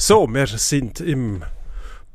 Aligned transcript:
So, 0.00 0.28
wir 0.32 0.46
sind 0.46 1.00
im 1.00 1.42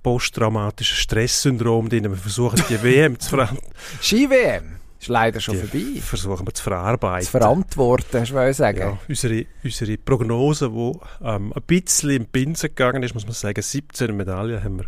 posttraumatischen 0.04 0.96
Stresssyndrom 0.96 1.90
drin. 1.90 2.06
Wir 2.10 2.16
versuchen 2.16 2.64
die 2.70 2.82
WM 2.82 3.20
zu 3.20 3.32
verantworten. 3.32 3.68
Ski-WM 4.02 4.78
ist 5.02 5.10
leider 5.10 5.42
schon 5.42 5.56
Die 5.56 5.68
vorbei. 5.68 6.00
versuchen 6.02 6.48
wir 6.48 6.54
zu 6.54 6.64
verarbeiten. 6.64 7.26
Zu 7.26 7.32
verantworten, 7.32 8.22
hast 8.22 8.32
du 8.32 8.54
sagen. 8.54 8.80
Ja, 8.80 8.98
unsere, 9.10 9.46
unsere 9.66 9.98
Prognose, 9.98 10.70
die 10.70 10.92
ähm, 11.26 11.52
ein 11.54 11.62
bisschen 11.68 12.12
im 12.12 12.26
Pinsen 12.26 12.70
gegangen 12.70 13.04
ist, 13.04 13.16
muss 13.16 13.26
man 13.26 13.34
sagen, 13.34 13.62
17 13.62 14.16
Medaillen 14.16 14.64
haben 14.64 14.78
wir 14.80 14.86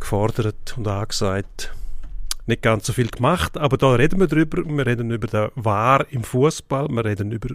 gefordert 0.00 0.74
und 0.78 0.88
angesagt. 0.88 1.74
Nicht 2.46 2.62
ganz 2.62 2.86
so 2.86 2.92
viel 2.92 3.08
gemacht, 3.08 3.56
aber 3.56 3.76
da 3.76 3.92
reden 3.92 4.18
wir 4.18 4.26
drüber. 4.26 4.64
Wir 4.64 4.86
reden 4.86 5.10
über 5.12 5.28
den 5.28 5.50
Wahr 5.54 6.06
im 6.10 6.24
Fußball, 6.24 6.88
wir 6.88 7.04
reden 7.04 7.30
über 7.30 7.54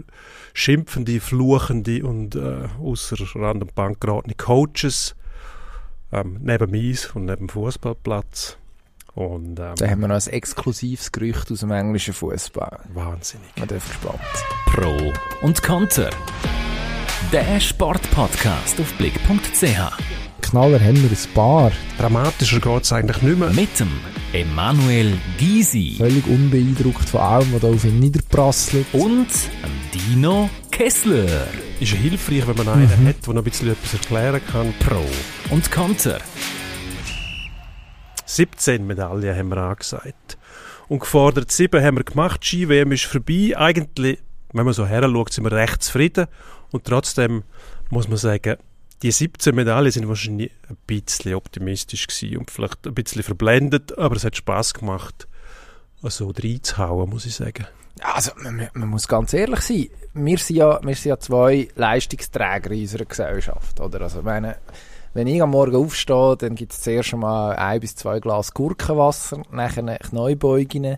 schimpfende, 0.53 1.19
fluchende 1.19 2.05
und 2.05 2.35
äh, 2.35 2.67
außer 2.81 3.17
Rand 3.35 3.63
und 3.63 3.75
Bank 3.75 3.99
geratene 3.99 4.35
Coaches 4.35 5.15
ähm, 6.11 6.37
neben 6.41 6.71
Mies 6.71 7.07
und 7.13 7.25
neben 7.25 7.47
dem 7.47 7.49
Fußballplatz. 7.49 8.57
Und 9.13 9.59
ähm, 9.59 9.73
Da 9.77 9.89
haben 9.89 10.01
wir 10.01 10.07
noch 10.07 10.15
ein 10.15 10.31
exklusives 10.33 11.11
Gerücht 11.11 11.51
aus 11.51 11.61
dem 11.61 11.71
englischen 11.71 12.13
Fußball. 12.13 12.79
wahnsinnig. 12.93 13.49
Man 13.57 13.67
darf 13.67 13.87
gespannt. 13.87 14.21
Pro 14.67 15.11
und 15.45 15.61
Konter. 15.63 16.11
Der 17.33 17.59
Sportpodcast 17.59 18.79
auf 18.79 18.93
blick.ch. 18.93 20.26
Knaller 20.41 20.79
haben 20.79 20.95
wir 21.01 21.09
ein 21.09 21.33
paar. 21.33 21.71
Dramatischer 21.97 22.59
geht 22.59 22.83
es 22.83 22.93
eigentlich 22.93 23.21
nicht 23.21 23.37
mehr. 23.37 23.49
Mit 23.49 23.79
dem 23.79 23.89
Emanuel 24.33 25.13
Gysi 25.37 25.95
Völlig 25.97 26.25
unbeeindruckt 26.27 27.09
von 27.09 27.21
allem, 27.21 27.53
was 27.53 27.61
da 27.61 27.67
auf 27.67 27.83
ihn 27.85 27.99
niederprasselt. 27.99 28.85
und 28.93 29.27
dem 29.27 29.91
Dino 29.93 30.49
Kessler. 30.71 31.47
Ist 31.79 31.91
ja 31.91 31.97
hilfreich, 31.97 32.47
wenn 32.47 32.57
man 32.57 32.69
einen 32.69 33.07
hat, 33.07 33.25
der 33.25 33.33
noch 33.33 33.41
ein 33.41 33.43
bisschen 33.43 33.69
etwas 33.71 33.93
erklären 33.93 34.41
kann. 34.51 34.73
Pro 34.79 35.03
und 35.49 35.71
Konter. 35.71 36.19
17 38.25 38.85
Medaillen 38.85 39.35
haben 39.35 39.49
wir 39.49 39.57
angesagt. 39.57 40.37
Und 40.87 40.99
gefordert 40.99 41.51
7 41.51 41.83
haben 41.83 41.97
wir 41.97 42.03
gemacht. 42.03 42.41
Die 42.43 42.47
Ski-WM 42.47 42.91
ist 42.91 43.05
vorbei. 43.05 43.53
Eigentlich, 43.55 44.19
wenn 44.53 44.65
man 44.65 44.73
so 44.73 44.85
her 44.85 45.03
schaut, 45.03 45.33
sind 45.33 45.43
wir 45.43 45.51
recht 45.51 45.83
zufrieden. 45.83 46.27
Und 46.71 46.85
trotzdem 46.85 47.43
muss 47.89 48.07
man 48.07 48.17
sagen, 48.17 48.57
die 49.01 49.11
17 49.11 49.53
Medaillen 49.53 49.91
sind 49.91 50.07
wahrscheinlich 50.07 50.51
ein 50.69 50.77
bisschen 50.87 51.35
optimistisch 51.35 52.07
gewesen 52.07 52.37
und 52.37 52.51
vielleicht 52.51 52.87
ein 52.87 52.93
bisschen 52.93 53.23
verblendet, 53.23 53.97
aber 53.97 54.15
es 54.15 54.23
hat 54.23 54.35
Spaß 54.35 54.73
gemacht, 54.73 55.27
so 56.01 56.33
reinzuhauen, 56.35 57.09
muss 57.09 57.25
ich 57.25 57.35
sagen. 57.35 57.67
Also, 58.01 58.31
man, 58.37 58.69
man 58.73 58.89
muss 58.89 59.07
ganz 59.07 59.33
ehrlich 59.33 59.61
sein. 59.61 59.87
Wir 60.13 60.37
sind, 60.37 60.55
ja, 60.55 60.79
wir 60.83 60.95
sind 60.95 61.09
ja 61.09 61.19
zwei 61.19 61.67
Leistungsträger 61.75 62.71
in 62.71 62.81
unserer 62.81 63.05
Gesellschaft. 63.05 63.79
Oder? 63.79 64.01
Also, 64.01 64.21
meine, 64.21 64.57
wenn 65.13 65.27
ich 65.27 65.41
am 65.41 65.51
Morgen 65.51 65.75
aufstehe, 65.75 66.37
dann 66.37 66.55
gibt 66.55 66.73
es 66.73 66.81
zuerst 66.81 67.13
einmal 67.13 67.55
ein 67.55 67.79
bis 67.79 67.95
zwei 67.95 68.19
Glas 68.19 68.53
Gurkenwasser, 68.53 69.41
nachher 69.51 69.97
Kneubeugen 69.97 70.97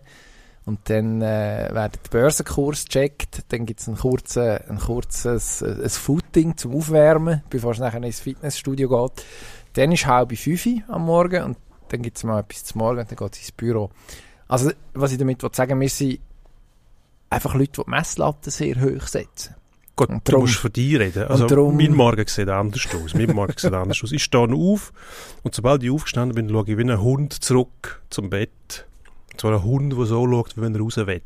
und 0.70 0.80
dann 0.89 1.22
äh, 1.22 1.70
werden 1.73 1.94
die 2.06 2.09
Börsenkurs 2.09 2.86
gecheckt, 2.86 3.44
dann 3.50 3.66
gibt 3.66 3.80
es 3.81 3.88
ein, 3.88 3.98
kurze, 3.98 4.62
ein 4.70 4.78
kurzes 4.80 5.62
äh, 5.62 5.75
ein 5.84 5.89
Footing 5.89 6.56
zum 6.58 6.75
Aufwärmen, 6.75 7.44
bevor 7.50 7.72
es 7.72 7.80
nachher 7.80 8.02
ins 8.03 8.20
Fitnessstudio 8.20 8.88
geht. 8.88 9.25
Dann 9.73 9.92
ist 9.92 10.06
halb 10.06 10.38
fünf 10.38 10.67
am 10.88 11.06
Morgen 11.06 11.44
und 11.44 11.58
dann 11.90 12.02
gibt 12.02 12.17
es 12.17 12.23
mal 12.23 12.40
etwas 12.40 12.64
zum 12.66 12.80
Morgen 12.80 13.00
und 13.00 13.09
dann 13.12 13.17
geht 13.17 13.34
es 13.34 13.40
ins 13.40 13.52
Büro. 13.52 13.90
Also, 14.47 14.72
was 14.94 15.12
ich 15.12 15.17
damit 15.17 15.42
will 15.44 15.50
sagen 15.53 15.80
wir 15.81 15.90
sind 15.90 16.20
einfach 17.30 17.53
Leute, 17.56 17.72
die 17.78 17.84
die 17.84 17.90
Messlatte 17.90 18.52
sehr 18.52 18.80
hoch 18.81 19.08
setzen. 19.08 19.56
Gut, 19.95 20.09
Und 20.09 20.28
du 20.28 20.31
drum- 20.31 20.42
musst 20.42 20.56
für 20.56 20.70
dich 20.70 20.97
reden. 20.97 21.23
Also, 21.28 21.45
drum- 21.47 21.75
mein 21.75 21.94
Morgen 21.94 22.25
sieht 22.28 22.47
anders 22.50 22.88
aus. 22.95 23.14
Mein 23.14 23.34
Morgen 23.36 23.53
sieht 23.58 23.73
anders 23.73 24.02
aus. 24.03 24.12
Ich 24.12 24.23
stehe 24.23 24.47
auf 24.53 24.94
und 25.44 25.53
sobald 25.53 25.84
ich 25.84 25.92
aufgestanden 25.92 26.36
bin, 26.36 26.50
schaue 26.50 26.64
ich 26.67 26.78
wie 26.78 26.84
ein 26.90 27.02
Hund 27.02 27.34
zurück 27.34 28.02
zum 28.09 28.30
Bett. 28.30 28.86
Zwar 29.40 29.54
ein 29.54 29.64
Hund, 29.64 29.94
der 29.98 30.06
so 30.06 30.28
schaut, 30.30 30.58
wie 30.58 30.62
wenn 30.62 30.76
er 30.76 30.82
raus 30.82 30.98
will. 30.98 31.22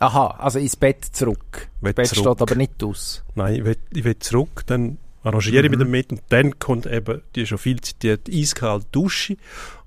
Aha, 0.00 0.26
also 0.38 0.58
ins 0.58 0.76
Bett 0.76 1.04
zurück. 1.04 1.68
Will 1.80 1.92
Das 1.92 2.10
Bett 2.10 2.16
zurück. 2.18 2.36
steht 2.38 2.42
aber 2.42 2.54
nicht 2.54 2.82
aus. 2.84 3.24
Nein, 3.34 3.54
ich 3.56 3.64
will, 3.64 3.76
ich 3.92 4.04
will 4.04 4.18
zurück, 4.18 4.62
dann 4.66 4.98
arrangiere 5.24 5.64
ich 5.64 5.70
mich 5.70 5.78
damit 5.80 6.12
und 6.12 6.22
dann 6.28 6.58
kommt 6.60 6.86
eben 6.86 7.22
die 7.34 7.46
schon 7.46 7.58
viel 7.58 7.80
zitierte 7.80 8.30
eiskalte 8.30 8.86
Dusche 8.92 9.36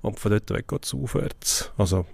und 0.02 0.18
von 0.20 0.30
dort 0.32 0.50
weg 0.50 0.68
geht 0.68 0.84
es 0.84 0.92
aufwärts. 0.92 1.70
Also, 1.78 2.04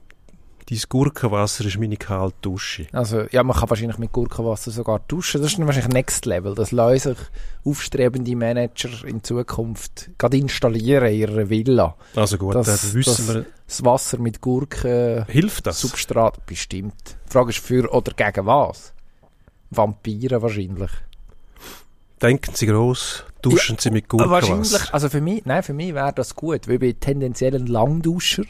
dein 0.71 0.79
Gurkenwasser 0.89 1.65
ist 1.65 1.79
meine 1.81 1.97
kalte 1.97 2.37
Dusche. 2.43 2.87
Also, 2.93 3.23
ja, 3.33 3.43
man 3.43 3.57
kann 3.57 3.69
wahrscheinlich 3.69 3.99
mit 3.99 4.13
Gurkenwasser 4.13 4.71
sogar 4.71 5.01
duschen. 5.09 5.43
Das 5.43 5.53
ist 5.53 5.59
wahrscheinlich 5.59 5.93
Next 5.93 6.25
Level. 6.25 6.55
Das 6.55 6.71
lassen 6.71 7.15
sich 7.17 7.19
aufstrebende 7.65 8.37
Manager 8.37 8.91
in 9.07 9.25
Zukunft 9.25 10.11
gerade 10.19 10.37
installieren 10.37 11.07
in 11.09 11.15
ihrer 11.19 11.51
Villa. 11.51 11.97
Also 12.15 12.39
gut, 12.39 12.55
Das- 12.55 12.67
dann 12.83 12.95
wissen 12.95 13.27
das- 13.27 13.35
wir, 13.35 13.47
Das 13.69 13.85
Wasser 13.85 14.19
mit 14.19 14.41
Gurken, 14.41 15.27
hilft 15.27 15.67
das? 15.67 15.81
Substrat, 15.81 16.45
bestimmt. 16.47 17.17
Die 17.27 17.33
Frage 17.33 17.51
ist 17.51 17.59
für 17.59 17.93
oder 17.93 18.13
gegen 18.15 18.47
was? 18.47 18.95
Vampire 19.71 20.41
wahrscheinlich. 20.41 20.91
Denken 22.23 22.55
Sie 22.55 22.67
gross, 22.67 23.25
duschen 23.43 23.77
Sie 23.79 23.91
mit 23.91 24.09
Gurkenwasser. 24.09 24.49
Wahrscheinlich, 24.49 24.95
also 24.95 25.09
für 25.11 25.21
mich, 25.21 25.45
nein, 25.45 25.63
für 25.63 25.75
mich 25.75 25.93
wäre 25.95 26.13
das 26.15 26.35
gut, 26.35 26.67
weil 26.67 26.75
ich 26.75 26.81
bin 26.81 26.99
tendenziell 26.99 27.55
ein 27.55 27.67
Langduscher. 27.67 28.45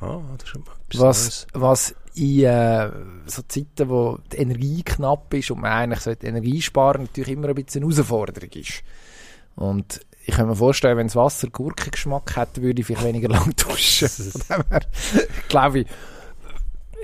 Ah, 0.00 0.20
das 0.32 0.44
ist 0.44 0.48
schon 0.48 0.62
mal 0.62 0.72
etwas 0.88 1.00
Was, 1.00 1.46
was 1.52 1.94
in 2.14 2.44
äh, 2.44 2.90
so 3.26 3.42
Zeiten, 3.42 3.88
wo 3.90 4.18
die 4.32 4.38
Energie 4.38 4.82
knapp 4.82 5.32
ist 5.34 5.50
und 5.50 5.60
man 5.60 5.72
eigentlich 5.72 6.00
sollte 6.00 6.26
Energie 6.26 6.62
sparen, 6.62 7.02
natürlich 7.02 7.32
immer 7.32 7.48
ein 7.48 7.54
bisschen 7.54 7.84
eine 7.84 7.92
Herausforderung 7.92 8.50
ist. 8.50 8.82
Und 9.56 10.00
ich 10.28 10.34
kann 10.34 10.48
mir 10.48 10.56
vorstellen, 10.56 10.96
wenn 10.96 11.06
das 11.06 11.14
Wasser 11.14 11.48
Gurkengeschmack 11.48 12.36
hätte, 12.36 12.60
würde 12.60 12.80
ich 12.80 12.86
vielleicht 12.86 13.06
weniger 13.06 13.28
lang 13.30 13.54
duschen. 13.54 14.08
Von 14.08 14.40
dem 14.58 14.70
her, 14.70 14.80
glaube 15.48 15.80
ich, 15.80 15.86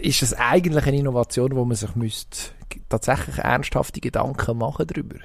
ist 0.00 0.22
es 0.22 0.34
eigentlich 0.34 0.84
eine 0.84 0.98
Innovation, 0.98 1.54
wo 1.54 1.64
man 1.64 1.76
sich 1.76 1.94
müsste 1.94 2.50
tatsächlich 2.88 3.38
ernsthafte 3.38 4.00
Gedanken 4.00 4.58
machen 4.58 4.86
darüber. 4.86 5.16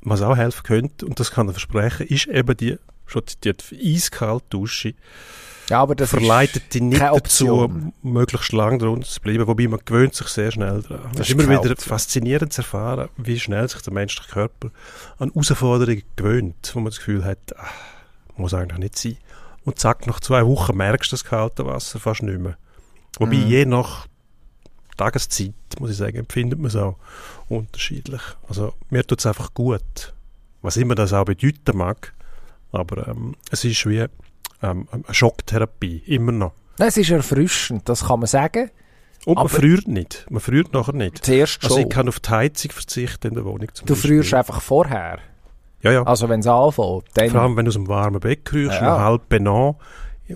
Was 0.00 0.20
auch 0.20 0.36
helfen 0.36 0.64
könnte, 0.64 1.06
und 1.06 1.20
das 1.20 1.30
kann 1.30 1.46
ich 1.46 1.52
versprechen, 1.52 2.06
ist 2.08 2.26
eben 2.26 2.56
die 2.56 2.76
schon 3.12 3.26
zitierte 3.26 3.76
eiskalte 3.76 4.46
Dusche. 4.50 4.94
Ja, 5.70 5.80
aber 5.80 5.94
das 5.94 6.10
verleitet 6.10 6.74
dich 6.74 6.82
nicht 6.82 7.00
dazu, 7.00 7.70
möglichst 8.02 8.52
lang 8.52 8.78
drunter 8.78 9.06
zu 9.06 9.20
bleiben, 9.20 9.46
wobei 9.46 9.68
man 9.68 9.80
gewöhnt 9.84 10.14
sich 10.14 10.26
sehr 10.26 10.50
schnell 10.50 10.82
daran. 10.82 11.10
Es 11.12 11.18
Das 11.18 11.28
ist 11.28 11.34
immer 11.34 11.44
wieder 11.48 11.60
Option. 11.70 11.76
faszinierend 11.76 12.52
zu 12.52 12.62
erfahren, 12.62 13.08
wie 13.16 13.38
schnell 13.38 13.68
sich 13.68 13.80
der 13.80 13.92
menschliche 13.92 14.28
Körper 14.30 14.70
an 15.18 15.30
Herausforderungen 15.30 16.02
gewöhnt, 16.16 16.70
wo 16.74 16.80
man 16.80 16.86
das 16.90 16.98
Gefühl 16.98 17.24
hat, 17.24 17.38
ah, 17.56 17.64
muss 18.36 18.52
eigentlich 18.54 18.78
nicht 18.78 18.98
sein. 18.98 19.16
Und 19.64 19.78
zack, 19.78 20.06
nach 20.08 20.18
zwei 20.20 20.44
Wochen 20.44 20.76
merkst 20.76 21.12
du 21.12 21.14
das 21.14 21.24
kalte 21.24 21.64
Wasser 21.64 22.00
fast 22.00 22.22
nicht 22.24 22.40
mehr. 22.40 22.56
Wobei 23.18 23.36
Mhm. 23.36 23.46
je 23.46 23.64
nach 23.64 24.06
Tageszeit, 24.96 25.54
muss 25.78 25.90
ich 25.90 25.96
sagen, 25.96 26.18
empfindet 26.18 26.58
man 26.58 26.66
es 26.68 26.76
auch 26.76 26.96
unterschiedlich. 27.48 28.20
Also 28.48 28.74
mir 28.90 29.06
tut 29.06 29.20
es 29.20 29.26
einfach 29.26 29.54
gut, 29.54 30.12
was 30.60 30.76
immer 30.76 30.94
das 30.94 31.12
auch 31.12 31.24
bedeuten 31.24 31.76
mag, 31.76 32.12
aber 32.72 33.08
ähm, 33.08 33.34
es 33.50 33.64
ist 33.64 33.86
wie 33.86 34.06
ähm, 34.62 34.88
eine 34.90 35.04
Schocktherapie, 35.10 36.02
immer 36.06 36.32
noch. 36.32 36.52
Es 36.78 36.96
ist 36.96 37.10
erfrischend, 37.10 37.88
das 37.88 38.06
kann 38.06 38.20
man 38.20 38.26
sagen. 38.26 38.70
Und 39.24 39.36
man 39.36 39.48
friert 39.48 39.86
nicht. 39.86 40.26
Man 40.30 40.40
friert 40.40 40.72
nachher 40.72 40.94
nicht. 40.94 41.24
Zuerst 41.24 41.62
Also 41.62 41.76
schon. 41.76 41.84
ich 41.84 41.90
kann 41.90 42.08
auf 42.08 42.18
die 42.18 42.30
Heizung 42.30 42.70
verzichten 42.72 43.28
in 43.28 43.34
der 43.34 43.44
Wohnung 43.44 43.68
zum 43.72 43.86
du 43.86 43.94
Beispiel. 43.94 44.10
frierst 44.22 44.34
einfach 44.34 44.60
vorher. 44.60 45.18
Ja, 45.82 45.92
ja. 45.92 46.02
Also 46.04 46.28
wenn 46.28 46.40
es 46.40 46.46
anfängt, 46.46 47.04
dann... 47.14 47.30
Vor 47.30 47.40
allem, 47.42 47.56
wenn 47.56 47.64
du 47.64 47.68
aus 47.68 47.74
dem 47.74 47.88
warmen 47.88 48.20
Bett 48.20 48.52
rührst, 48.52 48.80
Ja. 48.80 48.92
noch 48.94 48.98
halb 49.04 49.28
benannt 49.28 49.76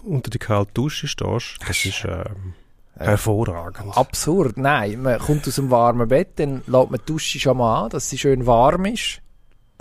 unter 0.04 0.30
die 0.30 0.38
kalte 0.38 0.72
Dusche 0.74 1.08
stehst, 1.08 1.56
das 1.66 1.84
ist 1.84 2.04
ähm, 2.04 2.52
hervorragend. 2.96 3.96
Absurd, 3.96 4.56
nein. 4.56 5.02
Man 5.02 5.18
kommt 5.18 5.46
aus 5.48 5.54
dem 5.56 5.70
warmen 5.70 6.08
Bett, 6.08 6.38
dann 6.38 6.62
lässt 6.66 6.90
man 6.90 7.00
die 7.00 7.06
Dusche 7.06 7.38
schon 7.40 7.56
mal 7.56 7.84
an, 7.84 7.90
dass 7.90 8.10
sie 8.10 8.18
schön 8.18 8.46
warm 8.46 8.84
ist. 8.86 9.20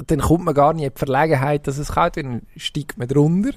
Dann 0.07 0.19
kommt 0.19 0.45
man 0.45 0.53
gar 0.53 0.73
nicht 0.73 0.85
in 0.85 0.91
die 0.93 0.97
Verlegenheit, 0.97 1.67
dass 1.67 1.77
es 1.77 1.93
kalt 1.93 2.15
wird, 2.15 2.25
dann 2.25 2.41
steigt 2.57 2.97
man 2.97 3.07
drunter. 3.07 3.51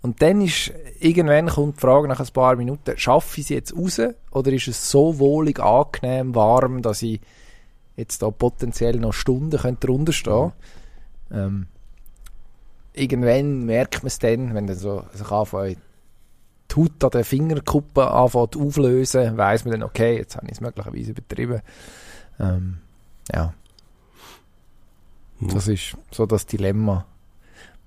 Und 0.00 0.22
dann 0.22 0.40
ist, 0.40 0.72
irgendwann 1.00 1.48
kommt 1.48 1.76
die 1.76 1.80
Frage 1.80 2.06
nach 2.06 2.20
ein 2.20 2.32
paar 2.32 2.54
Minuten, 2.56 2.96
schaffe 2.96 3.40
ich 3.40 3.48
sie 3.48 3.54
jetzt 3.54 3.76
raus 3.76 4.00
oder 4.30 4.52
ist 4.52 4.68
es 4.68 4.90
so 4.90 5.18
wohlig, 5.18 5.58
angenehm, 5.58 6.34
warm, 6.34 6.82
dass 6.82 7.02
ich 7.02 7.20
jetzt 7.96 8.22
da 8.22 8.30
potenziell 8.30 8.96
noch 8.98 9.12
Stunden 9.12 9.58
könnte 9.58 9.86
drunter 9.86 10.12
stehen 10.12 10.52
ähm, 11.32 11.66
Irgendwann 12.94 13.64
merkt 13.64 14.02
man 14.02 14.08
es 14.08 14.18
dann, 14.18 14.54
wenn 14.54 14.66
dann 14.66 14.76
so 14.76 15.04
sich 15.12 15.30
anfängt, 15.30 15.78
die 16.70 16.80
Haut 16.80 17.04
an 17.04 17.10
den 17.10 17.24
Fingerkuppen 17.24 18.02
anfängt 18.02 18.56
auflösen, 18.56 19.36
weiss 19.36 19.64
man 19.64 19.72
dann, 19.72 19.82
okay, 19.84 20.16
jetzt 20.16 20.36
habe 20.36 20.46
ich 20.46 20.52
es 20.52 20.60
möglicherweise 20.60 21.10
übertrieben. 21.12 21.60
Ähm, 22.40 22.78
ja, 23.32 23.54
Das 25.40 25.68
ist 25.68 25.96
so 26.10 26.26
das 26.26 26.46
Dilemma, 26.46 27.06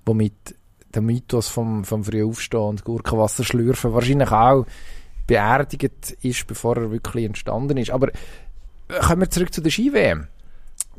womit 0.06 0.54
der 0.94 1.02
Mythos 1.02 1.48
vom, 1.48 1.84
vom 1.84 2.04
Frühaufstehen 2.04 2.62
und 2.62 2.84
Gurkenwasser 2.84 3.44
schlürfen 3.44 3.92
wahrscheinlich 3.92 4.30
auch 4.30 4.66
beerdigt 5.26 6.16
ist, 6.22 6.46
bevor 6.46 6.76
er 6.76 6.90
wirklich 6.90 7.24
entstanden 7.24 7.76
ist. 7.76 7.90
Aber 7.90 8.08
äh, 8.08 9.00
kommen 9.00 9.22
wir 9.22 9.30
zurück 9.30 9.52
zu 9.52 9.60
der 9.60 9.70
Ski-WM. 9.70 10.26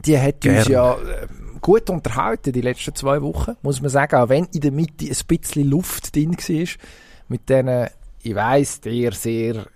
Die 0.05 0.17
hat 0.17 0.45
uns 0.45 0.65
Gern. 0.65 0.71
ja 0.71 0.93
äh, 0.93 1.27
gut 1.61 1.89
unterhalten 1.89 2.51
die 2.51 2.61
letzten 2.61 2.95
zwei 2.95 3.21
Wochen, 3.21 3.55
muss 3.61 3.81
man 3.81 3.89
sagen, 3.89 4.15
auch 4.15 4.29
wenn 4.29 4.45
in 4.45 4.61
der 4.61 4.71
Mitte 4.71 5.05
ein 5.05 5.27
bisschen 5.27 5.69
Luft 5.69 6.15
drin 6.15 6.35
war, 6.35 6.67
mit 7.27 7.49
diesen, 7.49 7.87
ich 8.21 8.35
weiss, 8.35 8.79
sehr, 8.83 9.11
sehr 9.11 9.67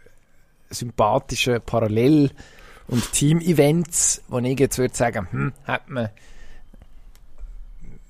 sympathischen 0.69 1.61
Parallel- 1.65 2.31
und 2.87 3.11
Team-Events, 3.11 4.23
wo 4.27 4.39
ich 4.39 4.59
jetzt 4.59 4.77
würde 4.77 4.95
sagen, 4.95 5.27
hm, 5.31 5.53
hat 5.65 5.89
man 5.89 6.09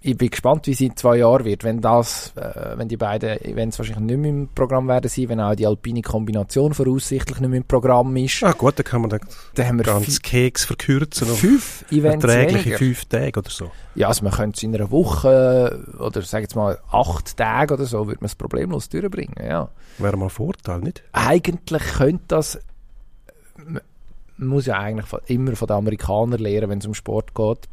ich 0.08 0.18
bin 0.18 0.30
gespannt, 0.30 0.68
wie 0.68 0.72
es 0.72 0.80
in 0.80 0.96
zwei 0.96 1.18
Jahren 1.18 1.44
wird, 1.44 1.66
wenn 1.66 1.82
das, 1.82 2.32
äh, 2.38 2.78
wenn 2.78 2.88
die 2.88 2.96
beiden 2.96 3.42
Events 3.44 3.78
wahrscheinlich 3.78 4.06
nicht 4.06 4.20
mehr 4.20 4.30
im 4.30 4.48
Programm 4.48 4.88
werden 4.88 5.10
sein, 5.10 5.28
wenn 5.28 5.42
auch 5.42 5.54
die 5.54 5.68
alpine 5.68 6.02
Kombination 6.02 6.74
voraussichtlich 6.74 7.42
nicht 7.42 7.50
mehr 7.50 7.58
im 7.58 7.66
Programm 7.66 8.16
ist. 8.16 8.42
Ah 8.42 8.54
gut, 8.54 8.80
dann 8.80 8.86
kann 8.86 9.02
man 9.02 9.10
den 9.10 9.20
Dann 9.56 9.68
haben 9.68 9.78
wir 9.80 9.84
ganz 9.84 10.22
Keks 10.22 10.64
verkürzen 10.64 11.28
fünf 11.28 11.84
Events 11.92 12.24
erträgliche 12.24 12.78
fünf 12.78 13.06
Tage 13.06 13.38
oder 13.38 13.50
so. 13.50 13.70
Ja, 13.96 14.08
also 14.08 14.24
man 14.24 14.32
könnte 14.32 14.56
es 14.56 14.64
in 14.64 14.74
einer 14.74 14.90
Woche 14.92 15.86
oder 16.00 16.22
sag 16.22 16.42
jetzt 16.42 16.56
mal 16.56 16.80
acht 16.90 17.36
Tage 17.36 17.74
oder 17.74 17.86
so, 17.86 18.08
würde 18.08 18.22
man 18.22 18.28
es 18.28 18.36
problemlos 18.36 18.88
durchbringen, 18.88 19.36
ja. 19.46 19.68
Wäre 19.98 20.16
mal 20.16 20.28
ein 20.28 20.30
Vorteil, 20.30 20.80
nicht? 20.80 21.04
Eigentlich 21.12 21.84
könnte 21.84 22.24
das, 22.30 22.60
man 23.58 23.82
muss 24.38 24.68
ja 24.68 24.78
eigentlich 24.78 25.08
immer 25.26 25.54
von 25.58 25.68
den 25.68 25.76
Amerikanern 25.76 26.40
lernen, 26.40 26.70
wenn 26.70 26.80
es 26.80 26.86
um 26.86 26.94
Sport 26.94 27.36
geht. 27.36 27.68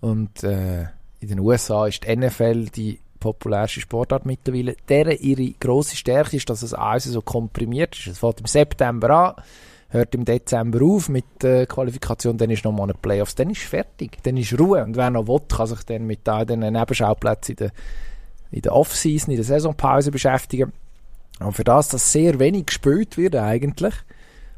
Und 0.00 0.42
äh, 0.42 0.86
in 1.20 1.28
den 1.28 1.40
USA 1.40 1.86
ist 1.86 2.04
die 2.04 2.16
NFL 2.16 2.66
die 2.66 3.00
populärste 3.20 3.80
Sportart 3.80 4.26
mittlerweile. 4.26 4.76
Deren 4.88 5.18
ihre 5.18 5.50
grosse 5.58 5.96
Stärke 5.96 6.36
ist, 6.36 6.48
dass 6.48 6.62
es 6.62 6.74
alles 6.74 7.04
so 7.04 7.22
komprimiert 7.22 7.96
ist. 7.96 8.06
Es 8.06 8.18
fängt 8.18 8.40
im 8.40 8.46
September 8.46 9.10
an, 9.10 9.44
hört 9.88 10.14
im 10.14 10.24
Dezember 10.24 10.84
auf 10.84 11.08
mit 11.08 11.24
der 11.42 11.66
Qualifikation, 11.66 12.36
dann 12.36 12.50
ist 12.50 12.64
nochmal 12.64 12.84
eine 12.84 12.94
Playoffs, 12.94 13.34
dann 13.34 13.50
ist 13.50 13.62
fertig, 13.62 14.22
dann 14.22 14.36
ist 14.36 14.58
Ruhe. 14.58 14.84
Und 14.84 14.96
wer 14.96 15.10
noch 15.10 15.26
will, 15.26 15.40
kann 15.48 15.66
sich 15.66 15.82
dann 15.84 16.06
mit 16.06 16.26
den 16.26 16.60
Nebenschauplätzen 16.60 17.52
in 17.52 17.56
der, 17.56 17.70
in 18.50 18.62
der 18.62 18.74
Off-Season, 18.74 19.30
in 19.30 19.36
der 19.36 19.44
Saisonpause 19.44 20.10
beschäftigen. 20.10 20.72
Und 21.40 21.52
für 21.52 21.64
das, 21.64 21.88
dass 21.88 22.12
sehr 22.12 22.38
wenig 22.38 22.66
gespielt 22.66 23.16
wird 23.16 23.36
eigentlich 23.36 23.94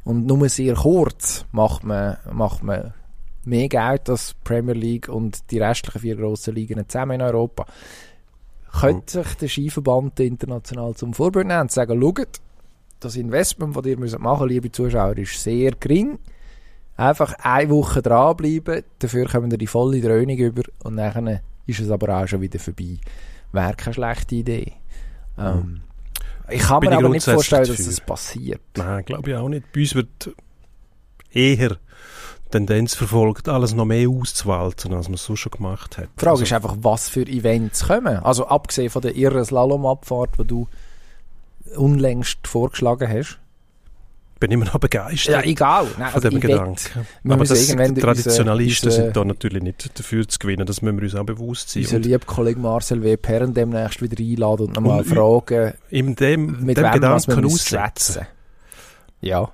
und 0.04 0.26
nur 0.26 0.48
sehr 0.48 0.74
kurz 0.74 1.44
macht 1.52 1.84
man, 1.84 2.18
macht 2.30 2.62
man 2.62 2.94
mehr 3.48 3.68
Geld 3.68 4.08
als 4.08 4.34
Premier 4.44 4.74
League 4.74 5.08
und 5.08 5.50
die 5.50 5.58
restlichen 5.58 6.00
vier 6.00 6.16
grossen 6.16 6.54
Ligen 6.54 6.88
zusammen 6.88 7.12
in 7.12 7.22
Europa. 7.22 7.66
Könnte 8.80 9.24
sich 9.24 9.34
der 9.36 9.48
Skiverband 9.48 10.20
international 10.20 10.94
zum 10.94 11.14
Vorbild 11.14 11.46
nehmen 11.46 11.62
und 11.62 11.72
sagen, 11.72 12.00
schaut, 12.00 12.40
das 13.00 13.16
Investment, 13.16 13.76
das 13.76 13.86
ihr 13.86 13.98
müsst 13.98 14.18
machen 14.18 14.48
liebe 14.48 14.70
Zuschauer, 14.70 15.16
ist 15.16 15.42
sehr 15.42 15.72
gering. 15.72 16.18
Einfach 16.96 17.34
eine 17.42 17.70
Woche 17.70 18.02
dranbleiben, 18.02 18.82
dafür 18.98 19.26
kommen 19.26 19.50
ihr 19.50 19.58
die 19.58 19.66
volle 19.66 20.00
Dröhnung 20.00 20.36
über 20.36 20.62
und 20.82 20.96
dann 20.96 21.40
ist 21.66 21.80
es 21.80 21.90
aber 21.90 22.18
auch 22.18 22.26
schon 22.26 22.40
wieder 22.40 22.58
vorbei. 22.58 22.98
Wäre 23.52 23.74
keine 23.74 23.94
schlechte 23.94 24.34
Idee. 24.34 24.72
Ähm, 25.38 25.82
ich 26.50 26.62
kann 26.62 26.80
mir 26.80 26.96
aber 26.96 27.08
nicht 27.08 27.24
vorstellen, 27.24 27.66
dass 27.66 27.84
das 27.84 28.00
passiert. 28.00 28.60
Nein, 28.76 29.04
glaube 29.04 29.30
ich 29.30 29.36
auch 29.36 29.48
nicht. 29.48 29.70
Bei 29.72 29.80
uns 29.80 29.94
wird 29.94 30.34
eher 31.30 31.78
Tendenz 32.50 32.94
verfolgt, 32.94 33.48
alles 33.48 33.74
noch 33.74 33.84
mehr 33.84 34.08
auszuwalzen, 34.08 34.94
als 34.94 35.08
man 35.08 35.14
es 35.14 35.24
so 35.24 35.36
schon 35.36 35.52
gemacht 35.52 35.98
hat. 35.98 36.08
Die 36.16 36.20
Frage 36.20 36.30
Also, 36.32 36.44
ist 36.44 36.52
einfach, 36.52 36.76
was 36.80 37.08
für 37.08 37.26
Events 37.26 37.86
kommen. 37.86 38.16
Also 38.18 38.46
abgesehen 38.46 38.90
von 38.90 39.02
der 39.02 39.16
irren 39.16 39.44
Slalomabfahrt, 39.44 40.30
die 40.40 40.44
du 40.46 40.66
unlängst 41.76 42.46
vorgeschlagen 42.46 43.08
hast. 43.08 43.38
ich 44.34 44.40
bin 44.40 44.50
immer 44.52 44.64
noch 44.66 44.78
begeistert 44.78 45.44
egal. 45.44 45.86
Nein, 45.98 46.10
von 46.10 46.14
also 46.22 46.30
dem 46.30 46.40
Gedanken. 46.40 47.06
Aber 47.28 47.44
das, 47.44 47.66
die 47.66 47.74
Traditionalisten 48.00 48.88
unsere- 48.88 49.04
sind 49.04 49.16
da 49.16 49.24
natürlich 49.24 49.62
nicht 49.62 49.98
dafür 49.98 50.26
zu 50.26 50.38
gewinnen, 50.38 50.64
das 50.64 50.80
müssen 50.80 50.96
wir 50.96 51.02
uns 51.04 51.14
auch 51.16 51.24
bewusst 51.26 51.70
sein. 51.70 51.82
unser 51.82 51.98
lieber 51.98 52.24
Kollege 52.24 52.60
Marcel 52.60 53.02
W. 53.02 53.16
Perren 53.16 53.52
demnächst 53.52 54.00
wieder 54.00 54.22
einladen 54.22 54.68
und 54.68 54.76
nochmal 54.76 55.04
fragen, 55.04 55.74
in 55.90 56.14
dem, 56.14 56.64
mit 56.64 56.76
dem 56.78 56.84
wem 56.84 56.92
Gedanken 56.92 57.44
aussetzen. 57.44 58.26
Ja, 59.20 59.50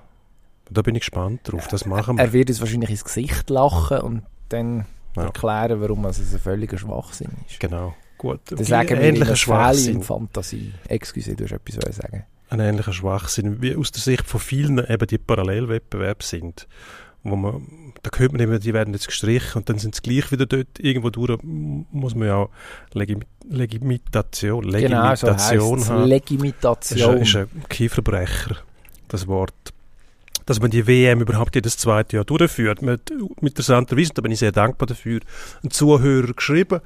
Da 0.69 0.81
bin 0.81 0.95
ich 0.95 1.01
gespannt 1.01 1.41
drauf, 1.43 1.67
das 1.67 1.85
machen 1.85 2.17
wir. 2.17 2.23
er 2.23 2.33
wird 2.33 2.49
uns 2.49 2.59
wahrscheinlich 2.59 2.89
ins 2.89 3.03
Gesicht 3.03 3.49
lachen 3.49 3.99
und 3.99 4.23
dann 4.49 4.85
Ja. 5.15 5.23
erklären, 5.25 5.79
warum 5.81 6.05
es 6.05 6.19
ein 6.19 6.39
völliger 6.39 6.77
Schwachsinn 6.77 7.29
ist. 7.47 7.59
Genau, 7.59 7.93
gut. 8.17 8.39
Dann 8.49 8.63
sagen 8.63 8.89
wir, 8.89 9.01
ähnlicher 9.01 9.35
Schwachsinn. 9.35 9.97
in 9.97 10.03
Fantasie. 10.03 10.73
Excuse, 10.87 11.35
du 11.35 11.43
hast 11.45 11.51
etwas 11.53 11.95
sagen. 11.95 12.23
ein 12.49 12.59
ähnlicher 12.59 12.93
Schwachsinn, 12.93 13.61
wie 13.61 13.75
aus 13.75 13.91
der 13.91 14.01
Sicht 14.01 14.25
von 14.27 14.39
vielen 14.39 14.77
eben 14.79 15.07
die 15.07 15.17
Parallelwettbewerbe 15.17 16.23
sind. 16.23 16.67
Wo 17.23 17.35
man, 17.35 17.93
da 18.03 18.11
hört 18.19 18.33
man 18.33 18.41
immer, 18.41 18.59
die 18.59 18.71
werden 18.73 18.93
jetzt 18.93 19.07
gestrichen 19.07 19.57
und 19.57 19.67
dann 19.69 19.79
sind 19.79 19.95
sie 19.95 20.01
gleich 20.03 20.31
wieder 20.31 20.45
dort. 20.45 20.79
Irgendwo 20.79 21.09
durch 21.09 21.39
muss 21.43 22.13
man 22.13 22.27
ja 22.27 22.35
auch 22.35 22.49
Legim 22.93 23.21
Legimitation, 23.49 24.69
Genau, 24.71 25.15
so 25.15 25.27
haben. 25.27 25.37
Das 25.37 25.51
ist, 25.51 25.89
Legimitation. 26.05 27.15
ein, 27.15 27.21
ist 27.21 27.35
ein 27.35 27.47
Kieferbrecher, 27.69 28.57
das 29.07 29.27
Wort. 29.27 29.53
Dass 30.45 30.59
man 30.59 30.69
die 30.69 30.85
WM 30.85 31.21
überhaupt 31.21 31.55
jedes 31.55 31.77
zweite 31.77 32.17
Jahr 32.17 32.25
durchführt. 32.25 32.81
Mit, 32.81 33.11
interessanterweise, 33.41 34.11
da 34.13 34.21
bin 34.21 34.31
ich 34.31 34.39
sehr 34.39 34.51
dankbar 34.51 34.87
dafür, 34.87 35.21
ein 35.63 35.71
Zuhörer 35.71 36.33
geschrieben 36.33 36.81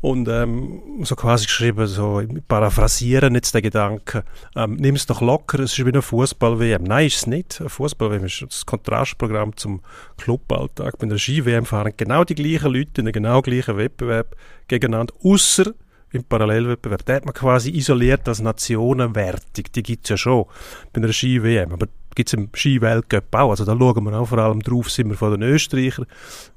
und 0.00 0.28
ähm, 0.28 0.82
so 1.02 1.16
quasi 1.16 1.46
geschrieben, 1.46 1.86
so 1.86 2.22
paraphrasieren 2.46 3.34
jetzt 3.34 3.54
den 3.54 3.62
Gedanken, 3.62 4.22
ähm, 4.56 4.76
nimm 4.76 4.96
es 4.96 5.06
doch 5.06 5.22
locker, 5.22 5.60
es 5.60 5.72
ist 5.72 5.84
wie 5.84 5.88
eine 5.88 6.02
Fußball-WM. 6.02 6.82
Nein, 6.82 7.06
ist 7.06 7.16
es 7.16 7.26
nicht. 7.26 7.60
Eine 7.60 7.70
Fußball-WM 7.70 8.24
ist 8.24 8.42
das 8.42 8.66
Kontrastprogramm 8.66 9.56
zum 9.56 9.80
Cluballtag. 10.18 10.98
Bei 10.98 11.06
einer 11.06 11.18
Ski-WM 11.18 11.64
fahren 11.64 11.94
genau 11.96 12.24
die 12.24 12.34
gleichen 12.34 12.72
Leute 12.72 13.00
in 13.00 13.06
den 13.06 13.12
genau 13.12 13.40
gleichen 13.40 13.76
Wettbewerb 13.76 14.36
gegeneinander, 14.68 15.14
außer 15.22 15.72
im 16.14 16.24
Parallelwettbewerb. 16.24 17.04
Da 17.04 17.14
hat 17.14 17.24
man 17.24 17.34
quasi 17.34 17.70
isoliert 17.70 18.28
als 18.28 18.40
Nationenwertung. 18.40 19.64
Die 19.74 19.82
gibt 19.82 20.04
es 20.04 20.10
ja 20.10 20.16
schon 20.16 20.44
bei 20.92 21.00
einer 21.00 21.12
Ski-WM. 21.12 21.72
Aber 21.72 21.86
gibt 22.14 22.28
es 22.28 22.32
im 22.34 22.48
Ski-Weltcup 22.54 23.34
auch. 23.34 23.50
Also 23.50 23.64
da 23.64 23.76
schauen 23.76 24.04
wir 24.04 24.18
auch 24.18 24.28
vor 24.28 24.38
allem 24.38 24.62
drauf, 24.62 24.90
sind 24.90 25.08
wir 25.08 25.16
von 25.16 25.32
den 25.32 25.42
Österreichern. 25.42 26.06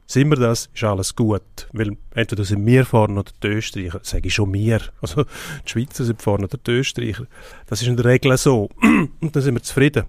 Sind 0.05 0.29
wir 0.29 0.37
das, 0.37 0.69
ist 0.73 0.83
alles 0.83 1.15
gut. 1.15 1.67
Weil 1.73 1.97
entweder 2.15 2.45
sind 2.45 2.65
wir 2.65 2.85
vorne 2.85 3.19
oder 3.19 3.31
die 3.43 3.47
Österreicher. 3.47 3.99
Sage 4.03 4.27
ich 4.27 4.33
schon 4.33 4.53
wir. 4.53 4.81
Also 5.01 5.23
die 5.23 5.69
Schweizer 5.69 6.05
sind 6.05 6.21
vorne 6.21 6.45
oder 6.45 6.57
die 6.57 6.71
Österreicher. 6.71 7.25
Das 7.67 7.81
ist 7.81 7.87
in 7.87 7.97
der 7.97 8.05
Regel 8.05 8.37
so. 8.37 8.69
Und 8.81 9.35
dann 9.35 9.43
sind 9.43 9.55
wir 9.55 9.63
zufrieden. 9.63 10.05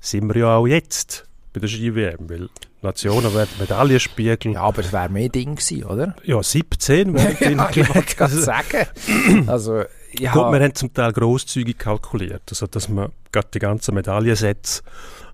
Sind 0.00 0.28
wir 0.28 0.40
ja 0.40 0.56
auch 0.56 0.66
jetzt 0.66 1.28
bei 1.52 1.60
der 1.60 1.68
Ski-WM. 1.68 2.30
Weil 2.30 2.48
Nationen 2.82 3.34
werden 3.34 3.50
Medaillenspiegel. 3.58 4.52
Ja, 4.52 4.62
aber 4.62 4.80
es 4.80 4.92
wäre 4.92 5.08
mehr 5.08 5.28
Ding 5.28 5.56
gewesen, 5.56 5.84
oder? 5.84 6.14
Ja, 6.24 6.42
17 6.42 7.14
wären 7.14 7.36
drin 7.36 7.58
ja, 7.58 7.70
ich 7.70 7.94
wollte 7.94 8.16
gerade 8.16 8.34
sagen. 8.34 8.86
Also, 9.46 9.84
ja, 10.18 10.32
Gut, 10.32 10.52
wir 10.52 10.60
haben 10.60 10.74
zum 10.74 10.92
Teil 10.92 11.12
grosszügig 11.12 11.78
kalkuliert, 11.78 12.42
also 12.50 12.66
dass 12.66 12.88
man 12.88 13.10
gerade 13.32 13.48
die 13.52 13.58
ganzen 13.58 13.94
Medaillensätze 13.94 14.82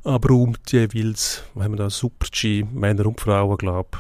abräumt 0.05 0.73
jeweils. 0.73 1.45
Wir 1.55 1.65
haben 1.65 1.77
da 1.77 1.91
Super-G, 1.91 2.65
Männer 2.73 3.07
und 3.07 3.21
Frauen, 3.21 3.57
glaube 3.57 3.99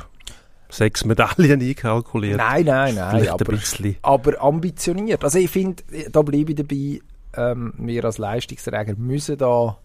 sechs 0.73 1.05
Medaillen 1.05 1.61
einkalkuliert. 1.69 2.39
nein, 2.39 2.65
nein, 2.65 2.95
nein, 2.95 3.11
Vielleicht 3.11 3.31
aber, 3.31 3.53
ein 3.53 3.59
bisschen. 3.59 3.97
aber 4.03 4.41
ambitioniert. 4.41 5.23
Also 5.23 5.39
ich 5.39 5.51
finde, 5.51 5.83
da 6.11 6.23
bleibe 6.23 6.53
ich 6.53 6.57
dabei, 6.57 7.01
ähm, 7.35 7.75
wir 7.77 8.05
als 8.05 8.19
Leistungsträger 8.19 8.95
müssen 8.97 9.37
da 9.37 9.79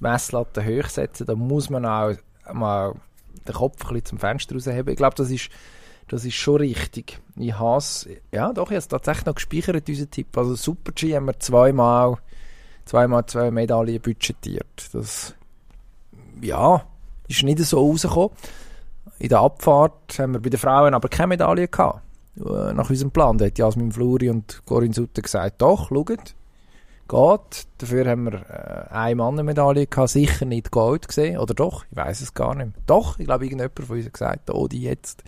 Messlatten 0.00 0.64
hoch 0.64 0.88
setzen, 0.88 1.26
da 1.26 1.34
muss 1.34 1.70
man 1.70 1.86
auch 1.86 2.14
mal 2.52 2.94
den 3.46 3.54
Kopf 3.54 3.82
ein 3.82 3.88
bisschen 3.88 4.04
zum 4.04 4.18
Fenster 4.18 4.54
rausheben. 4.54 4.88
Ich 4.88 4.96
glaube, 4.96 5.14
das 5.16 5.30
ist, 5.30 5.50
das 6.08 6.24
ist 6.24 6.34
schon 6.34 6.56
richtig. 6.56 7.20
Ich 7.36 7.58
has, 7.58 8.08
ja 8.32 8.52
doch, 8.52 8.64
ich 8.64 8.76
habe 8.76 8.78
es 8.78 8.88
tatsächlich 8.88 9.26
noch 9.26 9.34
gespeichert, 9.34 9.88
unseren 9.88 10.10
Tipp. 10.10 10.36
Also 10.36 10.54
Super-G 10.54 11.16
haben 11.16 11.26
wir 11.26 11.38
zweimal, 11.40 12.16
zweimal 12.84 13.26
zwei 13.26 13.50
Medaillen 13.50 14.00
budgetiert. 14.00 14.90
Das, 14.92 15.34
ja, 16.40 16.84
ist 17.28 17.42
nicht 17.42 17.58
so 17.60 17.78
rausgekommen. 17.78 18.36
In 19.18 19.28
der 19.28 19.40
Abfahrt 19.40 20.18
haben 20.18 20.32
wir 20.32 20.40
bei 20.40 20.50
den 20.50 20.60
Frauen 20.60 20.94
aber 20.94 21.08
keine 21.08 21.28
Medaille 21.28 21.68
gehabt. 21.68 22.02
Äh, 22.36 22.72
Nach 22.72 22.90
unserem 22.90 23.10
Plan. 23.10 23.38
Da 23.38 23.46
hat 23.46 23.58
Jasmin 23.58 23.92
Fluri 23.92 24.30
und 24.30 24.62
Corinne 24.66 24.94
Sutter 24.94 25.22
gesagt, 25.22 25.62
doch, 25.62 25.88
schaut, 25.88 26.06
geht. 26.06 26.34
Dafür 27.78 28.10
haben 28.10 28.24
wir 28.24 28.34
äh, 28.50 28.92
eine 28.92 29.16
Mannenmedaille 29.16 29.86
gehabt, 29.86 30.10
sicher 30.10 30.44
nicht 30.44 30.70
Gold 30.70 31.08
gesehen. 31.08 31.38
Oder 31.38 31.54
doch? 31.54 31.84
Ich 31.90 31.96
weiß 31.96 32.20
es 32.22 32.34
gar 32.34 32.54
nicht. 32.54 32.72
Doch, 32.86 33.18
ich 33.18 33.26
glaube, 33.26 33.44
irgendjemand 33.44 33.78
von 33.78 33.96
uns 33.96 34.06
hat 34.06 34.12
gesagt, 34.12 34.50
oh, 34.50 34.68
die 34.68 34.82
jetzt 34.82 35.22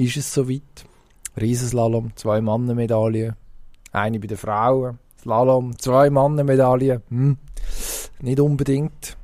ist 0.00 0.16
es 0.16 0.32
soweit. 0.32 0.84
Riesenslalom, 1.40 2.12
zwei 2.16 2.40
Mannenmedaillen. 2.40 3.34
Eine 3.92 4.18
bei 4.18 4.26
den 4.26 4.36
Frauen. 4.36 4.98
Slalom, 5.20 5.78
zwei 5.78 6.10
Mannenmedaillen. 6.10 7.02
Hm. 7.08 7.36
Nicht 8.20 8.40
unbedingt. 8.40 9.16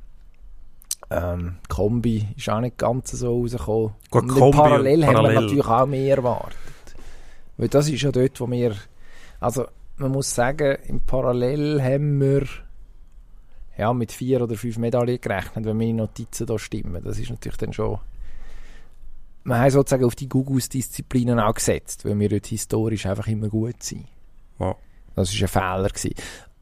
Ähm, 1.09 1.55
Kombi 1.69 2.27
ist 2.35 2.49
auch 2.49 2.59
nicht 2.59 2.77
ganz 2.77 3.11
so 3.11 3.41
rausgekommen. 3.41 3.93
Gut, 4.11 4.23
Und 4.23 4.27
Kombi 4.29 4.43
und 4.43 4.51
parallel 4.51 5.05
haben 5.05 5.23
wir 5.23 5.41
natürlich 5.41 5.65
auch 5.65 5.85
mehr 5.85 6.17
erwartet. 6.17 6.57
Weil 7.57 7.69
das 7.69 7.89
ist 7.89 8.01
ja 8.01 8.11
dort, 8.11 8.39
wo 8.39 8.49
wir... 8.49 8.75
Also, 9.39 9.65
man 9.97 10.11
muss 10.11 10.33
sagen, 10.33 10.77
im 10.87 11.01
Parallel 11.01 11.81
haben 11.81 12.19
wir 12.19 12.45
ja, 13.77 13.93
mit 13.93 14.11
vier 14.11 14.41
oder 14.41 14.55
fünf 14.55 14.77
Medaillen 14.77 15.21
gerechnet, 15.21 15.65
wenn 15.65 15.77
meine 15.77 15.93
Notizen 15.93 16.45
da 16.45 16.59
stimmen. 16.59 17.03
Das 17.03 17.17
ist 17.19 17.29
natürlich 17.29 17.57
dann 17.57 17.73
schon... 17.73 17.99
wir 19.47 19.59
haben 19.59 19.69
sozusagen 19.69 20.03
auf 20.03 20.15
die 20.15 20.27
Gugus-Disziplinen 20.27 21.39
auch 21.39 21.53
gesetzt, 21.53 22.03
weil 22.03 22.19
wir 22.19 22.27
dort 22.27 22.47
historisch 22.47 23.05
einfach 23.05 23.27
immer 23.27 23.47
gut 23.47 23.81
sind. 23.81 24.05
Ja. 24.59 24.75
Das 25.15 25.33
war 25.33 25.41
ein 25.41 25.47
Fehler. 25.47 25.89
Gewesen. 25.89 26.13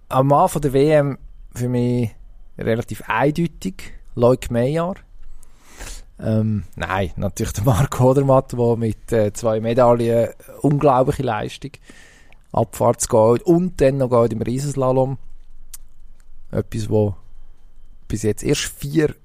Am 0.10 0.32
Anfang 0.32 0.62
der 0.62 0.74
WM 0.74 1.18
für 1.56 1.68
mich 1.68 2.12
relativ 2.60 3.02
eindeutig, 3.08 3.94
Leuk 4.14 4.52
Meyer. 4.52 4.94
Ähm, 6.20 6.64
nein, 6.76 7.12
natürlich 7.16 7.54
der 7.54 7.64
Marco 7.64 8.12
Odermatt, 8.12 8.54
der 8.54 8.78
mit 8.78 9.12
äh, 9.12 9.34
zwei 9.34 9.60
Medaillen 9.60 10.30
unglaubliche 10.62 11.24
Leistung, 11.24 11.72
Abfahrtsgold 12.52 13.42
und 13.42 13.82
dann 13.82 13.98
noch 13.98 14.10
Gold 14.10 14.32
im 14.32 14.44
Riesenslalom. 14.44 15.18
Etwas, 16.52 16.90
wo 16.90 17.16
bis 18.08 18.22
jetzt 18.22 18.44
erst 18.44 18.62
vier 18.62 19.16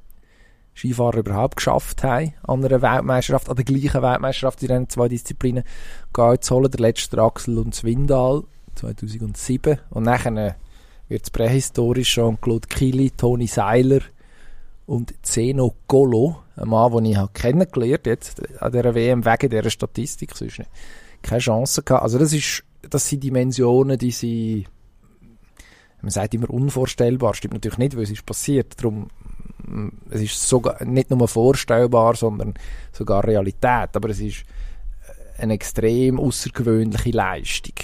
Skifahrer 0.74 1.18
überhaupt 1.18 1.56
geschafft 1.56 2.02
haben, 2.02 2.34
an 2.42 2.64
einer 2.64 2.82
Weltmeisterschaft, 2.82 3.48
an 3.48 3.56
der 3.56 3.64
gleichen 3.64 4.02
Weltmeisterschaft 4.02 4.62
in 4.62 4.68
diesen 4.68 4.88
zwei 4.88 5.08
Disziplinen 5.08 5.64
Gold 6.12 6.44
zu 6.44 6.54
holen. 6.54 6.70
Der 6.70 6.80
letzte 6.80 7.20
Axel 7.20 7.58
und 7.58 7.74
Swindal 7.74 8.44
2007. 8.76 9.78
Und 9.90 10.04
nachher 10.04 10.56
wird 11.08 11.22
es 11.24 11.30
prähistorisch 11.30 12.14
Jean-Claude 12.14 12.68
Kili, 12.68 13.10
Toni 13.10 13.46
Seiler 13.46 14.00
und 14.86 15.14
Zeno 15.22 15.74
Golo, 15.86 16.36
ein 16.56 16.68
Mann, 16.68 16.92
den 16.92 17.04
ich 17.06 17.32
kennengelernt 17.32 18.06
jetzt 18.06 18.42
an 18.62 18.72
dieser 18.72 18.94
WM 18.94 19.24
wegen 19.24 19.50
dieser 19.50 19.70
Statistik, 19.70 20.34
sonst 20.34 20.58
nicht. 20.58 20.70
keine 21.22 21.40
Chance 21.40 21.82
gehabt. 21.82 22.02
Also 22.02 22.18
das 22.18 22.32
ist, 22.32 22.64
das 22.88 23.08
sind 23.08 23.22
Dimensionen, 23.22 23.98
die 23.98 24.10
sie 24.10 24.66
man 26.02 26.10
sagt 26.10 26.34
immer 26.34 26.48
unvorstellbar, 26.48 27.34
stimmt 27.34 27.54
natürlich 27.54 27.78
nicht, 27.78 27.96
weil 27.96 28.04
es 28.04 28.10
ist 28.10 28.24
passiert. 28.24 28.78
Darum, 28.78 29.08
es 30.10 30.22
ist 30.22 30.48
sogar 30.48 30.84
nicht 30.84 31.10
nur 31.10 31.28
vorstellbar, 31.28 32.16
sondern 32.16 32.54
sogar 32.92 33.24
Realität. 33.24 33.94
Aber 33.94 34.10
es 34.10 34.20
ist 34.20 34.44
eine 35.38 35.54
extrem 35.54 36.18
außergewöhnliche 36.18 37.10
Leistung. 37.10 37.74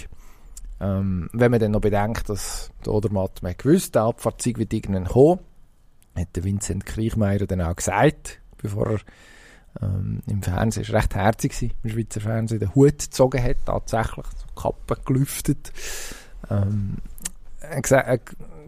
Ähm, 0.80 1.30
wenn 1.32 1.50
man 1.50 1.60
dann 1.60 1.72
noch 1.72 1.80
bedenkt, 1.80 2.28
dass 2.28 2.70
der 2.84 2.92
Odermatt 2.92 3.42
man 3.42 3.54
gewusst, 3.56 3.94
der 3.94 4.02
Abfahrtzeug 4.02 4.58
wird 4.58 4.74
irgendwann 4.74 5.06
kommen, 5.06 5.40
hat 6.14 6.36
der 6.36 6.44
Vincent 6.44 6.84
Kriechmeier 6.84 7.46
dann 7.46 7.62
auch 7.62 7.76
gesagt, 7.76 8.40
bevor 8.58 8.86
er 8.90 9.00
ähm, 9.82 10.22
im 10.26 10.42
Fernsehen, 10.42 10.82
ist 10.82 10.92
recht 10.92 11.14
herzig 11.14 11.74
im 11.82 11.90
Schweizer 11.90 12.20
Fernsehen, 12.20 12.60
den 12.60 12.74
Hut 12.74 12.98
gezogen 12.98 13.42
hat, 13.42 13.56
tatsächlich, 13.64 14.26
so 14.26 14.60
Kappe 14.60 14.96
gelüftet. 15.04 15.72
Ähm, 16.50 16.98
er 17.60 17.82
gesagt, 17.82 18.06
er 18.06 18.18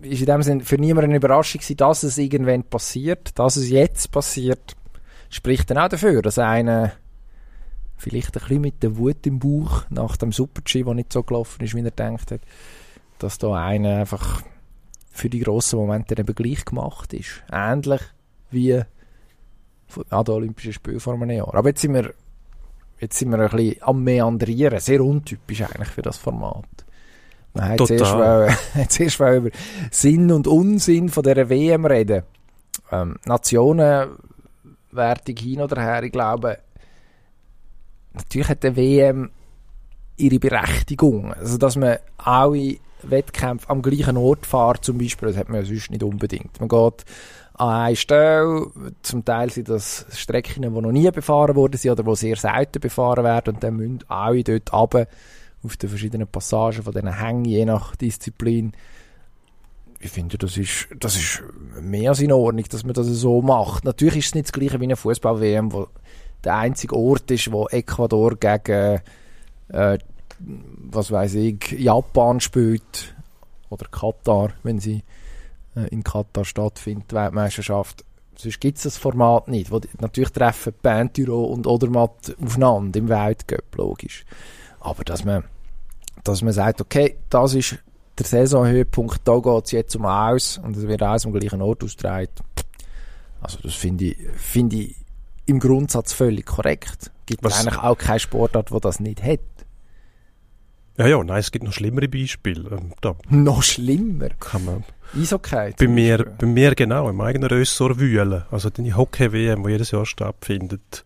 ist 0.02 0.20
in 0.20 0.26
dem 0.26 0.42
Sinne 0.42 0.64
für 0.64 0.76
niemanden 0.76 1.10
eine 1.10 1.16
Überraschung 1.16 1.60
gewesen, 1.60 1.76
dass 1.76 2.02
es 2.02 2.18
irgendwann 2.18 2.64
passiert, 2.64 3.38
dass 3.38 3.56
es 3.56 3.70
jetzt 3.70 4.10
passiert, 4.10 4.76
spricht 5.30 5.70
dann 5.70 5.78
auch 5.78 5.88
dafür, 5.88 6.22
dass 6.22 6.38
einer 6.38 6.92
vielleicht 7.96 8.36
ein 8.36 8.40
bisschen 8.40 8.60
mit 8.60 8.82
der 8.82 8.96
Wut 8.96 9.26
im 9.26 9.38
Bauch 9.38 9.84
nach 9.90 10.16
dem 10.16 10.32
Super-G, 10.32 10.84
der 10.84 10.94
nicht 10.94 11.12
so 11.12 11.22
gelaufen 11.22 11.64
ist, 11.64 11.74
wie 11.74 11.80
er 11.80 11.84
gedacht 11.84 12.30
hat, 12.30 12.40
dass 13.18 13.38
da 13.38 13.54
einer 13.54 13.96
einfach 13.96 14.42
für 15.10 15.28
die 15.28 15.40
grossen 15.40 15.80
Momente 15.80 16.16
eben 16.18 16.34
gleich 16.34 16.64
gemacht 16.64 17.12
ist. 17.12 17.42
Ähnlich 17.50 18.00
wie 18.50 18.74
an 20.10 20.24
den 20.24 20.34
Olympischen 20.34 20.72
Spielen 20.72 21.00
vor 21.00 21.14
einem 21.14 21.30
Jahr. 21.30 21.54
Aber 21.54 21.70
jetzt 21.70 21.80
sind 21.80 21.94
wir, 21.94 22.14
jetzt 23.00 23.18
sind 23.18 23.30
wir 23.30 23.38
ein 23.38 23.48
bisschen 23.48 23.82
am 23.82 24.04
Meandrieren. 24.04 24.78
Sehr 24.78 25.02
untypisch 25.02 25.62
eigentlich 25.62 25.88
für 25.88 26.02
das 26.02 26.18
Format. 26.18 26.66
Zuerst, 27.54 27.88
Total. 28.04 28.48
wollen- 28.74 28.76
zuerst 28.88 29.20
wollen 29.20 29.46
über 29.46 29.56
Sinn 29.90 30.30
und 30.30 30.46
Unsinn 30.46 31.08
von 31.08 31.22
dieser 31.22 31.48
WM 31.48 31.86
reden. 31.86 32.22
Ähm, 32.92 33.16
Nationenwertung 33.24 34.16
hin 35.38 35.60
oder 35.60 35.80
her, 35.82 36.02
ich 36.02 36.12
glaube, 36.12 36.58
natürlich 38.14 38.48
hat 38.48 38.62
die 38.62 38.76
WM 38.76 39.30
ihre 40.16 40.38
Berechtigung. 40.38 41.32
Also, 41.34 41.58
dass 41.58 41.76
man 41.76 41.98
alle 42.16 42.76
Wettkämpfe 43.02 43.68
am 43.70 43.82
gleichen 43.82 44.16
Ort 44.16 44.46
fährt, 44.46 44.84
zum 44.84 44.98
Beispiel, 44.98 45.28
das 45.28 45.36
hat 45.36 45.48
man 45.48 45.60
ja 45.60 45.66
sonst 45.66 45.90
nicht 45.90 46.02
unbedingt. 46.02 46.58
Man 46.60 46.68
geht 46.68 47.04
an 47.54 47.68
eine 47.68 47.96
Stelle, 47.96 48.66
zum 49.02 49.24
Teil 49.24 49.50
sind 49.50 49.68
das 49.68 50.06
Strecken, 50.12 50.62
die 50.62 50.68
noch 50.68 50.92
nie 50.92 51.10
befahren 51.10 51.56
worden 51.56 51.76
sind 51.76 51.92
oder 51.92 52.02
die 52.04 52.16
sehr 52.16 52.36
selten 52.36 52.80
befahren 52.80 53.24
werden 53.24 53.54
und 53.54 53.62
dann 53.62 53.76
müssen 53.76 54.04
alle 54.08 54.44
dort 54.44 54.72
runter 54.72 55.06
auf 55.62 55.76
den 55.76 55.88
verschiedenen 55.90 56.26
Passagen 56.28 56.82
von 56.82 56.92
diesen 56.92 57.18
Hängen, 57.18 57.44
je 57.44 57.64
nach 57.64 57.96
Disziplin. 57.96 58.72
Ich 60.00 60.10
finde, 60.10 60.38
das 60.38 60.56
ist, 60.56 60.86
das 60.98 61.16
ist 61.16 61.42
mehr 61.80 62.10
als 62.10 62.20
in 62.20 62.30
Ordnung, 62.30 62.64
dass 62.70 62.84
man 62.84 62.92
das 62.94 63.06
so 63.08 63.42
macht. 63.42 63.84
Natürlich 63.84 64.18
ist 64.18 64.26
es 64.26 64.34
nicht 64.34 64.46
das 64.46 64.52
gleiche 64.52 64.78
wie 64.80 64.84
eine 64.84 64.96
Fußball-WM, 64.96 65.72
wo 65.72 65.88
der 66.44 66.56
einzige 66.56 66.94
Ort 66.96 67.30
ist, 67.32 67.50
wo 67.50 67.66
Ecuador 67.66 68.36
gegen, 68.36 69.00
äh, 69.70 69.98
was 70.38 71.10
weiß 71.10 71.34
ich, 71.34 71.72
Japan 71.72 72.38
spielt 72.38 73.14
oder 73.70 73.86
Katar, 73.90 74.50
wenn 74.62 74.78
sie 74.78 75.02
äh, 75.74 75.88
in 75.88 76.04
Katar 76.04 76.44
stattfindet, 76.44 77.10
die 77.10 77.16
Weltmeisterschaft. 77.16 78.04
Sonst 78.36 78.60
gibt 78.60 78.76
es 78.78 78.84
das 78.84 78.96
Format 78.96 79.48
nicht. 79.48 79.72
Wo, 79.72 79.80
die- 79.80 79.88
natürlich 80.00 80.30
treffen 80.30 80.74
Pentyro 80.80 81.42
und 81.46 81.66
Odermatt 81.66 82.36
aufeinander 82.40 83.00
im 83.00 83.08
Weltcup, 83.08 83.74
logisch. 83.74 84.24
Aber 84.88 85.04
dass 85.04 85.24
man, 85.24 85.44
dass 86.24 86.42
man 86.42 86.52
sagt, 86.52 86.80
okay, 86.80 87.16
das 87.30 87.54
ist 87.54 87.78
der 88.18 88.26
Saisonhöhepunkt, 88.26 89.20
da 89.24 89.38
geht 89.38 89.64
es 89.66 89.70
jetzt 89.72 89.96
um 89.96 90.06
aus 90.06 90.58
und 90.58 90.76
es 90.76 90.86
wird 90.88 91.02
alles 91.02 91.24
am 91.26 91.32
gleichen 91.32 91.62
Ort 91.62 91.84
ausgetragen. 91.84 92.28
Also 93.40 93.58
das 93.62 93.74
finde 93.74 94.06
ich, 94.06 94.16
finde 94.36 94.76
ich 94.76 94.96
im 95.46 95.60
Grundsatz 95.60 96.12
völlig 96.12 96.46
korrekt. 96.46 97.10
Gibt 97.26 97.44
Was- 97.44 97.60
eigentlich 97.66 97.78
auch 97.82 97.96
keine 97.96 98.18
Sportart, 98.18 98.70
die 98.70 98.80
das 98.80 98.98
nicht 99.00 99.22
hat. 99.22 99.40
Ja, 100.96 101.06
ja, 101.06 101.22
nein, 101.22 101.38
es 101.38 101.52
gibt 101.52 101.64
noch 101.64 101.72
schlimmere 101.72 102.08
Beispiele. 102.08 102.68
Ähm, 102.76 102.92
da 103.00 103.14
Noch 103.28 103.62
schlimmer. 103.62 104.30
kann 104.40 104.64
man 104.64 104.84
Eishockey. 105.16 105.74
bei 105.78 105.86
mir, 105.86 106.18
Beispiel. 106.18 106.34
bei 106.40 106.46
mir 106.46 106.74
genau 106.74 107.08
im 107.08 107.20
eigenen 107.20 107.48
Ressort 107.48 108.00
wühlen. 108.00 108.42
Also 108.50 108.68
die 108.70 108.92
Hockey-WM, 108.92 109.62
die 109.62 109.70
jedes 109.70 109.92
Jahr 109.92 110.04
stattfindet. 110.06 111.04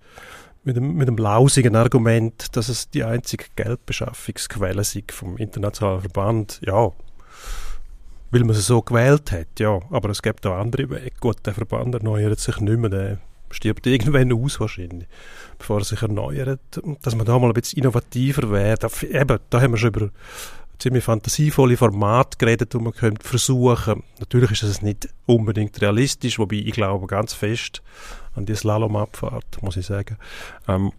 Mit 0.64 0.76
dem, 0.76 0.95
mit 0.95 1.09
dem 1.09 1.16
lausigen 1.16 1.75
Argument, 1.75 2.57
dass 2.57 2.69
es 2.69 2.88
die 2.88 3.02
einzige 3.02 3.47
Geldbeschaffungsquelle 3.57 4.85
sei 4.85 5.02
vom 5.11 5.37
internationalen 5.37 6.02
Verband. 6.02 6.61
Ja, 6.64 6.92
weil 8.33 8.45
man 8.45 8.57
es 8.57 8.66
so 8.66 8.81
gewählt 8.81 9.31
hat, 9.31 9.61
ja. 9.61 9.78
Aber 9.90 10.09
es 10.09 10.23
gibt 10.23 10.47
auch 10.47 10.57
andere 10.57 10.88
Wege. 10.88 11.11
Gut, 11.21 11.45
der 11.45 11.54
Verband 11.54 11.95
erneuert 11.95 12.40
sich 12.40 12.59
nicht 12.61 12.78
mehr. 12.78 12.90
Der 12.90 13.19
stirbt 13.50 13.87
irgendwann 13.87 14.33
aus 14.33 14.59
wahrscheinlich, 14.59 15.07
bevor 15.59 15.81
er 15.81 15.85
sich 15.85 16.00
erneuert. 16.00 16.61
Dass 17.02 17.14
man 17.14 17.26
da 17.26 17.38
mal 17.38 17.49
ein 17.49 17.52
bisschen 17.52 17.81
innovativer 17.81 18.50
wäre. 18.50 18.88
Eben, 19.02 19.38
da 19.50 19.61
haben 19.61 19.73
wir 19.73 19.78
schon 19.78 19.90
über 19.90 20.09
ziemlich 20.82 21.04
fantasievolle 21.04 21.76
Formate 21.76 22.36
geredet, 22.38 22.74
die 22.74 22.78
man 22.78 22.92
könnte 22.92 23.26
versuchen. 23.26 24.02
Natürlich 24.18 24.50
ist 24.50 24.62
es 24.64 24.82
nicht 24.82 25.08
unbedingt 25.26 25.80
realistisch, 25.80 26.38
wobei 26.38 26.56
ich 26.56 26.72
glaube 26.72 27.06
ganz 27.06 27.32
fest 27.32 27.82
an 28.34 28.46
die 28.46 28.56
Slalomabfahrt, 28.56 29.62
muss 29.62 29.76
ich 29.76 29.86
sagen. 29.86 30.16
Ähm, 30.66 30.92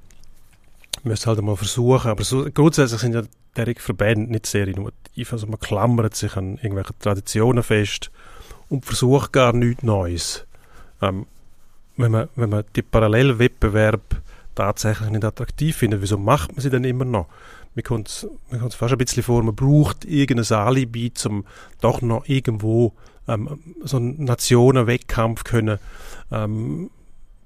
müssen 1.04 1.26
halt 1.26 1.42
mal 1.42 1.58
versuchen, 1.58 2.12
aber 2.12 2.24
so, 2.24 2.48
grundsätzlich 2.54 3.02
sind 3.02 3.14
ja 3.14 3.24
derige 3.58 3.82
Verbände 3.82 4.32
nicht 4.32 4.46
sehr 4.46 4.68
innovativ, 4.68 5.34
also 5.34 5.48
man 5.48 5.60
klammert 5.60 6.16
sich 6.16 6.38
an 6.38 6.58
irgendwelche 6.62 6.98
Traditionen 7.00 7.62
fest 7.62 8.10
und 8.70 8.86
versucht 8.86 9.34
gar 9.34 9.54
nichts 9.54 9.84
Neues. 9.84 10.46
Ähm, 11.02 11.26
wenn, 11.98 12.12
man, 12.12 12.30
wenn 12.36 12.50
man 12.50 12.64
die 12.76 12.82
Parallelwettbewerb 12.82 14.22
tatsächlich 14.56 15.10
nicht 15.10 15.26
attraktiv 15.26 15.76
findet, 15.76 16.02
wieso 16.02 16.18
macht 16.18 16.54
man 16.54 16.62
sie 16.62 16.70
dann 16.70 16.86
immer 16.86 17.06
noch? 17.06 17.28
Mir 17.76 17.84
kommt 17.84 18.08
es 18.10 18.28
fast 18.76 18.92
ein 18.92 18.98
bisschen 18.98 19.24
vor, 19.24 19.42
man 19.44 19.56
braucht 19.56 20.06
irgendein 20.06 20.58
Alibi, 20.58 21.12
um 21.26 21.46
doch 21.82 22.02
noch 22.02 22.28
irgendwo 22.28 22.94
ähm, 23.28 23.60
so 23.84 23.98
einen 23.98 24.24
Nationenwettkampf 24.24 25.44
können, 25.44 25.80
ähm, 26.32 26.90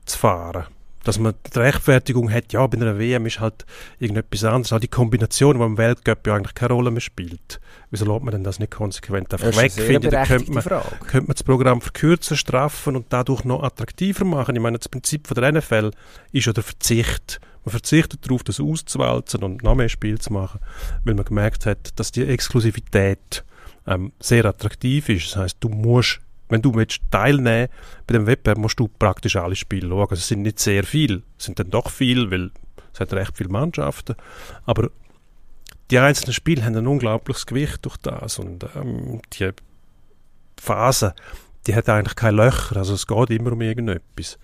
zu 0.06 0.18
fahren. 0.18 0.66
Dass 1.04 1.20
man 1.20 1.36
die 1.54 1.60
Rechtfertigung 1.60 2.30
hat, 2.30 2.52
ja, 2.52 2.68
bei 2.68 2.78
einer 2.78 3.00
WM 3.00 3.26
ist 3.28 3.40
halt 3.40 3.66
irgendetwas 3.98 4.44
anderes. 4.44 4.74
Auch 4.74 4.80
die 4.80 4.90
Kombination, 4.90 5.58
die 5.58 5.64
im 5.64 5.78
Weltcup 5.78 6.28
ja 6.28 6.36
eigentlich 6.36 6.54
keine 6.54 6.74
Rolle 6.74 6.92
mehr 6.92 7.00
spielt. 7.00 7.62
Wieso 7.92 8.06
lässt 8.12 8.26
man 8.26 8.34
denn 8.34 8.44
das 8.44 8.60
nicht 8.60 8.72
konsequent 8.72 9.34
einfach 9.34 9.46
Das 9.46 9.56
ist 9.56 9.58
eine 9.58 9.66
weg? 9.66 9.72
sehr 9.72 9.86
Finde, 9.86 10.10
da 10.10 10.24
berechtigte 10.24 10.54
könnte 10.54 10.70
man, 10.70 10.84
könnte 11.08 11.28
man 11.28 11.36
das 11.36 11.44
Programm 11.44 11.80
verkürzen, 11.80 12.36
straffen 12.36 12.98
und 12.98 13.06
dadurch 13.10 13.46
noch 13.46 13.64
attraktiver 13.64 14.26
machen. 14.26 14.58
Ich 14.58 14.62
meine, 14.62 14.80
das 14.80 14.90
Prinzip 14.90 15.28
von 15.28 15.36
der 15.36 15.54
NFL 15.54 15.92
ist 16.34 16.46
ja 16.46 16.52
der 16.52 16.64
Verzicht. 16.64 17.40
Man 17.68 17.74
verzichtet 17.74 18.26
darauf, 18.26 18.46
das 18.46 18.62
auszuwalzen 18.62 19.44
und 19.44 19.62
noch 19.62 19.76
mehr 19.76 19.90
Spiel 19.90 20.18
zu 20.20 20.32
machen, 20.32 20.62
weil 21.04 21.16
man 21.16 21.26
gemerkt 21.26 21.66
hat, 21.66 22.00
dass 22.00 22.14
die 22.14 22.26
Exklusivität 22.26 23.44
ähm, 23.86 24.14
sehr 24.22 24.46
attraktiv 24.46 25.10
ist. 25.10 25.32
Das 25.32 25.36
heißt, 25.36 25.58
du 25.60 25.68
musst, 25.68 26.22
wenn 26.48 26.62
du 26.62 26.74
willst 26.76 27.02
teilnehmen 27.12 27.68
bei 28.08 28.14
dem 28.14 28.26
Wettbewerb, 28.26 28.58
musst 28.58 28.80
du 28.80 28.88
praktisch 28.88 29.36
alle 29.36 29.58
Spiele 29.58 29.90
schauen. 29.90 30.08
Es 30.12 30.30
sind 30.30 30.44
nicht 30.44 30.60
sehr 30.60 30.86
viele, 30.86 31.24
es 31.38 31.44
sind 31.44 31.60
dann 31.60 31.70
doch 31.70 31.90
viel, 31.90 32.32
weil 32.32 32.52
es 32.94 33.02
hat 33.02 33.12
recht 33.12 33.36
viele 33.36 33.50
Mannschaften. 33.50 34.16
Aber 34.66 34.90
die 35.92 36.00
einzelnen 36.00 36.36
Spiele 36.36 36.64
haben 36.64 36.78
ein 36.78 36.88
unglaubliches 36.88 37.46
Gewicht 37.46 37.84
durch 37.84 37.98
das 37.98 38.40
und 38.40 38.66
ähm, 38.78 39.22
die 39.34 39.50
Phase, 40.56 41.14
die 41.66 41.76
hat 41.76 41.90
eigentlich 41.90 42.16
keine 42.16 42.46
Löcher, 42.46 42.78
also 42.78 42.94
es 42.94 43.08
geht 43.08 43.30
immer 43.32 43.52
um 43.52 43.60
irgendetwas. 43.60 44.40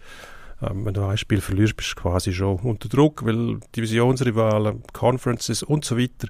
Ähm, 0.62 0.86
wenn 0.86 0.94
du 0.94 1.06
ein 1.06 1.18
Spiel 1.18 1.42
verlierst, 1.42 1.76
bist 1.76 1.94
du 1.96 2.02
quasi 2.02 2.34
schon 2.34 2.58
unter 2.60 2.90
Druck, 2.90 3.26
weil 3.26 3.60
Divisionsrivalen, 3.76 4.84
Conferences 4.94 5.64
und 5.64 5.86
so 5.86 5.98
weiter 5.98 6.28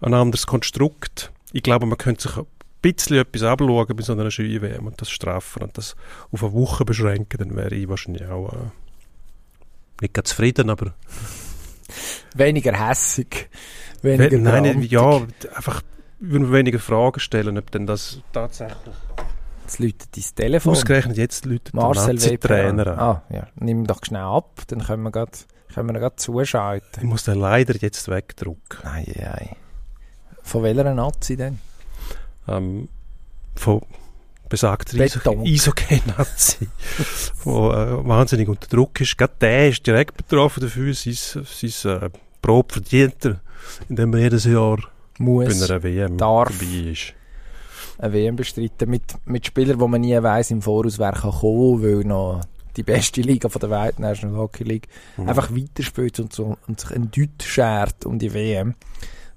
ein 0.00 0.14
anderes 0.14 0.46
Konstrukt. 0.46 1.32
Ich 1.52 1.62
glaube, 1.62 1.86
man 1.86 1.98
könnte 1.98 2.28
sich 2.28 2.36
ein 2.36 2.46
bisschen 2.82 3.16
etwas 3.16 3.42
abschauen 3.42 3.96
bei 3.96 4.02
so 4.02 4.12
einer 4.12 4.30
Ski-WM 4.30 4.86
und 4.86 5.00
das 5.00 5.10
straffen 5.10 5.62
und 5.62 5.78
das 5.78 5.96
auf 6.30 6.42
eine 6.42 6.52
Woche 6.52 6.84
beschränken, 6.84 7.38
dann 7.38 7.56
wäre 7.56 7.74
ich 7.74 7.88
wahrscheinlich 7.88 8.26
auch 8.26 8.52
äh, 8.52 8.56
nicht 10.02 10.14
ganz 10.14 10.30
zufrieden, 10.30 10.70
aber 10.70 10.94
Weniger 12.34 12.88
hässig, 12.88 13.48
weniger 14.02 14.32
We 14.32 14.38
nein, 14.38 14.82
ja, 14.82 15.22
einfach 15.54 15.82
würde 16.18 16.52
weniger 16.52 16.78
Fragen 16.78 17.20
stellen, 17.20 17.58
ob 17.58 17.70
denn 17.70 17.86
das 17.86 18.20
tatsächlich 18.32 18.94
Jetzt 19.66 19.80
läutet 19.80 20.16
dein 20.16 20.24
Telefon. 20.36 20.72
ausgerechnet 20.72 21.16
jetzt 21.16 21.44
Leute 21.44 21.72
der 21.72 21.80
Marcel 21.80 22.14
Nazi-Trainer 22.14 22.86
Weber. 22.86 22.98
an. 22.98 22.98
Ah, 22.98 23.22
ja. 23.30 23.46
Nimm 23.56 23.84
doch 23.86 23.98
schnell 24.04 24.22
ab, 24.22 24.62
dann 24.68 24.80
können 24.84 25.02
wir 25.02 25.10
grad, 25.10 25.46
können 25.74 25.92
wir 25.92 25.98
grad 25.98 26.20
zuschalten. 26.20 27.02
Ich 27.02 27.02
muss 27.02 27.24
den 27.24 27.40
leider 27.40 27.74
jetzt 27.76 28.08
wegdrücken. 28.08 28.78
Nein, 28.84 29.12
nein. 29.16 29.56
Von 30.42 30.62
welcher 30.62 30.94
Nazi 30.94 31.36
denn? 31.36 31.58
Ähm, 32.46 32.88
von 33.56 33.82
besagter 34.48 34.96
Beton. 34.96 35.42
Eishockey-Nazi, 35.44 36.68
der 37.44 37.52
äh, 37.52 38.06
wahnsinnig 38.08 38.48
unter 38.48 38.68
Druck 38.68 39.00
ist. 39.00 39.18
Gerade 39.18 39.34
der 39.40 39.70
ist 39.70 39.84
direkt 39.84 40.16
betroffen 40.16 40.60
dafür, 40.60 40.94
sein, 40.94 41.14
sein 41.44 42.02
äh, 42.02 42.10
Brot 42.40 42.72
verdient 42.72 43.24
er, 43.24 43.40
indem 43.88 44.14
er 44.14 44.20
jedes 44.20 44.44
Jahr 44.44 44.76
bei 45.18 45.24
Muss 45.24 45.68
einer 45.68 45.82
WM 45.82 46.16
darf. 46.16 46.52
dabei 46.56 46.90
ist. 46.92 47.14
Eine 47.98 48.12
WM 48.12 48.36
bestreiten 48.36 48.90
mit, 48.90 49.02
mit 49.24 49.46
Spielern, 49.46 49.80
wo 49.80 49.88
man 49.88 50.00
nie 50.00 50.20
weiss 50.22 50.50
im 50.50 50.62
Voraus, 50.62 50.98
wer 50.98 51.12
kann 51.12 51.30
kommen, 51.32 51.82
weil 51.82 52.04
noch 52.04 52.42
die 52.76 52.82
beste 52.82 53.22
Liga 53.22 53.48
von 53.48 53.60
der 53.60 53.70
Welt, 53.70 53.98
National 53.98 54.36
Hockey 54.36 54.64
League, 54.64 54.88
Mhm. 55.16 55.28
einfach 55.28 55.50
weiterspielt 55.50 56.20
und, 56.20 56.32
so, 56.32 56.56
und 56.68 56.80
sich 56.80 56.90
ein 56.90 57.10
Deut 57.10 57.42
schert 57.42 58.04
um 58.04 58.18
die 58.18 58.34
WM. 58.34 58.74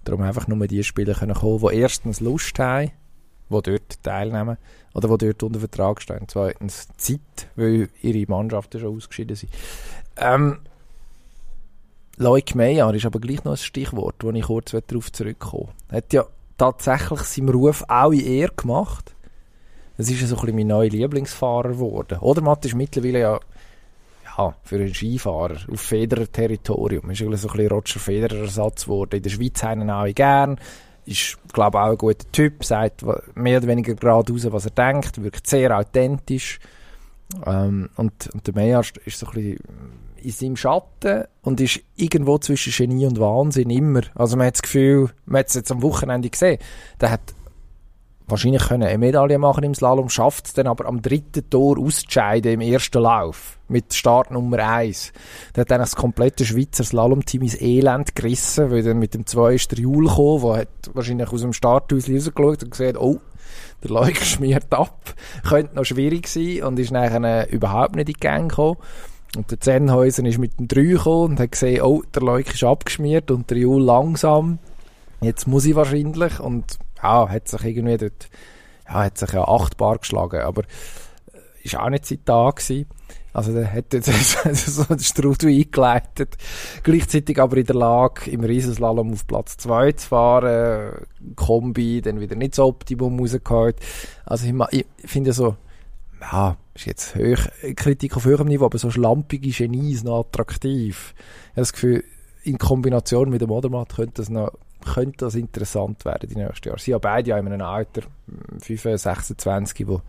Darum 0.04 0.22
einfach 0.24 0.48
nur 0.48 0.68
die 0.68 0.84
Spieler 0.84 1.14
können 1.14 1.34
kommen, 1.36 1.60
die 1.70 1.78
erstens 1.78 2.20
Lust 2.20 2.58
haben, 2.60 2.92
die 3.50 3.62
dort 3.62 4.04
teilnehmen 4.04 4.58
oder 4.94 5.08
die 5.18 5.26
dort 5.28 5.44
unter 5.44 5.60
Vertrag 5.60 6.02
stehen. 6.02 6.26
Zweitens 6.28 6.88
Zeit, 6.98 7.20
weil 7.56 7.90
ihre 8.02 8.30
Mannschaften 8.30 8.80
schon 8.80 8.96
ausgeschieden 8.96 9.36
sind. 9.36 9.52
Ähm, 10.18 10.60
Loic 12.18 12.54
Meyer 12.56 12.94
ist 12.94 13.06
aber 13.06 13.20
gleich 13.20 13.44
noch 13.46 13.54
ein 13.54 13.58
Stichwort, 13.58 14.16
wo 14.22 14.32
ich 14.32 14.44
kurz 14.44 14.72
darauf 14.88 15.12
zurückkomme. 15.12 15.70
Er 15.90 15.98
hat 15.98 16.12
ja 16.12 16.26
tatsächlich 16.60 17.22
seinem 17.22 17.50
Ruf 17.50 17.84
auch 17.88 18.12
in 18.12 18.26
Ehre 18.26 18.54
gemacht. 18.56 19.16
Es 19.98 20.10
ist 20.10 20.22
ja 20.22 20.28
so 20.28 20.36
ein 20.36 20.42
bisschen 20.42 20.56
mein 20.56 20.68
neuer 20.68 20.90
Lieblingsfahrer 20.90 21.70
geworden. 21.70 22.20
Oder 22.20 22.42
Matt 22.42 22.66
ist 22.66 22.76
mittlerweile 22.76 23.20
ja, 23.20 23.40
ja 24.38 24.56
für 24.64 24.76
einen 24.76 24.94
Skifahrer 24.94 25.58
auf 25.70 25.82
Federer-Territorium. 25.82 27.10
Ist 27.10 27.20
so 27.20 27.26
ein 27.26 27.32
bisschen 27.32 27.68
Roger 27.68 28.00
Federer-Ersatz 28.00 28.86
geworden. 28.86 29.18
In 29.18 29.24
der 29.24 29.30
Schweiz 29.30 29.64
haben 29.64 29.82
ihn 29.82 29.90
alle 29.90 30.14
gern. 30.14 30.60
Ist, 31.06 31.38
glaube 31.52 31.78
ich, 31.78 31.82
auch 31.82 31.90
ein 31.90 31.98
guter 31.98 32.32
Typ. 32.32 32.64
Sagt 32.64 33.04
mehr 33.36 33.58
oder 33.58 33.68
weniger 33.68 33.96
gerade 33.96 34.32
raus, 34.32 34.48
was 34.50 34.66
er 34.66 34.72
denkt. 34.72 35.22
Wirkt 35.22 35.48
sehr 35.48 35.78
authentisch. 35.78 36.60
Ähm, 37.46 37.90
und, 37.96 38.30
und 38.34 38.48
der 38.48 38.54
Meyer 38.54 38.80
ist 38.80 38.98
ist 39.06 39.20
so 39.20 39.28
ein 39.28 39.34
bisschen 39.34 39.60
in 40.24 40.32
seinem 40.32 40.56
Schatten 40.56 41.26
und 41.42 41.62
ist 41.62 41.82
irgendwo 41.96 42.38
zwischen 42.38 42.74
Genie 42.74 43.06
und 43.06 43.20
Wahnsinn 43.20 43.70
immer. 43.70 44.02
Also 44.16 44.38
man 44.38 44.48
hat 44.48 44.56
das 44.56 44.62
Gefühl, 44.62 45.10
man 45.26 45.40
hat 45.40 45.48
es 45.48 45.56
jetzt 45.56 45.72
am 45.72 45.82
Wochenende 45.82 46.30
gesehen, 46.30 46.60
der 47.00 47.12
hat 47.12 47.34
wahrscheinlich 48.30 48.68
können 48.68 48.84
eine 48.84 48.98
Medaille 48.98 49.38
machen 49.38 49.64
im 49.64 49.74
Slalom, 49.74 50.10
schafft 50.10 50.48
es 50.48 50.54
dann 50.54 50.68
aber 50.68 50.86
am 50.86 51.02
dritten 51.02 51.50
Tor 51.50 51.78
auszuscheiden 51.80 52.54
im 52.54 52.62
ersten 52.62 53.02
Lauf 53.02 53.58
mit 53.68 53.94
Start 53.94 54.32
Nummer 54.32 54.60
1. 54.60 55.12
Der 55.56 55.62
hat 55.62 55.72
dann 55.72 55.80
das 55.80 55.96
komplette 55.96 56.46
Schweizer 56.46 56.84
Slalom-Team 56.84 57.44
ins 57.44 57.60
Elend 57.60 58.16
gerissen, 58.16 58.72
weil 58.72 58.84
dann 58.84 59.00
mit 59.00 59.14
dem 59.14 59.26
zwei 59.26 59.56
ist 59.56 59.72
der 59.72 59.80
Jul 59.80 60.08
gekommen, 60.08 60.44
der 60.44 60.62
hat 60.62 60.92
wahrscheinlich 60.94 61.32
aus 61.32 61.42
dem 61.42 61.54
Starthaus 61.54 62.10
rausgeschaut 62.10 62.64
und 62.64 62.72
gesehen, 62.72 62.98
oh, 62.98 63.20
der 63.84 63.92
Leuker 63.92 64.26
schmiert 64.26 64.72
ab, 64.74 65.14
könnte 65.48 65.76
noch 65.76 65.86
schwierig 65.86 66.28
sein 66.28 66.64
und 66.64 66.80
ist 66.80 66.92
nachher 66.92 67.52
überhaupt 67.52 67.96
nicht 67.96 68.10
in 68.10 68.14
die 68.14 68.20
Gang 68.20 68.50
gekommen. 68.50 68.78
Und 69.36 69.52
der 69.52 69.60
Zennhäuser 69.60 70.26
ist 70.26 70.40
mit 70.40 70.60
dem 70.60 70.68
3 70.68 70.82
gekommen 70.82 71.32
und 71.32 71.40
hat 71.40 71.52
gesehen, 71.52 71.82
oh, 71.84 72.02
der 72.14 72.24
Leuk 72.24 72.54
ist 72.54 72.64
abgeschmiert 72.64 73.30
und 73.30 73.50
der 73.50 73.58
Jul 73.58 73.84
langsam. 73.84 74.60
Jetzt 75.22 75.48
muss 75.48 75.66
ich 75.66 75.76
wahrscheinlich. 75.76 76.40
Und 76.40 76.80
ja, 77.02 77.30
hat 77.30 77.48
sich 77.48 77.64
irgendwie 77.64 77.98
dort, 77.98 78.30
ja, 78.88 78.94
hat 79.04 79.18
sich 79.18 79.32
ja 79.32 79.48
acht 79.48 79.78
Bar 79.78 80.00
geschlagen, 80.00 80.42
aber 80.42 80.64
äh, 80.64 81.64
ist 81.64 81.78
auch 81.78 81.90
nicht 81.90 82.06
sein 82.06 82.26
Tag 82.26 82.58
gewesen. 82.58 82.88
Also 83.32 83.54
der 83.54 83.72
hat 83.72 83.94
jetzt 83.94 84.10
so 84.54 84.84
den 84.84 85.00
Strudel 85.00 85.50
eingeleitet. 85.50 86.36
Gleichzeitig 86.84 87.40
aber 87.40 87.58
in 87.58 87.66
der 87.66 87.76
Lage, 87.76 88.32
im 88.32 88.44
Riesenslalom 88.44 89.14
auf 89.14 89.28
Platz 89.28 89.58
2 89.58 89.92
zu 89.92 90.08
fahren. 90.08 91.06
Kombi, 91.36 92.02
dann 92.02 92.20
wieder 92.20 92.36
nicht 92.36 92.56
so 92.56 92.66
Optimum 92.66 93.20
rausgeholt. 93.20 93.78
Also 94.26 94.48
ich, 94.48 94.86
ich 95.02 95.10
finde 95.10 95.34
so, 95.34 95.56
ja, 96.20 96.58
ist 96.80 96.86
jetzt 96.86 97.16
hoch, 97.16 97.76
Kritik 97.76 98.16
auf 98.16 98.26
höherem 98.26 98.48
Niveau, 98.48 98.66
aber 98.66 98.78
so 98.78 98.92
schlampige 98.92 99.50
Genies 99.50 100.04
noch 100.04 100.22
attraktiv. 100.22 101.14
Ich 101.16 101.50
habe 101.52 101.62
das 101.62 101.74
Gefühl, 101.74 102.04
in 102.44 102.58
Kombination 102.58 103.30
mit 103.30 103.42
dem 103.42 103.52
Odermatt 103.52 103.96
könnte 103.96 104.22
das 104.22 104.30
noch 104.30 104.52
könnte 104.94 105.26
das 105.26 105.36
interessant 105.36 106.06
werden 106.06 106.30
die 106.30 106.38
nächsten 106.38 106.70
Jahre. 106.70 106.80
Sie 106.80 106.94
haben 106.94 107.02
beide 107.02 107.32
ja 107.32 107.38
in 107.38 107.48
einem 107.48 107.62
Alter, 107.62 108.04
mm, 108.28 108.60
25, 108.62 109.02
26, 109.02 109.88
wo 109.90 110.02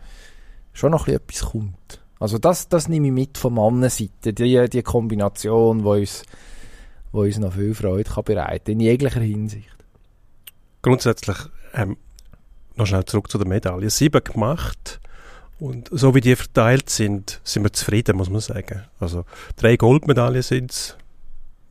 schon 0.71 0.91
noch 0.91 1.09
etwas 1.09 1.41
kommt. 1.51 2.01
Also 2.19 2.37
das, 2.37 2.69
das 2.69 2.87
nehme 2.87 3.07
ich 3.07 3.13
mit 3.13 3.37
von 3.37 3.53
Mannenseite, 3.53 4.31
die, 4.31 4.69
die 4.69 4.81
Kombination, 4.81 5.83
wo 5.83 5.93
uns, 5.95 6.23
wo 7.11 7.23
uns 7.23 7.37
noch 7.37 7.53
viel 7.53 7.73
Freude 7.73 8.09
kann 8.09 8.23
bereiten 8.23 8.71
in 8.71 8.79
jeglicher 8.79 9.19
Hinsicht. 9.19 9.75
Grundsätzlich, 10.81 11.37
ähm, 11.73 11.97
noch 12.77 12.87
schnell 12.87 13.03
zurück 13.03 13.29
zu 13.29 13.37
der 13.37 13.47
Medaille. 13.47 13.89
Sieben 13.89 14.23
gemacht 14.23 15.01
und 15.61 15.87
so 15.91 16.13
wie 16.15 16.21
die 16.21 16.35
verteilt 16.35 16.89
sind, 16.89 17.39
sind 17.43 17.63
wir 17.63 17.71
zufrieden, 17.71 18.17
muss 18.17 18.29
man 18.29 18.41
sagen. 18.41 18.83
Also 18.99 19.23
drei 19.55 19.77
Goldmedaillen 19.77 20.41
sind 20.41 20.71
es, 20.71 20.97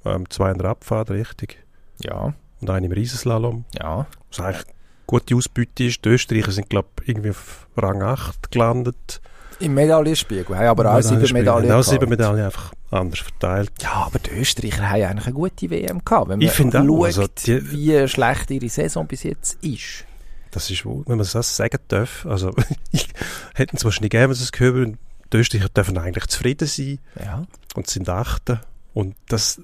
ähm, 0.07 0.29
zwei 0.31 0.53
in 0.53 0.59
der 0.59 0.71
Abfahrt, 0.71 1.11
richtig, 1.11 1.59
Ja, 2.03 2.33
und 2.63 2.71
eine 2.71 2.87
im 2.87 2.93
Riesenslalom. 2.93 3.65
ja. 3.79 4.07
Was 4.31 4.41
eigentlich 4.41 4.65
gute 5.07 5.35
Ausbeute 5.35 5.85
ist. 5.85 6.05
Die 6.05 6.09
Österreicher 6.11 6.53
sind, 6.53 6.71
glaube 6.71 6.89
ich, 7.03 7.09
irgendwie 7.09 7.31
auf 7.31 7.67
Rang 7.77 8.01
8 8.01 8.53
gelandet. 8.53 9.21
Im 9.59 9.75
Medaillenspiegel 9.75 10.57
haben 10.57 10.67
aber 10.69 10.95
auch 10.95 11.03
sieben. 11.03 11.33
Medaillen 11.33 11.71
Auch 11.73 11.83
sieben. 11.83 12.09
Medaillen 12.09 12.45
einfach 12.45 12.73
anders 12.93 13.19
verteilt. 13.19 13.73
Ja, 13.83 14.05
aber 14.07 14.19
die 14.21 14.31
Österreicher 14.31 14.89
haben 14.89 15.03
eigentlich 15.03 15.27
eine 15.27 15.35
gute 15.35 15.69
WM 15.69 16.01
gehabt. 16.05 16.29
Wenn 16.29 16.39
man 16.39 16.47
Ich 16.47 16.53
finde 16.53 16.81
auch, 16.81 16.87
schaut, 16.87 17.05
also 17.07 17.27
die- 17.45 17.71
wie 17.73 18.09
schlecht 18.09 18.51
ihre 18.53 18.69
Saison 18.69 19.07
bis 19.07 19.25
jetzt 19.25 19.59
ist. 19.65 20.05
Das 20.51 20.71
ist 20.71 20.85
wohl, 20.85 21.05
wenn 21.07 21.19
man 21.19 21.27
das 21.31 21.57
sagen 21.57 21.79
darf. 21.89 22.27
Also, 22.27 22.55
ich 22.91 23.09
hätten 23.55 23.77
es 23.77 23.85
wahrscheinlich 23.85 24.11
gegeben, 24.11 24.31
wenn 24.31 24.37
sie 24.37 24.45
es 24.45 24.53
gehört 24.53 24.75
haben. 24.77 24.99
Die 25.33 25.37
Österreicher 25.37 25.69
dürfen 25.69 25.99
eigentlich 25.99 26.27
zufrieden 26.27 26.67
sein 26.67 26.99
Ja. 27.25 27.45
und 27.75 27.87
sind 27.87 28.09
Achte. 28.09 28.61
Und 28.95 29.15
das 29.29 29.63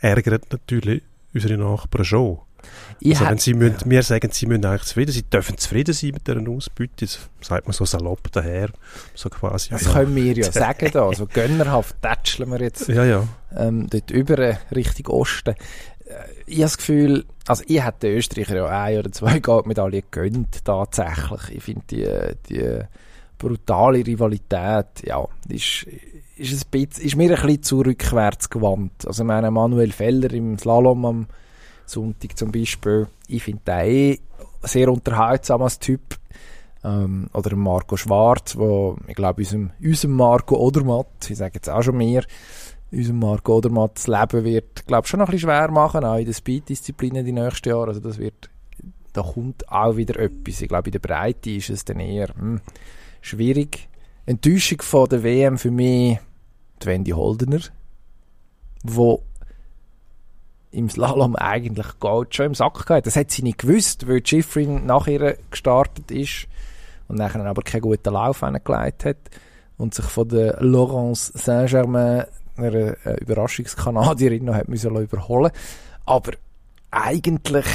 ärgert 0.00 0.50
natürlich 0.50 1.02
unsere 1.34 1.58
Nachbarn 1.58 2.04
schon. 2.04 2.38
Ich 3.00 3.18
also, 3.18 3.30
wenn 3.30 3.38
sie 3.38 3.54
müssen, 3.54 3.90
wir 3.90 4.02
sagen, 4.04 4.30
sie 4.30 4.46
müssen 4.46 4.64
eigentlich 4.64 4.84
zufrieden 4.84 5.12
sein, 5.12 5.24
dürfen 5.32 5.58
zufrieden 5.58 5.92
sein 5.92 6.10
mit 6.10 6.26
dieser 6.26 6.48
Ausbeute. 6.48 6.92
Das 7.00 7.18
sagt 7.40 7.66
man 7.66 7.72
so 7.72 7.84
salopp 7.84 8.30
daher. 8.30 8.70
So 9.14 9.28
quasi. 9.28 9.70
Das 9.70 9.84
ja, 9.84 9.92
können 9.92 10.14
wir 10.14 10.32
ja 10.32 10.52
sagen 10.52 10.88
da. 10.92 11.06
Also 11.08 11.26
gönnerhaft 11.26 11.96
tätscheln 12.00 12.50
wir 12.50 12.60
jetzt 12.60 12.88
ja, 12.88 13.04
ja. 13.04 13.26
ähm, 13.56 13.88
dort 13.90 14.10
über 14.12 14.38
äh, 14.38 14.56
Richtung 14.72 15.06
Osten. 15.08 15.54
Ich 16.46 16.56
habe 16.56 16.62
das 16.62 16.76
Gefühl, 16.76 17.24
also 17.46 17.64
ich 17.66 17.84
hätte 17.84 18.08
den 18.08 18.16
Österreicher 18.16 18.56
ja 18.56 18.66
ein 18.66 18.98
oder 18.98 19.12
zwei 19.12 19.38
Goldmedaillen 19.40 20.02
gegönnt, 20.10 20.64
tatsächlich. 20.64 21.56
Ich 21.56 21.62
finde 21.62 21.82
die, 21.90 22.08
die 22.48 22.80
brutale 23.38 24.06
Rivalität, 24.06 25.04
ja, 25.04 25.26
ist, 25.48 25.86
ist, 26.36 26.64
ein 26.64 26.70
bisschen, 26.70 27.04
ist 27.04 27.16
mir 27.16 27.30
ein 27.30 27.42
bisschen 27.42 27.62
zu 27.62 27.80
rückwärts 27.80 28.48
gewandt. 28.50 29.06
Also 29.06 29.22
ich 29.22 29.26
meine, 29.26 29.50
Manuel 29.50 29.92
Feller 29.92 30.32
im 30.32 30.58
Slalom 30.58 31.04
am 31.04 31.26
Sonntag 31.86 32.38
zum 32.38 32.52
Beispiel, 32.52 33.08
ich 33.26 33.42
finde 33.42 33.62
den 33.66 33.86
eh 33.86 34.18
sehr 34.62 34.88
unterhaltsam 34.88 35.62
als 35.62 35.78
Typ. 35.78 36.18
Ähm, 36.84 37.28
oder 37.32 37.54
Marco 37.54 37.96
Schwarz, 37.96 38.56
wo 38.56 38.96
ich 39.06 39.14
glaube, 39.14 39.42
unserem, 39.42 39.70
unserem 39.80 40.16
Marco 40.16 40.56
Odermatt, 40.56 41.28
ich 41.28 41.38
sage 41.38 41.54
jetzt 41.54 41.70
auch 41.70 41.82
schon 41.82 41.96
mehr, 41.96 42.24
unserem 42.92 43.18
Marco 43.18 43.56
Odermatt 43.56 43.96
das 43.96 44.06
Leben 44.06 44.44
wird, 44.44 44.86
glaube 44.86 45.08
schon 45.08 45.20
noch 45.20 45.28
ein 45.28 45.32
bisschen 45.32 45.48
schwer 45.48 45.70
machen, 45.70 46.04
auch 46.04 46.18
in 46.18 46.26
den 46.26 46.34
Speed-Disziplinen 46.34 47.24
die 47.24 47.32
nächsten 47.32 47.68
Jahre. 47.68 47.88
Also 47.88 48.00
das 48.00 48.18
wird, 48.18 48.50
da 49.12 49.22
kommt 49.22 49.68
auch 49.68 49.96
wieder 49.96 50.18
etwas. 50.20 50.60
Ich 50.60 50.68
glaube, 50.68 50.88
in 50.88 50.92
der 50.92 50.98
Breite 50.98 51.50
ist 51.50 51.70
es 51.70 51.84
dann 51.84 52.00
eher 52.00 52.28
hm, 52.28 52.60
schwierig. 53.20 53.88
Enttäuschung 54.26 54.82
von 54.82 55.08
der 55.08 55.22
WM 55.22 55.58
für 55.58 55.70
mich 55.70 56.18
die 56.82 56.86
Wendy 56.86 57.10
Holdener, 57.12 57.60
wo 58.82 59.22
im 60.70 60.88
Slalom 60.88 61.36
eigentlich 61.36 61.98
Gold 61.98 62.34
schon 62.34 62.46
im 62.46 62.54
Sack 62.54 62.86
gehabt. 62.86 63.06
Das 63.06 63.16
hat 63.16 63.30
sie 63.30 63.42
nicht 63.42 63.58
gewusst, 63.58 64.06
weil 64.08 64.24
Schifrin 64.24 64.86
nach 64.86 65.06
ihr 65.06 65.36
gestartet 65.50 66.10
ist 66.10 66.46
und 67.08 67.18
nachher 67.18 67.44
aber 67.44 67.62
keinen 67.62 67.82
guten 67.82 68.12
Lauf 68.12 68.40
hingelegt 68.40 69.04
hat. 69.04 69.16
und 69.76 69.94
sich 69.94 70.04
von 70.04 70.28
der 70.28 70.62
Laurence 70.62 71.32
Saint-Germain, 71.34 72.26
einer 72.56 73.06
äh, 73.06 73.20
Überraschungskanadierin, 73.20 74.44
noch 74.46 74.54
hat 74.54 74.68
müssen 74.68 74.94
überholen 74.96 75.52
Aber 76.04 76.32
eigentlich, 76.90 77.66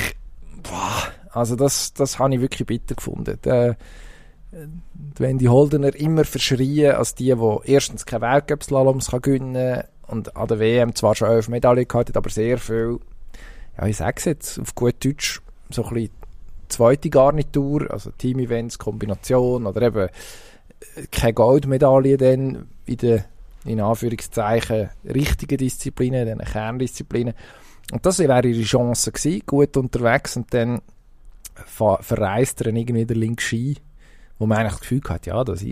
boah, 0.63 1.11
also 1.31 1.55
das, 1.55 1.93
das 1.93 2.19
habe 2.19 2.35
ich 2.35 2.41
wirklich 2.41 2.67
bitter 2.67 2.95
gefunden. 2.95 3.39
Der, 3.43 3.77
wenn 5.17 5.37
die 5.37 5.49
Holdener 5.49 5.93
immer 5.95 6.23
verschrien 6.23 6.95
als 6.95 7.15
die, 7.15 7.33
die 7.35 7.57
erstens 7.65 8.05
keine 8.05 8.21
Weltcup-Slaloms 8.21 9.11
gewinnen 9.11 9.83
und 10.07 10.35
an 10.35 10.47
der 10.47 10.59
WM 10.59 10.95
zwar 10.95 11.15
schon 11.15 11.29
elf 11.29 11.49
Medaillen 11.49 11.87
gehabt, 11.87 12.15
aber 12.15 12.29
sehr 12.29 12.57
viel, 12.57 12.99
ja 13.77 13.87
ich 13.87 13.97
sage 13.97 14.15
es 14.17 14.25
jetzt, 14.25 14.59
auf 14.59 14.73
gut 14.73 15.03
Deutsch, 15.03 15.41
so 15.69 15.83
ein 15.83 15.93
bisschen 15.93 16.11
zweite 16.69 17.09
Garnitur, 17.09 17.91
also 17.91 18.11
Team-Events, 18.11 18.79
Kombination 18.79 19.65
oder 19.65 19.81
eben 19.81 20.07
äh, 20.07 21.07
keine 21.11 21.33
Goldmedaille 21.33 22.17
dann 22.17 22.67
in 22.85 22.97
den, 22.97 23.23
in 23.67 23.82
Anführungszeichen, 23.82 24.89
richtigen 25.06 25.58
Disziplinen, 25.58 26.25
den 26.25 26.39
Kerndisziplinen. 26.39 27.34
Und 27.91 28.06
das 28.06 28.19
wäre 28.19 28.47
ihre 28.47 28.63
Chance 28.63 29.12
gewesen, 29.12 29.43
gut 29.45 29.77
unterwegs 29.77 30.36
und 30.38 30.53
dann 30.53 30.82
verreist 31.56 32.62
er 32.62 32.67
irgendwie 32.67 33.06
der 33.06 33.17
linke 33.17 33.41
Ski, 33.41 33.77
wo 34.38 34.45
man 34.45 34.60
eigentlich 34.60 34.73
das 34.73 34.82
Gefühl 34.82 35.01
hat, 35.10 35.25
ja, 35.25 35.43
das, 35.43 35.65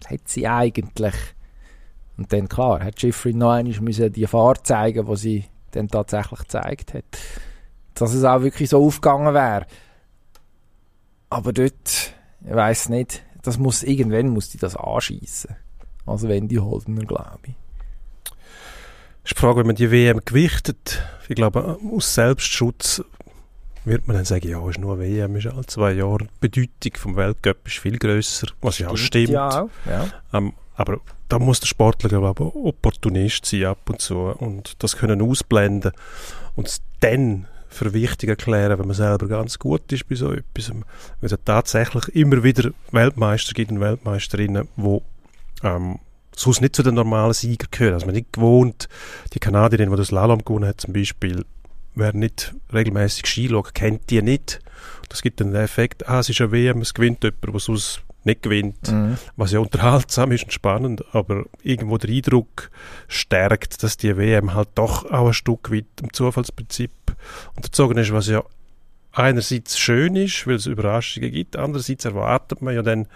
das 0.00 0.10
hat 0.10 0.28
sie 0.28 0.46
eigentlich. 0.46 1.14
Und 2.16 2.32
dann, 2.32 2.48
klar, 2.48 2.82
hat 2.82 3.00
Jeffrey 3.00 3.34
noch 3.34 3.52
einmal 3.52 3.80
müssen 3.80 4.12
die 4.12 4.26
Fahrt 4.26 4.66
zeigen, 4.66 5.06
die 5.06 5.16
sie 5.16 5.44
dann 5.72 5.88
tatsächlich 5.88 6.40
gezeigt 6.40 6.94
hat. 6.94 7.04
Dass 7.94 8.14
es 8.14 8.24
auch 8.24 8.42
wirklich 8.42 8.70
so 8.70 8.84
aufgegangen 8.84 9.34
wäre. 9.34 9.66
Aber 11.30 11.52
dort, 11.52 12.14
ich 12.44 12.54
weiß 12.54 12.88
nicht, 12.88 13.22
das 13.42 13.58
muss, 13.58 13.82
irgendwann 13.82 14.28
muss 14.28 14.48
die 14.48 14.58
das 14.58 14.76
anschießen. 14.76 15.54
Also 16.08 16.28
wenn 16.28 16.48
die 16.48 16.58
Holdener, 16.58 17.04
glaube 17.04 17.38
ich. 17.44 17.54
ist 19.24 19.36
die 19.36 19.40
Frage, 19.40 19.60
wenn 19.60 19.66
man 19.66 19.76
die 19.76 19.90
WM 19.90 20.20
gewichtet, 20.24 21.02
ich 21.28 21.34
glaube, 21.34 21.78
aus 21.92 22.14
Selbstschutz 22.14 23.02
wird 23.84 24.06
man 24.06 24.16
dann 24.16 24.24
sagen, 24.24 24.48
ja, 24.48 24.68
ist 24.68 24.78
nur 24.78 24.98
WM, 24.98 25.36
ist 25.36 25.46
alle 25.46 25.66
zwei 25.66 25.92
Jahre. 25.92 26.18
Die 26.24 26.48
Bedeutung 26.48 26.96
vom 26.96 27.16
Weltcup 27.16 27.66
ist 27.66 27.78
viel 27.78 27.98
grösser, 27.98 28.48
was 28.60 28.78
ja 28.78 28.88
auch 28.88 28.96
stimmt. 28.96 29.30
Ja, 29.30 29.62
auch. 29.62 29.70
Ja. 29.86 30.08
Ähm, 30.32 30.52
aber 30.74 31.00
da 31.28 31.38
muss 31.38 31.60
der 31.60 31.66
Sportler, 31.66 32.08
glaube 32.08 32.44
ich, 32.44 32.54
Opportunist 32.54 33.46
sein 33.46 33.64
ab 33.64 33.88
und 33.88 34.00
zu 34.00 34.16
und 34.16 34.82
das 34.82 34.96
können 34.96 35.22
ausblenden 35.22 35.92
und 36.54 36.68
es 36.68 36.82
dann 37.00 37.46
für 37.68 37.92
wichtig 37.92 38.30
erklären, 38.30 38.78
wenn 38.78 38.86
man 38.86 38.96
selber 38.96 39.26
ganz 39.28 39.58
gut 39.58 39.92
ist 39.92 40.08
bei 40.08 40.14
so 40.14 40.32
etwas. 40.32 40.70
Weil 40.70 40.82
es 41.20 41.34
tatsächlich 41.44 42.14
immer 42.14 42.42
wieder 42.42 42.70
Weltmeister 42.92 43.52
gibt 43.52 43.70
und 43.70 43.80
Weltmeisterinnen, 43.80 44.68
die 44.76 45.00
ähm, 45.62 45.98
sonst 46.34 46.60
nicht 46.60 46.76
zu 46.76 46.82
den 46.82 46.94
normalen 46.94 47.32
Siegern 47.32 47.68
gehören. 47.70 47.94
Also 47.94 48.06
man 48.06 48.14
nicht 48.14 48.32
gewohnt, 48.32 48.88
die 49.34 49.40
Kanadierin, 49.40 49.90
die 49.90 49.96
das 49.96 50.08
Slalom 50.08 50.44
gewonnen 50.44 50.68
hat 50.68 50.80
zum 50.80 50.92
Beispiel, 50.92 51.44
wer 51.94 52.12
nicht 52.12 52.54
regelmäßig 52.72 53.26
Ski 53.26 53.48
schaut, 53.48 53.74
kennt 53.74 54.10
die 54.10 54.22
nicht. 54.22 54.60
Das 55.08 55.22
gibt 55.22 55.40
dann 55.40 55.52
den 55.52 55.62
Effekt, 55.62 56.08
ah, 56.08 56.20
es 56.20 56.28
ist 56.28 56.40
eine 56.40 56.52
WM, 56.52 56.80
es 56.80 56.94
gewinnt 56.94 57.24
jemand, 57.24 57.44
der 57.44 57.60
sonst 57.60 58.02
nicht 58.24 58.42
gewinnt, 58.42 58.90
mhm. 58.90 59.16
was 59.36 59.52
ja 59.52 59.60
unterhaltsam 59.60 60.32
ist 60.32 60.44
und 60.44 60.52
spannend, 60.52 61.04
aber 61.12 61.44
irgendwo 61.62 61.98
der 61.98 62.10
Eindruck 62.10 62.70
stärkt, 63.08 63.82
dass 63.82 63.96
die 63.96 64.16
WM 64.16 64.54
halt 64.54 64.68
doch 64.74 65.10
auch 65.10 65.28
ein 65.28 65.32
Stück 65.32 65.72
weit 65.72 65.86
im 66.02 66.12
Zufallsprinzip 66.12 66.90
unterzogen 67.56 67.96
ist, 67.98 68.12
was 68.12 68.28
ja 68.28 68.44
einerseits 69.12 69.78
schön 69.78 70.16
ist, 70.16 70.46
weil 70.46 70.54
es 70.54 70.66
Überraschungen 70.66 71.30
gibt, 71.30 71.56
andererseits 71.56 72.04
erwartet 72.04 72.62
man 72.62 72.74
ja 72.74 72.82
dann, 72.82 73.06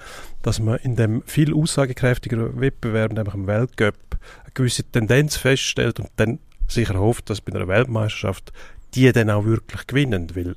dass 0.42 0.58
man 0.58 0.78
in 0.78 0.96
dem 0.96 1.22
viel 1.26 1.54
aussagekräftigeren 1.54 2.60
Wettbewerb, 2.60 3.12
nämlich 3.12 3.34
im 3.34 3.46
Weltcup, 3.46 3.94
eine 4.42 4.52
gewisse 4.54 4.84
Tendenz 4.84 5.36
feststellt 5.36 6.00
und 6.00 6.10
dann 6.16 6.38
sicher 6.68 6.98
hofft, 6.98 7.30
dass 7.30 7.40
bei 7.40 7.54
einer 7.54 7.68
Weltmeisterschaft 7.68 8.52
die 8.94 9.10
dann 9.12 9.30
auch 9.30 9.44
wirklich 9.44 9.86
gewinnen, 9.86 10.34
weil 10.34 10.56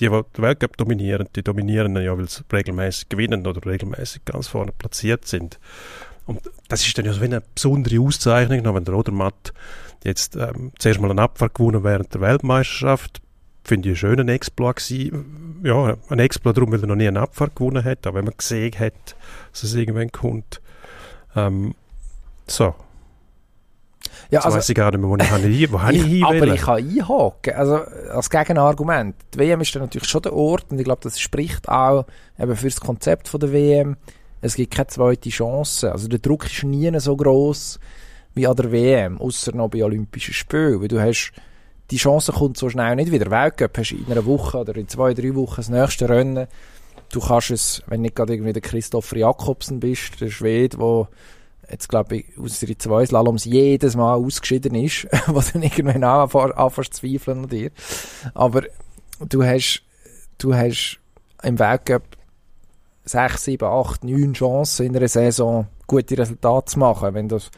die, 0.00 0.08
die 0.08 0.08
den 0.08 0.42
Weltcup 0.42 0.76
dominieren, 0.76 1.28
die 1.34 1.42
dominieren 1.42 1.96
ja, 1.96 2.16
weil 2.16 2.28
sie 2.28 2.42
regelmäßig 2.52 3.08
gewinnen 3.08 3.46
oder 3.46 3.64
regelmäßig 3.64 4.24
ganz 4.24 4.48
vorne 4.48 4.72
platziert 4.72 5.26
sind. 5.26 5.58
Und 6.26 6.40
das 6.68 6.86
ist 6.86 6.96
dann 6.96 7.06
ja 7.06 7.12
so 7.12 7.22
eine 7.22 7.42
besondere 7.54 8.00
Auszeichnung, 8.00 8.74
wenn 8.74 8.84
der 8.84 8.94
Odermatt 8.94 9.52
jetzt 10.04 10.36
ähm, 10.36 10.72
zuerst 10.78 11.00
mal 11.00 11.10
einen 11.10 11.18
Abfahrt 11.18 11.54
gewonnen 11.54 11.82
während 11.84 12.14
der 12.14 12.20
Weltmeisterschaft, 12.20 13.20
finde 13.64 13.88
ich 13.88 14.04
einen 14.04 14.16
schönen 14.16 14.28
Exploit 14.28 14.76
gewesen. 14.76 15.60
Ja, 15.64 15.96
ein 16.08 16.18
Exploit 16.18 16.56
darum, 16.56 16.72
weil 16.72 16.80
er 16.80 16.86
noch 16.86 16.96
nie 16.96 17.08
einen 17.08 17.16
Abfahrt 17.16 17.56
gewonnen 17.56 17.84
hat, 17.84 18.06
aber 18.06 18.18
wenn 18.18 18.24
man 18.26 18.34
gesehen 18.36 18.78
hat, 18.78 19.16
dass 19.52 19.62
es 19.62 19.74
irgendwann 19.74 20.10
kommt. 20.10 20.60
Ähm, 21.36 21.74
so, 22.46 22.74
ja, 24.30 24.40
also, 24.40 24.56
weiss 24.56 24.68
ich 24.68 24.74
gar 24.74 24.90
nicht 24.90 25.00
mehr, 25.00 25.10
wo 25.10 25.16
ich, 25.16 25.28
hin, 25.28 25.72
wo 25.72 25.78
ich, 25.90 26.12
ich 26.12 26.24
Aber 26.24 26.46
ich 26.46 26.60
kann 26.62 26.76
einhaken. 26.76 27.54
Also, 27.54 27.76
als 28.10 28.30
Gegenargument. 28.30 29.14
Die 29.34 29.38
WM 29.38 29.60
ist 29.60 29.74
dann 29.74 29.82
natürlich 29.82 30.08
schon 30.08 30.22
der 30.22 30.32
Ort 30.32 30.66
und 30.70 30.78
ich 30.78 30.84
glaube, 30.84 31.00
das 31.02 31.20
spricht 31.20 31.68
auch 31.68 32.06
eben 32.38 32.56
für 32.56 32.68
das 32.68 32.80
Konzept 32.80 33.28
von 33.28 33.40
der 33.40 33.52
WM. 33.52 33.96
Es 34.40 34.54
gibt 34.54 34.74
keine 34.74 34.86
zweite 34.88 35.28
Chance. 35.28 35.92
Also, 35.92 36.08
der 36.08 36.18
Druck 36.18 36.46
ist 36.46 36.64
nie 36.64 36.90
so 36.98 37.14
groß 37.14 37.78
wie 38.34 38.46
an 38.46 38.56
der 38.56 38.72
WM, 38.72 39.20
außer 39.20 39.54
noch 39.54 39.68
bei 39.68 39.84
Olympischen 39.84 40.32
Spielen. 40.34 40.80
Weil 40.80 40.88
du 40.88 41.00
hast, 41.00 41.32
die 41.92 41.98
Chance 41.98 42.32
kommt 42.32 42.56
so 42.56 42.70
schnell 42.70 42.96
nicht 42.96 43.12
wieder. 43.12 43.30
Weltcup 43.30 43.76
hast 43.76 43.90
du 43.90 43.96
in 43.96 44.10
einer 44.10 44.24
Woche 44.24 44.58
oder 44.58 44.74
in 44.76 44.88
zwei, 44.88 45.12
drei 45.12 45.34
Wochen 45.34 45.56
das 45.56 45.68
nächste 45.68 46.08
Rennen. 46.08 46.46
Du 47.10 47.20
kannst 47.20 47.50
es, 47.50 47.82
wenn 47.86 48.00
nicht 48.00 48.16
gerade 48.16 48.32
irgendwie 48.32 48.54
der 48.54 48.62
Christopher 48.62 49.18
Jakobsen 49.18 49.78
bist, 49.78 50.18
der 50.18 50.30
Schwede, 50.30 50.78
der 50.78 51.08
jetzt 51.70 51.90
glaube 51.90 52.16
ich, 52.16 52.38
aus 52.38 52.60
den 52.60 52.78
zwei 52.78 53.04
Slaloms 53.04 53.44
jedes 53.44 53.94
Mal 53.94 54.14
ausgeschieden 54.14 54.74
ist, 54.74 55.06
was 55.26 55.52
dann 55.52 55.62
irgendwann 55.62 56.02
auch 56.02 56.34
anfängt 56.34 56.94
zu 56.94 57.02
zweifeln 57.02 57.44
an 57.44 57.50
dir. 57.50 57.70
Aber 58.32 58.62
du 59.20 59.44
hast, 59.44 59.82
du 60.38 60.54
hast 60.54 60.98
im 61.42 61.58
Weltcup 61.58 62.04
sechs, 63.04 63.44
sieben, 63.44 63.68
acht, 63.68 64.02
neun 64.02 64.32
Chancen 64.32 64.86
in 64.86 64.96
einer 64.96 65.08
Saison 65.08 65.66
gute 65.86 66.16
Resultate 66.16 66.72
zu 66.72 66.78
machen, 66.78 67.12
wenn 67.12 67.28
das 67.28 67.50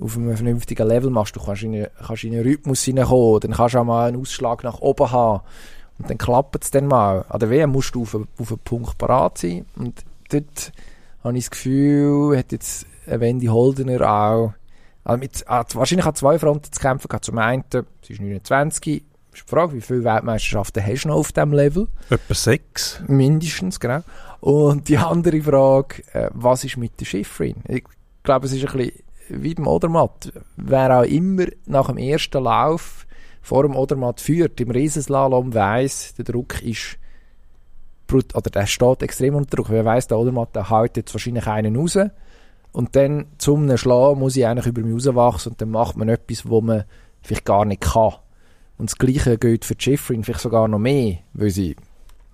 auf 0.00 0.16
einem 0.16 0.36
vernünftigen 0.36 0.86
Level 0.86 1.10
machst. 1.10 1.36
Du 1.36 1.40
kannst 1.44 1.62
in, 1.62 1.86
kannst 2.06 2.24
in 2.24 2.34
einen 2.34 2.42
Rhythmus 2.42 2.82
hineinkommen, 2.82 3.40
dann 3.40 3.52
kannst 3.52 3.74
du 3.74 3.78
auch 3.78 3.84
mal 3.84 4.08
einen 4.08 4.20
Ausschlag 4.20 4.64
nach 4.64 4.80
oben 4.80 5.10
haben 5.10 5.42
und 5.98 6.10
dann 6.10 6.18
klappt 6.18 6.64
es 6.64 6.70
dann 6.70 6.86
mal. 6.86 7.24
An 7.28 7.40
der 7.40 7.50
WM 7.50 7.70
musst 7.70 7.94
du 7.94 8.02
auf, 8.02 8.14
auf 8.14 8.50
einen 8.50 8.58
Punkt 8.64 8.98
parat 8.98 9.38
sein 9.38 9.66
und 9.76 10.02
dort 10.30 10.72
habe 11.22 11.38
ich 11.38 11.44
das 11.44 11.50
Gefühl, 11.50 12.36
hat 12.36 12.52
jetzt 12.52 12.86
Wendy 13.06 13.46
Holdener 13.46 14.08
auch 14.08 14.52
also 15.04 15.18
mit, 15.18 15.44
hat 15.46 15.74
wahrscheinlich 15.74 16.06
an 16.06 16.14
zwei 16.14 16.38
Fronten 16.38 16.72
zu 16.72 16.80
kämpfen 16.80 17.08
gehabt. 17.08 17.24
Zum 17.24 17.38
einen, 17.38 17.64
sie 17.70 18.12
ist 18.12 18.20
29, 18.20 19.02
ist 19.32 19.44
die 19.46 19.50
Frage, 19.50 19.74
wie 19.74 19.80
viele 19.80 20.04
Weltmeisterschaften 20.04 20.84
hast 20.84 21.04
du 21.04 21.08
noch 21.08 21.16
auf 21.16 21.32
diesem 21.32 21.52
Level? 21.52 21.88
Etwa 22.10 22.34
sechs. 22.34 23.02
Mindestens, 23.08 23.80
genau. 23.80 24.02
Und 24.40 24.88
die 24.88 24.98
andere 24.98 25.40
Frage, 25.40 26.02
äh, 26.12 26.30
was 26.32 26.64
ist 26.64 26.76
mit 26.76 27.00
der 27.00 27.06
Schifferin? 27.06 27.56
Ich 27.66 27.84
glaube, 28.22 28.46
es 28.46 28.52
ist 28.52 28.66
ein 28.66 28.76
bisschen 28.76 29.02
wie 29.28 29.54
beim 29.54 29.66
Odermatt. 29.66 30.32
Wer 30.56 31.00
auch 31.00 31.04
immer 31.04 31.46
nach 31.66 31.86
dem 31.88 31.98
ersten 31.98 32.42
Lauf 32.42 33.06
vor 33.40 33.62
dem 33.62 33.76
Odermatt 33.76 34.20
führt, 34.20 34.60
im 34.60 34.70
Riesenslalom 34.70 35.54
weiss, 35.54 36.14
der 36.14 36.24
Druck 36.24 36.62
ist 36.62 36.98
oder 38.34 38.50
der 38.50 38.66
steht 38.66 39.02
extrem 39.02 39.34
unter 39.36 39.56
Druck. 39.56 39.70
Wer 39.70 39.86
weiss, 39.86 40.06
der 40.06 40.18
Odermatt 40.18 40.54
der 40.54 40.68
haut 40.68 40.98
jetzt 40.98 41.14
wahrscheinlich 41.14 41.46
einen 41.46 41.76
raus 41.76 41.96
und 42.72 42.96
dann 42.96 43.26
zum 43.38 43.74
Schlagen 43.76 44.18
muss 44.18 44.36
ich 44.36 44.46
eigentlich 44.46 44.66
über 44.66 44.82
mich 44.82 44.94
rauswachsen 44.94 45.52
und 45.52 45.60
dann 45.60 45.70
macht 45.70 45.96
man 45.96 46.08
etwas, 46.08 46.48
wo 46.48 46.60
man 46.60 46.84
vielleicht 47.20 47.44
gar 47.44 47.64
nicht 47.64 47.82
kann. 47.82 48.14
Und 48.78 48.90
das 48.90 48.98
Gleiche 48.98 49.38
gilt 49.38 49.64
für 49.64 49.76
Jeffrin 49.78 50.24
vielleicht 50.24 50.40
sogar 50.40 50.66
noch 50.68 50.78
mehr, 50.78 51.18
weil 51.34 51.50
sie 51.50 51.76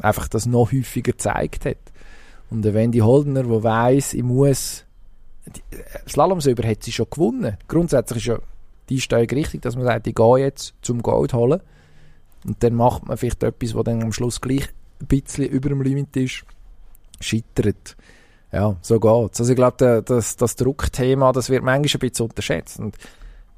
einfach 0.00 0.28
das 0.28 0.46
noch 0.46 0.72
häufiger 0.72 1.12
gezeigt 1.12 1.64
hat. 1.64 1.76
Und 2.50 2.62
der 2.62 2.72
Wendy 2.72 2.98
Holdner, 3.00 3.42
der 3.42 3.62
weiss, 3.62 4.14
ich 4.14 4.22
muss, 4.22 4.84
Slalom 6.08 6.40
selber 6.40 6.68
hat 6.68 6.82
sie 6.82 6.92
schon 6.92 7.06
gewonnen. 7.10 7.56
Grundsätzlich 7.68 8.18
ist 8.18 8.26
ja 8.26 8.38
die 8.88 8.96
Einstellung 8.96 9.28
richtig, 9.30 9.62
dass 9.62 9.76
man 9.76 9.84
sagt, 9.84 10.06
ich 10.06 10.14
gehe 10.14 10.38
jetzt 10.38 10.74
zum 10.82 11.02
Gold 11.02 11.34
holen. 11.34 11.60
Und 12.46 12.62
dann 12.62 12.74
macht 12.74 13.06
man 13.06 13.16
vielleicht 13.16 13.42
etwas, 13.42 13.74
was 13.74 13.84
dann 13.84 14.02
am 14.02 14.12
Schluss 14.12 14.40
gleich 14.40 14.68
ein 15.00 15.06
bisschen 15.06 15.46
über 15.46 15.68
dem 15.68 15.82
Limit 15.82 16.16
ist, 16.16 16.44
scheitert. 17.20 17.96
Ja, 18.52 18.76
so 18.80 18.98
geht's. 18.98 19.40
Also 19.40 19.52
ich 19.52 19.56
glaube, 19.56 20.02
das, 20.04 20.36
das 20.36 20.56
Druckthema, 20.56 21.32
das 21.32 21.50
wird 21.50 21.62
manchmal 21.62 21.90
ein 21.94 22.10
bisschen 22.10 22.26
unterschätzt. 22.26 22.78
Und 22.78 22.96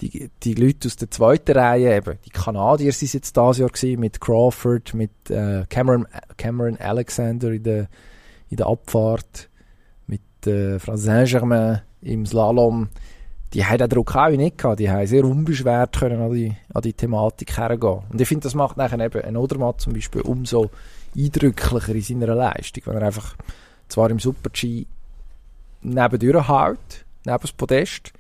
die, 0.01 0.31
die 0.43 0.55
Leute 0.55 0.89
aus 0.89 0.97
der 0.97 1.11
zweiten 1.11 1.53
Reihe, 1.53 1.95
eben, 1.95 2.19
die 2.25 2.31
Kanadier 2.31 2.93
sind 2.93 3.13
jetzt 3.13 3.37
dieses 3.37 3.59
Jahr 3.59 3.69
gewesen, 3.69 4.01
mit 4.01 4.21
Crawford, 4.21 4.95
mit 4.95 5.11
äh, 5.29 5.65
Cameron, 5.69 6.07
Cameron 6.37 6.79
Alexander 6.79 7.53
in 7.53 7.63
der, 7.63 7.89
in 8.49 8.57
der 8.57 8.67
Abfahrt, 8.67 9.50
mit 10.41 10.47
äh, 10.47 10.79
Franz 10.79 11.03
Saint-Germain 11.03 11.83
im 12.03 12.27
Slalom. 12.27 12.89
Die 13.53 13.65
haben 13.65 13.79
den 13.79 13.89
Druck 13.89 14.15
auch 14.15 14.29
nicht 14.29 14.59
gehabt. 14.59 14.79
Die 14.79 14.91
haben 14.91 15.07
sehr 15.07 15.25
unbeschwert 15.25 15.99
können 15.99 16.21
an 16.21 16.33
die, 16.33 16.55
an 16.73 16.83
die 16.83 16.93
Thematik 16.93 17.57
hergehen. 17.57 18.03
Und 18.09 18.21
ich 18.21 18.29
finde, 18.29 18.45
das 18.45 18.55
macht 18.55 18.77
nachher 18.77 19.01
eben 19.01 19.23
ein 19.23 19.37
Odermatt 19.37 19.81
zum 19.81 19.93
Beispiel 19.93 20.23
umso 20.23 20.71
eindrücklicher 21.17 21.95
in 21.95 22.03
seiner 22.03 22.35
Leistung, 22.35 22.85
wenn 22.87 22.97
er 22.97 23.07
einfach 23.07 23.35
zwar 23.89 24.11
im 24.11 24.21
Super-G 24.21 24.87
nebendurch 25.83 26.49
haut, 26.49 27.05
neben 27.25 27.39
das 27.41 27.53
Podest. 27.53 28.13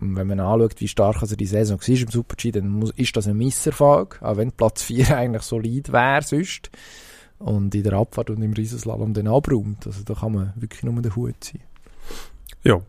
Und 0.00 0.14
wenn 0.14 0.28
man 0.28 0.38
anschaut, 0.38 0.80
wie 0.80 0.86
stark 0.86 1.20
also 1.20 1.34
die 1.34 1.46
Saison 1.46 1.80
war 1.80 1.88
im 1.88 2.08
Super-G, 2.08 2.52
dann 2.52 2.68
muss, 2.68 2.92
ist 2.92 3.16
das 3.16 3.26
ein 3.26 3.36
Misserfolg, 3.36 4.20
auch 4.22 4.36
wenn 4.36 4.52
Platz 4.52 4.84
4 4.84 5.16
eigentlich 5.16 5.42
solid 5.42 5.92
wäre 5.92 6.22
sonst. 6.22 6.70
Und 7.38 7.74
in 7.74 7.82
der 7.84 7.92
Abfahrt 7.92 8.30
und 8.30 8.42
im 8.42 8.52
Riesenslalom 8.52 9.14
dann 9.14 9.28
abräumt. 9.28 9.86
Also 9.86 10.02
da 10.04 10.14
kann 10.14 10.32
man 10.32 10.52
wirklich 10.56 10.82
nur 10.82 11.00
der 11.00 11.14
Hut 11.14 11.42
sein. 11.44 11.60
Ja. 12.64 12.80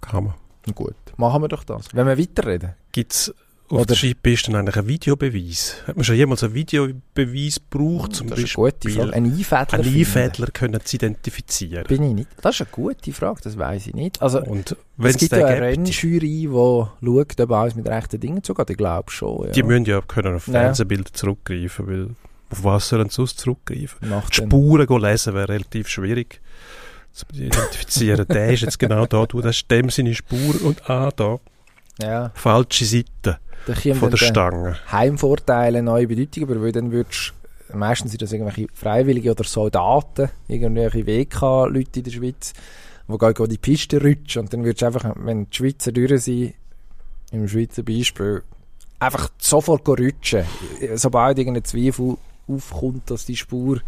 Kann 0.00 0.24
man. 0.24 0.34
Gut, 0.74 0.94
machen 1.16 1.42
wir 1.42 1.48
doch 1.48 1.64
das. 1.64 1.86
Wenn 1.94 2.06
wir 2.06 2.18
weiterreden. 2.18 2.74
Gibt 2.92 3.12
es 3.12 3.34
auf 3.68 3.72
Oder- 3.78 3.86
der 3.86 3.96
Skipiste 3.96 4.56
eigentlich 4.56 4.76
einen 4.76 4.88
Videobeweis? 4.88 5.76
Hat 5.86 5.96
man 5.96 6.04
schon 6.04 6.16
jemals 6.16 6.42
einen 6.44 6.54
Videobeweis 6.54 7.60
gebraucht, 7.70 8.14
zum 8.14 8.28
das 8.28 8.38
ist 8.40 8.56
eine 8.58 8.66
gute 8.66 8.88
Beispiel 8.88 9.02
Frage. 9.02 9.12
Ein 9.14 9.24
Einfädler. 9.24 9.78
einen. 9.78 9.98
Einfädler 9.98 10.46
können 10.48 10.80
zu 10.84 10.96
identifizieren? 10.96 11.84
Bin 11.88 12.02
ich 12.02 12.14
nicht. 12.14 12.28
Das 12.42 12.56
ist 12.56 12.60
eine 12.62 12.70
gute 12.72 13.12
Frage, 13.12 13.40
das 13.42 13.56
weiß 13.58 13.86
ich 13.88 13.94
nicht. 13.94 14.20
Also, 14.20 14.42
Und 14.42 14.76
es 14.98 15.16
gibt 15.16 15.32
ja 15.32 15.46
eine 15.46 15.60
Rennjury, 15.60 16.18
die 16.18 16.48
schaut, 16.48 17.40
ob 17.40 17.50
alles 17.52 17.74
mit 17.74 17.86
rechten 17.88 18.20
Dingen 18.20 18.42
zugeht. 18.42 18.70
Ich 18.70 18.76
glaube 18.76 19.10
schon. 19.10 19.46
Ja. 19.46 19.52
die 19.52 19.62
müssen 19.62 19.84
ja 19.86 20.00
können 20.02 20.34
auf 20.34 20.46
Ja. 20.48 20.52
Fernsehbilder 20.54 21.12
zurückgreifen, 21.12 21.86
weil 21.86 22.08
auf 22.50 22.64
was 22.64 22.88
sollen 22.88 23.08
sie 23.08 23.14
sonst 23.16 23.38
zurückgreifen? 23.38 24.08
Nach 24.08 24.28
Die 24.28 24.36
Spuren 24.36 25.00
lesen 25.00 25.34
wäre 25.34 25.48
relativ 25.48 25.88
schwierig 25.88 26.40
zu 27.12 27.24
identifizieren. 27.32 28.26
der 28.28 28.52
ist 28.52 28.62
jetzt 28.62 28.78
genau 28.78 29.06
da, 29.06 29.26
du, 29.26 29.40
das 29.40 29.56
ist 29.56 29.70
dem 29.70 29.90
seine 29.90 30.14
Spur 30.14 30.62
und 30.62 30.88
ah, 30.88 31.10
da, 31.14 31.38
Ja, 32.00 32.30
falsche 32.34 32.84
Seite 32.84 33.38
da 33.66 33.74
von 33.94 34.10
der 34.10 34.16
Stange. 34.16 34.76
Heimvorteile 34.90 35.82
neue 35.82 36.06
Bedeutung, 36.06 36.44
aber 36.44 36.62
weil 36.62 36.72
dann 36.72 36.92
würdest 36.92 37.34
meistens 37.72 38.10
sind 38.10 38.22
das 38.22 38.32
irgendwelche 38.32 38.66
Freiwillige 38.72 39.30
oder 39.30 39.44
Soldaten, 39.44 40.30
irgendwelche 40.48 41.06
WK-Leute 41.06 42.00
in 42.00 42.04
der 42.04 42.10
Schweiz, 42.10 42.52
die 43.08 43.18
gehen 43.18 43.48
die 43.48 43.58
Piste 43.58 44.02
rutschen 44.02 44.42
und 44.42 44.52
dann 44.52 44.64
würdest 44.64 44.82
du 44.82 44.86
einfach, 44.86 45.14
wenn 45.16 45.48
die 45.50 45.56
Schweizer 45.56 45.92
durch 45.92 46.22
sind, 46.22 46.54
im 47.32 47.48
Schweizer 47.48 47.82
Beispiel, 47.82 48.42
einfach 48.98 49.28
sofort 49.38 49.88
rutschen. 49.88 50.44
Sobald 50.94 51.38
irgendein 51.38 51.64
Zweifel 51.64 52.16
aufkommt, 52.54 53.10
dass 53.10 53.24
die 53.26 53.36
Spur 53.36 53.80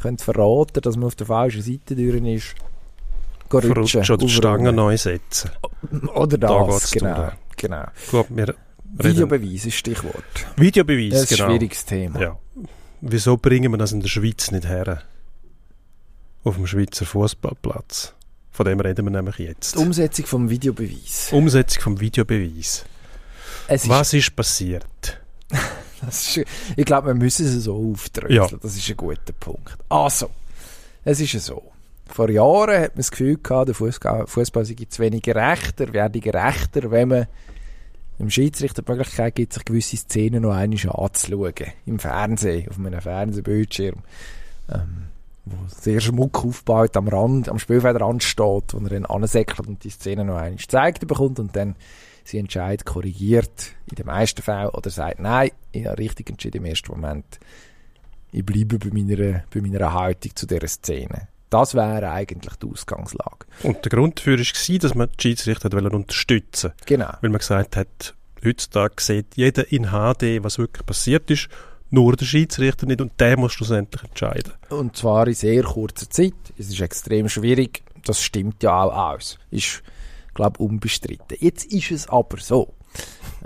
könnte 0.00 0.24
verraten, 0.24 0.80
dass 0.80 0.96
man 0.96 1.06
auf 1.06 1.14
der 1.16 1.26
falschen 1.26 1.62
Seite 1.62 1.96
durch 1.96 2.22
ist, 2.24 2.54
rutschen. 3.52 4.00
Oder 4.02 4.16
die 4.18 4.28
Stange 4.28 4.54
aufräumen. 4.68 4.74
neu 4.76 4.96
setzen. 4.96 5.50
Oder 6.14 6.38
Da 6.38 6.66
das, 6.66 6.90
geht's 6.90 7.04
genau. 7.04 7.32
genau. 7.56 7.84
Gut, 8.10 8.26
wir. 8.30 8.54
Videobeweis 8.90 9.66
ist 9.66 9.74
Stichwort. 9.74 10.24
Videobeweis, 10.56 11.12
Das 11.12 11.22
ist 11.22 11.28
genau. 11.30 11.44
ein 11.44 11.50
schwieriges 11.50 11.84
Thema. 11.84 12.20
Ja. 12.20 12.38
Wieso 13.00 13.36
bringen 13.36 13.70
wir 13.72 13.78
das 13.78 13.92
in 13.92 14.00
der 14.00 14.08
Schweiz 14.08 14.50
nicht 14.50 14.66
her? 14.66 15.02
Auf 16.44 16.56
dem 16.56 16.66
Schweizer 16.66 17.04
Fußballplatz. 17.04 18.14
Von 18.50 18.66
dem 18.66 18.80
reden 18.80 19.04
wir 19.04 19.10
nämlich 19.10 19.38
jetzt. 19.38 19.74
Die 19.74 19.78
Umsetzung 19.78 20.26
vom 20.26 20.50
Videobeweis. 20.50 21.28
Umsetzung 21.32 21.82
vom 21.82 22.00
Videobeweis. 22.00 22.84
Ist, 23.68 23.88
Was 23.88 24.14
ist 24.14 24.34
passiert? 24.34 25.20
ist, 26.08 26.40
ich 26.76 26.84
glaube, 26.84 27.08
wir 27.08 27.14
müssen 27.14 27.46
es 27.46 27.64
so 27.64 27.92
aufdröseln. 27.92 28.34
Ja. 28.34 28.48
Das 28.60 28.76
ist 28.76 28.88
ein 28.88 28.96
guter 28.96 29.32
Punkt. 29.38 29.76
Also, 29.88 30.30
es 31.04 31.20
ist 31.20 31.32
ja 31.32 31.40
so. 31.40 31.62
Vor 32.06 32.30
Jahren 32.30 32.80
hat 32.80 32.92
man 32.92 32.98
das 32.98 33.10
Gefühl 33.10 33.38
gehabt, 33.42 33.68
der 33.68 33.74
Fußball, 33.74 34.26
Fußball 34.26 34.64
sei 34.64 34.76
zu 34.88 35.02
wenig 35.02 35.22
gerechter, 35.22 35.92
werde 35.92 36.20
gerechter, 36.20 36.90
wenn 36.90 37.08
man 37.08 37.26
dem 38.18 38.30
Schiedsrichter 38.30 38.82
die 38.82 38.90
Möglichkeit 38.90 39.34
gibt, 39.34 39.52
sich 39.52 39.64
gewisse 39.64 39.96
Szenen 39.96 40.42
noch 40.42 40.54
einmal 40.54 40.78
anzuschauen. 40.90 41.54
Im 41.86 41.98
Fernsehen, 41.98 42.68
auf 42.68 42.78
einem 42.78 43.00
Fernsehbildschirm. 43.00 43.96
Ähm, 44.72 45.08
wo 45.44 45.56
sehr 45.68 46.00
schmuck 46.00 46.44
aufgebaut 46.44 46.96
am 46.96 47.08
Rand, 47.08 47.48
am 47.48 47.58
Spielfeldrand 47.58 48.22
steht, 48.22 48.74
wo 48.74 48.78
er 48.84 48.90
dann 48.90 49.06
ansäckelt 49.06 49.66
und 49.66 49.84
die 49.84 49.90
Szene 49.90 50.24
noch 50.24 50.36
einmal 50.36 50.56
gezeigt 50.56 51.06
bekommt 51.06 51.38
und 51.38 51.56
dann 51.56 51.74
sie 52.28 52.38
Entscheid 52.38 52.84
korrigiert, 52.84 53.72
in 53.90 53.96
den 53.96 54.06
meisten 54.06 54.42
Fällen, 54.42 54.68
oder 54.70 54.90
sagt, 54.90 55.20
nein, 55.20 55.50
ich 55.72 55.86
habe 55.86 55.98
richtig 55.98 56.30
entschieden 56.30 56.58
im 56.58 56.66
ersten 56.66 56.92
Moment. 56.92 57.38
Ich 58.30 58.44
bleibe 58.44 58.78
bei 58.78 58.90
meiner, 58.92 59.44
bei 59.52 59.60
meiner 59.60 59.92
Haltung 59.92 60.36
zu 60.36 60.46
dieser 60.46 60.68
Szene. 60.68 61.28
Das 61.50 61.74
wäre 61.74 62.10
eigentlich 62.10 62.56
die 62.56 62.66
Ausgangslage. 62.66 63.46
Und 63.62 63.82
der 63.82 63.90
Grund 63.90 64.18
dafür 64.18 64.38
war, 64.38 64.78
dass 64.78 64.94
man 64.94 65.08
die 65.18 65.22
Schiedsrichter 65.22 65.72
wollte 65.72 65.96
unterstützen 65.96 66.72
Genau. 66.84 67.10
Weil 67.22 67.30
man 67.30 67.38
gesagt 67.38 67.76
hat, 67.76 68.14
heutzutage 68.44 69.02
sieht 69.02 69.36
jeder 69.36 69.72
in 69.72 69.86
HD, 69.86 70.44
was 70.44 70.58
wirklich 70.58 70.84
passiert 70.84 71.30
ist, 71.30 71.48
nur 71.90 72.16
der 72.16 72.26
Schiedsrichter 72.26 72.84
nicht 72.84 73.00
und 73.00 73.18
der 73.18 73.38
muss 73.38 73.54
schlussendlich 73.54 74.04
entscheiden. 74.04 74.52
Und 74.68 74.96
zwar 74.96 75.26
in 75.26 75.34
sehr 75.34 75.62
kurzer 75.62 76.10
Zeit. 76.10 76.34
Es 76.58 76.68
ist 76.68 76.80
extrem 76.80 77.30
schwierig. 77.30 77.82
Das 78.04 78.22
stimmt 78.22 78.62
ja 78.62 78.82
auch 78.82 79.14
aus. 79.14 79.38
Ist, 79.50 79.82
glaube 80.38 80.62
unbestritten. 80.62 81.36
Jetzt 81.40 81.66
ist 81.66 81.90
es 81.90 82.08
aber 82.08 82.38
so. 82.38 82.74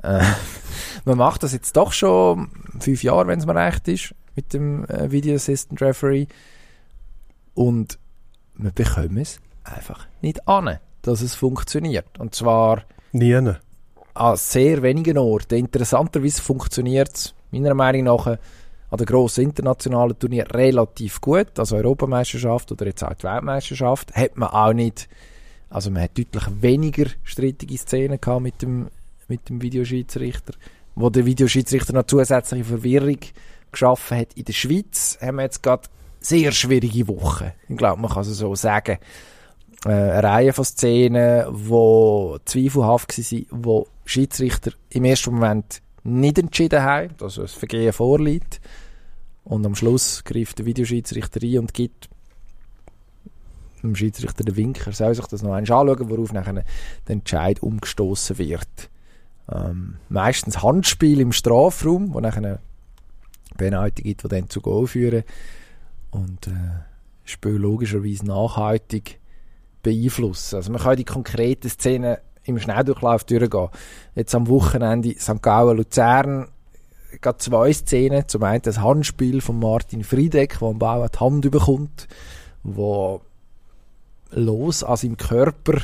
Äh, 0.03 0.23
man 1.05 1.19
macht 1.19 1.43
das 1.43 1.53
jetzt 1.53 1.77
doch 1.77 1.93
schon 1.93 2.51
fünf 2.79 3.03
Jahre, 3.03 3.27
wenn 3.27 3.39
es 3.39 3.47
mir 3.47 3.55
recht 3.55 3.89
ist, 3.89 4.15
mit 4.37 4.53
dem 4.53 4.85
äh, 4.85 5.11
Video 5.11 5.35
Assistant 5.35 5.81
Referee. 5.81 6.27
Und 7.55 7.99
wir 8.55 8.73
bekommen 8.73 9.17
es 9.17 9.41
einfach 9.65 10.07
nicht 10.21 10.47
an, 10.47 10.79
dass 11.01 11.23
es 11.23 11.35
funktioniert. 11.35 12.19
Und 12.19 12.35
zwar 12.35 12.83
Nie. 13.13 13.35
an 14.15 14.37
sehr 14.37 14.83
wenigen 14.83 15.17
Orten. 15.17 15.55
Interessanterweise 15.55 16.43
funktioniert 16.43 17.15
es 17.15 17.35
meiner 17.51 17.75
Meinung 17.75 18.05
nach 18.05 18.27
an 18.27 18.99
den 18.99 19.07
grossen 19.07 19.45
internationalen 19.45 20.19
Turnieren 20.19 20.51
relativ 20.51 21.23
gut. 21.23 21.59
Also 21.59 21.77
Europameisterschaft 21.77 22.71
oder 22.71 22.85
jetzt 22.85 23.03
auch 23.03 23.15
die 23.15 23.25
Weltmeisterschaft 23.25 24.15
hat 24.15 24.37
man 24.37 24.51
auch 24.51 24.75
nicht, 24.75 25.09
also 25.73 25.91
man 25.91 26.03
hat 26.03 26.19
deutlich 26.19 26.45
weniger 26.61 27.07
strittige 27.25 27.79
Szenen 27.79 28.21
gehabt 28.21 28.43
mit 28.43 28.61
dem, 28.61 28.89
mit 29.29 29.49
dem 29.49 29.63
Videoschiedsrichter, 29.63 30.55
wo 30.95 31.09
der 31.09 31.25
Videoschiedsrichter 31.25 31.95
noch 31.95 32.07
zusätzliche 32.07 32.65
Verwirrung 32.65 33.19
geschaffen 33.71 34.19
hat. 34.19 34.35
In 34.35 34.45
der 34.45 34.53
Schweiz 34.53 35.19
haben 35.21 35.37
wir 35.37 35.45
jetzt 35.45 35.63
gerade 35.63 35.89
sehr 36.21 36.53
schwierige 36.53 37.09
Wochen. 37.09 37.53
Ich 37.69 37.77
glaube, 37.77 38.01
man 38.01 38.11
kann 38.11 38.23
es 38.23 38.29
so 38.37 38.55
sagen 38.55 38.99
äh, 39.87 39.89
eine 39.89 40.23
Reihe 40.23 40.53
von 40.53 40.65
Szenen, 40.65 41.47
die 41.55 42.37
zweifelhaft 42.45 43.19
waren, 43.19 43.47
wo 43.51 43.87
Schiedsrichter 44.05 44.73
im 44.91 45.05
ersten 45.05 45.35
Moment 45.35 45.81
nicht 46.05 46.39
entschieden 46.39 46.83
haben, 46.83 47.17
dass 47.17 47.39
ein 47.39 47.49
Vergehen 47.49 47.93
vorliegt. 47.93 48.61
Und 49.45 49.65
am 49.65 49.75
Schluss 49.75 50.23
greift 50.23 50.59
der 50.59 50.67
Videoschiedsrichter 50.67 51.41
ein 51.43 51.59
und 51.61 51.75
gibt 51.75 52.09
dem 53.83 53.97
Schiedsrichter 53.97 54.45
den 54.45 54.57
Wink, 54.57 54.87
er 54.87 54.93
soll 54.93 55.15
sich 55.15 55.27
das 55.27 55.43
noch 55.43 55.49
einmal 55.49 55.61
anschauen, 55.61 56.11
worauf 56.11 56.33
nachher 56.33 56.53
der 56.55 56.65
Entscheid 57.07 57.63
umgestoßen 57.63 58.39
wird. 58.39 58.91
Ähm, 59.51 59.97
meistens 60.09 60.63
Handspiel 60.63 61.21
im 61.21 61.33
Strafraum, 61.33 62.15
wo 62.15 62.21
nachher 62.21 62.39
eine 62.39 62.59
Penalty 63.57 64.03
gibt, 64.03 64.25
die 64.25 64.29
dann 64.29 64.49
zu 64.49 64.61
Goal 64.61 64.87
führen. 64.87 65.25
Und 66.11 66.47
äh, 66.47 66.51
Spiel 67.25 67.53
logischerweise 67.53 68.27
nachhaltig 68.27 69.19
beeinflussen. 69.83 70.57
Also 70.57 70.73
man 70.73 70.81
kann 70.81 70.97
die 70.97 71.05
konkreten 71.05 71.69
Szenen 71.69 72.17
im 72.45 72.59
Schnelldurchlauf 72.59 73.25
durchgehen. 73.25 73.69
Jetzt 74.15 74.35
am 74.35 74.49
Wochenende 74.49 75.15
St. 75.19 75.43
Gallen 75.43 75.77
Luzern 75.77 76.49
gerade 77.21 77.39
zwei 77.39 77.73
Szenen. 77.73 78.27
Zum 78.29 78.43
einen 78.43 78.63
das 78.63 78.81
Handspiel 78.81 79.41
von 79.41 79.59
Martin 79.59 80.05
Friedeck, 80.05 80.61
wo 80.61 80.71
am 80.71 80.79
Bau 80.79 81.07
die 81.07 81.19
Hand 81.19 81.51
bekommt, 81.51 82.09
wo 82.63 83.21
los 84.33 84.83
an 84.83 84.97
seinem 84.97 85.17
Körper 85.17 85.81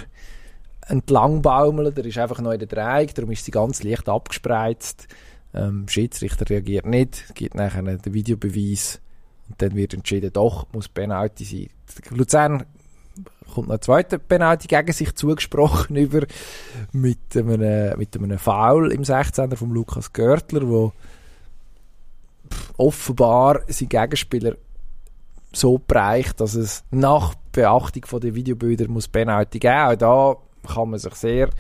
entlang 0.87 1.43
baumelt. 1.43 1.99
Er 1.99 2.05
ist 2.05 2.19
einfach 2.19 2.41
noch 2.41 2.53
in 2.53 2.59
der 2.59 2.69
Dreieck, 2.69 3.15
darum 3.15 3.31
ist 3.31 3.45
sie 3.45 3.51
ganz 3.51 3.83
leicht 3.83 4.09
abgespreizt. 4.09 5.07
Ähm, 5.55 5.87
der 5.87 5.93
Schiedsrichter 5.93 6.49
reagiert 6.49 6.87
nicht, 6.87 7.35
gibt 7.35 7.55
nachher 7.55 7.83
den 7.83 8.15
Videobeweis 8.15 9.01
und 9.49 9.61
dann 9.63 9.75
wird 9.75 9.95
entschieden, 9.95 10.33
doch, 10.33 10.67
muss 10.73 10.89
Penalty 10.89 11.45
sein. 11.45 11.71
Luzern 12.11 12.65
kommt 13.53 13.69
noch 13.69 13.77
ein 13.77 13.83
zweiter 13.83 14.19
Penalty 14.19 14.69
gegen 14.69 14.93
sich 14.93 15.15
zugesprochen 15.15 15.97
über 15.97 16.27
mit 16.93 17.19
einem, 17.35 17.99
mit 17.99 18.17
einem 18.17 18.39
Foul 18.39 18.93
im 18.93 19.03
16er 19.03 19.57
von 19.57 19.71
Lukas 19.71 20.13
Görtler, 20.13 20.69
wo 20.69 20.93
offenbar 22.77 23.63
sein 23.69 23.89
Gegenspieler 23.89 24.57
so 25.53 25.79
bereicht, 25.79 26.41
dass 26.41 26.55
es 26.55 26.85
nach 26.91 27.35
Beachtung 27.53 28.05
von 28.07 28.21
der 28.21 28.35
Videobilder 28.35 28.89
muss 28.89 29.09
Penalty 29.09 29.59
geben. 29.59 29.75
Auch 29.75 29.95
da 29.97 30.37
kann 30.75 30.91
man 30.91 30.99
sich 30.99 31.15
sehr, 31.15 31.51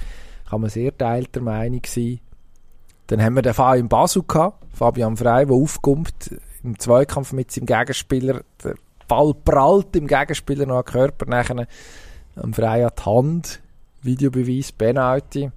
kann 0.48 0.60
man 0.60 0.70
sehr 0.70 0.96
teilter 0.96 1.40
Meinung 1.40 1.82
sein. 1.86 2.20
Dann 3.08 3.22
haben 3.22 3.34
wir 3.34 3.42
den 3.42 3.54
Fall 3.54 3.78
in 3.78 3.88
Basel 3.88 4.22
gehabt, 4.26 4.64
Fabian 4.74 5.16
Frey, 5.16 5.46
der 5.46 5.54
aufkommt 5.54 6.30
im 6.62 6.78
Zweikampf 6.78 7.32
mit 7.32 7.50
seinem 7.50 7.66
Gegenspieler. 7.66 8.42
Der 8.62 8.74
Ball 9.06 9.32
prallt 9.32 9.96
im 9.96 10.06
Gegenspieler 10.06 10.66
noch 10.66 10.78
an 10.78 10.84
den 10.84 10.92
Körper, 10.92 11.26
nachher 11.26 11.66
am 12.36 12.52
Frey 12.52 12.84
an 12.84 12.92
die 12.98 13.02
Hand. 13.04 13.60
Videobeweis, 14.02 14.72
Penalty. 14.72 15.50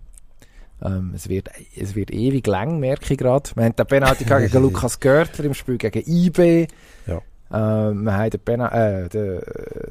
Ähm, 0.84 1.12
es, 1.14 1.30
wird, 1.30 1.50
es 1.76 1.96
wird 1.96 2.12
ewig 2.12 2.48
lang, 2.48 2.80
merke 2.80 3.14
ich 3.14 3.20
gerade. 3.20 3.52
Wir 3.56 3.66
haben 3.66 3.76
den 3.76 3.86
Penalty 3.86 4.24
gegen 4.24 4.52
Lukas 4.64 5.00
Görtler 5.00 5.46
im 5.46 5.54
Spiel 5.54 5.78
gegen 5.78 6.04
IB. 6.08 6.68
Ja. 7.06 7.22
Äh, 7.52 7.94
wir 7.94 8.14
haben 8.14 8.30
den, 8.30 8.40
Pena 8.40 8.72
äh, 8.72 9.10
den, 9.10 9.42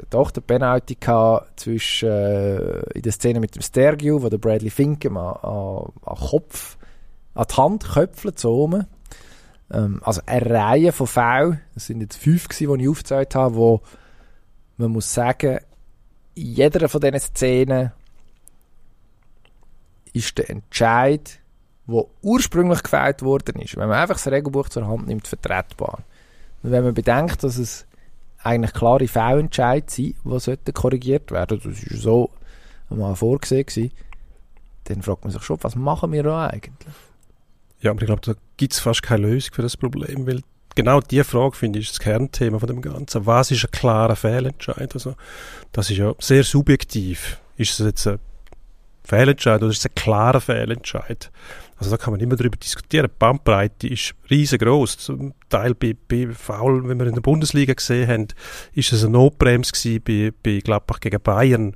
doch 0.08 0.30
den 0.30 0.42
Penalty 0.42 0.96
zwischen, 1.56 2.08
äh, 2.08 2.80
in 2.94 3.02
der 3.02 3.12
Szene 3.12 3.40
mit 3.40 3.54
dem 3.54 3.62
Stergiu, 3.62 4.22
wo 4.22 4.28
der 4.28 4.38
Bradley 4.38 4.70
Finkem 4.70 5.16
an, 5.16 5.36
an, 5.42 5.92
an 6.04 6.16
Kopf, 6.16 6.78
an 7.34 7.46
die 7.50 7.56
Hand 7.56 7.84
köpfelt, 7.84 8.38
so 8.38 8.54
rum. 8.54 8.86
Ähm, 9.70 10.00
also 10.04 10.22
eine 10.24 10.50
Reihe 10.50 10.92
von 10.92 11.06
Fällen, 11.06 11.60
das 11.74 11.86
sind 11.86 12.00
jetzt 12.00 12.16
fünf 12.16 12.48
gewesen, 12.48 12.78
die 12.78 12.84
ich 12.84 12.88
aufgezeigt 12.88 13.34
habe, 13.34 13.54
wo 13.54 13.82
man 14.78 14.90
muss 14.92 15.12
sagen, 15.12 15.58
in 16.34 16.46
jeder 16.54 16.88
von 16.88 17.00
diesen 17.02 17.20
Szenen 17.20 17.92
ist 20.14 20.38
der 20.38 20.48
Entscheid, 20.48 21.38
der 21.86 22.04
ursprünglich 22.22 22.82
gefällt 22.82 23.22
worden 23.22 23.60
ist, 23.60 23.76
wenn 23.76 23.88
man 23.88 23.98
einfach 23.98 24.16
das 24.16 24.28
Regelbuch 24.28 24.70
zur 24.70 24.88
Hand 24.88 25.06
nimmt, 25.06 25.28
vertretbar. 25.28 26.04
Wenn 26.62 26.84
man 26.84 26.94
bedenkt, 26.94 27.42
dass 27.42 27.56
es 27.58 27.86
eigentlich 28.42 28.72
klare 28.72 29.08
Fehlentscheide 29.08 29.86
sind, 29.88 30.16
die 30.24 30.38
sollten 30.38 30.74
korrigiert 30.74 31.30
werden, 31.30 31.60
das 31.62 31.82
ist 31.82 32.02
so 32.02 32.30
einmal 32.88 33.16
vorgesehen 33.16 33.66
gewesen, 33.66 33.92
dann 34.84 35.02
fragt 35.02 35.24
man 35.24 35.32
sich 35.32 35.42
schon, 35.42 35.58
was 35.62 35.76
machen 35.76 36.12
wir 36.12 36.22
da 36.22 36.48
eigentlich? 36.48 36.94
Ja, 37.80 37.92
aber 37.92 38.02
ich 38.02 38.06
glaube, 38.06 38.22
da 38.22 38.34
gibt 38.56 38.72
es 38.72 38.80
fast 38.80 39.02
keine 39.02 39.26
Lösung 39.26 39.54
für 39.54 39.62
das 39.62 39.76
Problem, 39.76 40.26
weil 40.26 40.42
genau 40.74 41.00
diese 41.00 41.24
Frage, 41.24 41.56
finde 41.56 41.78
ich, 41.78 41.86
ist 41.86 41.98
das 41.98 42.00
Kernthema 42.00 42.58
von 42.58 42.68
dem 42.68 42.82
Ganzen. 42.82 43.26
Was 43.26 43.50
ist 43.50 43.64
ein 43.64 43.70
klarer 43.70 44.16
Fehlentscheid? 44.16 44.92
Also, 44.94 45.14
das 45.72 45.90
ist 45.90 45.98
ja 45.98 46.14
sehr 46.18 46.44
subjektiv. 46.44 47.40
Ist 47.56 47.78
es 47.78 47.86
jetzt 47.86 48.06
ein 48.06 48.18
Fehlentscheid 49.04 49.60
oder 49.62 49.70
ist 49.70 49.78
es 49.78 49.86
ein 49.86 49.94
klarer 49.94 50.40
Fehlentscheid? 50.40 51.30
Also 51.80 51.90
da 51.90 51.96
kann 51.96 52.12
man 52.12 52.20
immer 52.20 52.36
darüber 52.36 52.58
diskutieren. 52.58 53.08
Die 53.10 53.18
Bandbreite 53.18 53.88
ist 53.88 54.14
riesengroß. 54.28 54.98
Zum 54.98 55.32
Teil 55.48 55.74
bei, 55.74 55.96
bei 56.08 56.28
Foul, 56.30 56.86
wenn 56.86 56.98
wir 56.98 57.06
in 57.06 57.14
der 57.14 57.22
Bundesliga 57.22 57.72
gesehen 57.72 58.06
haben, 58.06 58.28
ist 58.74 58.92
es 58.92 59.02
eine 59.02 59.12
Notbremse 59.12 59.72
gewesen, 59.72 60.02
bei, 60.06 60.32
bei 60.42 60.60
Gladbach 60.60 61.00
gegen 61.00 61.20
Bayern 61.22 61.74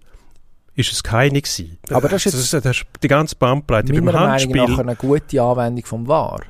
ist 0.74 0.92
es 0.92 1.02
keine 1.02 1.40
gewesen. 1.40 1.78
Aber 1.88 2.08
das 2.08 2.26
ist 2.26 2.34
Also 2.34 2.56
jetzt 2.56 2.66
das 2.66 2.76
ist, 2.76 2.86
die 3.02 3.08
ganze 3.08 3.34
Bandbreite. 3.36 3.92
Beim 3.92 4.04
meiner 4.04 4.18
Meinung 4.18 4.32
Handspiel, 4.32 4.62
nach 4.62 4.78
eine 4.78 4.96
gute 4.96 5.40
Anwendung 5.40 5.86
vom 5.86 6.06
VAR. 6.06 6.42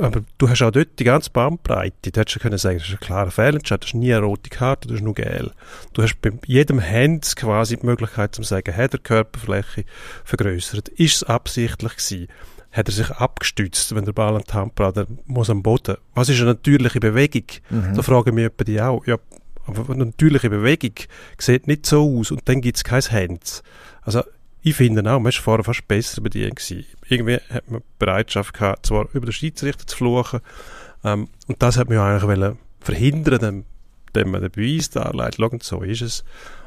aber 0.00 0.22
du 0.38 0.48
hast 0.48 0.62
auch 0.62 0.70
dort 0.70 0.98
die 0.98 1.04
ganze 1.04 1.30
Bandbreite. 1.30 2.12
Du 2.12 2.20
hättest 2.20 2.40
können 2.40 2.56
sagen, 2.56 2.78
das 2.78 2.88
ist 2.88 2.94
ein 2.94 3.00
klarer 3.00 3.30
Fehlentscheid, 3.30 3.82
das 3.82 3.90
ist 3.90 3.94
nie 3.94 4.14
eine 4.14 4.24
rote 4.24 4.48
Karte, 4.48 4.88
das 4.88 4.98
ist 4.98 5.04
nur 5.04 5.14
gel. 5.14 5.50
Du 5.92 6.02
hast 6.02 6.20
bei 6.22 6.30
jedem 6.46 6.80
Hand 6.80 7.34
quasi 7.36 7.76
die 7.76 7.84
Möglichkeit 7.84 8.34
zu 8.34 8.42
sagen, 8.42 8.74
hat 8.74 8.94
er 8.94 8.98
die 8.98 9.02
Körperfläche 9.02 9.84
vergrößert? 10.24 10.88
Ist 10.88 11.16
es 11.16 11.24
absichtlich 11.24 11.96
gewesen? 11.96 12.28
Hat 12.72 12.88
er 12.88 12.92
sich 12.92 13.10
abgestützt, 13.10 13.94
wenn 13.94 14.04
der 14.04 14.12
Ball 14.12 14.34
an 14.34 14.44
die 14.48 14.52
Hand 14.52 14.74
braucht, 14.74 14.96
er 14.96 15.06
muss 15.26 15.50
am 15.50 15.62
Boden? 15.62 15.96
Was 16.14 16.28
ist 16.28 16.40
eine 16.40 16.50
natürliche 16.50 17.00
Bewegung? 17.00 17.44
Mhm. 17.70 17.94
Da 17.94 18.02
fragen 18.02 18.34
mich 18.34 18.50
die 18.66 18.80
auch. 18.80 19.06
Ja, 19.06 19.18
aber 19.66 19.92
eine 19.92 20.06
natürliche 20.06 20.50
Bewegung 20.50 20.94
sieht 21.38 21.66
nicht 21.66 21.86
so 21.86 22.18
aus 22.18 22.30
und 22.30 22.48
dann 22.48 22.60
gibt 22.60 22.78
es 22.78 22.84
kein 22.84 23.02
Hands. 23.02 23.62
Also 24.02 24.22
ich 24.62 24.74
finde 24.74 25.00
auch, 25.02 25.18
man 25.18 25.24
war 25.24 25.32
vorher 25.32 25.64
fast 25.64 25.86
besser 25.88 26.20
bedient 26.20 26.56
gewesen. 26.56 26.86
Irgendwie 27.08 27.38
hat 27.50 27.70
man 27.70 27.82
Bereitschaft 27.98 28.54
gehabt, 28.54 28.86
zwar 28.86 29.08
über 29.12 29.26
den 29.26 29.32
Schiedsrichter 29.32 29.86
zu 29.86 29.96
fluchen, 29.96 30.40
ähm, 31.04 31.28
und 31.48 31.62
das 31.62 31.76
hat 31.76 31.88
man 31.88 31.98
ja 31.98 32.06
eigentlich 32.06 32.22
wollen 32.22 32.58
verhindern, 32.80 33.38
dem, 33.40 33.64
dem 34.14 34.30
man 34.30 34.40
den 34.40 34.50
Beweis 34.50 34.90
darlegt, 34.90 35.62
so 35.62 35.82
ist 35.82 36.02
es, 36.02 36.24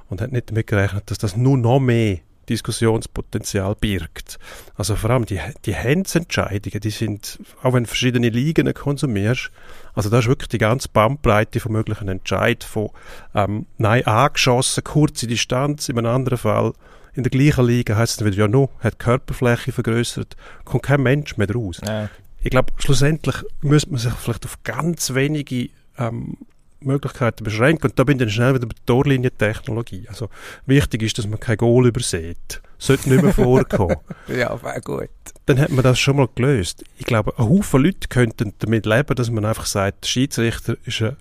und 0.09 0.21
hat 0.21 0.31
nicht 0.31 0.49
damit 0.49 0.67
gerechnet, 0.67 1.09
dass 1.09 1.17
das 1.17 1.37
nur 1.37 1.57
noch 1.57 1.79
mehr 1.79 2.19
Diskussionspotenzial 2.49 3.75
birgt. 3.75 4.39
Also 4.75 4.95
vor 4.95 5.10
allem 5.10 5.25
die, 5.25 5.39
die 5.65 5.75
Handsentscheidungen, 5.75 6.79
die 6.79 6.89
sind, 6.89 7.39
auch 7.63 7.73
wenn 7.73 7.84
du 7.84 7.88
verschiedene 7.88 8.29
Ligen 8.29 8.73
konsumierst, 8.73 9.51
also 9.93 10.10
da 10.10 10.19
ist 10.19 10.27
wirklich 10.27 10.49
die 10.49 10.58
ganze 10.58 10.89
Bandbreite 10.89 11.60
von 11.60 11.71
möglichen 11.71 12.10
Entscheid 12.10 12.63
von 12.63 12.89
ähm, 13.34 13.65
nein, 13.77 14.05
angeschossen, 14.05 14.84
kurze 14.84 15.27
Distanz, 15.27 15.89
in 15.89 15.97
einem 15.97 16.13
anderen 16.13 16.38
Fall 16.38 16.73
in 17.15 17.23
der 17.23 17.29
gleichen 17.29 17.65
Liga 17.65 17.95
heißt 17.95 18.12
es 18.12 18.17
dann 18.17 18.27
wieder, 18.27 18.43
ja, 18.43 18.47
no, 18.47 18.69
hat 18.79 18.95
die 18.95 18.97
Körperfläche 18.97 19.71
vergrößert, 19.71 20.36
kommt 20.65 20.84
kein 20.84 21.01
Mensch 21.01 21.38
mehr 21.38 21.49
raus. 21.49 21.79
Ja. 21.86 22.10
Ich 22.41 22.49
glaube, 22.49 22.73
schlussendlich 22.77 23.38
müsste 23.62 23.89
man 23.89 23.99
sich 23.99 24.13
vielleicht 24.13 24.45
auf 24.45 24.62
ganz 24.63 25.13
wenige 25.13 25.69
ähm, 25.97 26.38
Möglichkeiten 26.79 27.43
beschränken. 27.43 27.89
Und 27.89 27.99
da 27.99 28.03
bin 28.03 28.17
ich 28.17 28.19
dann 28.19 28.29
schnell 28.29 28.55
wieder 28.55 28.67
bei 28.67 28.73
der 28.73 28.85
Torlinientechnologie. 28.85 30.05
Also 30.07 30.29
wichtig 30.65 31.03
ist, 31.03 31.17
dass 31.17 31.27
man 31.27 31.39
kein 31.39 31.57
Goal 31.57 31.88
übersät. 31.88 32.61
Sollte 32.77 33.09
nicht 33.09 33.23
mehr 33.23 33.33
vorkommen. 33.33 33.97
ja, 34.27 34.61
wäre 34.61 34.81
gut. 34.81 35.09
Dann 35.45 35.59
hat 35.59 35.69
man 35.69 35.83
das 35.83 35.99
schon 35.99 36.17
mal 36.17 36.29
gelöst. 36.33 36.83
Ich 36.97 37.05
glaube, 37.05 37.33
ein 37.38 37.45
Haufen 37.45 37.83
Leute 37.83 38.07
könnten 38.07 38.53
damit 38.59 38.85
leben, 38.85 39.15
dass 39.15 39.29
man 39.29 39.45
einfach 39.45 39.65
sagt, 39.65 40.03
der 40.03 40.09
Schiedsrichter 40.09 40.75
ist 40.85 41.01
ein 41.01 41.15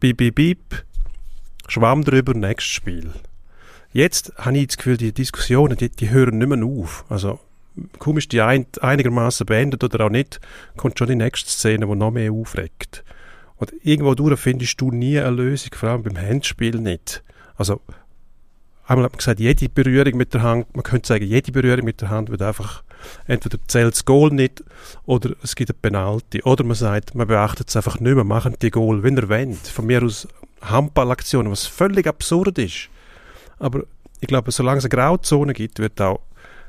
Bip, 0.00 0.16
Bip, 0.18 0.34
Bip, 0.34 0.84
Schwamm 1.68 2.04
drüber, 2.04 2.34
nächstes 2.34 2.72
Spiel. 2.72 3.10
Jetzt 3.92 4.32
habe 4.36 4.58
ich 4.58 4.66
das 4.66 4.76
Gefühl, 4.76 4.96
die 4.96 5.12
Diskussionen, 5.12 5.76
die, 5.76 5.88
die 5.88 6.10
hören 6.10 6.38
nicht 6.38 6.48
mehr 6.48 6.64
auf. 6.64 7.04
Also, 7.08 7.38
ist 8.16 8.32
die 8.32 8.40
ein, 8.40 8.66
einigermaßen 8.80 9.46
beendet 9.46 9.82
oder 9.82 10.06
auch 10.06 10.10
nicht, 10.10 10.40
kommt 10.76 10.98
schon 10.98 11.08
die 11.08 11.16
nächste 11.16 11.50
Szene, 11.50 11.86
die 11.86 11.94
noch 11.94 12.10
mehr 12.10 12.32
aufregt. 12.32 13.04
Und 13.64 13.72
irgendwo 13.82 14.14
durch 14.14 14.38
findest 14.38 14.78
du 14.80 14.90
nie 14.90 15.18
eine 15.18 15.30
Lösung, 15.30 15.70
vor 15.74 15.88
allem 15.88 16.02
beim 16.02 16.18
Handspiel 16.18 16.78
nicht. 16.78 17.22
Also, 17.56 17.80
einmal 18.86 19.06
hat 19.06 19.12
man 19.12 19.18
gesagt, 19.18 19.40
jede 19.40 19.68
Berührung 19.70 20.16
mit 20.16 20.34
der 20.34 20.42
Hand, 20.42 20.74
man 20.74 20.82
könnte 20.82 21.08
sagen, 21.08 21.24
jede 21.24 21.50
Berührung 21.50 21.84
mit 21.84 22.00
der 22.02 22.10
Hand 22.10 22.30
wird 22.30 22.42
einfach, 22.42 22.82
entweder 23.26 23.58
zählt 23.66 23.94
das 23.94 24.04
Goal 24.04 24.30
nicht, 24.30 24.62
oder 25.06 25.30
es 25.42 25.56
gibt 25.56 25.70
eine 25.70 25.78
Penalty. 25.80 26.42
Oder 26.42 26.64
man 26.64 26.74
sagt, 26.74 27.14
man 27.14 27.26
beachtet 27.26 27.70
es 27.70 27.76
einfach 27.76 28.00
nicht 28.00 28.14
mehr, 28.14 28.24
machen 28.24 28.56
die 28.60 28.70
Goal, 28.70 29.02
wenn 29.02 29.16
ihr 29.16 29.28
wollt. 29.30 29.66
Von 29.66 29.86
mir 29.86 30.02
aus 30.02 30.28
Handballaktionen, 30.60 31.50
was 31.50 31.66
völlig 31.66 32.06
absurd 32.06 32.58
ist. 32.58 32.88
Aber 33.58 33.84
ich 34.20 34.28
glaube, 34.28 34.52
solange 34.52 34.78
es 34.78 34.84
eine 34.84 34.90
Grauzone 34.90 35.54
gibt, 35.54 35.78
wird 35.78 36.00
auch 36.02 36.20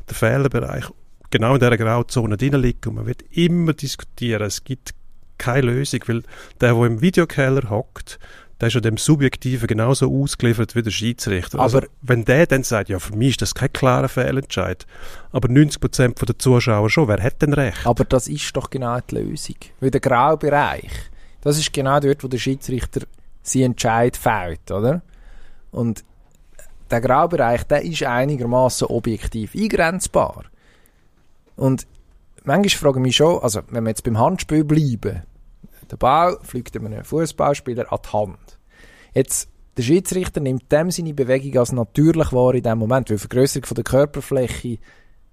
der 0.08 0.16
Fehlerbereich 0.16 0.86
genau 1.30 1.56
in 1.56 1.60
dieser 1.60 1.78
Grauzone 1.78 2.38
drin 2.38 2.54
liegen. 2.54 2.90
Und 2.90 2.96
man 2.96 3.06
wird 3.06 3.24
immer 3.32 3.74
diskutieren. 3.74 4.44
Es 4.44 4.64
gibt 4.64 4.95
keine 5.38 5.68
Lösung, 5.68 6.02
weil 6.08 6.24
der, 6.62 6.74
der 6.74 6.86
im 6.86 7.02
Videokeller 7.02 7.70
hockt, 7.70 8.20
der 8.62 8.70
ist 8.70 8.74
ja 8.76 8.80
dem 8.80 8.98
Subjektiven 8.98 9.68
genauso 9.68 10.10
ausgeliefert 10.12 10.76
wie 10.76 10.82
der 10.82 10.92
Schiedsrichter. 10.92 11.60
also, 11.60 11.80
Aber- 11.80 11.88
wenn 12.02 12.24
der 12.24 12.48
dann 12.48 12.64
sagt, 12.64 12.90
ja, 12.90 13.00
für 13.00 13.16
mich 13.16 13.32
ist 13.32 13.42
das 13.42 13.54
kein 13.54 13.74
klarer 13.74 14.08
Fehlentscheid, 14.08 14.86
aber 15.32 15.50
90% 15.50 16.26
der 16.26 16.40
Zuschauer 16.40 16.90
schon, 16.90 17.08
wer 17.10 17.22
hat 17.22 17.42
denn 17.42 17.54
recht? 17.54 17.86
Aber 17.86 18.06
das 18.06 18.28
ist 18.28 18.56
doch 18.56 18.70
genau 18.70 19.00
die 19.10 19.16
Lösung. 19.16 19.56
Weil 19.82 19.92
der 19.92 20.00
Graubereich, 20.02 20.90
das 21.42 21.58
ist 21.58 21.74
genau 21.74 22.00
dort, 22.00 22.24
wo 22.24 22.28
der 22.28 22.38
Schiedsrichter 22.38 23.02
seinen 23.44 23.64
Entscheid 23.72 24.16
fällt, 24.16 24.72
oder? 24.72 25.02
Und 25.72 26.04
der 26.90 27.02
Graubereich, 27.02 27.64
der 27.64 27.82
ist 27.84 28.04
einigermaßen 28.04 28.88
objektiv 28.88 29.54
eingrenzbar. 29.54 30.46
Und 31.58 31.86
manchmal 32.46 32.70
frage 32.70 33.00
ich 33.00 33.04
mich 33.04 33.16
schon, 33.16 33.40
also 33.42 33.62
wenn 33.70 33.84
wir 33.84 33.90
jetzt 33.90 34.04
beim 34.04 34.20
Handspiel 34.20 34.64
bleiben, 34.64 35.24
der 35.90 35.98
Ball 35.98 36.38
fliegt 36.42 36.76
einem 36.76 37.04
Fußballspieler 37.04 37.92
an 37.92 38.00
die 38.04 38.14
Hand. 38.14 38.60
Jetzt, 39.14 39.50
der 39.78 39.84
Schiedsrichter 39.84 40.40
nimmt 40.40 40.72
dem 40.72 40.92
seine 40.92 41.14
Bewegung 41.14 41.58
als 41.58 41.72
natürlich 41.72 42.32
wahr 42.32 42.56
in 42.56 42.64
dem 42.64 42.80
Moment, 42.80 43.10
weil 43.10 43.18
die 43.18 43.22
Vergrößerung 43.22 43.76
der 43.76 43.84
Körperfläche, 43.84 44.80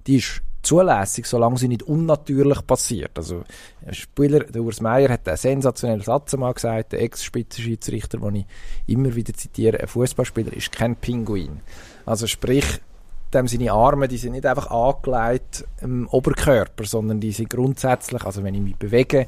die 0.07 0.16
ist 0.16 0.42
zulässig, 0.62 1.27
solange 1.27 1.59
sie 1.59 1.68
nicht 1.68 1.83
unnatürlich 1.83 2.66
passiert. 2.66 3.16
Also, 3.16 3.42
ein 3.85 3.94
Spieler, 3.94 4.40
der 4.40 4.62
Urs 4.62 4.81
Meier 4.81 5.09
hat 5.09 5.27
einen 5.27 5.37
sensationellen 5.37 6.03
Satz 6.03 6.35
einmal 6.35 6.55
gesagt, 6.55 6.92
der 6.92 7.03
Ex-Spitzenschiedsrichter, 7.03 8.18
den 8.18 8.37
ich 8.37 8.46
immer 8.87 9.14
wieder 9.14 9.35
zitiere, 9.35 9.81
ein 9.81 9.88
Fußballspieler 9.88 10.53
ist 10.53 10.72
kein 10.72 10.96
Pinguin. 10.96 11.61
Also 12.07 12.27
sprich, 12.27 12.81
dem 13.35 13.49
seine 13.49 13.73
Arme, 13.73 14.09
die 14.09 14.16
sind 14.18 14.33
nicht 14.33 14.47
einfach 14.47 14.71
angelegt 14.71 15.64
im 15.81 16.07
Oberkörper, 16.09 16.85
sondern 16.85 17.21
die 17.21 17.33
sind 17.33 17.51
grundsätzlich, 17.51 18.25
also 18.25 18.42
wenn 18.42 18.55
ich 18.55 18.61
mich 18.61 18.77
bewege, 18.77 19.27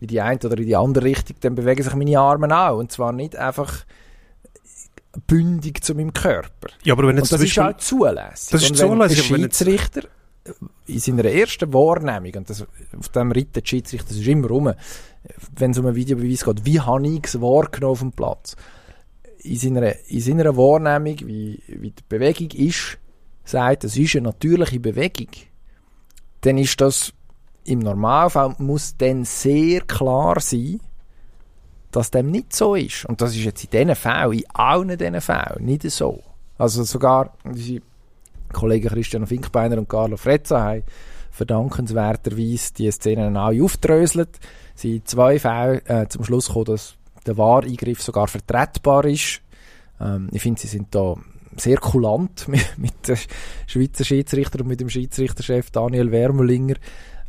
in 0.00 0.08
die 0.08 0.20
eine 0.20 0.38
oder 0.44 0.58
in 0.58 0.66
die 0.66 0.76
andere 0.76 1.04
Richtung, 1.06 1.36
dann 1.40 1.54
bewegen 1.54 1.82
sich 1.82 1.94
meine 1.94 2.18
Arme 2.18 2.54
auch. 2.56 2.78
Und 2.78 2.92
zwar 2.92 3.12
nicht 3.12 3.36
einfach 3.36 3.84
bündig 5.26 5.82
zu 5.82 5.94
meinem 5.94 6.12
Körper. 6.12 6.68
Ja, 6.82 6.92
aber 6.94 7.04
wenn 7.04 7.16
Und 7.16 7.18
jetzt 7.18 7.32
das 7.32 7.40
zum 7.40 7.46
ist 7.46 7.58
auch 7.58 7.76
zulässig. 7.78 8.50
Das 8.50 8.62
ist 8.62 8.70
und 8.72 8.78
wenn 8.78 8.88
zulässig, 8.90 9.22
Der 9.28 9.30
wenn 9.36 9.42
jetzt- 9.42 9.58
Schiedsrichter 9.58 10.02
in 10.86 10.98
seiner 11.00 11.24
ersten 11.24 11.72
Wahrnehmung, 11.72 12.32
und 12.36 12.50
das, 12.50 12.62
auf 12.96 13.08
dem 13.08 13.32
reitet 13.32 13.56
der 13.56 13.62
Schiedsrichter, 13.64 14.08
das 14.08 14.18
ist 14.18 14.26
immer 14.26 14.48
rum, 14.48 14.72
wenn 15.56 15.70
es 15.72 15.78
um 15.78 15.86
einen 15.86 15.96
Videobeweis 15.96 16.44
geht, 16.44 16.64
wie 16.64 16.80
habe 16.80 17.08
ich 17.08 17.24
es 17.24 17.40
wahrgenommen 17.40 17.92
auf 17.92 17.98
dem 18.00 18.12
Platz? 18.12 18.54
In 19.42 19.56
seiner, 19.56 19.92
in 20.08 20.20
seiner 20.20 20.56
Wahrnehmung, 20.56 21.18
wie, 21.26 21.62
wie 21.66 21.90
die 21.90 22.02
Bewegung 22.08 22.50
ist, 22.50 22.98
sagt, 23.46 23.84
es 23.84 23.96
ist 23.96 24.16
eine 24.16 24.24
natürliche 24.24 24.80
Bewegung, 24.80 25.28
dann 26.42 26.58
ist 26.58 26.80
das 26.80 27.12
im 27.64 27.80
Normalfall 27.80 28.54
muss 28.58 28.96
dann 28.96 29.24
sehr 29.24 29.80
klar 29.80 30.40
sein, 30.40 30.80
dass 31.90 32.10
dem 32.10 32.30
nicht 32.30 32.54
so 32.54 32.74
ist. 32.74 33.04
Und 33.06 33.20
das 33.20 33.34
ist 33.34 33.44
jetzt 33.44 33.64
in 33.64 33.70
diesen 33.70 33.94
Fällen, 33.96 34.32
in 34.32 34.44
allen 34.52 34.96
diesen 34.96 35.20
Fällen, 35.20 35.64
nicht 35.64 35.82
so. 35.90 36.22
Also 36.58 36.84
sogar 36.84 37.32
unsere 37.44 37.82
Kollegen 38.52 38.88
Christian 38.88 39.26
Finkbeiner 39.26 39.78
und 39.78 39.88
Carlo 39.88 40.16
Frezza 40.16 40.62
haben 40.62 40.82
verdankenswerterweise 41.30 42.72
die 42.74 42.90
Szenen 42.90 43.36
alle 43.36 43.62
aufdröselt. 43.62 44.38
Sie 44.74 44.96
in 44.96 45.04
zwei 45.04 45.38
Fällen 45.38 45.84
äh, 45.86 46.08
zum 46.08 46.24
Schluss 46.24 46.46
gekommen, 46.48 46.66
dass 46.66 46.94
der 47.26 47.36
Wahreingriff 47.36 48.02
sogar 48.02 48.28
vertretbar 48.28 49.04
ist. 49.04 49.42
Ähm, 50.00 50.28
ich 50.32 50.42
finde, 50.42 50.60
sie 50.60 50.68
sind 50.68 50.94
da 50.94 51.16
sehr 51.60 51.78
kulant 51.78 52.48
mit, 52.48 52.66
mit 52.76 53.08
dem 53.08 53.16
Schweizer 53.66 54.04
Schiedsrichter 54.04 54.60
und 54.60 54.68
mit 54.68 54.80
dem 54.80 54.90
Schiedsrichterchef 54.90 55.70
Daniel 55.70 56.10
Wermelinger. 56.10 56.76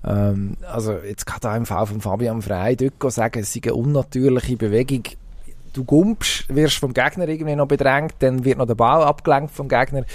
Ähm, 0.06 0.58
also 0.72 0.94
jetzt 0.94 1.26
kann 1.26 1.40
da 1.42 1.56
im 1.56 1.66
Fall 1.66 1.86
von 1.88 2.02
Fabian 2.02 2.42
Frey 2.42 2.76
dort 2.76 3.12
sagen, 3.12 3.40
es 3.40 3.54
sei 3.54 3.62
eine 3.64 3.76
unnatürliche 3.76 4.58
Bewegung. 4.58 5.04
Du 5.74 5.84
gumpst, 5.84 6.46
wirst 6.54 6.78
vom 6.78 6.94
Gegner 6.94 7.28
irgendwie 7.28 7.56
noch 7.56 7.68
bedrängt, 7.68 8.16
dann 8.20 8.46
wird 8.46 8.58
noch 8.58 8.66
der 8.66 8.76
Ball 8.76 9.04
abgelenkt 9.04 9.52
vom 9.52 9.68
Gegner. 9.68 10.06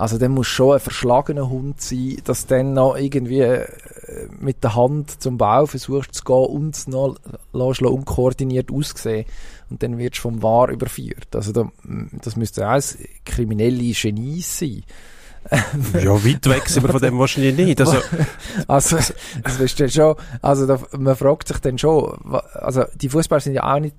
Also 0.00 0.16
dann 0.16 0.32
muss 0.32 0.46
schon 0.46 0.72
ein 0.72 0.80
verschlagener 0.80 1.50
Hund 1.50 1.78
sein, 1.82 2.16
dass 2.24 2.46
du 2.46 2.54
dann 2.54 2.72
noch 2.72 2.96
irgendwie 2.96 3.40
äh, 3.40 3.66
mit 4.40 4.64
der 4.64 4.74
Hand 4.74 5.22
zum 5.22 5.36
Ball 5.36 5.66
versuchst 5.66 6.14
zu 6.14 6.24
gehen 6.24 6.46
und 6.46 6.74
es 6.74 6.86
noch 6.86 7.16
lässt 7.52 7.82
unkoordiniert 7.82 8.72
aussehen. 8.72 9.26
Und 9.68 9.82
dann 9.82 9.98
wirst 9.98 10.16
du 10.16 10.22
vom 10.22 10.42
Wahr 10.42 10.70
überführt. 10.70 11.28
Also 11.34 11.52
da, 11.52 11.70
das 12.22 12.36
müsste 12.36 12.66
auch 12.66 12.72
ein 12.72 12.82
kriminelle 13.26 13.92
Genie 13.92 14.40
sein. 14.40 14.84
ja, 15.92 16.24
weit 16.24 16.48
weg 16.48 16.66
sind 16.68 16.82
wir 16.82 16.92
von 16.92 17.02
dem 17.02 17.18
wahrscheinlich 17.18 17.56
nicht. 17.56 17.80
Also, 17.82 17.98
also 18.68 18.96
das 18.96 19.60
ist 19.60 19.80
dann 19.80 19.90
schon, 19.90 20.14
also 20.40 20.66
da, 20.66 20.80
man 20.98 21.14
fragt 21.14 21.48
sich 21.48 21.58
dann 21.58 21.76
schon, 21.76 22.18
also 22.54 22.84
die 22.94 23.10
Fußballer 23.10 23.40
sind 23.40 23.52
ja 23.52 23.70
auch 23.70 23.80
nicht 23.80 23.96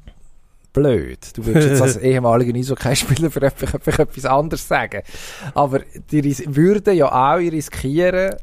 blöd. 0.73 1.37
Du 1.37 1.45
würdest 1.45 1.69
jetzt 1.69 1.81
als 1.81 1.97
ehemaliger 2.01 2.57
Eishockey-Spieler 2.57 3.29
für 3.29 3.43
etwas 3.43 4.25
anderes 4.25 4.67
sagen. 4.67 5.01
Aber 5.53 5.81
die 6.11 6.23
würden 6.55 6.95
ja 6.95 7.11
auch 7.11 7.37
riskieren, 7.37 8.35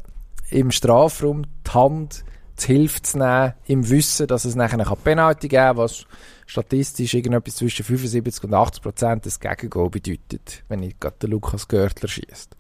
im 0.51 0.71
Strafraum 0.71 1.45
die 1.67 1.71
Hand 1.71 2.25
zu 2.57 2.67
Hilfe 2.69 3.03
zu 3.03 3.19
nehmen, 3.19 3.55
im 3.67 3.89
Wissen, 3.89 4.27
dass 4.27 4.45
es 4.45 4.55
nachher 4.55 4.81
eine 4.81 4.97
Penalty 4.97 5.49
geben 5.49 5.63
kann, 5.63 5.77
was 5.77 6.07
statistisch 6.47 7.15
irgendetwas 7.15 7.57
zwischen 7.57 7.85
75 7.85 8.45
und 8.45 8.55
80 8.55 8.83
Prozent 8.83 9.27
des 9.27 9.39
Gegengoal 9.39 9.91
bedeutet, 9.91 10.65
wenn 10.69 10.81
nicht 10.81 11.01
gerade 11.01 11.17
der 11.23 11.29
Lukas 11.29 11.69
Görtler 11.69 12.09
schießt. 12.09 12.57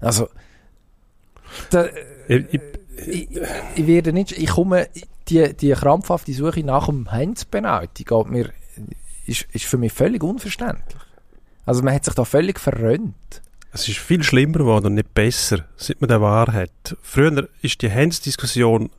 Also, 0.00 0.28
da, 1.70 1.86
ich, 2.28 2.44
ich, 2.52 2.60
ich, 3.06 3.28
ich 3.74 3.86
werde 3.86 4.12
nicht, 4.12 4.32
ich 4.32 4.50
komme, 4.50 4.88
die, 5.28 5.54
die 5.54 5.72
krampfhafte 5.72 6.32
Suche 6.32 6.64
nach 6.64 6.86
dem 6.86 7.10
Heinz-Penalty 7.10 8.04
geht 8.04 8.26
mir, 8.28 8.50
ist, 9.26 9.46
ist 9.52 9.64
für 9.64 9.78
mich 9.78 9.92
völlig 9.92 10.22
unverständlich. 10.22 11.02
Also 11.66 11.82
man 11.82 11.94
hat 11.94 12.04
sich 12.04 12.14
da 12.14 12.24
völlig 12.24 12.60
verrönt. 12.60 13.14
es 13.72 13.88
ist 13.88 13.98
viel 13.98 14.22
schlimmer 14.22 14.58
geworden 14.58 14.86
und 14.86 14.94
nicht 14.94 15.14
besser, 15.14 15.64
seit 15.76 16.00
man 16.00 16.08
den 16.08 16.20
wahr 16.20 16.52
hat. 16.52 16.96
Früher 17.02 17.48
ist 17.62 17.82
die 17.82 17.90
Hands-Diskussion 17.90 18.90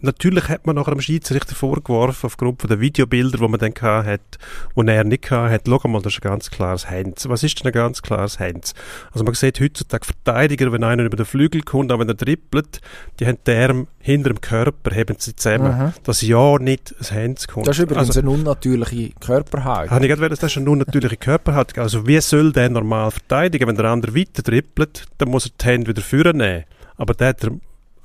Natürlich 0.00 0.48
hat 0.48 0.66
man 0.66 0.76
nachher 0.76 0.92
dem 0.92 1.00
Schiedsrichter 1.00 1.54
vorgeworfen, 1.54 2.26
aufgrund 2.26 2.60
von 2.60 2.70
den 2.70 2.80
Videobildern, 2.80 3.40
die 3.40 3.48
man 3.48 3.60
dann 3.60 3.74
hat, 4.06 4.38
und 4.74 4.88
er 4.88 5.04
nicht 5.04 5.30
hat, 5.30 5.62
schau 5.66 5.88
mal, 5.88 6.00
das 6.02 6.14
ist 6.14 6.20
ein 6.24 6.28
ganz 6.30 6.50
klares 6.50 6.88
Hands. 6.88 7.28
Was 7.28 7.42
ist 7.42 7.60
denn 7.60 7.66
ein 7.66 7.72
ganz 7.72 8.02
klares 8.02 8.38
Hands? 8.38 8.74
Also 9.12 9.24
man 9.24 9.34
sieht 9.34 9.60
heutzutage 9.60 10.04
Verteidiger, 10.04 10.72
wenn 10.72 10.84
einer 10.84 11.04
über 11.04 11.16
den 11.16 11.26
Flügel 11.26 11.62
kommt, 11.62 11.92
auch 11.92 11.98
wenn 11.98 12.08
er 12.08 12.16
trippelt, 12.16 12.80
die 13.20 13.26
haben 13.26 13.38
die 13.46 13.52
Arme 13.52 13.86
hinter 14.00 14.30
dem 14.30 14.40
Körper, 14.40 14.94
heben 14.94 15.16
sie 15.18 15.36
zusammen, 15.36 15.78
Mhm. 15.78 15.92
dass 16.02 16.22
ja 16.22 16.58
nicht 16.58 16.94
ein 17.00 17.16
Hands 17.16 17.48
kommt. 17.48 17.66
Das 17.66 17.76
ist 17.78 17.82
übrigens 17.84 18.08
also, 18.08 18.20
eine 18.20 18.30
unnatürliche 18.30 19.10
Körperhaltung. 19.20 19.90
habe 19.94 20.06
ich 20.06 20.10
gerade 20.12 20.28
das 20.28 20.42
ist 20.42 20.56
eine 20.56 20.70
unnatürliche 20.70 21.16
Körperhaltung. 21.16 21.82
Also 21.82 22.06
wie 22.06 22.20
soll 22.20 22.52
der 22.52 22.68
normal 22.70 23.10
verteidigen? 23.10 23.68
Wenn 23.68 23.76
der 23.76 23.86
andere 23.86 24.14
weiter 24.14 24.42
trippelt, 24.42 25.06
dann 25.18 25.28
muss 25.30 25.46
er 25.46 25.52
die 25.60 25.64
Hände 25.66 25.88
wieder 25.88 26.02
führen 26.02 26.38
nehmen. 26.38 26.64
Aber 26.96 27.14
der 27.14 27.28
hat 27.28 27.40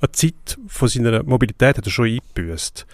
eine 0.00 0.12
Zeit 0.12 0.58
von 0.66 0.88
seiner 0.88 1.22
Mobilität 1.22 1.76
hat 1.78 1.86
er 1.86 1.90
schon 1.90 2.06
eingebüßt. 2.06 2.86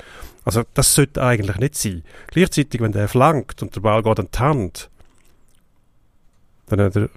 Also 0.45 0.63
das 0.75 0.95
sollte 0.95 1.23
eigentlich 1.23 1.57
nicht 1.59 1.75
sein. 1.77 2.03
Gleichzeitig, 2.29 2.81
wenn 2.81 2.93
der 2.93 3.09
flankt 3.09 3.63
und 3.63 3.75
der 3.75 3.81
Ball 3.81 4.03
geht 4.03 4.21
an 4.21 4.29
die 4.33 4.39
Hand, 4.39 4.91
dann 6.67 6.81
hat 6.81 6.97
er 6.97 7.09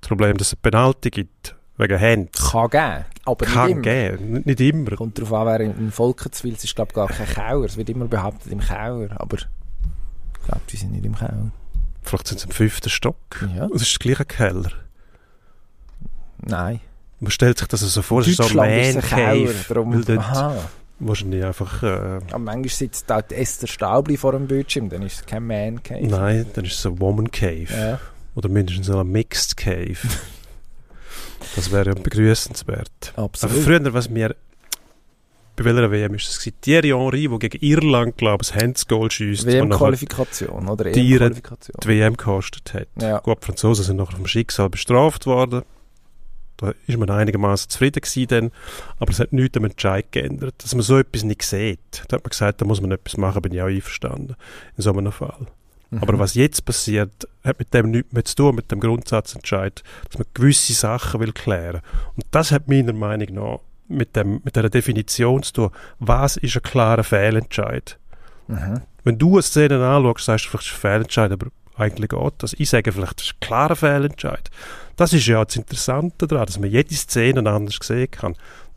das 0.00 0.08
Problem, 0.08 0.36
dass 0.36 0.48
es 0.48 0.54
eine 0.54 0.60
Penalty 0.70 1.10
gibt, 1.10 1.56
wegen 1.76 2.00
Hand. 2.00 2.32
Kann 2.32 2.70
geben, 2.70 3.04
aber 3.24 3.46
Kann 3.46 3.66
nicht 3.66 3.72
immer. 3.74 3.82
geben, 3.82 4.42
nicht- 4.44 4.60
immer. 4.60 4.96
Kommt 4.96 5.18
darauf 5.18 5.32
an, 5.32 5.46
wer 5.46 5.60
in, 5.60 5.78
in 5.78 5.92
Volkenswil 5.92 6.54
ist, 6.54 6.74
glaube 6.74 6.90
ich, 6.90 6.94
gar 6.94 7.08
kein 7.08 7.26
Kauer. 7.26 7.64
Es 7.64 7.76
wird 7.76 7.88
immer 7.90 8.06
behauptet 8.06 8.50
im 8.52 8.60
Kauer, 8.60 9.08
aber 9.16 9.38
ich 9.38 10.44
glaube, 10.44 10.60
die 10.70 10.76
sind 10.76 10.92
nicht 10.92 11.04
im 11.04 11.14
Kauer. 11.16 11.50
Vielleicht 12.02 12.28
sind 12.28 12.40
sie 12.40 12.46
im 12.46 12.52
fünften 12.52 12.90
Stock. 12.90 13.16
Ja. 13.54 13.64
Und 13.66 13.76
es 13.76 13.82
ist 13.82 14.00
gleich 14.00 14.18
ein 14.20 14.28
Keller. 14.28 14.70
Nein. 16.38 16.80
Man 17.20 17.30
stellt 17.30 17.58
sich 17.58 17.68
das 17.68 17.80
so 17.80 18.02
vor, 18.02 18.20
es 18.20 18.28
ist 18.28 18.36
so 18.36 18.44
ein 18.44 18.48
Deutschland 18.54 18.94
ist 18.94 18.94
Man 18.94 19.02
ein 19.02 19.10
Cave. 19.10 19.44
Kauer. 19.44 19.64
Darum, 19.68 19.94
weil 19.94 20.04
dort 20.04 20.18
aha. 20.18 20.56
wahrscheinlich 21.00 21.44
einfach... 21.44 21.82
Äh, 21.82 21.86
Aber 21.86 22.38
manchmal 22.38 22.68
sitzt 22.68 23.10
da 23.10 23.20
Esther 23.20 23.66
Staubli 23.66 24.16
vor 24.16 24.32
dem 24.32 24.46
Bildschirm, 24.46 24.88
dann 24.88 25.02
ist 25.02 25.14
es 25.14 25.26
kein 25.26 25.46
Man 25.46 25.82
Cave. 25.82 26.06
Nein, 26.06 26.46
dann 26.54 26.64
ist 26.64 26.78
es 26.78 26.86
ein 26.86 27.00
Woman 27.00 27.30
Cave. 27.30 27.66
Ja. 27.70 28.00
Oder 28.34 28.48
mindestens 28.48 28.88
ein 28.90 29.10
Mixed 29.10 29.56
Cave. 29.56 29.96
das 31.56 31.72
wäre 31.72 31.90
ja 31.90 31.94
begrüßenswert. 31.94 33.12
Aber 33.16 33.24
Absolut. 33.24 33.64
früher, 33.64 33.92
was 33.92 34.08
mir 34.08 34.36
bei 35.58 35.64
welcher 35.64 35.90
WM 35.90 36.14
ist 36.14 36.28
das? 36.28 36.52
Thierry 36.60 36.90
Henry, 36.90 37.26
der 37.26 37.38
gegen 37.40 37.58
Irland, 37.64 38.16
glaube 38.16 38.44
ich, 38.44 38.54
ein 38.54 38.60
Handsgoal 38.60 39.08
nachher 39.08 39.44
WM-Qualifikation 39.44 40.68
oder 40.68 40.84
die 40.84 41.14
EM-Qualifikation. 41.14 41.76
die 41.82 41.88
WM 41.88 42.16
gekostet 42.16 42.74
hat. 42.74 42.88
Ja. 43.00 43.18
Gut, 43.18 43.38
die 43.42 43.46
Franzosen 43.46 43.84
sind 43.84 43.96
nachher 43.96 44.16
vom 44.16 44.26
Schicksal 44.26 44.70
bestraft 44.70 45.26
worden. 45.26 45.62
Da 46.58 46.74
ist 46.86 46.98
man 46.98 47.08
einigermaßen 47.08 47.70
zufrieden 47.70 48.00
gewesen 48.00 48.26
dann, 48.28 48.50
aber 48.98 49.12
es 49.12 49.20
hat 49.20 49.32
nichts 49.32 49.56
am 49.56 49.64
Entscheid 49.64 50.06
geändert, 50.10 50.56
dass 50.58 50.74
man 50.74 50.82
so 50.82 50.98
etwas 50.98 51.22
nicht 51.22 51.42
sieht. 51.42 52.04
Da 52.08 52.16
hat 52.16 52.24
man 52.24 52.30
gesagt, 52.30 52.60
da 52.60 52.64
muss 52.66 52.80
man 52.80 52.90
etwas 52.90 53.16
machen, 53.16 53.42
bin 53.42 53.54
ich 53.54 53.62
auch 53.62 53.66
einverstanden, 53.66 54.34
in 54.76 54.82
so 54.82 54.92
einem 54.92 55.12
Fall. 55.12 55.46
Mhm. 55.90 56.02
Aber 56.02 56.18
was 56.18 56.34
jetzt 56.34 56.64
passiert, 56.64 57.28
hat 57.44 57.58
mit 57.58 57.72
dem 57.72 57.90
nichts 57.90 58.12
mehr 58.12 58.24
zu 58.24 58.36
tun, 58.36 58.56
mit 58.56 58.70
dem 58.70 58.80
Grundsatzentscheid, 58.80 59.82
dass 60.08 60.18
man 60.18 60.26
gewisse 60.34 60.74
Sachen 60.74 61.20
will 61.20 61.32
klären. 61.32 61.80
Und 62.16 62.26
das 62.32 62.50
hat 62.50 62.68
meiner 62.68 62.92
Meinung 62.92 63.34
nach 63.34 63.60
mit, 63.88 64.16
dem, 64.16 64.40
mit 64.44 64.56
dieser 64.56 64.68
Definition 64.68 65.42
zu 65.42 65.52
tun, 65.52 65.70
was 66.00 66.36
ist 66.36 66.56
ein 66.56 66.62
klarer 66.62 67.04
Fehlentscheid. 67.04 67.98
Mhm. 68.48 68.80
Wenn 69.04 69.18
du 69.18 69.34
eine 69.34 69.42
Szene 69.42 69.86
anschaust, 69.86 70.24
sagst 70.24 70.46
du 70.46 70.48
vielleicht, 70.50 70.66
es 70.66 70.72
ist 70.72 70.76
ein 70.76 70.80
Fehlentscheid, 70.80 71.32
aber 71.32 71.46
eigentlich 71.76 72.10
geht 72.10 72.32
das. 72.38 72.54
Ich 72.58 72.68
sage 72.68 72.92
vielleicht, 72.92 73.20
das 73.20 73.26
ist 73.26 73.34
ein 73.34 73.40
klarer 73.40 73.76
Fehlentscheid. 73.76 74.50
Das 74.98 75.12
ist 75.12 75.28
ja 75.28 75.44
das 75.44 75.54
Interessante 75.54 76.26
daran, 76.26 76.46
dass 76.46 76.58
man 76.58 76.70
jede 76.70 76.92
Szene 76.92 77.48
anders 77.48 77.78
sehen 77.80 78.10
kann. 78.10 78.34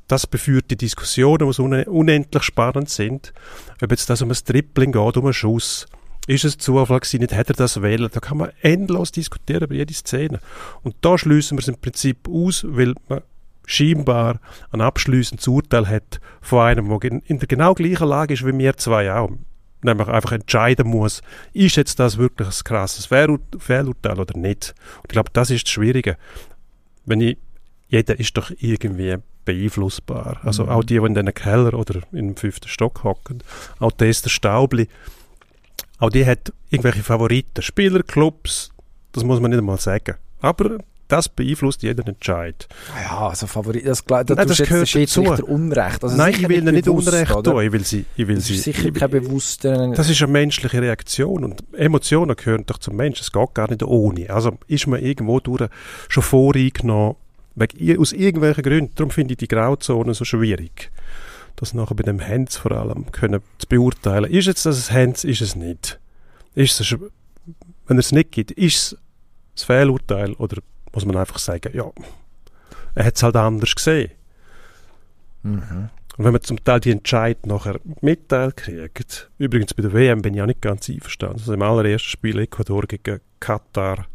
Das 0.08 0.28
beführt 0.28 0.70
die 0.70 0.78
Diskussionen, 0.78 1.52
die 1.52 1.90
unendlich 1.90 2.44
spannend 2.44 2.92
sind. 2.92 3.34
Ob 3.82 3.90
jetzt 3.90 4.08
das 4.08 4.22
um 4.22 4.30
ein 4.30 4.36
Tripling 4.36 4.92
geht, 4.92 5.18
um 5.18 5.26
einen 5.26 5.34
Schuss. 5.34 5.88
Ist 6.28 6.46
es 6.46 6.60
Zufall 6.60 7.00
gewesen, 7.00 7.22
nicht 7.22 7.34
hätte 7.34 7.54
er 7.54 7.56
das 7.56 7.82
wählen? 7.82 8.08
Da 8.14 8.20
kann 8.20 8.38
man 8.38 8.52
endlos 8.62 9.12
diskutieren 9.12 9.64
über 9.64 9.74
jede 9.74 9.96
Szene. 9.96 10.40
Und 10.84 10.94
da 11.02 11.18
schließen 11.18 11.58
wir 11.58 11.64
es 11.64 11.68
im 11.68 11.78
Prinzip 11.78 12.30
aus, 12.30 12.68
weil 12.68 12.94
man 13.10 13.22
scheinbar 13.66 14.40
ein 14.70 14.82
abschließendes 14.82 15.48
Urteil 15.48 15.88
hat 15.88 16.22
von 16.40 16.60
einem, 16.60 17.00
der 17.00 17.12
in 17.26 17.40
der 17.40 17.48
genau 17.48 17.74
gleichen 17.74 18.08
Lage 18.08 18.36
ist 18.36 18.46
wie 18.46 18.56
wir 18.56 18.78
zwei 18.78 19.12
auch. 19.12 19.32
Nämlich 19.84 20.08
einfach 20.08 20.32
entscheiden 20.34 20.88
muss, 20.88 21.22
ist 21.54 21.76
jetzt 21.76 22.00
das 22.00 22.18
wirklich 22.18 22.48
ein 22.48 22.64
krasses 22.64 23.08
Fehlur- 23.08 23.40
Fehlurteil 23.58 24.20
oder 24.20 24.38
nicht. 24.38 24.76
Und 24.98 25.06
ich 25.06 25.14
glaube, 25.14 25.30
das 25.34 25.50
ist 25.50 25.66
das 25.66 25.72
Schwierige. 25.72 26.18
Wenn 27.06 27.22
ich, 27.22 27.38
jeder 27.88 28.20
ist 28.20 28.38
doch 28.38 28.52
irgendwie 28.60 29.16
beeinflussbar. 29.44 30.40
Also 30.44 30.64
Mhm. 30.66 30.70
auch 30.70 30.84
die, 30.84 31.00
die 31.00 31.06
in 31.06 31.14
den 31.16 31.34
Keller 31.34 31.74
oder 31.74 32.02
im 32.12 32.36
fünften 32.36 32.68
Stock 32.68 33.04
hocken. 33.04 33.42
Auch 33.80 33.92
die 33.92 34.06
Esther 34.06 34.30
Staubli. 34.30 34.88
Auch 35.98 36.10
die 36.12 36.26
hat 36.26 36.54
irgendwelche 36.70 37.04
Favoriten. 37.04 37.62
Spielerclubs, 37.62 38.72
das 39.14 39.24
muss 39.24 39.40
man 39.40 39.50
nicht 39.52 39.60
einmal 39.60 39.80
sagen. 39.80 40.16
Aber 40.42 40.78
das 41.12 41.28
beeinflusst 41.30 41.84
jeden 41.84 42.08
Entscheid. 42.08 42.68
Ja, 43.04 43.28
also 43.28 43.48
Favorit, 43.48 43.86
das, 43.86 44.06
da 44.06 44.24
da 44.24 44.36
Nein, 44.36 44.48
das 44.48 44.58
jetzt 44.60 44.68
gehört 44.68 44.84
dazu. 44.84 44.92
Schiedsrichter 44.92 45.48
Unrecht. 45.48 46.04
Also 46.04 46.16
Nein, 46.16 46.34
ich 46.34 46.48
will 46.48 46.58
ihnen 46.60 46.76
nicht 46.76 46.88
Unrecht 46.88 47.32
oder? 47.32 47.52
tun. 47.52 47.64
Ich 47.64 47.72
will 47.72 47.84
sie, 47.84 48.06
ich 48.16 48.28
will 48.28 48.36
Das 48.36 48.46
sie, 48.46 48.56
ist 48.56 48.64
sicher 48.64 48.88
ich, 48.88 48.94
kein 48.94 49.10
bewusster... 49.10 49.92
Das 49.92 50.10
ist 50.10 50.22
eine 50.22 50.32
menschliche 50.32 50.82
Reaktion 50.82 51.44
und 51.44 51.64
Emotionen 51.74 52.36
gehören 52.36 52.66
doch 52.66 52.78
zum 52.78 52.96
Menschen. 52.96 53.22
Es 53.24 53.32
geht 53.32 53.54
gar 53.54 53.70
nicht 53.70 53.84
ohne. 53.84 54.30
Also 54.30 54.58
ist 54.68 54.88
man 54.88 55.02
irgendwo 55.02 55.40
durch 55.40 55.70
schon 56.08 56.24
voreingenommen, 56.24 57.16
wegen, 57.56 58.00
aus 58.00 58.14
irgendwelchen 58.14 58.64
Gründen. 58.64 58.92
Darum 58.96 59.12
finde 59.12 59.34
ich 59.34 59.38
die 59.38 59.48
Grauzone 59.48 60.14
so 60.14 60.24
schwierig. 60.24 60.92
Das 61.58 61.74
nachher 61.74 61.96
bei 61.96 62.04
dem 62.04 62.26
Hands 62.26 62.56
vor 62.56 62.72
allem 62.72 63.12
können 63.12 63.42
zu 63.58 63.68
beurteilen. 63.68 64.32
Ist 64.32 64.48
jetzt 64.48 64.66
das 64.66 64.90
ein 64.90 64.96
Hands, 64.96 65.24
ist 65.24 65.42
es 65.42 65.56
nicht? 65.56 66.00
Ist 66.56 66.80
es, 66.80 66.96
wenn 67.88 67.98
es 67.98 68.12
nicht 68.12 68.32
gibt, 68.32 68.52
ist 68.52 68.76
es 68.76 68.98
das 69.56 69.64
Fehlurteil 69.66 70.34
oder 70.34 70.62
muss 70.94 71.06
man 71.06 71.18
einfach 71.18 71.40
sagen, 71.40 71.72
ja, 71.74 71.86
er 72.96 73.06
hat 73.06 73.16
es 73.16 73.24
halt 73.24 73.36
anders 73.36 73.76
gesehen. 73.76 74.12
Mhm. 75.44 75.90
Und 76.18 76.26
wenn 76.26 76.34
man 76.34 76.42
zum 76.42 76.64
Teil 76.64 76.80
die 76.82 76.92
Entscheid 76.92 77.46
nachher 77.46 77.80
mitteilt 78.02 78.58
kriegt, 78.58 79.32
übrigens 79.38 79.74
bei 79.74 79.82
der 79.82 79.94
WM 79.94 80.22
bin 80.22 80.34
ich 80.34 80.42
auch 80.42 80.46
nicht 80.46 80.62
ganz 80.62 80.90
einverstanden, 80.90 81.40
also 81.40 81.54
im 81.54 81.62
allerersten 81.62 82.10
Spiel 82.10 82.40
Ecuador 82.40 82.84
gegen 82.84 83.22
Katar, 83.40 84.06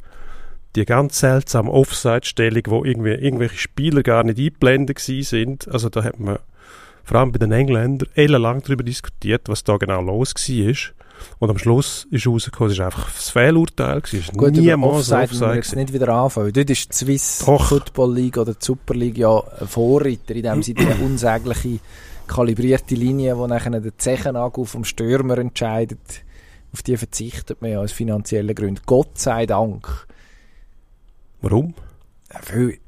die 0.77 0.85
ganz 0.85 1.19
seltsame 1.19 1.71
Offside-Stellung, 1.71 2.63
wo 2.67 2.85
irgendwie 2.85 3.13
irgendwelche 3.13 3.57
Spieler 3.57 4.03
gar 4.03 4.25
nicht 4.25 4.39
eingeblendet 4.39 4.99
sind, 4.99 5.67
also 5.69 5.89
da 5.89 6.05
hat 6.05 6.21
man 6.21 6.39
vor 7.03 7.21
allem 7.21 7.33
bei 7.33 7.39
den 7.39 7.53
Engländern 7.53 8.09
ellenlang 8.15 8.63
darüber 8.63 8.83
diskutiert, 8.83 9.49
was 9.49 9.65
da 9.65 9.77
genau 9.77 10.03
los 10.03 10.35
war. 10.35 10.96
Und 11.39 11.51
am 11.51 11.59
Schluss 11.59 12.07
ist 12.11 12.27
rausgekommen, 12.27 12.73
es 12.73 12.79
ist 12.79 12.85
einfach 12.85 13.13
das 13.13 13.31
Fehlurteil. 13.31 13.99
Es 13.99 14.29
über 14.31 14.51
niemals 14.51 15.11
Offside 15.11 15.29
Offside 15.29 15.41
wir 15.41 15.55
jetzt 15.57 15.77
nicht 15.77 15.93
wieder 15.93 16.09
anfangen. 16.09 16.53
Dort 16.53 16.71
ist 16.71 16.93
die 16.93 16.97
Swiss 16.97 17.43
Doch. 17.45 17.69
Football 17.69 18.15
League 18.15 18.39
oder 18.39 18.55
die 18.55 18.65
Super 18.65 18.95
League 18.95 19.19
ja 19.19 19.43
ein 19.61 19.67
Vorreiter, 19.67 20.35
indem 20.35 20.63
sie 20.63 20.75
die 20.75 20.87
unsägliche 21.03 21.81
kalibrierte 22.27 22.95
Linie, 22.95 23.37
die 23.37 23.49
nachher 23.49 23.71
den 23.71 23.93
Zechenagel 23.97 24.65
vom 24.65 24.85
Stürmer 24.85 25.39
entscheidet, 25.39 26.25
auf 26.73 26.83
die 26.83 26.97
verzichtet 26.97 27.63
man 27.63 27.71
ja 27.71 27.81
aus 27.81 27.93
finanziellen 27.93 28.55
Gründen. 28.55 28.83
Gott 28.87 29.19
sei 29.19 29.47
Dank. 29.47 30.07
Warum? 31.41 31.75
Weil, 32.51 32.79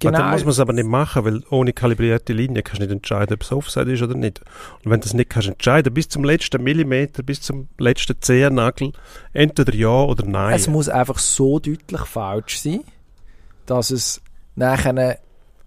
Genau. 0.00 0.18
Dann 0.18 0.30
muss 0.30 0.42
man 0.42 0.50
es 0.50 0.60
aber 0.60 0.72
nicht 0.72 0.86
machen, 0.86 1.24
weil 1.24 1.42
ohne 1.50 1.72
kalibrierte 1.72 2.32
Linie 2.32 2.62
kannst 2.62 2.80
du 2.80 2.84
nicht 2.84 2.92
entscheiden, 2.92 3.34
ob 3.34 3.42
es 3.42 3.50
Offside 3.50 3.92
ist 3.92 4.02
oder 4.02 4.14
nicht. 4.14 4.40
Und 4.84 4.90
wenn 4.92 5.00
du 5.00 5.04
das 5.04 5.14
nicht 5.14 5.30
kannst 5.30 5.48
entscheiden, 5.48 5.92
bis 5.92 6.08
zum 6.08 6.22
letzten 6.22 6.62
Millimeter, 6.62 7.24
bis 7.24 7.40
zum 7.42 7.68
letzten 7.78 8.20
Zehennagel, 8.20 8.92
entweder 9.32 9.74
ja 9.74 9.88
oder 9.88 10.24
nein. 10.24 10.54
es 10.54 10.68
muss 10.68 10.88
einfach 10.88 11.18
so 11.18 11.58
deutlich 11.58 12.00
falsch 12.02 12.60
sein, 12.60 12.84
dass 13.66 13.90
es 13.90 14.20
nachher, 14.54 15.18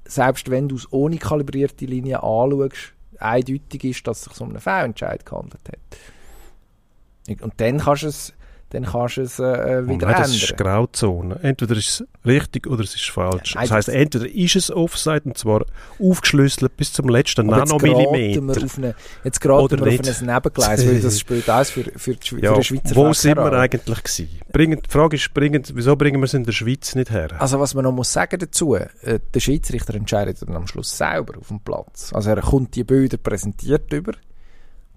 selbst 0.06 0.50
wenn 0.50 0.70
du 0.70 0.78
es 0.78 0.92
ohne 0.94 1.18
kalibrierte 1.18 1.86
Linie 1.86 2.24
anschaust, 2.24 2.94
eindeutig 3.20 3.84
ist, 3.84 4.08
dass 4.08 4.20
es 4.20 4.34
sich 4.34 4.42
um 4.42 4.50
einen 4.50 4.62
Fehlentscheid 4.62 5.26
gehandelt 5.26 5.62
hat. 5.68 7.42
Und 7.42 7.54
dann 7.58 7.80
kannst 7.80 8.04
du 8.04 8.08
es, 8.08 8.34
dann 8.72 8.86
kannst 8.86 9.18
du 9.18 9.22
es 9.22 9.40
äh, 9.40 9.44
Und 9.44 9.90
wieder 9.90 10.08
nein, 10.08 10.16
das 10.22 10.32
ist 10.36 10.52
ändern. 10.52 10.66
Grauzone. 10.66 11.40
Entweder 11.44 11.76
ist 11.78 11.90
es 11.90 12.04
richtig 12.26 12.68
oder 12.68 12.84
es 12.84 12.96
ist 12.96 13.10
falsch. 13.10 13.56
Nein, 13.56 13.64
das 13.66 13.72
heisst, 13.72 13.90
entweder 13.90 14.28
ist 14.34 14.56
es 14.56 14.72
Offside 14.72 15.22
und 15.26 15.38
zwar 15.38 15.66
aufgeschlüsselt 16.00 16.76
bis 16.78 16.94
zum 16.94 17.10
letzten 17.10 17.48
Nanomillimeter. 17.48 18.64
auf 18.64 18.78
eine, 18.78 18.96
jetzt 19.24 19.42
geraten 19.42 19.64
Oder 19.64 19.78
wir 19.86 19.92
auf 19.94 20.00
nicht. 20.00 20.22
ein 20.22 20.26
Nebengleis, 20.34 20.86
weil 20.88 21.00
das 21.02 21.20
spielt 21.20 21.50
alles 21.50 21.70
für, 21.70 21.84
für, 21.96 22.16
die, 22.16 22.28
Schwe- 22.28 22.36
für 22.40 22.44
Ja, 22.44 22.54
den 22.54 22.64
Schweizer 22.64 22.96
wo 22.96 23.14
sind 23.14 23.38
wir 23.38 23.54
eigentlich 23.54 24.04
gewesen? 24.04 24.30
Bringen, 24.52 24.82
die 24.86 24.90
Frage 24.90 25.16
ist, 25.16 25.34
bringen, 25.34 25.64
wieso 25.74 25.96
bringen 25.96 26.20
wir 26.20 26.26
es 26.26 26.34
in 26.34 26.44
der 26.44 26.52
Schweiz 26.52 26.96
nicht 26.96 27.12
her? 27.12 27.30
Also 27.40 27.60
was 27.60 27.74
man 27.74 27.84
noch 27.84 27.92
muss 27.92 28.12
sagen 28.12 28.40
dazu, 28.40 28.76
äh, 28.76 28.88
der 29.34 29.40
Schiedsrichter 29.40 29.96
entscheidet 29.96 30.42
dann 30.42 30.56
am 30.56 30.68
Schluss 30.68 30.98
selber 30.98 31.38
auf 31.40 31.48
dem 31.50 31.60
Platz. 31.60 32.12
Also 32.14 32.30
er 32.32 32.42
kommt 32.42 32.76
die 32.76 32.84
Bilder 32.84 33.18
präsentiert 33.18 33.92
über. 33.94 34.14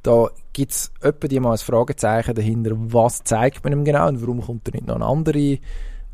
Da 0.05 0.29
gibt 0.53 0.71
es 0.71 0.93
die 1.31 1.41
mal 1.41 1.53
ein 1.53 1.59
Fragezeichen 1.59 2.35
dahinter, 2.35 2.73
was 2.75 3.25
zeigt 3.25 3.65
man 3.65 3.73
ihm 3.73 3.85
genau 3.85 4.07
und 4.07 4.21
warum 4.21 4.43
kommt 4.43 4.69
er 4.69 4.75
nicht 4.75 4.87
noch 4.87 4.97
eine 4.97 5.07
andere 5.07 5.59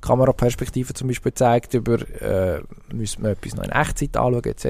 Kameraperspektive 0.01 0.95
zum 0.95 1.09
Beispiel 1.09 1.34
zeigt 1.34 1.74
über, 1.74 1.99
äh, 2.22 2.62
müssen 2.93 3.22
wir 3.22 3.30
etwas 3.30 3.55
noch 3.57 3.64
in 3.64 3.70
Echtzeit 3.70 4.16
anschauen 4.16 4.45
etc. 4.45 4.66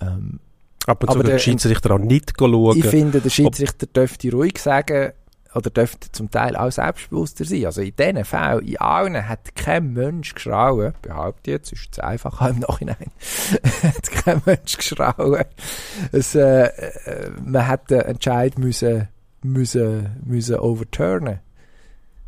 Ähm, 0.00 0.40
Ab 0.86 1.02
und 1.02 1.10
zu 1.10 1.18
aber 1.18 1.24
der- 1.24 1.38
Schiedsrichter 1.38 1.94
auch 1.94 1.98
nicht 1.98 2.34
schauen. 2.38 2.76
ich 2.76 2.84
finde, 2.84 3.20
der 3.20 3.30
Schiedsrichter 3.30 3.86
dürfte 3.86 4.30
ruhig 4.30 4.58
sagen, 4.58 5.12
oder 5.54 5.70
dürfte 5.70 6.12
zum 6.12 6.30
Teil 6.30 6.54
auch 6.54 6.70
selbstbewusster 6.70 7.46
sein. 7.46 7.64
Also 7.64 7.80
in 7.80 7.96
diesen 7.96 8.24
Fällen, 8.26 8.66
in 8.66 8.76
allen, 8.76 9.26
hat 9.26 9.54
kein 9.56 9.94
Mensch 9.94 10.34
geschrauen, 10.34 10.92
behaupte 11.00 11.50
ich 11.50 11.54
jetzt, 11.56 11.72
ist 11.72 11.88
es 11.92 11.98
einfach 11.98 12.46
im 12.46 12.58
Nachhinein, 12.58 13.10
kein 14.26 14.42
Mensch 14.44 14.76
geschrauen. 14.76 15.44
Es, 16.12 16.34
äh, 16.34 16.66
äh, 16.66 17.30
man 17.44 17.66
hat 17.66 17.90
den 17.90 18.00
Entscheid 18.00 18.58
müssen, 18.58 19.08
müssen, 19.42 20.10
müssen 20.24 20.56
overturnen. 20.56 21.40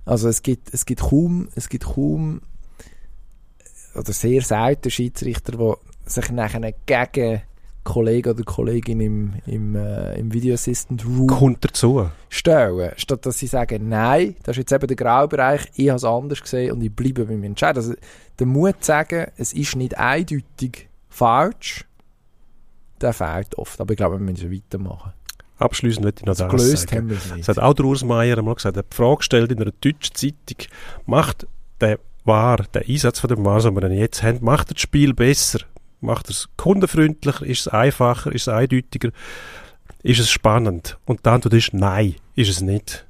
Also 0.04 0.28
es 0.28 0.42
gibt, 0.42 0.72
es 0.72 0.86
gibt 0.86 1.02
kaum, 1.02 1.48
es 1.54 1.68
gibt 1.68 1.84
kaum, 1.84 2.40
oder 3.94 4.12
sehr 4.12 4.42
selten 4.42 4.90
Schiedsrichter, 4.90 5.52
die 5.52 6.10
sich 6.10 6.30
nachher 6.30 6.72
gegen 6.86 7.42
Kollegen 7.84 8.30
oder 8.30 8.44
Kollegin 8.44 9.00
im, 9.00 9.34
im, 9.46 9.74
äh, 9.74 10.18
im 10.18 10.32
Video 10.32 10.54
Assistant 10.54 11.04
Room 11.04 11.26
Kommt 11.26 11.64
dazu. 11.64 12.08
stellen, 12.28 12.92
statt 12.96 13.24
dass 13.24 13.38
sie 13.38 13.46
sagen, 13.46 13.88
nein, 13.88 14.36
das 14.42 14.54
ist 14.54 14.70
jetzt 14.70 14.72
eben 14.72 14.86
der 14.86 14.96
Graubereich, 14.96 15.68
ich 15.74 15.88
habe 15.88 15.96
es 15.96 16.04
anders 16.04 16.42
gesehen 16.42 16.72
und 16.72 16.82
ich 16.82 16.94
bleibe 16.94 17.24
bei 17.24 17.32
meinem 17.32 17.44
Entscheid. 17.44 17.76
Also 17.76 17.94
der 18.38 18.46
Mut 18.46 18.76
zu 18.80 18.86
sagen, 18.86 19.28
es 19.36 19.52
ist 19.52 19.74
nicht 19.76 19.96
eindeutig 19.98 20.88
falsch, 21.08 21.87
der 23.02 23.12
fehlt 23.12 23.56
oft. 23.56 23.80
Aber 23.80 23.92
ich 23.92 23.96
glaube, 23.96 24.18
wir 24.18 24.24
müssen 24.24 24.52
weitermachen. 24.52 25.12
Abschließend 25.58 26.04
möchte 26.04 26.20
ich 26.20 26.26
noch 26.26 26.36
das 26.36 26.48
Gelöst 26.48 26.90
sagen. 26.90 26.96
haben 26.96 27.10
es 27.10 27.32
nicht. 27.32 27.48
Das 27.48 27.56
hat 27.56 27.62
auch 27.62 27.74
der 27.74 27.84
Urs 27.84 28.04
Meier 28.04 28.38
einmal 28.38 28.54
gesagt. 28.54 28.76
Er 28.76 28.80
hat 28.80 28.92
die 28.92 28.96
Frage 28.96 29.16
gestellt 29.16 29.50
in 29.50 29.60
einer 29.60 29.72
deutschen 29.72 30.14
Zeitung, 30.14 30.66
macht 31.06 31.46
der 31.80 31.98
VAR, 32.24 32.58
der 32.74 32.88
Einsatz 32.88 33.18
von 33.18 33.28
dem 33.28 33.44
VAR, 33.44 33.60
den 33.60 33.74
wir 33.74 33.90
jetzt 33.90 34.22
haben, 34.22 34.38
macht 34.42 34.70
das 34.70 34.80
Spiel 34.80 35.14
besser? 35.14 35.60
Macht 36.00 36.30
es 36.30 36.48
kundenfreundlicher? 36.56 37.44
Ist 37.44 37.66
es 37.66 37.68
einfacher? 37.68 38.30
Ist 38.30 38.42
es 38.42 38.48
eindeutiger? 38.48 39.10
Ist 40.04 40.20
es 40.20 40.30
spannend? 40.30 40.96
Und 41.06 41.26
die 41.26 41.30
Antwort 41.30 41.54
ist 41.54 41.74
nein, 41.74 42.14
ist 42.36 42.50
es 42.50 42.60
nicht. 42.60 43.07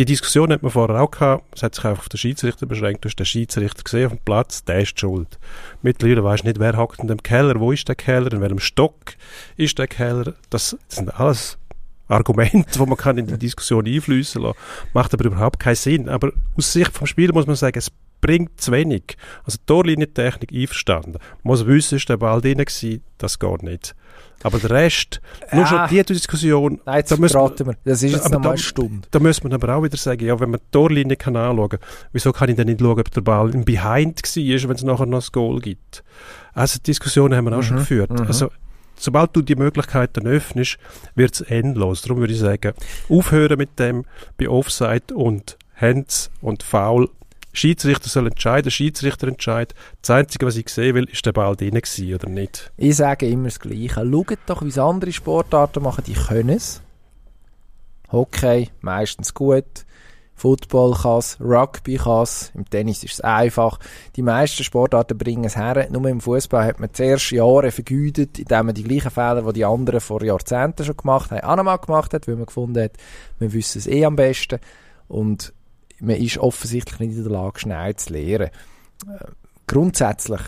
Die 0.00 0.06
Diskussion 0.06 0.50
hat 0.50 0.62
man 0.62 0.72
vorher 0.72 0.98
auch 0.98 1.10
gehabt. 1.10 1.44
Es 1.54 1.62
hat 1.62 1.74
sich 1.74 1.84
einfach 1.84 2.04
auf 2.04 2.08
den 2.08 2.16
Schiedsrichter 2.16 2.64
beschränkt. 2.64 3.04
Du 3.04 3.10
hast 3.10 3.16
den 3.16 3.26
Schiedsrichter 3.26 3.82
gesehen 3.82 4.06
auf 4.06 4.12
dem 4.12 4.24
Platz, 4.24 4.64
der 4.64 4.80
ist 4.80 4.94
die 4.94 5.00
schuld. 5.00 5.38
Mittlerweile 5.82 6.24
weisst 6.24 6.42
du 6.42 6.48
nicht, 6.48 6.58
wer 6.58 6.78
hockt 6.78 7.00
in 7.00 7.08
dem 7.08 7.22
Keller, 7.22 7.60
wo 7.60 7.70
ist 7.70 7.86
der 7.86 7.96
Keller, 7.96 8.32
in 8.32 8.40
welchem 8.40 8.60
Stock 8.60 8.94
ist 9.58 9.78
der 9.78 9.88
Keller. 9.88 10.32
Das 10.48 10.74
sind 10.88 11.20
alles 11.20 11.58
Argumente, 12.08 12.78
die 12.78 12.86
man 12.86 12.96
kann 12.96 13.18
in 13.18 13.26
die 13.26 13.36
Diskussion 13.36 13.86
einfließen 13.86 14.40
lassen. 14.40 14.56
Macht 14.94 15.12
aber 15.12 15.26
überhaupt 15.26 15.60
keinen 15.60 15.74
Sinn. 15.74 16.08
Aber 16.08 16.32
aus 16.56 16.72
Sicht 16.72 16.96
vom 16.96 17.06
Spieler 17.06 17.34
muss 17.34 17.46
man 17.46 17.56
sagen, 17.56 17.78
es 17.78 17.92
bringt 18.22 18.58
zu 18.58 18.72
wenig. 18.72 19.18
Also 19.44 19.58
Torlinientechnik 19.66 20.50
einverstanden. 20.50 21.18
Man 21.42 21.42
muss 21.42 21.66
wissen, 21.66 21.96
ist 21.96 22.08
der 22.08 22.16
Ball 22.16 22.40
drin 22.40 22.56
gewesen, 22.56 23.04
das 23.18 23.38
geht 23.38 23.62
nicht. 23.62 23.94
Aber 24.42 24.58
der 24.58 24.70
Rest, 24.70 25.20
nur 25.52 25.64
Ah. 25.64 25.66
schon 25.66 25.88
die 25.88 26.02
Diskussion, 26.02 26.80
Nein, 26.86 26.96
jetzt 26.98 27.12
da 27.12 27.16
müssen 27.16 27.34
wir- 27.38 27.66
wir. 27.66 27.74
Das 27.84 28.02
ist 28.02 28.12
jetzt 28.12 28.24
Aber 28.26 28.34
noch 28.36 28.38
mal 28.40 28.44
da- 28.44 28.50
eine 28.50 28.58
Stunde. 28.58 29.08
da 29.10 29.18
müsste 29.18 29.42
man 29.44 29.52
aber 29.52 29.74
auch 29.76 29.82
wieder 29.82 29.96
sagen, 29.98 30.24
ja, 30.24 30.38
wenn 30.40 30.50
man 30.50 30.60
die 30.60 30.70
Torlinie 30.70 31.16
kann 31.16 31.36
anschauen, 31.36 31.78
wieso 32.12 32.32
kann 32.32 32.48
ich 32.48 32.56
dann 32.56 32.66
nicht 32.66 32.80
schauen, 32.80 32.98
ob 32.98 33.10
der 33.10 33.20
Ball 33.20 33.50
im 33.54 33.64
Behind 33.64 34.22
war, 34.22 34.68
wenn 34.68 34.76
es 34.76 34.82
nachher 34.82 35.06
noch 35.06 35.18
das 35.18 35.32
Goal 35.32 35.60
gibt? 35.60 36.02
Also 36.54 36.78
die 36.78 36.84
Diskussionen 36.84 37.36
haben 37.36 37.44
wir 37.44 37.56
auch 37.58 37.62
schon 37.62 37.76
Mhm, 37.76 37.80
geführt. 37.80 38.10
mhm. 38.10 38.26
Also 38.26 38.50
sobald 38.96 39.36
du 39.36 39.42
die 39.42 39.56
Möglichkeiten 39.56 40.26
öffnest, 40.26 40.78
wird 41.14 41.34
es 41.34 41.40
endlos. 41.42 42.02
Darum 42.02 42.18
würde 42.18 42.32
ich 42.32 42.38
sagen, 42.40 42.72
aufhören 43.08 43.58
mit 43.58 43.78
dem 43.78 44.04
bei 44.38 44.48
Offside 44.48 45.14
und 45.14 45.58
Hands 45.76 46.30
und 46.40 46.62
Foul. 46.62 47.08
Schiedsrichter 47.52 48.08
soll 48.08 48.28
entscheiden, 48.28 48.70
Schiedsrichter 48.70 49.28
entscheidet. 49.28 49.74
Das 50.00 50.10
Einzige, 50.10 50.46
was 50.46 50.56
ich 50.56 50.68
sehen 50.68 50.94
will, 50.94 51.04
ist 51.04 51.26
der 51.26 51.32
Ball 51.32 51.56
drin 51.56 51.74
gewesen 51.74 52.14
oder 52.14 52.28
nicht. 52.28 52.72
Ich 52.76 52.96
sage 52.96 53.28
immer 53.28 53.48
das 53.48 53.60
Gleiche. 53.60 54.08
Schaut 54.10 54.38
doch, 54.46 54.62
wie 54.62 54.68
es 54.68 54.78
andere 54.78 55.12
Sportarten 55.12 55.82
machen. 55.82 56.04
Die 56.06 56.14
können 56.14 56.50
es. 56.50 56.80
Hockey, 58.12 58.70
meistens 58.80 59.34
gut. 59.34 59.84
Football 60.40 60.94
kann 60.94 61.18
es, 61.18 61.38
Rugby 61.38 61.96
kann 61.96 62.22
es, 62.22 62.50
im 62.54 62.64
Tennis 62.64 63.04
ist 63.04 63.12
es 63.12 63.20
einfach. 63.20 63.78
Die 64.16 64.22
meisten 64.22 64.64
Sportarten 64.64 65.18
bringen 65.18 65.44
es 65.44 65.54
her. 65.54 65.86
Nur 65.90 66.06
im 66.06 66.22
Fußball 66.22 66.64
hat 66.64 66.80
man 66.80 66.94
zuerst 66.94 67.30
Jahre 67.30 67.70
vergütet, 67.70 68.38
indem 68.38 68.66
man 68.66 68.74
die 68.74 68.84
gleichen 68.84 69.10
Fehler, 69.10 69.42
die 69.42 69.52
die 69.52 69.64
anderen 69.66 70.00
vor 70.00 70.24
Jahrzehnten 70.24 70.82
schon 70.84 70.96
gemacht 70.96 71.30
haben, 71.30 71.42
auch 71.42 71.56
nochmal 71.56 71.76
gemacht 71.76 72.14
hat, 72.14 72.26
weil 72.26 72.36
man 72.36 72.46
gefunden 72.46 72.82
hat, 72.82 72.92
wir 73.38 73.52
wissen 73.52 73.80
es 73.80 73.86
eh 73.86 74.02
am 74.06 74.16
besten. 74.16 74.60
Und 75.08 75.52
man 76.00 76.16
ist 76.16 76.38
offensichtlich 76.38 77.00
nicht 77.00 77.16
in 77.16 77.22
der 77.22 77.32
Lage, 77.32 77.60
schnell 77.60 77.94
zu 77.96 78.12
lernen. 78.12 78.50
Äh, 79.06 79.24
grundsätzlich 79.66 80.40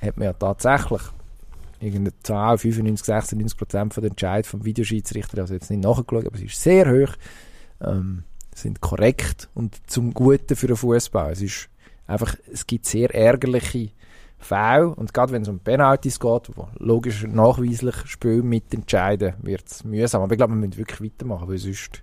hat 0.00 0.16
man 0.16 0.26
ja 0.26 0.32
tatsächlich 0.32 1.02
irgendeine 1.80 2.18
Zahl, 2.22 2.58
95, 2.58 3.06
96 3.06 3.58
Prozent 3.58 3.94
von 3.94 4.02
den 4.02 4.10
Entscheid 4.10 4.46
vom 4.46 4.64
Videoschiedsrichter, 4.64 5.38
also 5.38 5.54
jetzt 5.54 5.70
nicht 5.70 5.82
nachgeschaut, 5.82 6.26
aber 6.26 6.36
es 6.36 6.42
ist 6.42 6.60
sehr 6.60 6.90
hoch, 6.90 7.14
ähm, 7.80 8.24
sind 8.54 8.80
korrekt 8.80 9.48
und 9.54 9.78
zum 9.90 10.12
Guten 10.12 10.56
für 10.56 10.66
den 10.66 10.76
Fußball. 10.76 11.32
Es 11.32 11.40
ist 11.40 11.68
einfach, 12.06 12.36
es 12.52 12.66
gibt 12.66 12.86
sehr 12.86 13.14
ärgerliche 13.14 13.90
Fälle 14.38 14.88
und 14.88 15.14
gerade 15.14 15.32
wenn 15.32 15.42
es 15.42 15.48
um 15.48 15.60
Penalties 15.60 16.20
geht, 16.20 16.50
wo 16.54 16.68
logisch 16.78 17.24
nachweislich 17.26 17.96
Spiel 18.06 18.42
mitentscheiden, 18.42 19.34
wird 19.42 19.66
es 19.66 19.84
mühsam. 19.84 20.22
Aber 20.22 20.32
ich 20.32 20.38
glaube, 20.38 20.54
wir 20.54 20.56
müssen 20.56 20.76
wirklich 20.76 21.12
weitermachen, 21.12 21.48
weil 21.48 21.58
sonst 21.58 22.02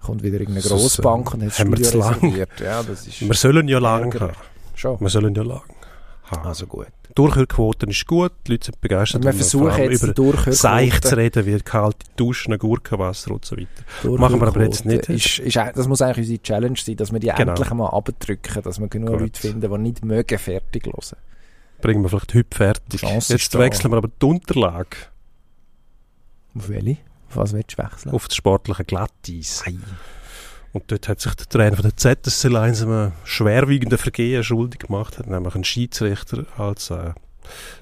kommt 0.00 0.22
wieder 0.22 0.38
irgendeine 0.40 0.60
Sonst, 0.62 0.82
Grossbank 1.00 1.30
äh, 1.30 1.34
und 1.34 1.42
hat 1.42 1.48
das 1.50 1.58
haben 1.58 1.70
wir 1.76 1.84
Studio 1.84 2.06
reserviert. 2.08 2.60
Ja, 2.60 2.82
das 2.82 3.06
ist 3.06 3.20
Wir 3.20 3.34
sollen 3.34 3.68
ja 3.68 3.78
lang 3.78 4.14
haben. 4.20 4.32
schon. 4.74 5.00
Wir 5.00 5.08
sollen 5.08 5.34
ja 5.34 5.42
lang 5.42 5.62
haben. 6.24 6.46
Also 6.46 6.66
gut. 6.66 6.86
Die 7.08 7.14
Durchhörquote 7.14 7.86
ist 7.86 8.06
gut, 8.06 8.32
die 8.46 8.52
Leute 8.52 8.66
sind 8.66 8.80
begeistert. 8.80 9.22
Wir 9.22 9.30
und 9.30 9.36
versuchen 9.36 9.70
vor 9.70 9.74
allem 9.74 9.90
jetzt 9.90 10.02
über 10.18 10.52
Seich 10.52 11.00
zu 11.00 11.16
reden, 11.16 11.46
wie 11.46 11.58
kalte 11.60 12.06
Duschen, 12.16 12.58
Gurkenwasser 12.58 13.30
und 13.32 13.44
so 13.44 13.56
weiter. 13.56 14.18
Machen 14.18 14.40
wir 14.40 14.48
aber 14.48 14.62
jetzt 14.64 14.84
nicht. 14.84 15.08
Ist, 15.08 15.38
ist, 15.38 15.56
das 15.56 15.88
muss 15.88 16.02
eigentlich 16.02 16.18
unsere 16.18 16.42
Challenge 16.42 16.76
sein, 16.78 16.96
dass 16.96 17.12
wir 17.12 17.20
die 17.20 17.28
Genau. 17.28 17.52
endlich 17.52 17.70
einmal 17.70 17.90
abdrücken, 17.94 18.62
dass 18.62 18.78
wir 18.78 18.88
genug 18.88 19.10
Gut. 19.12 19.20
Leute 19.20 19.40
finden, 19.40 19.60
die 19.72 19.78
nicht 19.78 20.04
mögen 20.04 20.38
fertig 20.38 20.86
hören. 20.86 21.18
Bringen 21.80 22.02
wir 22.02 22.08
vielleicht 22.08 22.34
heute 22.34 22.56
fertig. 22.56 23.02
Jetzt 23.02 23.30
ist 23.30 23.54
da. 23.54 23.58
wechseln 23.58 23.90
wir 23.92 23.98
aber 23.98 24.08
die 24.08 24.26
Unterlage 24.26 24.96
Auf 26.56 26.68
welche? 26.68 26.96
Auf 27.28 27.36
was 27.36 27.52
willst 27.52 27.78
du 27.78 27.82
wechseln? 27.82 28.12
auf 28.12 28.28
das 28.28 28.36
sportliche 28.36 28.84
Glatteis. 28.84 29.64
Ei. 29.66 29.74
Und 30.72 30.90
dort 30.90 31.08
hat 31.08 31.20
sich 31.20 31.34
der 31.34 31.48
Trainer 31.48 31.76
von 31.76 31.84
der 31.84 31.96
ZSC 31.96 32.48
Lions 32.48 32.82
einem 32.82 33.12
schwerwiegenden 33.24 33.98
Vergehen 33.98 34.44
schuldig 34.44 34.80
gemacht, 34.80 35.18
hat 35.18 35.26
nämlich 35.26 35.54
einen 35.54 35.64
Schiedsrichter 35.64 36.44
als, 36.58 36.90
äh, 36.90 37.12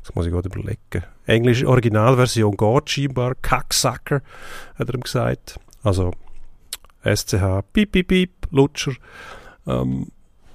das 0.03 0.15
muss 0.15 0.27
ich 0.27 0.33
gerade 0.33 0.49
überlegen, 0.49 1.05
englische 1.27 1.69
Originalversion 1.69 2.57
geht 2.57 2.91
scheinbar, 2.91 3.35
Kacksacker, 3.35 4.23
hat 4.77 4.89
er 4.89 4.95
ihm 4.95 5.01
gesagt. 5.01 5.59
Also 5.83 6.13
SCH, 7.03 7.65
piep, 7.73 7.93
piep, 7.93 8.09
piep, 8.09 8.31
Lutscher. 8.51 8.93
Ähm, 9.67 10.09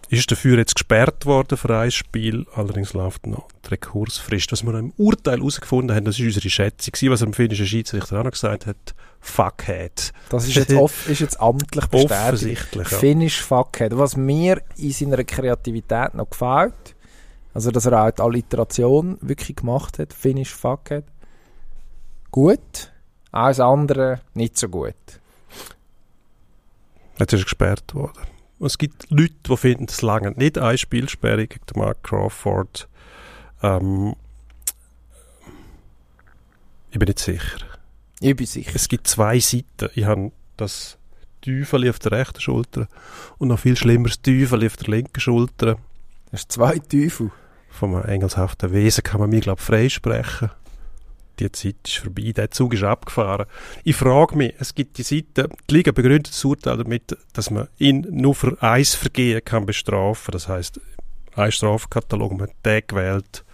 ist 0.09 0.31
dafür 0.31 0.57
jetzt 0.57 0.75
gesperrt 0.75 1.25
worden 1.25 1.57
für 1.57 1.77
ein 1.77 1.91
Spiel, 1.91 2.45
allerdings 2.55 2.93
läuft 2.93 3.27
noch 3.27 3.47
die 3.65 3.69
Rekursfrist. 3.69 4.51
Was 4.51 4.63
wir 4.63 4.73
im 4.73 4.91
Urteil 4.97 5.37
herausgefunden 5.37 5.95
haben, 5.95 6.05
das 6.05 6.17
ist 6.17 6.25
unsere 6.25 6.49
Schätzung, 6.49 7.11
was 7.11 7.21
er 7.21 7.27
im 7.27 7.33
finnischen 7.33 7.67
Schiedsrichter 7.67 8.19
auch 8.19 8.23
noch 8.23 8.31
gesagt 8.31 8.65
hat, 8.65 8.95
Fuckhead. 9.21 10.11
Das 10.29 10.47
ist 10.47 10.55
jetzt, 10.55 10.73
off 10.73 11.07
ist 11.09 11.19
jetzt 11.19 11.39
amtlich 11.39 11.85
bestätigt. 11.87 12.19
Offensichtlich, 12.19 12.89
ja. 12.89 12.97
Finnish 12.97 13.41
Fuckhead. 13.41 13.97
Was 13.97 14.15
mir 14.15 14.61
in 14.77 14.91
seiner 14.91 15.23
Kreativität 15.23 16.15
noch 16.15 16.29
gefällt, 16.29 16.95
also 17.53 17.69
dass 17.69 17.85
er 17.85 18.03
auch 18.03 18.11
die 18.11 18.21
Alliteration 18.21 19.17
wirklich 19.21 19.57
gemacht 19.57 19.99
hat, 19.99 20.13
Finnish 20.13 20.53
Fuckhead, 20.53 21.03
gut, 22.31 22.91
alles 23.31 23.59
andere 23.59 24.21
nicht 24.33 24.57
so 24.57 24.69
gut. 24.69 24.95
Jetzt 27.19 27.33
ist 27.33 27.41
er 27.41 27.43
gesperrt 27.43 27.93
worden. 27.93 28.38
Und 28.59 28.67
es 28.67 28.77
gibt 28.77 29.09
Leute, 29.09 29.33
die 29.47 29.57
finden, 29.57 29.87
es 29.89 30.01
lange 30.01 30.31
nicht 30.31 30.57
eine 30.57 30.77
Spielsperre 30.77 31.47
gegen 31.47 31.79
Mark 31.79 32.03
Crawford. 32.03 32.87
Ähm, 33.63 34.15
ich 36.91 36.99
bin 36.99 37.07
nicht 37.07 37.19
sicher. 37.19 37.59
Ich 38.19 38.35
bin 38.35 38.45
sicher. 38.45 38.71
Es 38.75 38.89
gibt 38.89 39.07
zwei 39.07 39.39
Seiten. 39.39 39.89
Ich 39.95 40.03
habe 40.05 40.31
das 40.57 40.97
Teufel 41.41 41.89
auf 41.89 41.99
der 41.99 42.11
rechten 42.11 42.41
Schulter 42.41 42.87
und 43.37 43.47
noch 43.47 43.59
viel 43.59 43.77
schlimmeres 43.77 44.21
Teufel 44.21 44.65
auf 44.65 44.75
der 44.75 44.89
linken 44.89 45.21
Schulter. 45.21 45.77
Das 46.31 46.41
ist 46.41 46.51
zwei 46.51 46.79
Teufel. 46.79 47.31
Vom 47.69 48.01
engelshaften 48.03 48.73
Wesen 48.73 49.03
kann 49.03 49.21
man 49.21 49.29
mir, 49.29 49.39
glaube 49.39 49.61
ich, 49.61 49.65
freisprechen. 49.65 50.49
Die 51.39 51.51
Zeit 51.51 51.75
ist 51.85 51.97
vorbei, 51.97 52.33
der 52.35 52.51
Zug 52.51 52.73
ist 52.73 52.83
abgefahren. 52.83 53.45
Ich 53.83 53.95
frage 53.95 54.35
mich, 54.35 54.53
es 54.59 54.75
gibt 54.75 54.97
die 54.97 55.03
Seite, 55.03 55.49
die 55.69 55.73
Liga 55.73 55.91
begründet 55.91 56.29
das 56.29 56.43
Urteil 56.43 56.77
damit, 56.77 57.17
dass 57.33 57.49
man 57.49 57.69
ihn 57.77 58.05
nur 58.09 58.35
für 58.35 58.61
ein 58.61 58.83
Vergehen 58.83 59.43
kann 59.43 59.65
bestrafen. 59.65 60.31
Das 60.31 60.47
heißt, 60.47 60.81
ein 61.35 61.51
Strafkatalog, 61.51 62.31
man 62.31 62.49
hat 62.49 62.55
den 62.65 62.83
gewählt, 62.85 63.45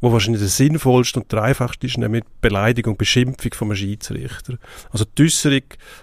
wo 0.00 0.12
wahrscheinlich 0.12 0.42
der 0.42 0.50
sinnvollste 0.50 1.20
und 1.20 1.32
der 1.32 1.42
einfachste 1.42 1.86
ist, 1.86 1.98
nämlich 1.98 2.24
Beleidigung, 2.40 2.96
Beschimpfung 2.96 3.54
vom 3.54 3.74
Schiedsrichter. 3.74 4.58
Also 4.90 5.04
die 5.04 5.24
Äußerung, 5.24 5.62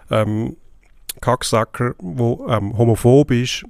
ähm, 0.09 0.57
Kacksacker, 1.21 1.95
wo 1.99 2.45
ähm, 2.49 2.78
homophob 2.78 3.32
ist, 3.32 3.63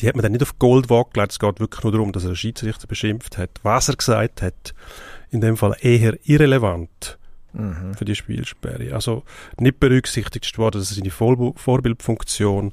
die 0.00 0.08
hat 0.08 0.16
man 0.16 0.22
dann 0.22 0.32
nicht 0.32 0.42
auf 0.42 0.58
Gold 0.58 0.88
gelegt. 0.88 1.32
Es 1.32 1.38
geht 1.38 1.60
wirklich 1.60 1.82
nur 1.84 1.92
darum, 1.92 2.12
dass 2.12 2.24
er 2.24 2.30
einen 2.30 2.36
Schiedsrichter 2.36 2.86
beschimpft 2.86 3.38
hat. 3.38 3.50
Was 3.62 3.88
er 3.88 3.96
gesagt 3.96 4.42
hat, 4.42 4.74
in 5.30 5.40
dem 5.40 5.56
Fall 5.56 5.76
eher 5.80 6.18
irrelevant 6.28 7.18
Mhm. 7.52 7.94
für 7.94 8.04
die 8.04 8.14
Spielsperre. 8.14 8.94
Also 8.94 9.24
nicht 9.58 9.80
berücksichtigt 9.80 10.56
worden, 10.56 10.80
dass 10.80 10.92
er 10.92 10.96
seine 10.96 11.10
Vollbu- 11.10 11.58
Vorbildfunktion 11.58 12.72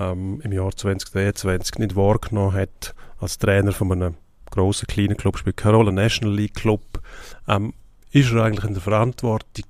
ähm, 0.00 0.40
im 0.42 0.52
Jahr 0.52 0.74
2023 0.74 1.78
nicht 1.78 1.94
wahrgenommen 1.96 2.52
hat 2.54 2.94
als 3.20 3.38
Trainer 3.38 3.72
von 3.72 3.92
einem 3.92 4.14
grossen, 4.50 4.86
kleinen 4.88 5.16
Club, 5.16 5.38
spielt 5.38 5.56
keine 5.56 5.76
Rolle, 5.76 5.92
National 5.92 6.34
League 6.34 6.54
Club, 6.54 6.82
ähm, 7.48 7.72
ist 8.10 8.32
er 8.32 8.42
eigentlich 8.44 8.64
in 8.64 8.74
der 8.74 8.82
Verantwortung, 8.82 9.64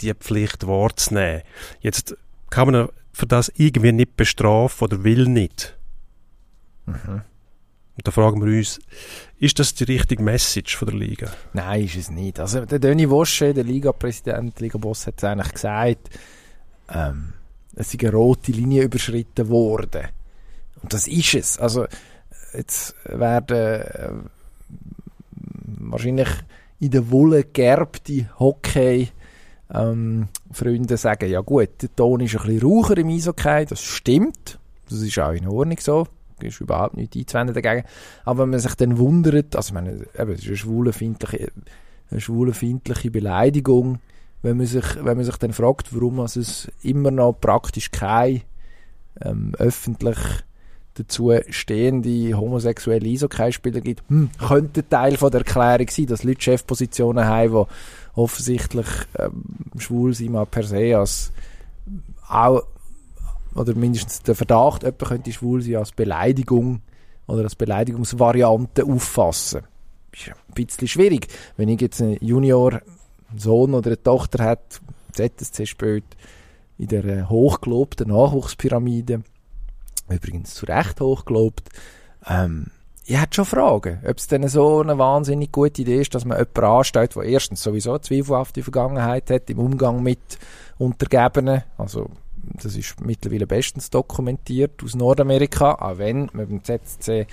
die 0.00 0.14
Pflicht 0.14 0.66
wahrzunehmen. 0.66 1.42
Jetzt 1.80 2.16
kann 2.48 2.70
man 2.72 2.88
für 3.12 3.26
das 3.26 3.52
irgendwie 3.56 3.92
nicht 3.92 4.16
bestrafen 4.16 4.84
oder 4.86 5.04
will 5.04 5.26
nicht. 5.28 5.76
Mhm. 6.86 7.22
Und 8.00 8.06
da 8.06 8.12
fragen 8.12 8.42
wir 8.42 8.56
uns, 8.56 8.80
ist 9.40 9.58
das 9.58 9.74
die 9.74 9.84
richtige 9.84 10.22
Message 10.22 10.74
von 10.74 10.88
der 10.88 10.96
Liga? 10.96 11.30
Nein, 11.52 11.84
ist 11.84 11.96
es 11.96 12.10
nicht. 12.10 12.40
Also 12.40 12.64
der 12.64 12.78
Döni 12.78 13.10
Wosche, 13.10 13.52
der 13.52 13.62
Liga-Präsident, 13.64 14.58
Liga-Boss, 14.58 15.06
hat 15.06 15.18
es 15.18 15.24
eigentlich 15.24 15.52
gesagt, 15.52 16.08
ähm, 16.88 17.34
es 17.74 17.92
ist 17.92 18.02
eine 18.02 18.12
rote 18.12 18.52
Linie 18.52 18.84
überschritten 18.84 19.50
worden. 19.50 20.04
Und 20.82 20.94
das 20.94 21.08
ist 21.08 21.34
es. 21.34 21.58
Also 21.58 21.84
jetzt 22.54 22.94
werden 23.04 23.82
äh, 23.82 24.12
wahrscheinlich 25.64 26.28
in 26.78 26.92
der 26.92 27.10
Wolle 27.10 27.44
geerbte 27.44 28.30
Hockey 28.38 29.10
ähm, 29.74 30.28
Freunde 30.50 30.96
sagen, 30.96 31.28
ja 31.28 31.42
gut, 31.42 31.82
der 31.82 31.94
Ton 31.94 32.20
ist 32.20 32.34
ein 32.34 32.46
bisschen 32.46 32.62
raucher 32.66 32.96
im 32.96 33.10
Eishockey, 33.10 33.66
das 33.66 33.82
stimmt. 33.82 34.58
Das 34.88 35.02
ist 35.02 35.18
auch 35.18 35.32
in 35.32 35.46
Ordnung 35.46 35.76
so. 35.78 36.06
Ist 36.42 36.60
überhaupt 36.60 36.96
nichts 36.96 37.16
einzuwenden 37.16 37.54
dagegen. 37.54 37.86
Aber 38.24 38.42
wenn 38.42 38.50
man 38.50 38.60
sich 38.60 38.74
dann 38.74 38.98
wundert, 38.98 39.56
also 39.56 39.68
ich 39.68 39.74
meine, 39.74 40.06
eben, 40.18 40.32
es 40.32 40.40
ist 40.40 40.48
eine 40.48 40.56
schwulenfeindliche, 40.56 41.52
eine 42.10 42.20
schwulenfeindliche 42.20 43.10
Beleidigung, 43.10 43.98
wenn 44.42 44.56
man 44.56 44.66
sich, 44.66 44.84
wenn 44.96 45.16
man 45.16 45.24
sich 45.24 45.36
dann 45.36 45.52
fragt, 45.52 45.94
warum 45.94 46.20
also 46.20 46.40
es 46.40 46.70
immer 46.82 47.10
noch 47.10 47.34
praktisch 47.40 47.90
keine 47.90 48.42
ähm, 49.20 49.52
öffentlich 49.58 50.18
dazu 50.94 51.32
stehende 51.48 52.36
homosexuelle 52.36 53.08
Eishockeyspieler 53.08 53.80
gibt, 53.80 54.08
hm, 54.08 54.30
könnte 54.38 54.88
Teil 54.88 55.16
von 55.16 55.30
der 55.30 55.40
Erklärung 55.40 55.88
sein, 55.88 56.06
dass 56.06 56.24
Leute 56.24 56.42
Chefpositionen 56.42 57.24
haben, 57.24 57.66
die 57.66 58.18
offensichtlich 58.18 58.86
ähm, 59.18 59.44
schwul 59.78 60.14
sind, 60.14 60.32
mal 60.32 60.46
per 60.46 60.64
se 60.64 60.96
als 60.96 61.32
auch 62.28 62.62
oder 63.54 63.74
mindestens 63.74 64.22
der 64.22 64.34
Verdacht, 64.34 64.82
jemand 64.82 64.98
könnte 65.00 65.32
schwul 65.32 65.62
sein, 65.62 65.76
als 65.76 65.92
Beleidigung 65.92 66.82
oder 67.26 67.44
als 67.44 67.54
Beleidigungsvariante 67.54 68.84
auffassen. 68.84 69.62
Ist 70.12 70.28
ein 70.28 70.54
bisschen 70.54 70.88
schwierig. 70.88 71.28
Wenn 71.56 71.68
ich 71.68 71.80
jetzt 71.80 72.00
einen 72.00 72.18
Junior, 72.20 72.80
einen 73.30 73.38
Sohn 73.38 73.74
oder 73.74 73.88
eine 73.88 74.02
Tochter 74.02 74.44
hat, 74.44 74.80
ZSC 75.12 75.66
spielt, 75.66 76.04
in 76.78 76.88
der 76.88 77.04
äh, 77.04 77.22
hochgelobten 77.24 78.08
Nachwuchspyramide, 78.08 79.22
übrigens 80.08 80.54
zu 80.54 80.66
Recht 80.66 81.00
hochgelobt, 81.00 81.68
ähm, 82.26 82.68
ich 83.04 83.20
hätte 83.20 83.36
schon 83.36 83.44
Fragen, 83.44 83.98
ob 84.06 84.18
es 84.18 84.28
denn 84.28 84.46
so 84.46 84.80
eine 84.80 84.96
wahnsinnig 84.96 85.50
gute 85.50 85.82
Idee 85.82 86.00
ist, 86.00 86.14
dass 86.14 86.24
man 86.24 86.38
jemanden 86.38 86.64
anstellt, 86.64 87.16
der 87.16 87.24
erstens 87.24 87.62
sowieso 87.62 87.90
eine 87.90 88.00
zweifelhafte 88.02 88.62
Vergangenheit 88.62 89.30
hat 89.30 89.50
im 89.50 89.58
Umgang 89.58 90.02
mit 90.02 90.20
Untergebenen, 90.78 91.64
also 91.76 92.08
das 92.62 92.76
ist 92.76 93.00
mittlerweile 93.00 93.46
bestens 93.46 93.90
dokumentiert 93.90 94.82
aus 94.84 94.94
Nordamerika, 94.94 95.74
auch 95.74 95.98
wenn 95.98 96.30
man 96.32 96.48
beim 96.48 96.64
ZSC 96.64 97.26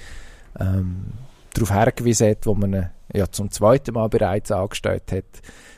ähm, 0.59 1.05
darauf 1.53 1.71
hergewiesen 1.71 2.29
hat, 2.29 2.45
wo 2.45 2.55
man 2.55 2.73
ihn 2.73 2.89
ja 3.13 3.29
zum 3.29 3.51
zweiten 3.51 3.93
Mal 3.93 4.09
bereits 4.09 4.51
angestellt 4.51 5.11
hat, 5.11 5.25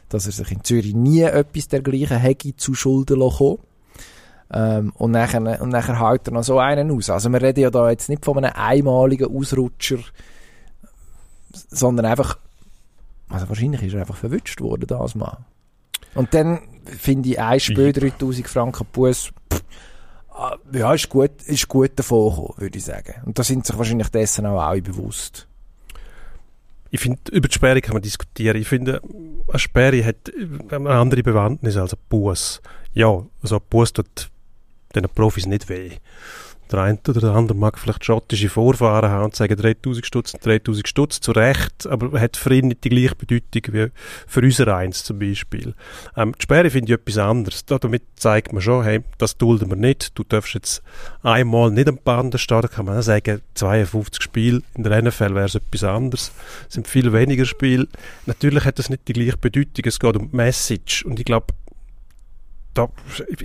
dass 0.09 0.25
er 0.25 0.31
sich 0.31 0.51
in 0.51 0.63
Zürich 0.63 0.93
nie 0.95 1.21
etwas 1.21 1.67
dergleichen 1.67 2.17
hätte 2.17 2.55
zu 2.55 2.73
Schulden 2.73 3.19
lassen 3.19 3.57
ähm, 4.51 4.91
und, 4.95 5.11
nachher, 5.11 5.61
und 5.61 5.69
nachher 5.69 5.99
haut 5.99 6.27
er 6.27 6.33
noch 6.33 6.43
so 6.43 6.59
einen 6.59 6.91
aus. 6.91 7.09
Also 7.09 7.29
wir 7.29 7.41
reden 7.41 7.61
ja 7.61 7.69
da 7.69 7.89
jetzt 7.89 8.09
nicht 8.09 8.25
von 8.25 8.37
einem 8.37 8.53
einmaligen 8.55 9.35
Ausrutscher, 9.35 9.99
sondern 11.51 12.05
einfach, 12.05 12.39
also 13.29 13.47
wahrscheinlich 13.47 13.83
ist 13.83 13.93
er 13.93 14.01
einfach 14.01 14.17
verwünscht 14.17 14.59
worden 14.61 14.87
das 14.87 15.15
Mal. 15.15 15.37
Und 16.15 16.33
dann 16.33 16.59
finde 16.97 17.29
ich 17.29 17.39
ein 17.39 17.59
Spiel 17.59 17.93
3000 17.93 18.47
Franken 18.47 18.85
Buß, 18.91 19.31
ja, 20.71 20.93
ist 20.93 21.09
gut, 21.09 21.31
ist 21.45 21.67
gut 21.67 21.91
davon 21.95 22.29
gekommen, 22.29 22.53
würde 22.57 22.77
ich 22.77 22.85
sagen. 22.85 23.15
Und 23.25 23.37
da 23.37 23.43
sind 23.43 23.65
sich 23.65 23.77
wahrscheinlich 23.77 24.09
dessen 24.09 24.45
auch 24.45 24.61
alle 24.61 24.81
bewusst. 24.81 25.47
Ich 26.91 27.01
finde, 27.01 27.19
über 27.31 27.47
die 27.47 27.53
Sperre 27.53 27.81
kann 27.81 27.93
man 27.93 28.01
diskutieren. 28.01 28.57
Ich 28.57 28.67
finde, 28.67 29.01
eine 29.47 29.59
Sperre 29.59 30.03
hat 30.03 30.31
eine 30.69 30.89
andere 30.89 31.23
Bewandtnis 31.23 31.77
als 31.77 31.93
ein 31.93 31.99
Bus. 32.09 32.61
Ja, 32.93 33.25
also 33.41 33.57
ein 33.57 33.61
Bus 33.69 33.93
tut 33.93 34.31
den 34.95 35.07
Profis 35.13 35.45
nicht 35.45 35.69
weh. 35.69 35.91
Der 36.71 36.79
eine 36.79 36.99
oder 37.07 37.21
der 37.21 37.31
andere 37.31 37.57
mag 37.57 37.79
vielleicht 37.79 38.05
schottische 38.05 38.49
Vorfahren 38.49 39.09
haben 39.09 39.25
und 39.25 39.35
sagen 39.35 39.55
3000 39.55 40.05
Stutz, 40.05 40.33
3000 40.33 40.87
Stutz, 40.87 41.19
zu 41.19 41.31
Recht, 41.31 41.87
aber 41.87 42.19
hat 42.19 42.37
für 42.37 42.53
ihn 42.53 42.67
nicht 42.67 42.83
die 42.83 42.89
gleiche 42.89 43.15
Bedeutung 43.15 43.73
wie 43.73 43.87
für 44.27 44.41
unser 44.41 44.75
eins 44.75 45.03
zum 45.03 45.19
Beispiel. 45.19 45.73
Ähm, 46.15 46.33
die 46.37 46.43
Sperre 46.43 46.69
finde 46.69 46.93
ich 46.93 46.99
etwas 46.99 47.17
anderes. 47.17 47.65
Da, 47.65 47.79
damit 47.79 48.03
zeigt 48.15 48.53
man 48.53 48.61
schon, 48.61 48.83
hey, 48.83 49.01
das 49.17 49.37
dulden 49.37 49.69
wir 49.69 49.77
nicht. 49.77 50.17
Du 50.17 50.23
darfst 50.23 50.53
jetzt 50.53 50.83
einmal 51.23 51.71
nicht 51.71 51.87
am 51.87 51.97
Band 51.97 52.29
da 52.49 52.61
kann 52.61 52.85
man 52.85 52.97
auch 52.97 53.03
sagen, 53.03 53.41
52 53.55 54.21
Spiele, 54.21 54.61
in 54.75 54.83
der 54.83 55.01
NFL 55.01 55.35
wäre 55.35 55.45
es 55.45 55.55
etwas 55.55 55.83
anderes. 55.83 56.31
Es 56.67 56.75
sind 56.75 56.87
viel 56.87 57.11
weniger 57.13 57.45
Spiele. 57.45 57.87
Natürlich 58.25 58.65
hat 58.65 58.79
das 58.79 58.89
nicht 58.89 59.07
die 59.07 59.13
gleiche 59.13 59.37
Bedeutung, 59.37 59.85
es 59.85 59.99
geht 59.99 60.15
um 60.15 60.29
die 60.29 60.35
Message 60.35 61.05
und 61.05 61.19
ich 61.19 61.25
glaube, 61.25 61.47
da, 62.73 62.89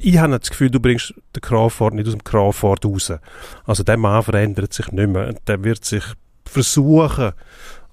ich 0.01 0.19
habe 0.19 0.39
das 0.39 0.51
Gefühl, 0.51 0.71
du 0.71 0.81
bringst 0.81 1.15
den 1.35 1.41
Crawford 1.41 1.95
nicht 1.95 2.07
aus 2.07 2.13
dem 2.13 2.25
Crawford 2.25 2.85
raus. 2.85 3.13
Also 3.65 3.83
der 3.83 3.97
Mann 3.97 4.23
verändert 4.23 4.73
sich 4.73 4.91
nicht 4.93 5.09
mehr. 5.09 5.35
Der 5.47 5.65
wird 5.65 5.85
sich 5.85 6.05
versuchen, 6.45 7.33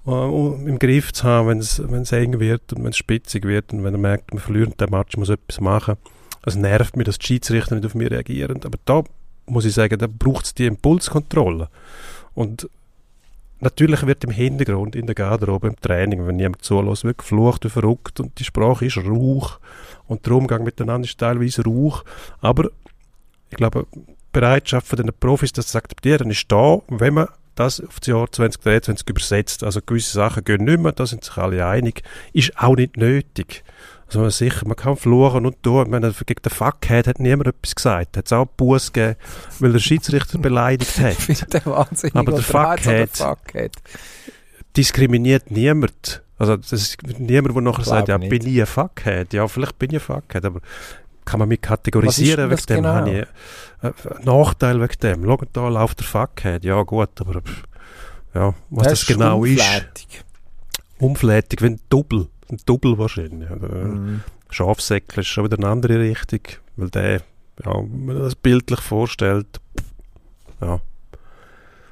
äh, 0.06 0.10
im 0.10 0.78
Griff 0.78 1.12
zu 1.12 1.24
haben, 1.24 1.48
wenn 1.48 1.58
es, 1.58 1.82
wenn 1.84 2.02
es 2.02 2.12
eng 2.12 2.38
wird 2.40 2.72
und 2.72 2.84
wenn 2.84 2.90
es 2.90 2.96
spitzig 2.96 3.44
wird 3.44 3.72
und 3.72 3.84
wenn 3.84 3.94
er 3.94 4.00
merkt, 4.00 4.32
man 4.32 4.42
verliert 4.42 4.80
den 4.80 4.90
Match, 4.90 5.16
muss 5.16 5.28
etwas 5.28 5.60
machen. 5.60 5.96
Es 6.44 6.56
nervt 6.56 6.96
mich, 6.96 7.06
dass 7.06 7.18
die 7.18 7.26
Schiedsrichter 7.26 7.76
nicht 7.76 7.86
auf 7.86 7.94
mich 7.94 8.10
reagieren. 8.10 8.60
Aber 8.64 8.78
da 8.84 9.04
muss 9.46 9.64
ich 9.64 9.74
sagen, 9.74 9.98
da 9.98 10.06
braucht 10.06 10.46
es 10.46 10.54
die 10.54 10.66
Impulskontrolle. 10.66 11.68
Und 12.34 12.68
natürlich 13.62 14.06
wird 14.06 14.24
im 14.24 14.30
Hintergrund, 14.30 14.94
in 14.94 15.06
der 15.06 15.14
Garderobe, 15.14 15.68
im 15.68 15.80
Training, 15.80 16.26
wenn 16.26 16.38
jemand 16.38 16.62
zulässt, 16.62 17.04
wird 17.04 17.18
geflucht 17.18 17.64
wie 17.64 17.70
verrückt 17.70 18.20
und 18.20 18.38
die 18.38 18.44
Sprache 18.44 18.86
ist 18.86 18.98
Rauch 18.98 19.58
und 20.06 20.26
der 20.26 20.32
Umgang 20.34 20.64
miteinander 20.64 21.06
ist 21.06 21.18
teilweise 21.18 21.64
Rauch. 21.64 22.04
Aber 22.40 22.70
ich 23.50 23.56
glaube, 23.56 23.86
die 23.94 24.00
Bereitschaft 24.32 24.86
von 24.86 24.98
den 24.98 25.10
Profis, 25.18 25.52
das 25.52 25.68
zu 25.68 25.78
akzeptieren, 25.78 26.30
ist 26.30 26.50
da, 26.50 26.80
wenn 26.88 27.14
man 27.14 27.28
das 27.54 27.80
auf 27.80 28.00
das 28.00 28.06
Jahr 28.06 28.30
2023 28.30 29.08
übersetzt. 29.08 29.64
Also 29.64 29.80
gewisse 29.84 30.12
Sachen 30.12 30.44
gehen 30.44 30.64
nicht 30.64 30.80
mehr, 30.80 30.92
da 30.92 31.06
sind 31.06 31.24
sich 31.24 31.36
alle 31.36 31.66
einig. 31.66 32.02
Ist 32.32 32.58
auch 32.58 32.76
nicht 32.76 32.96
nötig. 32.96 33.62
Also 34.14 34.28
sicher, 34.30 34.66
man 34.66 34.76
kann 34.76 34.96
fluchen 34.96 35.46
und 35.46 35.62
tun. 35.62 35.84
Ich 35.86 35.90
meine, 35.90 36.12
gegen 36.12 36.42
den 36.42 36.50
Fuckhead 36.52 37.06
hat 37.06 37.18
niemand 37.20 37.48
etwas 37.48 37.74
gesagt. 37.74 38.16
Hat 38.16 38.26
es 38.26 38.32
auch 38.32 38.46
Buß 38.46 38.92
gegeben, 38.92 39.16
weil 39.60 39.72
der 39.72 39.78
Schiedsrichter 39.78 40.38
beleidigt 40.38 40.98
hat. 40.98 41.12
Ich 41.28 41.38
finde 41.38 41.46
den 41.46 41.66
wahnsinnig 41.66 42.14
Aber 42.16 42.32
der 42.32 42.42
Fuckhead- 42.42 43.16
Fuckhead. 43.16 43.72
diskriminiert 44.76 45.50
niemand. 45.50 46.22
Also 46.38 46.56
das 46.56 46.72
ist 46.72 46.98
niemand, 47.18 47.54
der 47.54 47.62
nachher 47.62 47.84
sagt, 47.84 48.08
ja, 48.08 48.18
nicht. 48.18 48.30
bin 48.30 48.46
ich 48.46 48.60
ein 48.60 48.66
Fuckhead? 48.66 49.32
Ja, 49.32 49.46
vielleicht 49.48 49.78
bin 49.78 49.90
ich 49.90 49.96
ein 49.96 50.00
Fuckhead, 50.00 50.44
aber 50.44 50.60
kann 51.24 51.38
man 51.38 51.48
mich 51.48 51.60
kategorisieren 51.60 52.50
wegen 52.50 52.66
dem? 52.66 52.82
das 52.82 52.94
Habe 52.94 53.10
ich 53.10 53.16
äh, 53.82 54.14
einen 54.16 54.24
Nachteil 54.24 54.80
wegen 54.80 55.00
dem? 55.02 55.24
Schau, 55.24 55.38
da 55.52 55.68
läuft 55.68 56.00
der 56.00 56.06
Fuckhead. 56.06 56.64
Ja 56.64 56.82
gut, 56.82 57.20
aber 57.20 57.42
ja, 58.34 58.54
was 58.70 58.88
das, 58.88 59.06
genau 59.06 59.44
ist, 59.44 59.60
unflätig. 59.60 60.24
umflätig, 60.98 61.62
wenn 61.62 61.74
ein 61.74 61.80
Double, 62.56 62.92
ein 62.92 62.96
Double 62.96 62.98
wahrscheinlich. 62.98 63.50
Mhm. 63.50 64.22
Schafsäckle 64.50 65.20
ist 65.22 65.28
schon 65.28 65.44
wieder 65.44 65.58
eine 65.58 65.68
andere 65.68 65.98
Richtung, 65.98 66.40
weil 66.76 66.90
der, 66.90 67.12
ja, 67.64 67.74
wenn 67.74 68.06
man 68.06 68.18
das 68.18 68.34
bildlich 68.34 68.80
vorstellt, 68.80 69.60
ja, 70.60 70.80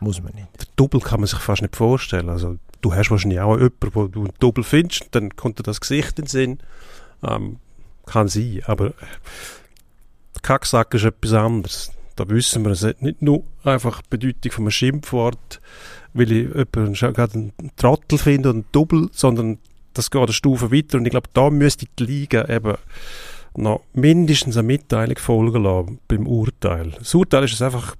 Muss 0.00 0.22
man 0.22 0.34
nicht. 0.34 0.48
der 0.58 0.66
Double 0.76 1.00
kann 1.00 1.20
man 1.20 1.26
sich 1.26 1.38
fast 1.38 1.62
nicht 1.62 1.76
vorstellen. 1.76 2.28
Also, 2.28 2.56
du 2.80 2.94
hast 2.94 3.10
wahrscheinlich 3.10 3.40
auch 3.40 3.56
jemanden, 3.56 3.94
wo 3.94 4.06
du 4.06 4.20
einen 4.24 4.34
Double 4.38 4.64
findest, 4.64 5.08
dann 5.12 5.34
kommt 5.36 5.58
dir 5.58 5.62
das 5.62 5.80
Gesicht 5.80 6.18
in 6.18 6.24
den 6.24 6.28
Sinn. 6.28 6.58
Ähm, 7.22 7.56
kann 8.06 8.28
sein, 8.28 8.62
aber 8.66 8.86
äh, 8.88 8.92
Kacksack 10.42 10.94
ist 10.94 11.04
etwas 11.04 11.32
anderes. 11.32 11.92
Da 12.16 12.28
wissen 12.28 12.64
wir, 12.64 12.72
es 12.72 12.82
hat 12.84 13.02
nicht 13.02 13.22
nur 13.22 13.44
einfach 13.64 14.02
die 14.02 14.08
Bedeutung 14.10 14.52
von 14.52 14.64
einem 14.64 14.70
Schimpfwort, 14.70 15.60
weil 16.12 16.32
ich 16.32 16.48
jemanden 16.48 16.94
gerade 16.94 17.32
einen 17.34 17.52
Trottel 17.76 18.18
finde 18.18 18.50
und 18.50 18.56
einen 18.56 18.64
Double, 18.72 19.08
sondern 19.12 19.58
das 19.94 20.10
geht 20.10 20.22
eine 20.22 20.32
Stufe 20.32 20.72
weiter 20.72 20.98
und 20.98 21.04
ich 21.04 21.10
glaube, 21.10 21.28
da 21.32 21.50
müsste 21.50 21.86
die 21.98 22.04
Liga 22.04 22.48
eben 22.48 22.76
noch 23.56 23.82
mindestens 23.92 24.56
eine 24.56 24.66
Mitteilung 24.66 25.18
folgen 25.18 25.64
lassen 25.64 25.98
beim 26.08 26.26
Urteil. 26.26 26.92
Das 26.98 27.14
Urteil 27.14 27.44
ist 27.44 27.60
einfach 27.60 27.96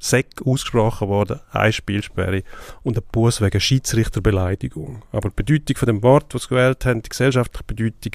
Seck 0.00 0.42
ausgesprochen 0.44 1.08
worden, 1.08 1.40
eine 1.50 1.72
Spielsperre 1.72 2.42
und 2.82 2.96
ein 2.96 3.02
Buß 3.10 3.40
wegen 3.40 3.60
Schiedsrichterbeleidigung. 3.60 5.02
Aber 5.12 5.30
die 5.30 5.42
Bedeutung 5.42 5.76
von 5.76 5.86
dem 5.86 6.02
Wort, 6.02 6.34
das 6.34 6.42
sie 6.42 6.48
gewählt 6.48 6.84
haben, 6.86 7.02
die 7.02 7.08
gesellschaftliche 7.08 7.64
Bedeutung, 7.64 8.12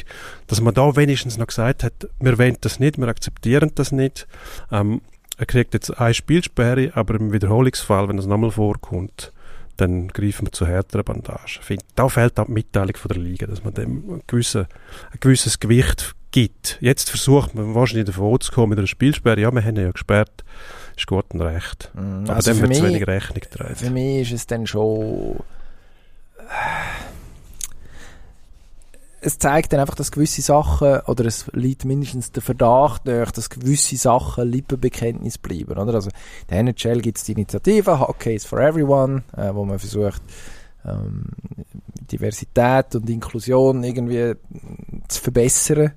dass 0.47 0.61
man 0.61 0.73
da 0.73 0.95
wenigstens 0.95 1.37
noch 1.37 1.47
gesagt 1.47 1.83
hat, 1.83 2.07
wir 2.19 2.37
wollen 2.37 2.57
das 2.61 2.79
nicht, 2.79 2.97
wir 2.97 3.07
akzeptieren 3.07 3.71
das 3.75 3.91
nicht. 3.91 4.27
Ähm, 4.71 5.01
er 5.37 5.45
kriegt 5.45 5.73
jetzt 5.73 5.89
eine 5.99 6.13
Spielsperre, 6.13 6.91
aber 6.95 7.15
im 7.15 7.33
Wiederholungsfall, 7.33 8.07
wenn 8.07 8.17
das 8.17 8.27
nochmal 8.27 8.51
vorkommt, 8.51 9.32
dann 9.87 10.07
greifen 10.07 10.47
wir 10.47 10.51
zu 10.51 10.65
härteren 10.65 11.03
Bandagen. 11.03 11.61
Finde, 11.61 11.83
da 11.95 12.09
fehlt 12.09 12.39
auch 12.39 12.45
die 12.45 12.51
Mitteilung 12.51 12.95
von 12.95 13.09
der 13.09 13.21
Liga, 13.21 13.47
dass 13.47 13.63
man 13.63 13.73
dem 13.73 14.09
ein, 14.09 14.21
gewisse, 14.27 14.67
ein 15.11 15.19
gewisses 15.19 15.59
Gewicht 15.59 16.15
gibt. 16.31 16.77
Jetzt 16.81 17.09
versucht 17.09 17.53
man 17.55 17.75
wahrscheinlich 17.75 18.05
davon 18.05 18.39
zu 18.39 18.51
kommen 18.51 18.69
mit 18.69 18.79
einer 18.79 18.87
Spielsperre. 18.87 19.39
Ja, 19.39 19.51
wir 19.51 19.63
haben 19.63 19.75
ihn 19.75 19.83
ja 19.83 19.91
gesperrt, 19.91 20.43
ist 20.97 21.07
gut 21.07 21.25
und 21.33 21.41
recht. 21.41 21.91
Mhm. 21.93 22.23
Aber 22.25 22.35
Also 22.35 22.51
dem 22.51 22.61
wird 22.61 22.75
zu 22.75 22.83
mich, 22.83 22.91
wenig 22.91 23.07
Rechnung 23.07 23.39
getragen. 23.39 23.75
für 23.75 23.89
mich 23.89 24.31
ist 24.31 24.33
es 24.33 24.47
dann 24.47 24.65
schon... 24.67 25.39
Es 29.25 29.37
zeigt 29.37 29.71
dann 29.71 29.79
einfach, 29.79 29.95
dass 29.95 30.11
gewisse 30.11 30.41
Sachen, 30.41 30.99
oder 31.07 31.25
es 31.25 31.49
liegt 31.53 31.85
mindestens 31.85 32.33
der 32.33 32.43
Verdacht 32.43 33.05
nach, 33.05 33.31
dass 33.31 33.49
gewisse 33.49 33.95
Sachen 33.95 34.49
Lippenbekenntnis 34.49 35.37
bleiben. 35.37 35.77
Oder? 35.77 35.93
Also, 35.93 36.09
in 36.09 36.47
der 36.49 36.59
NHL 36.59 36.99
gibt 36.99 37.17
es 37.17 37.23
die 37.23 37.31
Initiative 37.31 38.01
Hockey 38.01 38.35
is 38.35 38.43
for 38.43 38.59
Everyone, 38.59 39.23
äh, 39.37 39.53
wo 39.53 39.63
man 39.63 39.79
versucht, 39.79 40.21
ähm, 40.85 41.27
Diversität 42.11 42.95
und 42.95 43.09
Inklusion 43.09 43.83
irgendwie 43.83 44.33
zu 45.07 45.21
verbessern. 45.21 45.93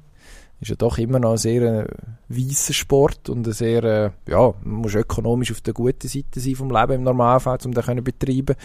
Ist 0.61 0.68
ja 0.70 0.77
doch 0.77 0.97
immer 0.99 1.18
noch 1.18 1.33
ein 1.33 1.39
sehr 1.39 1.62
äh, 1.62 1.87
weißer 2.29 2.72
Sport 2.72 3.29
und 3.29 3.47
ein 3.47 3.53
sehr, 3.53 3.83
äh, 3.83 4.11
ja, 4.31 4.55
man 4.62 4.83
muss 4.83 4.95
ökonomisch 4.95 5.51
auf 5.51 5.61
der 5.62 5.74
guten 5.74 6.09
Seite 6.09 6.39
sein 6.39 6.55
vom 6.55 6.70
Leben 6.70 6.93
im 6.93 7.03
Normalfall, 7.03 7.59
um 7.64 7.74
das 7.74 7.87
können 7.87 8.05
betreiben. 8.05 8.57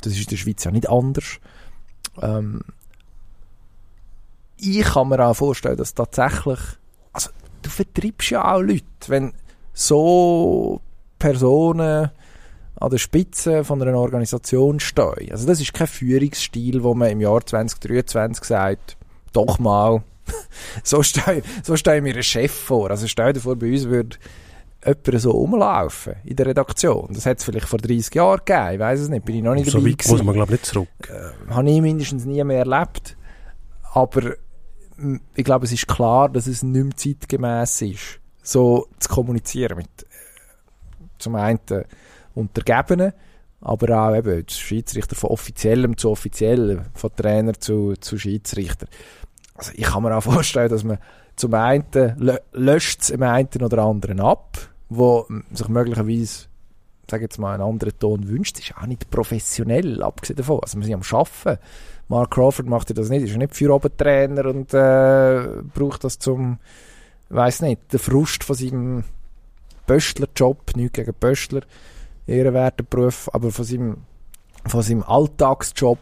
Das 0.00 0.12
ist 0.12 0.20
in 0.20 0.28
der 0.28 0.36
Schweiz 0.36 0.64
ja 0.64 0.70
nicht 0.70 0.88
anders. 0.88 1.38
Ähm, 2.22 2.60
ich 4.58 4.84
kann 4.84 5.08
mir 5.08 5.24
auch 5.24 5.34
vorstellen, 5.34 5.76
dass 5.76 5.94
tatsächlich, 5.94 6.58
also 7.12 7.30
du 7.62 7.70
vertreibst 7.70 8.30
ja 8.30 8.54
auch 8.54 8.60
Leute, 8.60 8.82
wenn 9.08 9.32
so 9.72 10.80
Personen 11.18 12.10
an 12.78 12.90
der 12.90 12.98
Spitze 12.98 13.64
von 13.64 13.80
einer 13.80 13.98
Organisation 13.98 14.80
stehen. 14.80 15.30
Also 15.30 15.46
das 15.46 15.60
ist 15.60 15.72
kein 15.72 15.86
Führungsstil, 15.86 16.82
wo 16.82 16.94
man 16.94 17.10
im 17.10 17.20
Jahr 17.20 17.44
2023 17.44 18.44
sagt, 18.44 18.96
doch 19.32 19.58
mal, 19.58 20.02
so 20.82 21.02
stelle 21.02 21.42
so 21.62 21.76
stell 21.76 21.98
ich 21.98 22.02
mir 22.02 22.14
einen 22.14 22.22
Chef 22.22 22.52
vor. 22.52 22.90
Also 22.90 23.06
stell 23.06 23.32
dir 23.32 23.40
vor, 23.40 23.56
bei 23.56 23.70
uns 23.70 23.84
würde 23.84 24.16
jemand 24.84 25.20
so 25.20 25.30
rumlaufen 25.30 26.16
in 26.24 26.36
der 26.36 26.46
Redaktion. 26.46 27.08
Das 27.12 27.26
hat 27.26 27.38
es 27.38 27.44
vielleicht 27.44 27.66
vor 27.66 27.78
30 27.78 28.14
Jahren 28.14 28.40
gegeben, 28.44 28.74
ich 28.74 28.78
weiß 28.80 29.00
es 29.00 29.08
nicht, 29.08 29.24
bin 29.24 29.36
ich 29.36 29.42
noch 29.42 29.54
nicht 29.54 29.70
so 29.70 29.78
dabei 29.78 29.90
weit 29.90 30.08
muss 30.08 30.22
man, 30.22 30.34
glaube 30.34 30.54
ich, 30.54 30.60
nicht 30.60 30.66
zurück. 30.66 30.88
habe 31.48 31.70
ich 31.70 31.80
mindestens 31.80 32.24
nie 32.24 32.42
mehr 32.44 32.58
erlebt. 32.66 33.16
Aber 33.92 34.36
ich 35.34 35.44
glaube, 35.44 35.66
es 35.66 35.72
ist 35.72 35.88
klar, 35.88 36.28
dass 36.28 36.46
es 36.46 36.62
nicht 36.62 36.84
mehr 36.84 36.96
zeitgemäß 36.96 37.82
ist, 37.82 38.20
so 38.42 38.86
zu 38.98 39.08
kommunizieren 39.08 39.76
mit 39.76 39.88
äh, 40.02 40.06
zum 41.18 41.34
einen 41.34 41.60
Untergebenen, 42.34 43.12
aber 43.60 43.98
auch 43.98 44.14
eben 44.14 44.48
Schiedsrichter 44.48 45.16
von 45.16 45.30
offiziellem 45.30 45.96
zu 45.96 46.10
offiziellem, 46.10 46.82
von 46.94 47.14
Trainer 47.14 47.54
zu, 47.54 47.94
zu 48.00 48.18
Schiedsrichter. 48.18 48.86
Also 49.54 49.72
ich 49.74 49.84
kann 49.84 50.02
mir 50.02 50.16
auch 50.16 50.22
vorstellen, 50.22 50.70
dass 50.70 50.84
man 50.84 50.98
zum 51.36 51.52
einen 51.54 51.84
lö 52.16 52.36
löscht 52.52 53.02
es 53.02 53.10
im 53.10 53.22
einen 53.22 53.62
oder 53.62 53.82
anderen 53.82 54.20
ab, 54.20 54.56
wo 54.88 55.26
sich 55.52 55.68
möglicherweise 55.68 56.46
sage 57.10 57.24
jetzt 57.24 57.38
mal, 57.38 57.54
einen 57.54 57.62
anderen 57.62 57.98
Ton 57.98 58.28
wünscht, 58.28 58.58
ist 58.58 58.76
auch 58.76 58.86
nicht 58.86 59.10
professionell, 59.10 60.02
abgesehen 60.02 60.36
davon. 60.36 60.60
Also 60.62 60.78
wir 60.78 60.84
sind 60.84 60.94
am 60.94 61.18
Arbeiten. 61.18 61.60
Mark 62.08 62.30
Crawford 62.30 62.68
macht 62.68 62.96
das 62.96 63.08
nicht, 63.08 63.22
ist 63.24 63.32
ja 63.32 63.38
nicht 63.38 63.54
für 63.54 63.74
oben 63.74 63.96
Trainer 63.96 64.46
und 64.46 64.72
äh, 64.72 65.62
braucht 65.74 66.04
das 66.04 66.18
zum, 66.18 66.58
weiß 67.30 67.62
nicht, 67.62 67.92
den 67.92 67.98
Frust 67.98 68.44
von 68.44 68.54
seinem 68.54 69.04
Pöstler-Job, 69.86 70.76
nicht 70.76 70.94
gegen 70.94 71.14
Pöstler, 71.14 71.62
ehrenwerter 72.26 72.84
Beruf, 72.84 73.28
aber 73.32 73.50
von 73.50 73.64
seinem, 73.64 73.96
von 74.66 74.82
seinem 74.82 75.02
Alltagsjob 75.02 75.98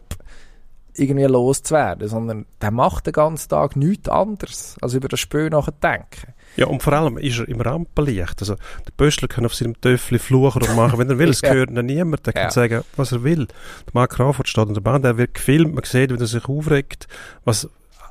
irgendwie 0.96 1.24
loszuwerden, 1.24 2.08
sondern 2.08 2.46
der 2.60 2.70
macht 2.70 3.06
den 3.06 3.12
ganzen 3.12 3.48
Tag 3.48 3.76
nichts 3.76 4.08
anderes, 4.08 4.76
als 4.80 4.94
über 4.94 5.08
das 5.08 5.20
Spiel 5.20 5.50
nachdenken. 5.50 6.34
Ja, 6.56 6.66
und 6.66 6.82
vor 6.82 6.92
allem 6.92 7.18
ist 7.18 7.38
er 7.38 7.48
im 7.48 7.60
Rampenlicht. 7.60 8.40
Also, 8.40 8.54
der 8.54 8.92
Pöstler 8.96 9.28
kann 9.28 9.44
auf 9.44 9.54
seinem 9.54 9.80
Töffel 9.80 10.18
fluchen 10.18 10.62
und 10.62 10.76
machen, 10.76 10.98
wenn 10.98 11.10
er 11.10 11.18
will. 11.18 11.30
Es 11.30 11.40
Ja. 11.42 11.52
gehört 11.52 11.70
ihm 11.70 11.86
niemand. 11.86 12.26
Der 12.26 12.32
kann 12.32 12.42
Ja. 12.44 12.50
sagen, 12.50 12.82
was 12.96 13.12
er 13.12 13.24
will. 13.24 13.46
Der 13.46 13.92
Mark 13.92 14.12
Crawford 14.12 14.48
steht 14.48 14.68
an 14.68 14.74
der 14.74 14.80
Bahn, 14.80 15.02
der 15.02 15.16
wird 15.18 15.34
gefilmt, 15.34 15.74
man 15.74 15.84
sieht, 15.84 16.10
wie 16.10 16.22
er 16.22 16.26
sich 16.26 16.44
aufregt, 16.46 17.08
was 17.44 17.68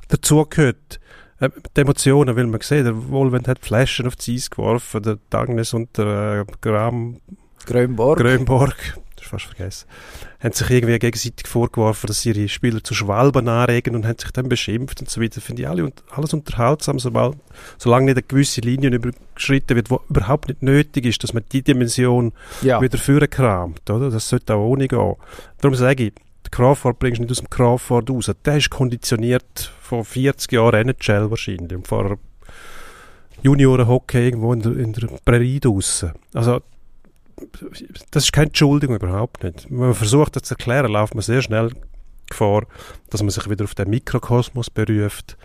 dazugehört. 0.10 1.00
Äh, 1.40 1.50
Die 1.76 1.82
Emotionen 1.82 2.36
will 2.36 2.48
man 2.48 2.62
sehen. 2.62 2.84
Der 2.86 3.10
Wohlwend 3.10 3.48
hat 3.48 3.60
Flaschen 3.60 4.08
auf 4.08 4.16
die 4.16 4.36
Eis 4.36 4.50
geworfen, 4.50 5.02
der 5.04 5.18
Dagnes 5.30 5.74
und 5.74 5.98
der 5.98 6.46
äh, 6.48 6.52
Graham 6.62 7.18
Grönborg. 7.66 8.20
Grönborg, 8.20 8.76
fast 9.40 9.46
vergessen, 9.46 9.88
haben 10.40 10.54
sich 10.54 10.70
irgendwie 10.70 11.00
gegenseitig 11.00 11.48
vorgeworfen, 11.48 12.08
dass 12.08 12.26
ihre 12.26 12.48
Spieler 12.48 12.84
zu 12.84 12.94
Schwalben 12.94 13.48
anregen 13.48 13.96
und 13.96 14.06
haben 14.06 14.18
sich 14.18 14.32
dann 14.32 14.50
beschimpft 14.50 15.02
und 15.02 15.10
so 15.10 15.22
weiter. 15.22 15.42
Finde 15.42 15.64
ich 15.64 15.68
alle, 15.68 15.92
alles 16.12 16.34
unterhaltsam, 16.34 17.00
sobald, 17.00 17.38
solange 17.78 18.06
nicht 18.06 18.18
eine 18.18 18.24
gewisse 18.24 18.62
Linie 18.62 18.90
überschritten 18.92 19.76
wird, 19.76 19.90
die 19.90 19.98
überhaupt 20.10 20.48
nicht 20.48 20.62
nötig 20.62 21.06
ist, 21.06 21.24
dass 21.24 21.34
man 21.34 21.44
die 21.52 21.62
Dimension 21.62 22.34
ja. 22.62 22.82
wieder 22.82 22.98
vorkramt, 22.98 23.90
oder? 23.90 24.10
Das 24.10 24.30
sollte 24.30 24.56
auch 24.56 24.66
ohne 24.66 24.88
gehen. 24.88 25.16
Darum 25.62 25.76
sage 25.76 26.06
ich, 26.06 26.14
Crawford 26.52 27.00
bringst 27.00 27.18
du 27.18 27.24
nicht 27.24 27.32
aus 27.32 27.40
dem 27.40 27.50
Crawford 27.50 28.10
raus. 28.12 28.32
Der 28.46 28.58
ist 28.58 28.70
konditioniert 28.70 29.72
von 29.82 30.04
40 30.04 30.52
Jahren 30.52 30.88
NHL 30.90 31.32
wahrscheinlich 31.32 31.76
und 31.76 31.88
vorher 31.88 32.18
Juniorenhockey 33.42 34.26
irgendwo 34.26 34.54
in 34.54 34.62
der, 34.62 34.78
in 34.78 34.94
der 34.94 35.08
Prärie 35.26 35.60
draussen. 35.60 36.14
Also, 36.34 36.62
das 38.12 38.24
ist 38.24 38.34
keine 38.34 38.48
Entschuldigung, 38.48 38.96
überhaupt 38.96 39.44
nicht. 39.44 39.70
Wenn 39.70 39.78
man 39.78 39.94
versucht, 39.94 40.36
das 40.36 40.44
zu 40.44 40.54
erklären, 40.56 40.92
läuft 40.92 41.16
man 41.16 41.22
sehr 41.22 41.42
schnell 41.42 41.72
Gefahr, 42.30 42.66
dass 43.10 43.22
man 43.22 43.30
sich 43.30 43.50
wieder 43.50 43.66
auf 43.66 43.76
den 43.76 43.90
Mikrokosmos 43.90 44.70
beruft 44.70 45.38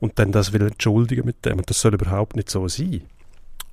und 0.00 0.18
dann 0.18 0.32
das 0.32 0.52
will 0.52 0.62
entschuldigen 0.62 1.24
mit 1.24 1.44
dem. 1.44 1.58
Und 1.58 1.70
das 1.70 1.80
soll 1.80 1.94
überhaupt 1.94 2.36
nicht 2.36 2.50
so 2.50 2.66
sein. 2.68 3.02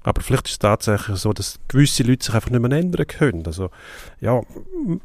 Aber 0.02 0.22
vielleicht 0.22 0.46
ist 0.46 0.54
es 0.54 0.60
tatsächlich 0.60 1.18
so, 1.18 1.34
dass 1.34 1.60
gewisse 1.68 2.04
Leute 2.04 2.26
sich 2.26 2.34
einfach 2.34 2.50
nicht 2.50 2.62
mehr 2.62 2.72
ändern 2.72 3.06
können. 3.06 3.46
Also, 3.46 3.70
ja, 4.22 4.42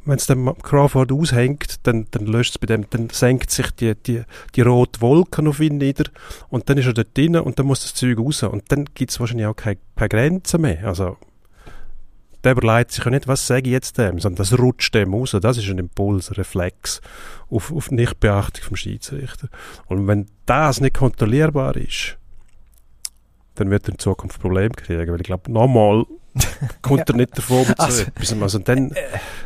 wenn 0.05 0.17
es 0.17 0.27
dann 0.27 0.57
Crawford 0.63 1.11
aushängt, 1.11 1.81
dann, 1.83 2.07
dann 2.13 2.27
löscht 2.27 2.55
es 2.55 2.59
bei 2.59 2.67
dem, 2.67 2.89
dann 2.91 3.11
senkt 3.11 3.51
sich 3.51 3.71
die, 3.73 3.95
die, 3.97 4.23
die 4.55 4.61
rote 4.61 5.01
Wolke 5.01 5.47
auf 5.49 5.59
ihn 5.59 5.79
nieder 5.79 6.05
und 6.49 6.71
dann 6.71 6.79
ist 6.79 6.87
er 6.87 6.93
dort 6.93 7.17
drin 7.17 7.37
und 7.37 7.59
dann 7.59 7.67
muss 7.67 7.83
das 7.83 7.95
Zeug 7.95 8.19
raus 8.19 8.45
und 8.45 8.71
dann 8.71 8.85
gibt 8.95 9.11
es 9.11 9.19
wahrscheinlich 9.19 9.47
auch 9.47 9.57
keine, 9.57 9.79
keine 9.97 10.09
Grenzen 10.11 10.61
mehr. 10.61 10.87
Also, 10.87 11.17
der 12.45 12.53
überlegt 12.53 12.93
sich 12.93 13.05
ja 13.05 13.11
nicht, 13.11 13.27
was 13.27 13.47
sage 13.47 13.69
ich 13.69 13.73
jetzt 13.73 13.99
dem, 13.99 14.21
sondern 14.21 14.37
das 14.37 14.59
rutscht 14.59 14.95
dem 14.95 15.15
raus. 15.15 15.37
Das 15.41 15.57
ist 15.57 15.69
ein 15.69 15.79
Impuls, 15.79 16.31
ein 16.31 16.35
Reflex 16.35 17.01
auf, 17.51 17.73
auf 17.73 17.91
Nichtbeachtung 17.91 18.63
vom 18.65 18.77
Schiedsrichter. 18.77 19.49
Und 19.87 20.07
wenn 20.07 20.27
das 20.47 20.81
nicht 20.81 20.95
kontrollierbar 20.95 21.77
ist, 21.77 22.19
dann 23.55 23.71
wird 23.71 23.89
er 23.89 23.93
in 23.93 23.99
Zukunft 23.99 24.41
Probleme 24.41 24.75
kriegen, 24.75 25.11
weil 25.13 25.21
ich 25.21 25.27
glaube, 25.27 25.51
nochmal 25.51 26.05
kommt 26.83 27.09
er 27.09 27.17
nicht 27.17 27.37
davon 27.37 27.59
mit 27.59 27.77
so 27.77 27.83
Also, 27.83 28.03
etwas. 28.03 28.43
Also 28.43 28.59
dann 28.59 28.93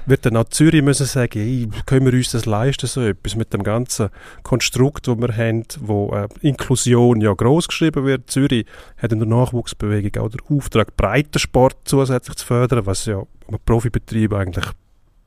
wird 0.07 0.24
dann 0.24 0.36
auch 0.36 0.45
Zürich 0.45 0.82
müssen 0.82 1.07
sagen, 1.07 1.39
hey, 1.41 1.68
können 1.86 2.07
wir 2.07 2.12
uns 2.12 2.30
das 2.30 2.47
leisten, 2.47 2.86
so 2.86 3.03
etwas 3.03 3.36
mit 3.36 3.53
dem 3.53 3.62
ganzen 3.62 4.09
Konstrukt, 4.43 5.07
das 5.07 5.18
wir 5.18 5.36
haben, 5.36 5.64
wo 5.80 6.14
äh, 6.14 6.28
Inklusion 6.41 7.20
ja 7.20 7.32
groß 7.32 7.68
geschrieben 7.68 8.05
wird. 8.05 8.30
Zürich 8.30 8.66
hat 8.97 9.12
in 9.12 9.18
der 9.18 9.28
Nachwuchsbewegung 9.28 10.22
auch 10.22 10.30
den 10.30 10.41
Auftrag, 10.57 10.97
Breitensport 10.97 11.76
zusätzlich 11.84 12.36
zu 12.36 12.47
fördern, 12.47 12.86
was 12.86 13.05
ja 13.07 13.22
im 13.49 13.59
Profibetrieb 13.64 14.32
eigentlich 14.32 14.66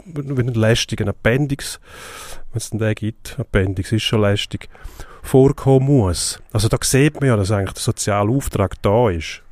wie 0.06 0.42
ein 0.42 0.54
lästiger 0.54 1.08
Appendix, 1.08 1.80
wenn 2.52 2.58
es 2.58 2.70
denn 2.72 2.80
den 2.80 2.96
gibt, 2.96 3.38
Appendix 3.40 3.92
ist 3.92 4.02
schon 4.04 4.22
lästig, 4.22 4.68
vorkommen 5.22 5.86
muss. 5.86 6.40
Also 6.52 6.68
da 6.68 6.78
sieht 6.82 7.20
man 7.20 7.30
ja, 7.30 7.36
dass 7.36 7.52
eigentlich 7.52 7.74
der 7.74 7.84
soziale 7.84 8.32
Auftrag 8.32 8.82
da 8.82 9.10
ist. 9.10 9.44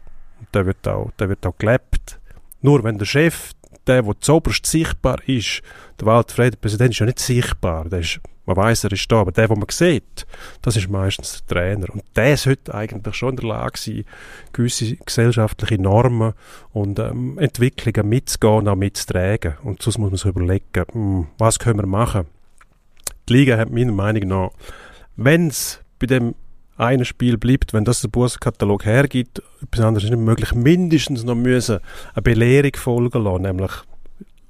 Der 0.54 0.66
wird 0.66 0.88
auch, 0.88 1.12
der 1.20 1.30
wird 1.30 1.45
auch 1.45 1.58
gelebt. 1.58 2.20
Nur 2.62 2.84
wenn 2.84 2.97
der 2.97 3.06
Chef, 3.06 3.52
der, 3.88 4.02
der 4.02 4.20
zuoberst 4.20 4.66
sichtbar 4.66 5.18
ist, 5.28 5.62
der 6.00 6.08
Walter 6.08 6.52
Präsident, 6.52 6.91
ist 6.91 7.00
ja 7.00 7.06
nicht 7.06 7.20
sichtbar. 7.20 7.88
Der 7.89 8.00
ist, 8.00 8.20
man 8.45 8.58
weiß, 8.58 8.86
er 8.86 8.91
ist 8.91 9.12
da, 9.12 9.22
aber 9.22 9.32
der, 9.32 9.47
den 9.47 9.60
man 9.60 9.68
sieht, 9.70 10.26
das 10.62 10.76
ist 10.76 10.89
meistens 10.89 11.43
der 11.45 11.58
Trainer. 11.58 11.89
Und 11.91 12.04
der 12.16 12.36
sollte 12.36 12.74
eigentlich 12.74 13.16
schon 13.16 13.32
in 13.32 13.36
der 13.38 13.45
Lage 13.45 13.78
sein, 13.78 14.06
gewisse 14.54 14.95
gesellschaftliche 14.95 15.82
Normen 15.82 16.34
und 16.74 17.00
ähm, 17.00 17.38
Entwicklungen 17.38 18.10
mitzugehen 18.10 18.58
und 18.58 18.68
auch 18.68 18.76
mitzutragen. 18.76 19.54
Und 19.64 19.82
sonst 19.82 19.97
muss 19.97 20.10
man 20.10 20.18
sich 20.18 20.30
überlegen, 20.30 20.86
hm, 20.91 21.28
was 21.38 21.60
können 21.60 21.80
wir 21.80 21.88
machen. 21.88 22.26
Die 23.28 23.34
Liga 23.34 23.58
hat 23.58 23.70
meiner 23.70 23.91
Meinung 23.91 24.28
nach, 24.28 24.50
wenn 25.16 25.47
es 25.47 25.80
bei 26.00 26.08
dem 26.08 26.34
einen 26.80 27.06
Spiel 27.06 27.38
bleibt, 27.38 27.74
wenn 27.74 27.86
das 27.86 28.02
der 28.02 28.08
Bußkatalog 28.08 28.86
hergibt, 28.86 29.42
etwas 29.62 29.86
anderes 29.86 30.06
ist 30.06 30.12
nicht 30.12 30.20
möglich, 30.20 30.54
mindestens 30.54 31.24
noch 31.24 31.36
müssen 31.36 31.80
eine 32.14 32.22
Belehrung 32.22 32.76
folgen 32.76 33.24
lassen, 33.24 33.42
nämlich 33.44 33.72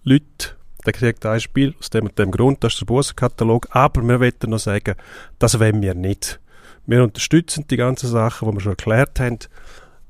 Leute, 0.03 0.55
der 0.85 0.93
kriegt 0.93 1.25
ein 1.25 1.39
Spiel 1.39 1.75
aus 1.79 1.89
dem 1.89 2.05
und 2.05 2.19
dem 2.19 2.31
Grund, 2.31 2.63
das 2.63 2.73
ist 2.73 2.81
der 2.81 2.85
Bußkatalog, 2.85 3.67
aber 3.71 4.01
wir 4.03 4.19
wollen 4.19 4.33
noch 4.47 4.59
sagen, 4.59 4.95
das 5.39 5.59
wollen 5.59 5.81
wir 5.81 5.95
nicht. 5.95 6.39
Wir 6.85 7.03
unterstützen 7.03 7.65
die 7.69 7.77
ganzen 7.77 8.09
Sachen, 8.09 8.47
die 8.47 8.55
wir 8.55 8.61
schon 8.61 8.71
erklärt 8.73 9.19
haben, 9.19 9.39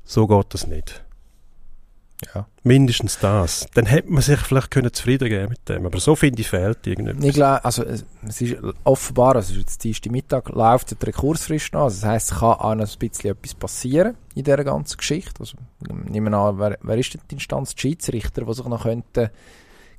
so 0.04 0.26
geht 0.26 0.54
das 0.54 0.66
nicht. 0.66 1.02
Ja. 2.34 2.46
Mindestens 2.62 3.18
das. 3.18 3.66
Dann 3.74 3.86
hätte 3.86 4.10
man 4.10 4.22
sich 4.22 4.38
vielleicht 4.40 4.70
können 4.70 4.92
zufrieden 4.92 5.28
geben 5.28 5.48
mit 5.48 5.68
dem. 5.68 5.86
Aber 5.86 6.00
so 6.00 6.14
finde 6.14 6.42
ich, 6.42 6.48
fehlt 6.48 6.86
irgendetwas. 6.86 7.24
Ich 7.24 7.34
glaube, 7.34 7.64
also 7.64 7.84
es 7.84 8.40
ist 8.40 8.56
offenbar, 8.84 9.36
also 9.36 9.54
es 9.54 9.58
ist 9.58 9.84
jetzt 9.84 10.10
Mittag, 10.10 10.50
läuft 10.50 10.90
die 10.90 11.04
Rekursfrist 11.04 11.72
noch. 11.72 11.84
Also 11.84 12.00
das 12.02 12.10
heisst, 12.10 12.32
es 12.32 12.38
kann 12.38 12.52
auch 12.52 12.74
noch 12.74 12.86
ein 12.86 12.98
bisschen 12.98 13.30
etwas 13.30 13.54
passieren 13.54 14.16
in 14.34 14.44
dieser 14.44 14.64
ganzen 14.64 14.98
Geschichte. 14.98 15.40
Also, 15.40 15.56
nehmen 16.10 16.32
wir 16.32 16.38
an, 16.38 16.58
wer, 16.58 16.78
wer 16.82 16.98
ist 16.98 17.14
denn 17.14 17.22
die 17.30 17.36
Instanz? 17.36 17.74
Die 17.74 17.80
Schiedsrichter, 17.80 18.44
die 18.44 18.54
sich 18.54 18.66
noch 18.66 18.82
könnten 18.82 19.30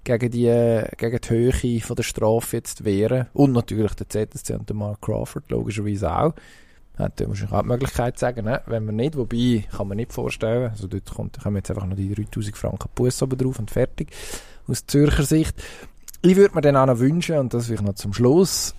gegen 0.03 0.31
die, 0.31 0.83
gegen 0.97 1.19
die 1.19 1.29
Höhe 1.29 1.81
von 1.81 1.95
der 1.95 2.03
Strafe 2.03 2.57
jetzt 2.57 2.83
wehren. 2.83 3.27
Und 3.33 3.51
natürlich 3.51 3.93
der 3.93 4.09
ZSC 4.09 4.53
und 4.53 4.69
der 4.69 4.75
Mark 4.75 5.01
Crawford, 5.01 5.49
logischerweise 5.49 6.11
auch. 6.15 6.33
Hat 7.01 7.19
ja 7.19 7.27
wahrscheinlich 7.27 7.53
auch 7.53 7.61
die 7.61 7.67
Möglichkeit 7.67 8.19
sagen, 8.19 8.45
ne? 8.45 8.61
wenn 8.67 8.85
wir 8.85 8.91
nicht, 8.91 9.17
wobei, 9.17 9.65
kann 9.75 9.87
man 9.87 9.97
nicht 9.97 10.13
vorstellen, 10.13 10.69
also 10.71 10.87
dort 10.87 11.13
kommt, 11.13 11.39
kommen 11.41 11.57
jetzt 11.57 11.69
einfach 11.69 11.85
noch 11.85 11.95
die 11.95 12.13
3000 12.13 12.55
Franken 12.55 12.89
Bus 12.93 13.21
oben 13.21 13.37
drauf 13.37 13.59
und 13.59 13.71
fertig, 13.71 14.11
aus 14.67 14.85
Zürcher 14.85 15.23
Sicht. 15.23 15.61
Ich 16.21 16.35
würde 16.35 16.53
mir 16.53 16.61
dann 16.61 16.77
auch 16.77 16.85
noch 16.85 16.99
wünschen, 16.99 17.37
und 17.37 17.53
das 17.53 17.65
vielleicht 17.65 17.83
noch 17.83 17.95
zum 17.95 18.13
Schluss, 18.13 18.75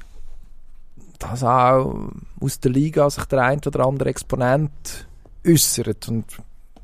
dass 1.19 1.43
auch 1.43 2.11
aus 2.41 2.61
der 2.61 2.71
Liga 2.71 3.09
sich 3.11 3.25
der 3.25 3.43
ein 3.43 3.61
oder 3.67 3.87
andere 3.87 4.11
Exponent 4.11 5.07
äußert 5.47 6.09
und 6.09 6.25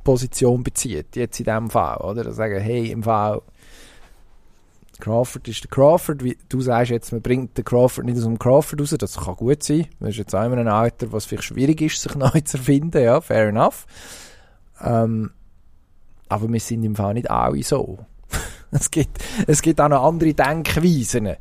Position 0.03 0.63
bezieht, 0.63 1.17
jetzt 1.17 1.39
in 1.39 1.45
diesem 1.45 1.71
Fall, 1.71 1.99
oder? 1.99 2.33
Sagen, 2.33 2.61
hey, 2.61 2.91
im 2.91 3.03
Fall 3.03 3.43
Crawford 5.01 5.49
ist 5.49 5.65
der 5.65 5.71
Crawford, 5.71 6.25
wie 6.25 6.37
du 6.49 6.61
sagst 6.61 6.91
jetzt, 6.91 7.13
man 7.13 7.23
bringt 7.23 7.57
den 7.57 7.65
Crawford 7.65 8.05
nicht 8.05 8.19
aus 8.19 8.25
dem 8.25 8.39
Crawford 8.39 8.81
raus, 8.81 8.95
das 8.99 9.17
kann 9.17 9.37
gut 9.37 9.63
sein, 9.63 9.87
das 10.01 10.11
ist 10.11 10.17
jetzt 10.19 10.35
auch 10.35 10.45
in 10.45 10.53
einem 10.53 10.69
Alter, 10.69 11.13
was 11.13 11.27
vielleicht 11.27 11.45
schwierig 11.45 11.81
ist, 11.81 12.03
sich 12.03 12.15
neu 12.17 12.41
zu 12.41 12.59
erfinden, 12.59 13.03
ja, 13.03 13.21
fair 13.21 13.49
enough. 13.49 13.87
Ähm, 14.81 15.31
aber 16.29 16.53
wir 16.53 16.61
sind 16.61 16.85
im 16.85 16.97
Fall 16.97 17.15
nicht 17.15 17.31
alle 17.31 17.63
so. 17.63 17.99
es, 18.71 18.91
gibt, 18.91 19.19
es 19.47 19.63
gibt 19.63 19.81
auch 19.81 19.89
noch 19.89 20.05
andere 20.05 20.35
Denkweisen. 20.35 21.37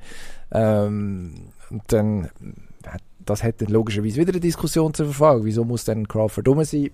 Ähm, 0.51 1.51
und 1.69 1.83
dann, 1.87 2.29
das 3.25 3.43
hat 3.43 3.61
dann 3.61 3.69
logischerweise 3.69 4.21
wieder 4.21 4.31
eine 4.31 4.39
Diskussion 4.39 4.93
zu 4.93 5.03
verfolgen. 5.05 5.45
Wieso 5.45 5.65
muss 5.65 5.83
dann 5.83 6.07
Crawford 6.07 6.47
dumm 6.47 6.63
sein? 6.63 6.91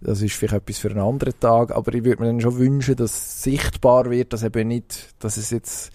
Das 0.00 0.22
ist 0.22 0.34
vielleicht 0.34 0.62
etwas 0.62 0.78
für 0.78 0.90
einen 0.90 1.00
anderen 1.00 1.38
Tag, 1.38 1.72
aber 1.72 1.92
ich 1.94 2.04
würde 2.04 2.22
mir 2.22 2.28
dann 2.28 2.40
schon 2.40 2.58
wünschen, 2.58 2.96
dass 2.96 3.42
sichtbar 3.42 4.10
wird, 4.10 4.32
dass 4.32 4.42
eben 4.42 4.68
nicht, 4.68 5.14
dass 5.18 5.36
es 5.36 5.50
jetzt, 5.50 5.92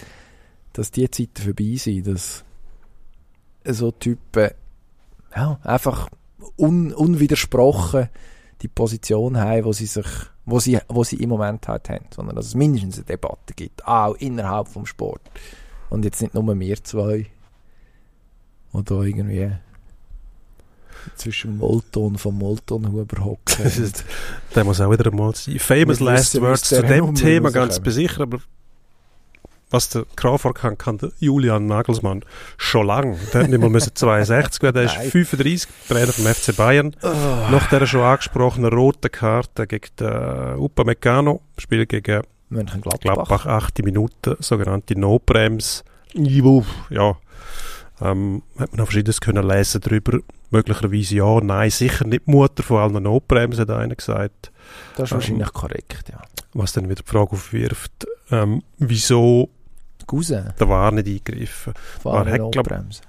dass 0.74 0.92
die 0.92 1.10
Zeiten 1.10 1.42
vorbei 1.42 1.76
sind, 1.76 2.08
dass 2.08 2.44
so 3.66 3.92
Typen, 3.92 4.52
ja, 5.36 5.60
einfach 5.64 6.10
un, 6.56 6.94
unwidersprochen 6.94 8.10
die 8.62 8.68
Position 8.68 9.38
haben, 9.38 9.66
wo 9.66 9.74
sie 9.74 9.88
sich, 9.88 10.08
wo 10.46 10.60
sie, 10.60 10.80
wo 10.88 11.04
sie 11.04 11.18
im 11.18 11.30
Moment 11.30 11.68
halt 11.68 11.90
haben, 11.90 12.06
sondern 12.14 12.36
dass 12.36 12.46
es 12.46 12.56
mindestens 12.56 12.98
eine 12.98 13.06
Debatte 13.06 13.54
gibt, 13.56 13.88
auch 13.88 14.16
innerhalb 14.16 14.68
vom 14.68 14.86
Sport. 14.86 15.22
Und 15.90 16.06
jetzt 16.06 16.22
nicht 16.22 16.34
nur 16.36 16.60
wir 16.60 16.84
zwei, 16.84 17.28
oder 18.76 19.02
irgendwie 19.02 19.52
zwischen 21.16 21.58
Molton 21.58 22.18
vom 22.18 22.38
Moltonhuber 22.38 23.24
hocken. 23.24 23.40
Das 23.64 23.78
ist- 23.78 24.04
Der 24.56 24.64
muss 24.64 24.82
auch 24.82 24.92
wieder 24.92 25.10
einmal 25.12 25.34
sein. 25.36 25.60
Famous 25.60 26.00
Last 26.00 26.40
Words 26.42 26.70
zu 26.70 26.82
dem 26.84 27.16
Thema 27.16 27.52
ganz 27.52 27.80
besicher, 27.80 28.22
aber 28.24 28.40
was 29.72 29.90
der 29.90 30.06
Crawford 30.16 30.56
kann, 30.56 30.78
kann 30.78 31.00
der 31.00 31.12
Julian 31.20 31.66
Nagelsmann 31.66 32.24
schon 32.56 32.86
lang. 32.88 33.18
Der 33.34 33.44
hat 33.44 33.50
nicht 33.50 33.60
mal 33.60 33.70
müssen 33.70 33.94
62 33.96 34.62
werden, 34.62 34.76
der 34.76 34.84
ist 34.86 34.96
Nein. 34.98 35.10
35, 35.10 35.70
Trainer 35.88 36.14
vom 36.14 36.26
FC 36.26 36.56
Bayern. 36.56 36.96
Nach 37.02 37.68
der 37.70 37.86
schon 37.88 38.02
angesprochenen 38.02 38.72
roten 38.72 39.12
Karte 39.12 39.66
gegen 39.68 39.88
den 40.00 40.60
Upamecano, 40.60 41.42
Spiel 41.58 41.86
gegen 41.88 42.22
Mönchengladbach. 42.50 43.00
Gladbach, 43.16 43.46
achte 43.48 43.84
Minute, 43.84 44.38
sogenannte 44.40 44.98
No-Brems. 44.98 45.84
Ja. 46.90 47.18
Ähm, 48.02 48.44
hat 48.58 48.72
man 48.72 48.80
noch 48.80 48.86
Verschiedenes 48.88 49.22
können 49.22 49.48
lesen 49.48 49.82
darüber. 49.82 50.20
Möglicherweise 50.52 51.16
ja, 51.16 51.40
nein, 51.42 51.70
sicher 51.70 52.06
nicht 52.06 52.28
die 52.28 52.32
Mutter 52.32 52.62
von 52.64 52.78
allen 52.78 53.04
No-Brems, 53.04 53.58
hat 53.60 53.70
einer 53.70 53.96
gesagt. 53.96 54.52
Das 54.96 55.10
ist 55.10 55.12
wahrscheinlich 55.14 55.52
korrekt, 55.54 56.10
ja. 56.12 56.22
Was 56.54 56.74
dann 56.74 56.86
wieder 56.90 57.02
die 57.04 57.10
Frage 57.10 57.32
aufwirft, 57.32 58.06
ähm, 58.32 58.64
wieso 58.78 59.50
Cousin, 60.08 60.54
der 60.60 60.70
war 60.70 60.92
nicht 60.92 61.08
eingegriffen. 61.08 61.74
fahren 62.02 62.30
hat, 62.30 62.38
glaub- 62.38 62.56
Notbremse. 62.56 63.02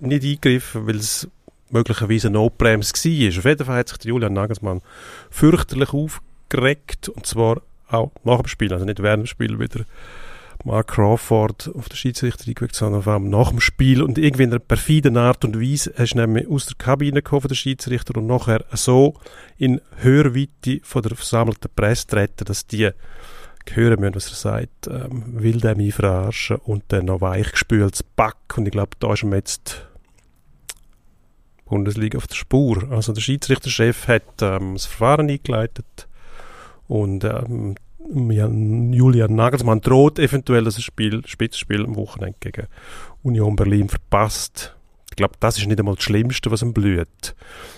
Nicht 0.00 0.24
eingegriffen, 0.24 0.86
weil 0.86 0.96
es 0.96 1.28
möglicherweise 1.70 2.28
eine 2.28 2.38
No-Brems 2.38 2.92
war. 2.92 3.38
Auf 3.38 3.44
jeden 3.44 3.64
Fall 3.64 3.76
hat 3.78 3.88
sich 3.88 3.98
der 3.98 4.08
Julian 4.10 4.32
Nagelsmann 4.34 4.82
fürchterlich 5.30 5.92
aufgeregt 5.92 7.08
und 7.08 7.26
zwar 7.26 7.62
auch 7.88 8.10
nach 8.24 8.38
dem 8.42 8.48
Spiel, 8.48 8.72
also 8.72 8.84
nicht 8.84 9.02
während 9.02 9.22
dem 9.22 9.26
Spiel 9.26 9.58
wieder 9.58 9.84
Mark 10.66 10.88
Crawford 10.88 11.70
auf 11.76 11.88
den 11.88 11.96
Schiedsrichter 11.96 12.48
eingewirkt, 12.48 12.74
sondern 12.74 13.04
vor 13.04 13.12
allem 13.12 13.30
nach 13.30 13.50
dem 13.50 13.60
Spiel 13.60 14.02
und 14.02 14.18
irgendwie 14.18 14.42
in 14.42 14.50
einer 14.50 14.58
perfiden 14.58 15.16
Art 15.16 15.44
und 15.44 15.60
Weise 15.60 15.94
hast 15.96 16.14
du 16.14 16.18
nämlich 16.18 16.48
aus 16.48 16.66
der 16.66 16.76
Kabine 16.76 17.22
gekommen 17.22 17.46
der 17.46 17.54
Schiedsrichter 17.54 18.16
und 18.16 18.26
nachher 18.26 18.64
so 18.72 19.14
in 19.58 19.80
Hörweite 19.98 20.80
von 20.82 21.02
der 21.02 21.14
versammelten 21.14 21.70
Presse 21.74 22.08
treten, 22.08 22.44
dass 22.46 22.66
die 22.66 22.90
hören 23.70 24.00
müssen, 24.00 24.16
was 24.16 24.28
er 24.30 24.34
sagt, 24.34 24.88
ähm, 24.88 25.40
will 25.40 25.60
der 25.60 25.76
mich 25.76 25.94
verarschen 25.94 26.56
und 26.56 26.82
dann 26.88 27.06
noch 27.06 27.20
weichgespültes 27.20 28.02
Back 28.02 28.56
und 28.56 28.66
ich 28.66 28.72
glaube, 28.72 28.96
da 28.98 29.12
ist 29.12 29.22
ihm 29.22 29.34
jetzt 29.34 29.86
Bundesliga 31.66 32.18
auf 32.18 32.26
der 32.26 32.34
Spur. 32.34 32.90
Also 32.90 33.12
der 33.12 33.20
Schiedsrichterchef 33.20 34.08
hat 34.08 34.42
ähm, 34.42 34.74
das 34.74 34.86
Verfahren 34.86 35.30
eingeleitet 35.30 36.08
und 36.88 37.22
ähm, 37.22 37.76
Julian 38.08 39.34
Nagelsmann 39.34 39.80
droht 39.80 40.18
eventuell, 40.18 40.64
dass 40.64 40.76
er 40.76 40.82
Spiel, 40.82 41.22
Spitzenspiel 41.26 41.84
am 41.84 41.96
Wochenende 41.96 42.36
gegen 42.40 42.66
Union 43.22 43.56
Berlin 43.56 43.88
verpasst. 43.88 44.74
Ich 45.10 45.16
glaube, 45.16 45.34
das 45.40 45.58
ist 45.58 45.66
nicht 45.66 45.78
einmal 45.78 45.94
das 45.94 46.04
Schlimmste, 46.04 46.50
was 46.50 46.62
ihm 46.62 46.72
blüht. 46.72 47.34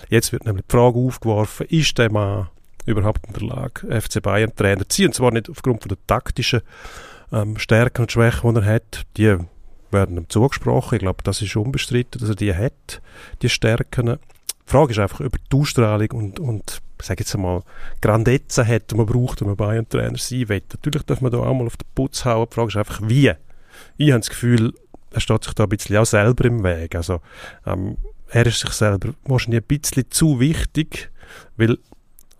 Jetzt 0.09 0.31
wird 0.31 0.45
nämlich 0.45 0.65
die 0.67 0.75
Frage 0.75 0.97
aufgeworfen, 0.97 1.67
ist 1.67 1.97
der 1.97 2.11
Mann 2.11 2.49
überhaupt 2.85 3.27
in 3.27 3.33
der 3.33 3.43
Lage, 3.43 4.01
FC 4.01 4.21
Bayern 4.21 4.55
Trainer 4.55 4.87
zu 4.87 4.97
sein. 5.01 5.07
Und 5.07 5.13
zwar 5.13 5.31
nicht 5.31 5.49
aufgrund 5.49 5.81
von 5.81 5.89
der 5.89 5.97
taktischen 6.07 6.61
ähm, 7.31 7.57
Stärken 7.57 8.01
und 8.01 8.11
Schwächen, 8.11 8.53
die 8.53 8.59
er 8.59 8.65
hat. 8.65 9.05
Die 9.17 9.37
werden 9.91 10.17
ihm 10.17 10.29
zugesprochen. 10.29 10.95
Ich 10.95 11.01
glaube, 11.01 11.23
das 11.23 11.41
ist 11.41 11.55
unbestritten, 11.55 12.19
dass 12.19 12.29
er 12.29 12.35
die 12.35 12.53
hat, 12.53 13.01
die 13.41 13.49
Stärken. 13.49 14.17
Die 14.69 14.71
Frage 14.71 14.91
ist 14.91 14.99
einfach, 14.99 15.21
ob 15.21 15.33
er 15.33 15.39
die 15.51 15.57
Ausstrahlung 15.57 16.11
und, 16.11 16.39
und 16.39 16.81
sage 17.01 17.21
jetzt 17.21 17.33
einmal, 17.33 17.63
Grandezza 18.01 18.63
hat, 18.63 18.91
die 18.91 18.95
man 18.95 19.07
braucht, 19.07 19.41
wenn 19.41 19.47
man 19.47 19.57
Bayern-Trainer 19.57 20.19
sein 20.19 20.47
will. 20.47 20.61
Natürlich 20.71 21.01
darf 21.03 21.21
man 21.21 21.31
da 21.31 21.39
auch 21.39 21.53
mal 21.55 21.65
auf 21.65 21.75
den 21.75 21.87
Putz 21.95 22.23
hauen. 22.23 22.45
Die 22.47 22.53
Frage 22.53 22.67
ist 22.67 22.77
einfach, 22.77 23.01
wie? 23.03 23.31
Ich 23.97 24.11
habe 24.11 24.19
das 24.19 24.29
Gefühl, 24.29 24.75
er 25.09 25.21
steht 25.21 25.43
sich 25.43 25.53
da 25.55 25.63
ein 25.63 25.69
bisschen 25.69 25.97
auch 25.97 26.05
selber 26.05 26.45
im 26.45 26.63
Weg. 26.63 26.93
Also, 26.93 27.19
ähm, 27.65 27.97
er 28.27 28.45
ist 28.45 28.59
sich 28.59 28.69
selber 28.69 29.15
wahrscheinlich 29.23 29.63
ein 29.63 29.67
bisschen 29.67 30.11
zu 30.11 30.39
wichtig, 30.39 31.09
weil 31.57 31.79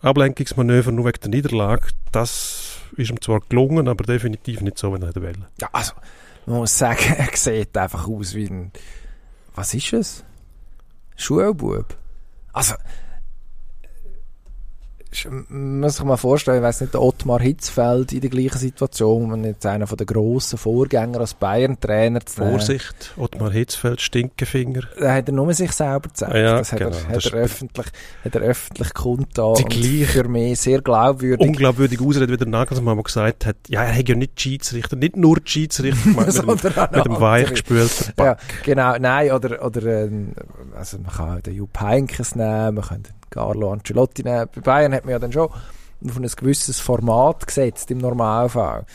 Ablenkungsmanöver 0.01 0.91
nur 0.91 1.05
wegen 1.05 1.21
der 1.21 1.29
Niederlage, 1.31 1.87
das 2.11 2.77
ist 2.95 3.09
ihm 3.09 3.19
zwar 3.21 3.39
gelungen, 3.39 3.87
aber 3.87 4.03
definitiv 4.03 4.61
nicht 4.61 4.77
so, 4.77 4.93
wie 4.93 5.01
er 5.01 5.07
hätte. 5.07 5.47
Ja, 5.59 5.69
also, 5.71 5.93
man 6.45 6.57
muss 6.57 6.77
sagen, 6.77 6.99
er 7.17 7.35
sieht 7.35 7.75
einfach 7.75 8.07
aus 8.07 8.35
wie 8.35 8.45
ein, 8.45 8.71
was 9.55 9.73
ist 9.73 9.93
es? 9.93 10.23
Schulbub. 11.15 11.97
Also, 12.59 12.75
muss 15.49 15.95
sich 15.95 16.05
mal 16.05 16.17
vorstellen, 16.17 16.57
ich 16.57 16.63
weiß 16.63 16.81
nicht, 16.81 16.93
der 16.93 17.01
Ottmar 17.01 17.39
Hitzfeld 17.41 18.13
in 18.13 18.21
der 18.21 18.29
gleichen 18.29 18.59
Situation, 18.59 19.31
wenn 19.31 19.43
jetzt 19.43 19.65
einer 19.65 19.87
von 19.87 19.97
den 19.97 20.05
grossen 20.05 20.57
Vorgängern 20.59 21.19
als 21.21 21.33
Bayern-Trainer 21.33 22.19
zu 22.25 22.41
nehmen. 22.41 22.51
Vorsicht, 22.51 23.13
Ottmar 23.17 23.51
Hitzfeld, 23.51 24.01
Stinkefinger. 24.01 24.81
Da 24.99 25.13
hat 25.15 25.27
er 25.27 25.33
nur 25.33 25.51
sich 25.53 25.71
selber 25.71 26.09
gezeigt. 26.09 26.35
Ja, 26.35 26.57
das 26.59 26.71
hat, 26.71 26.79
genau, 26.79 26.91
er, 26.91 27.07
hat, 27.07 27.15
das 27.15 27.25
er 27.25 27.33
öffentlich, 27.39 27.87
hat 28.23 28.35
er 28.35 28.41
öffentlich 28.41 28.93
kundgetan. 28.93 29.55
Die 29.55 29.63
gleiche- 29.65 30.05
Für 30.23 30.27
mich 30.27 30.59
sehr 30.59 30.81
glaubwürdig. 30.81 31.47
Unglaubwürdig 31.47 31.99
Ausrede, 32.01 32.31
wie 32.31 32.37
der 32.37 32.47
Nagelsmann 32.47 32.95
mal 32.95 33.03
gesagt 33.03 33.45
hat, 33.47 33.55
ja, 33.67 33.83
er 33.83 33.95
hat 33.97 34.07
ja 34.07 34.15
nicht 34.15 34.37
die 34.37 34.41
Schiedsrichter, 34.43 34.95
nicht 34.95 35.17
nur 35.17 35.37
die 35.39 35.49
Schiedsrichter 35.49 36.07
mit 36.09 36.17
dem, 36.27 36.31
Sondern 36.31 36.77
auch 36.77 36.91
mit 36.91 37.05
dem 37.05 37.19
weichgespülten 37.19 38.13
Ja, 38.17 38.23
Back. 38.35 38.39
genau, 38.63 38.95
nein, 38.99 39.31
oder, 39.31 39.65
oder 39.65 40.03
ähm, 40.03 40.33
also 40.75 40.97
man 40.99 41.11
kann 41.11 41.41
den 41.43 41.55
Jupp 41.55 41.79
Heynckes 41.81 42.35
nehmen, 42.35 42.75
man 42.75 42.83
kann 42.83 43.03
den 43.03 43.13
Carlo 43.29 43.71
Ancelotti 43.71 44.23
nehmen. 44.23 44.47
Bei 44.55 44.61
Bayern 44.61 44.93
hat 44.93 45.05
man 45.05 45.11
ja 45.11 45.19
dann 45.19 45.31
schon 45.31 45.49
auf 45.49 46.17
ein 46.17 46.27
gewisses 46.27 46.79
Format 46.79 47.45
gesetzt 47.45 47.91
im 47.91 47.99
Normalfall. 47.99 48.85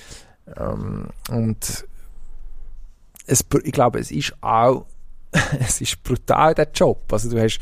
Ähm, 0.56 1.08
und 1.30 1.86
es, 3.26 3.44
ich 3.62 3.72
glaube, 3.72 3.98
es 3.98 4.10
ist 4.10 4.34
auch 4.40 4.86
es 5.60 5.80
ist 5.80 6.02
brutal, 6.02 6.54
der 6.54 6.68
Job. 6.72 7.12
Also 7.12 7.30
du 7.30 7.40
hast 7.40 7.58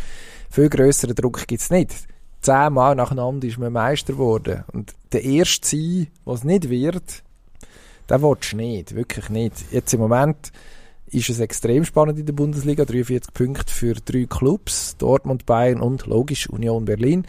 viel 0.51 0.69
grösseren 0.69 1.15
Druck 1.15 1.47
gibt's 1.47 1.71
nicht. 1.71 1.93
Zehnmal 2.41 2.95
nacheinander 2.95 3.47
ist 3.47 3.59
man 3.59 3.73
Meister 3.73 4.15
geworden. 4.15 4.65
Und 4.73 4.95
der 5.13 5.25
erste 5.25 5.69
sein, 5.69 6.09
was 6.25 6.45
nicht 6.45 6.69
wird, 6.69 7.23
den 8.11 8.23
willst 8.23 8.53
du 8.53 8.57
nicht. 8.57 8.95
Wirklich 8.95 9.29
nicht. 9.31 9.73
Jetzt 9.73 9.95
im 9.95 10.01
Moment 10.01 10.53
ist 11.13 11.29
es 11.29 11.41
extrem 11.41 11.85
spannend 11.85 12.19
in 12.19 12.27
der 12.27 12.33
Bundesliga. 12.33 12.85
43 12.85 13.33
Punkte 13.33 13.73
für 13.73 13.95
drei 13.95 14.27
Clubs. 14.29 14.97
Dortmund, 14.97 15.47
Bayern 15.47 15.81
und 15.81 16.07
logisch 16.07 16.49
Union 16.49 16.85
Berlin. 16.85 17.27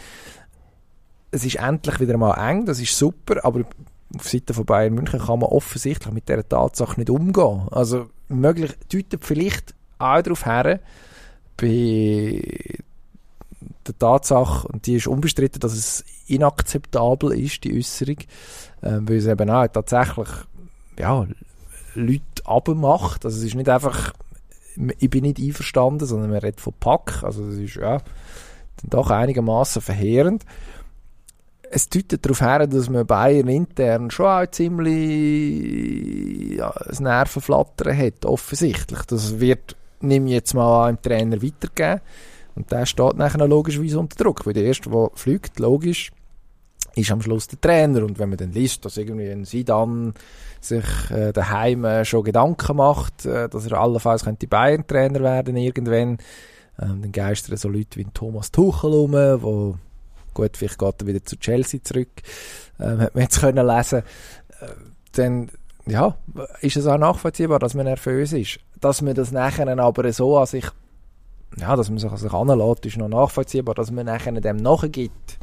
Es 1.32 1.46
ist 1.46 1.56
endlich 1.56 2.00
wieder 2.00 2.18
mal 2.18 2.36
eng, 2.50 2.66
das 2.66 2.80
ist 2.80 2.98
super, 2.98 3.44
aber 3.44 3.66
auf 4.16 4.30
Seite 4.30 4.54
von 4.54 4.66
Bayern 4.66 4.94
München 4.94 5.20
kann 5.20 5.40
man 5.40 5.50
offensichtlich 5.50 6.14
mit 6.14 6.30
dieser 6.30 6.48
Tatsache 6.48 7.00
nicht 7.00 7.10
umgehen. 7.10 7.68
Also 7.72 8.10
möglich 8.30 8.72
deutet 8.92 9.26
vielleicht 9.26 9.74
auch 9.98 10.22
darauf 10.22 10.46
her, 10.46 10.80
bei 11.58 12.42
der 13.88 13.98
Tatsache, 13.98 14.68
und 14.68 14.86
die 14.86 14.96
ist 14.96 15.08
unbestritten, 15.08 15.60
dass 15.60 15.74
es 15.74 16.06
inakzeptabel 16.28 17.34
ist, 17.34 17.64
die 17.64 17.78
Äußerung, 17.78 18.18
ähm, 18.82 19.10
weil 19.10 19.18
es 19.18 19.26
eben 19.26 19.50
auch 19.50 19.68
tatsächlich 19.68 20.30
ja, 20.98 21.26
Leute 21.96 22.46
abmacht. 22.46 23.26
Also 23.26 23.38
es 23.38 23.44
ist 23.44 23.56
nicht 23.56 23.70
einfach, 23.70 24.14
ich 25.00 25.10
bin 25.10 25.24
nicht 25.24 25.39
einverstanden, 25.39 26.06
sondern 26.06 26.30
man 26.30 26.39
redet 26.39 26.62
von 26.62 26.74
Pack. 26.80 27.24
Also 27.24 27.44
es 27.48 27.58
ist 27.58 27.76
ja 27.76 27.98
dann 27.98 28.89
doch 28.89 29.10
einigermaßen 29.10 29.82
verheerend. 29.82 30.44
Es 31.70 31.89
deutet 31.89 32.24
darauf 32.24 32.41
her, 32.41 32.68
dass 32.68 32.89
man 32.89 33.06
Bayern 33.08 33.48
intern 33.48 34.12
schon 34.12 34.28
auch 34.28 34.46
ziemlich 34.52 34.98
ja, 36.58 36.70
ein 36.70 37.04
Nervenflattern 37.04 37.98
hat, 37.98 38.26
offensichtlich. 38.26 39.00
Das 39.08 39.39
wird, 39.39 39.76
nehme 40.00 40.28
ich 40.28 40.34
jetzt 40.34 40.54
mal 40.54 40.89
an, 40.89 40.96
dem 40.96 41.02
Trainer 41.02 41.41
weitergeben. 41.41 42.02
Und 42.56 42.72
der 42.72 42.86
steht 42.86 43.16
nachher 43.16 43.48
logischerweise 43.48 44.00
unter 44.00 44.24
Druck, 44.24 44.46
weil 44.46 44.54
der 44.54 44.66
Erste, 44.66 44.89
der 44.91 45.10
fliegt, 45.16 45.58
logisch, 45.60 46.12
ist 46.96 47.12
am 47.12 47.22
Schluss 47.22 47.48
der 47.48 47.60
Trainer. 47.60 48.04
Und 48.04 48.20
wenn 48.20 48.30
man 48.30 48.38
dann 48.38 48.52
liest, 48.52 48.86
dass 48.86 48.98
irgendwie 48.98 49.30
ein 49.30 49.46
Sidan 49.46 50.14
sich 50.66 50.86
äh, 51.11 51.32
daheim 51.34 51.86
äh, 51.86 52.05
schon 52.05 52.24
Gedanken 52.24 52.78
macht, 52.78 53.26
äh, 53.26 53.49
dass 53.49 53.66
er 53.66 53.80
allenfalls 53.80 54.24
könnte 54.24 54.47
Bayern-Trainer 54.47 55.22
werden 55.22 55.57
irgendwann, 55.57 56.18
ähm, 56.82 57.01
dann 57.01 57.11
geistern 57.11 57.57
so 57.57 57.70
Leute 57.70 57.99
wie 57.99 58.05
Thomas 58.14 58.51
Tuchel 58.51 58.91
rum, 58.91 59.14
wo 59.14 59.78
gut, 60.34 60.57
vielleicht 60.57 60.80
geht 60.80 61.01
er 61.01 61.07
wieder 61.07 61.24
zu 61.24 61.38
Chelsea 61.38 61.82
zurück, 61.84 62.09
ähm, 62.80 63.01
hat 63.01 63.16
man 63.16 63.24
jetzt 63.24 63.39
können 63.39 63.66
lesen. 63.66 63.99
Äh, 64.59 64.68
dann 65.14 65.49
ja, 65.86 66.16
ist 66.61 66.78
es 66.78 66.88
auch 66.88 66.97
nachvollziehbar, 66.97 67.59
dass 67.59 67.74
man 67.74 67.86
nervös 67.86 68.34
ist. 68.34 68.59
Dass 68.80 69.01
man 69.01 69.16
das 69.16 69.32
nachher 69.32 69.68
aber 69.80 70.11
so 70.14 70.38
an 70.38 70.45
sich, 70.45 70.66
ja, 71.57 71.76
dass 71.76 71.89
man 71.89 71.99
sich 71.99 72.09
an 72.09 72.18
sich 72.18 72.34
anlässt, 72.34 72.86
ist 72.86 72.97
noch 72.97 73.09
nachvollziehbar. 73.09 73.76
Dass 73.76 73.91
man 73.91 74.05
nachher 74.05 74.32
dem 74.32 74.57
nachgibt, 74.57 75.38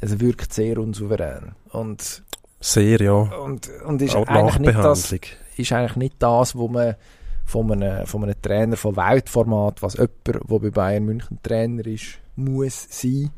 es 0.00 0.20
wirkt 0.20 0.52
sehr 0.52 0.78
unsouverän. 0.78 1.52
Und, 1.70 2.22
Sehr, 2.60 3.00
ja. 3.00 3.12
und, 3.12 3.68
und 3.84 4.02
ist, 4.02 4.16
Auch 4.16 4.26
eigentlich 4.26 4.58
nicht 4.58 4.78
das, 4.78 5.12
ist 5.12 5.72
eigentlich 5.72 5.96
nicht 5.96 6.16
das, 6.18 6.56
wo 6.56 6.68
man 6.68 6.96
von 7.44 7.70
einem, 7.70 8.06
von 8.06 8.24
einem 8.24 8.40
Trainer 8.42 8.76
von 8.76 8.96
Weltformat, 8.96 9.82
was 9.82 9.94
jemand, 9.94 10.26
der 10.26 10.58
bei 10.58 10.70
Bayern 10.70 11.04
München 11.04 11.38
Trainer 11.42 11.86
ist, 11.86 12.18
muss 12.34 12.88
sein, 12.90 13.30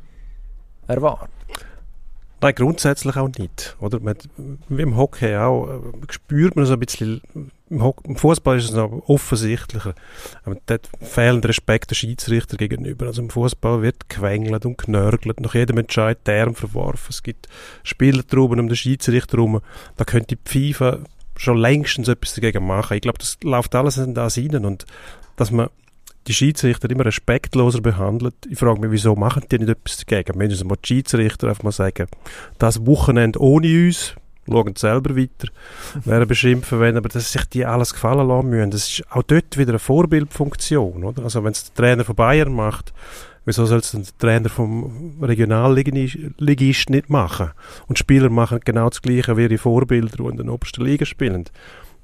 erwartet. 0.87 1.31
Nein, 2.41 2.55
grundsätzlich 2.55 3.16
auch 3.16 3.29
nicht. 3.29 3.77
Oder? 3.81 4.01
Man, 4.01 4.16
wie 4.69 4.83
im 4.83 4.97
Hockey 4.97 5.37
auch, 5.37 5.69
äh, 5.69 5.81
spürt 6.11 6.57
man 6.57 6.66
so 6.66 6.75
ein 6.75 6.81
bisschen, 6.81 7.21
im, 7.71 8.16
Fußball 8.16 8.59
ist 8.59 8.64
es 8.64 8.73
noch 8.73 8.91
offensichtlicher. 9.09 9.95
Aber 10.45 10.57
dort 10.66 10.89
fehlen 11.01 11.43
Respekt 11.43 11.91
der 11.91 11.95
Schiedsrichter 11.95 12.57
gegenüber. 12.57 13.07
Also 13.07 13.23
im 13.23 13.31
Fußball 13.31 13.83
wird 13.83 14.09
gewängelt 14.09 14.64
und 14.66 14.79
knörgelt, 14.79 15.41
nach 15.41 15.55
jedem 15.55 15.79
Entscheid 15.79 16.19
Term 16.25 16.55
verworfen. 16.55 17.09
Es 17.11 17.23
gibt 17.23 17.49
Spielertruben 17.83 18.61
um 18.61 18.69
den 18.69 18.77
Schiedsrichter 18.77 19.37
herum. 19.37 19.61
Da 19.97 20.05
könnte 20.05 20.37
die 20.37 20.49
FIFA 20.49 21.01
schon 21.37 21.59
längstens 21.59 22.09
etwas 22.09 22.35
dagegen 22.35 22.66
machen. 22.66 22.95
Ich 22.95 23.03
glaube, 23.03 23.19
das 23.19 23.39
läuft 23.43 23.75
alles 23.75 23.97
in 23.97 24.14
das 24.14 24.37
rein 24.37 24.64
und 24.64 24.87
dass 25.37 25.51
man 25.51 25.69
die 26.27 26.35
Schiedsrichter 26.35 26.91
immer 26.91 27.07
respektloser 27.07 27.81
behandelt. 27.81 28.35
Ich 28.51 28.59
frage 28.59 28.81
mich, 28.81 28.91
wieso 28.91 29.16
machen 29.16 29.45
die 29.51 29.59
nicht 29.59 29.71
etwas 29.71 30.05
dagegen? 30.05 30.37
Mindestens 30.37 30.69
mal 30.69 30.77
die 30.77 30.87
Schiedsrichter 30.87 31.49
einfach 31.49 31.62
mal 31.62 31.73
sagen, 31.73 32.07
das 32.59 32.85
Wochenende 32.87 33.41
ohne 33.41 33.66
uns, 33.87 34.14
schauen 34.49 34.76
selber 34.76 35.16
weiter, 35.16 35.49
werden 36.05 36.28
beschimpfen 36.28 36.80
wenn, 36.80 36.96
aber 36.96 37.09
dass 37.09 37.32
sich 37.32 37.44
die 37.46 37.64
alles 37.64 37.92
gefallen 37.92 38.26
lassen 38.28 38.51
müssen. 38.51 38.70
Das 38.70 38.88
ist 38.88 39.05
auch 39.11 39.22
dort 39.22 39.57
wieder 39.57 39.70
eine 39.70 39.78
Vorbildfunktion, 39.78 41.05
oder? 41.05 41.24
Also 41.24 41.44
wenn 41.44 41.53
es 41.53 41.72
der 41.72 41.74
Trainer 41.74 42.05
von 42.05 42.16
Bayern 42.16 42.53
macht, 42.53 42.92
wieso 43.44 43.64
soll 43.66 43.78
es 43.78 43.92
der 43.92 44.03
Trainer 44.18 44.49
vom 44.49 45.16
Regionalligist 45.22 46.90
nicht 46.90 47.11
machen? 47.11 47.51
Und 47.86 47.99
Spieler 47.99 48.30
machen 48.30 48.61
genau 48.64 48.88
das 48.88 49.03
Gleiche 49.03 49.36
wie 49.36 49.42
ihre 49.42 49.59
Vorbilder, 49.59 50.16
die 50.16 50.28
in 50.28 50.36
der 50.36 50.53
obersten 50.53 50.84
Liga 50.84 51.07
spielen. 51.07 51.44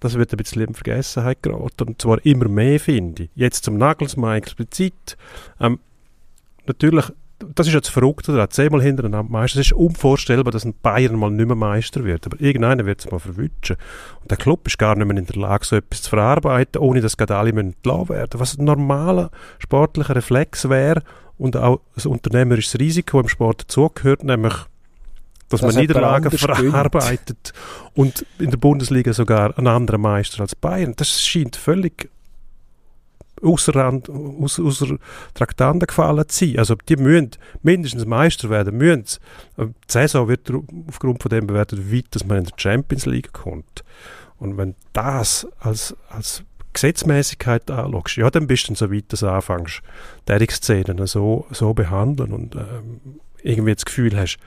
Das 0.00 0.14
wird 0.14 0.32
ein 0.32 0.36
bisschen 0.36 0.62
in 0.62 0.74
Vergessenheit 0.74 1.42
geraten. 1.42 1.88
Und 1.88 2.02
zwar 2.02 2.24
immer 2.26 2.48
mehr, 2.48 2.80
finde 2.80 3.24
ich. 3.24 3.30
Jetzt 3.34 3.64
zum 3.64 3.78
Nagelsmann 3.78 4.36
explizit. 4.36 5.16
Ähm, 5.60 5.78
natürlich, 6.66 7.06
das 7.54 7.66
ist 7.66 7.74
jetzt 7.74 7.88
verrückt, 7.88 8.28
oder? 8.28 8.48
Zehnmal 8.50 8.82
hintereinander 8.82 9.30
Meister. 9.30 9.60
Es 9.60 9.66
ist 9.66 9.72
unvorstellbar, 9.72 10.52
dass 10.52 10.64
ein 10.64 10.74
Bayern 10.82 11.16
mal 11.16 11.30
nicht 11.30 11.46
mehr 11.46 11.56
Meister 11.56 12.04
wird. 12.04 12.26
Aber 12.26 12.40
irgendeiner 12.40 12.86
wird 12.86 13.00
es 13.00 13.10
mal 13.10 13.18
verwutschen. 13.18 13.76
Und 14.20 14.30
der 14.30 14.38
Club 14.38 14.66
ist 14.66 14.78
gar 14.78 14.96
nicht 14.96 15.06
mehr 15.06 15.16
in 15.16 15.26
der 15.26 15.40
Lage, 15.40 15.64
so 15.64 15.76
etwas 15.76 16.02
zu 16.02 16.10
verarbeiten, 16.10 16.80
ohne 16.80 17.00
dass 17.00 17.16
gerade 17.16 17.36
alle 17.36 17.50
entlassen 17.50 18.08
werden. 18.08 18.40
Was 18.40 18.58
ein 18.58 18.64
normaler 18.64 19.30
sportlicher 19.58 20.16
Reflex 20.16 20.68
wäre 20.68 21.02
und 21.38 21.56
auch 21.56 21.80
ein 21.96 22.10
unternehmerisches 22.10 22.78
Risiko 22.78 23.20
im 23.20 23.28
Sport 23.28 23.62
dazugehört, 23.62 24.24
nämlich 24.24 24.54
dass, 25.48 25.60
Dass 25.60 25.74
man 25.74 25.82
Niederlagen 25.82 26.30
verarbeitet 26.30 27.52
und 27.94 28.24
in 28.38 28.50
der 28.50 28.56
Bundesliga 28.56 29.12
sogar 29.12 29.56
ein 29.58 29.66
anderer 29.66 29.98
Meister 29.98 30.40
als 30.40 30.54
Bayern. 30.54 30.94
Das 30.96 31.22
scheint 31.22 31.56
völlig 31.56 32.08
außer, 33.44 33.74
Rand- 33.74 34.10
aus, 34.10 34.60
Traktanten 35.34 35.86
gefallen 35.86 36.28
zu 36.28 36.46
sein. 36.46 36.58
Also 36.58 36.74
die 36.88 36.96
müssen 36.96 37.30
mindestens 37.62 38.06
Meister 38.06 38.50
werden, 38.50 38.76
müssen. 38.76 39.04
sie. 39.06 39.18
Die 39.58 39.72
Saison 39.86 40.28
wird 40.28 40.50
aufgrund 40.88 41.22
von 41.22 41.30
dem 41.30 41.46
bewertet, 41.46 41.90
wie 41.90 41.98
weit 41.98 42.06
dass 42.10 42.24
man 42.24 42.38
in 42.38 42.44
der 42.44 42.52
Champions 42.56 43.06
League 43.06 43.32
kommt. 43.32 43.84
Und 44.38 44.56
wenn 44.56 44.74
das 44.92 45.46
als, 45.60 45.96
als 46.08 46.42
Gesetzmäßigkeit 46.72 47.70
anschaust, 47.70 48.16
ja, 48.16 48.30
dann 48.30 48.46
bist 48.46 48.68
du 48.68 48.74
so 48.74 48.92
weit, 48.92 49.12
dass 49.12 49.20
du 49.20 49.28
anfängst, 49.28 49.80
die 50.28 50.46
Szenen 50.50 51.06
so, 51.06 51.46
so 51.50 51.72
behandeln 51.72 52.32
und 52.32 52.56
ähm, 52.56 53.20
irgendwie 53.42 53.74
das 53.74 53.84
Gefühl 53.84 54.18
hast, 54.18 54.38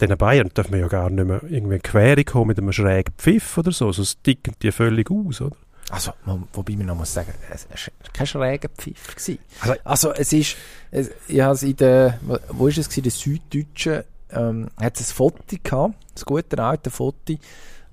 den 0.00 0.16
Bayern 0.16 0.50
dürfen 0.56 0.72
wir 0.72 0.80
ja 0.80 0.88
gar 0.88 1.10
nicht 1.10 1.26
mehr 1.26 1.42
irgendwie 1.48 1.76
in 1.76 1.82
Querung 1.82 2.24
kommen 2.24 2.48
mit 2.48 2.58
einem 2.58 2.72
schrägen 2.72 3.14
Pfiff 3.16 3.58
oder 3.58 3.72
so, 3.72 3.90
sonst 3.92 4.22
ticken 4.22 4.54
die 4.62 4.72
völlig 4.72 5.10
aus, 5.10 5.40
oder? 5.40 5.56
Also, 5.90 6.12
wobei 6.52 6.76
man 6.76 6.86
noch 6.86 6.96
muss 6.96 7.14
sagen, 7.14 7.32
es 7.50 7.66
war 7.70 7.76
kein 8.12 8.26
schräger 8.26 8.68
Pfiff. 8.68 9.14
Gewesen. 9.16 9.38
Also- 9.60 9.74
Also, 9.84 10.12
es 10.12 10.32
ist, 10.32 10.56
es, 10.90 11.10
ich 11.28 11.40
habe 11.40 11.54
es 11.54 11.62
in 11.62 11.76
der, 11.76 12.18
wo- 12.52 12.66
ist 12.68 12.76
es 12.78 12.88
gewesen, 12.88 13.02
der 13.04 13.12
Süddeutschen, 13.12 14.04
ähm, 14.30 14.68
hat 14.78 15.00
es 15.00 15.10
ein 15.10 15.14
Foto 15.14 15.42
gehabt, 15.62 15.94
ein 15.94 16.22
gute 16.26 16.62
alte 16.62 16.90
Foto, 16.90 17.34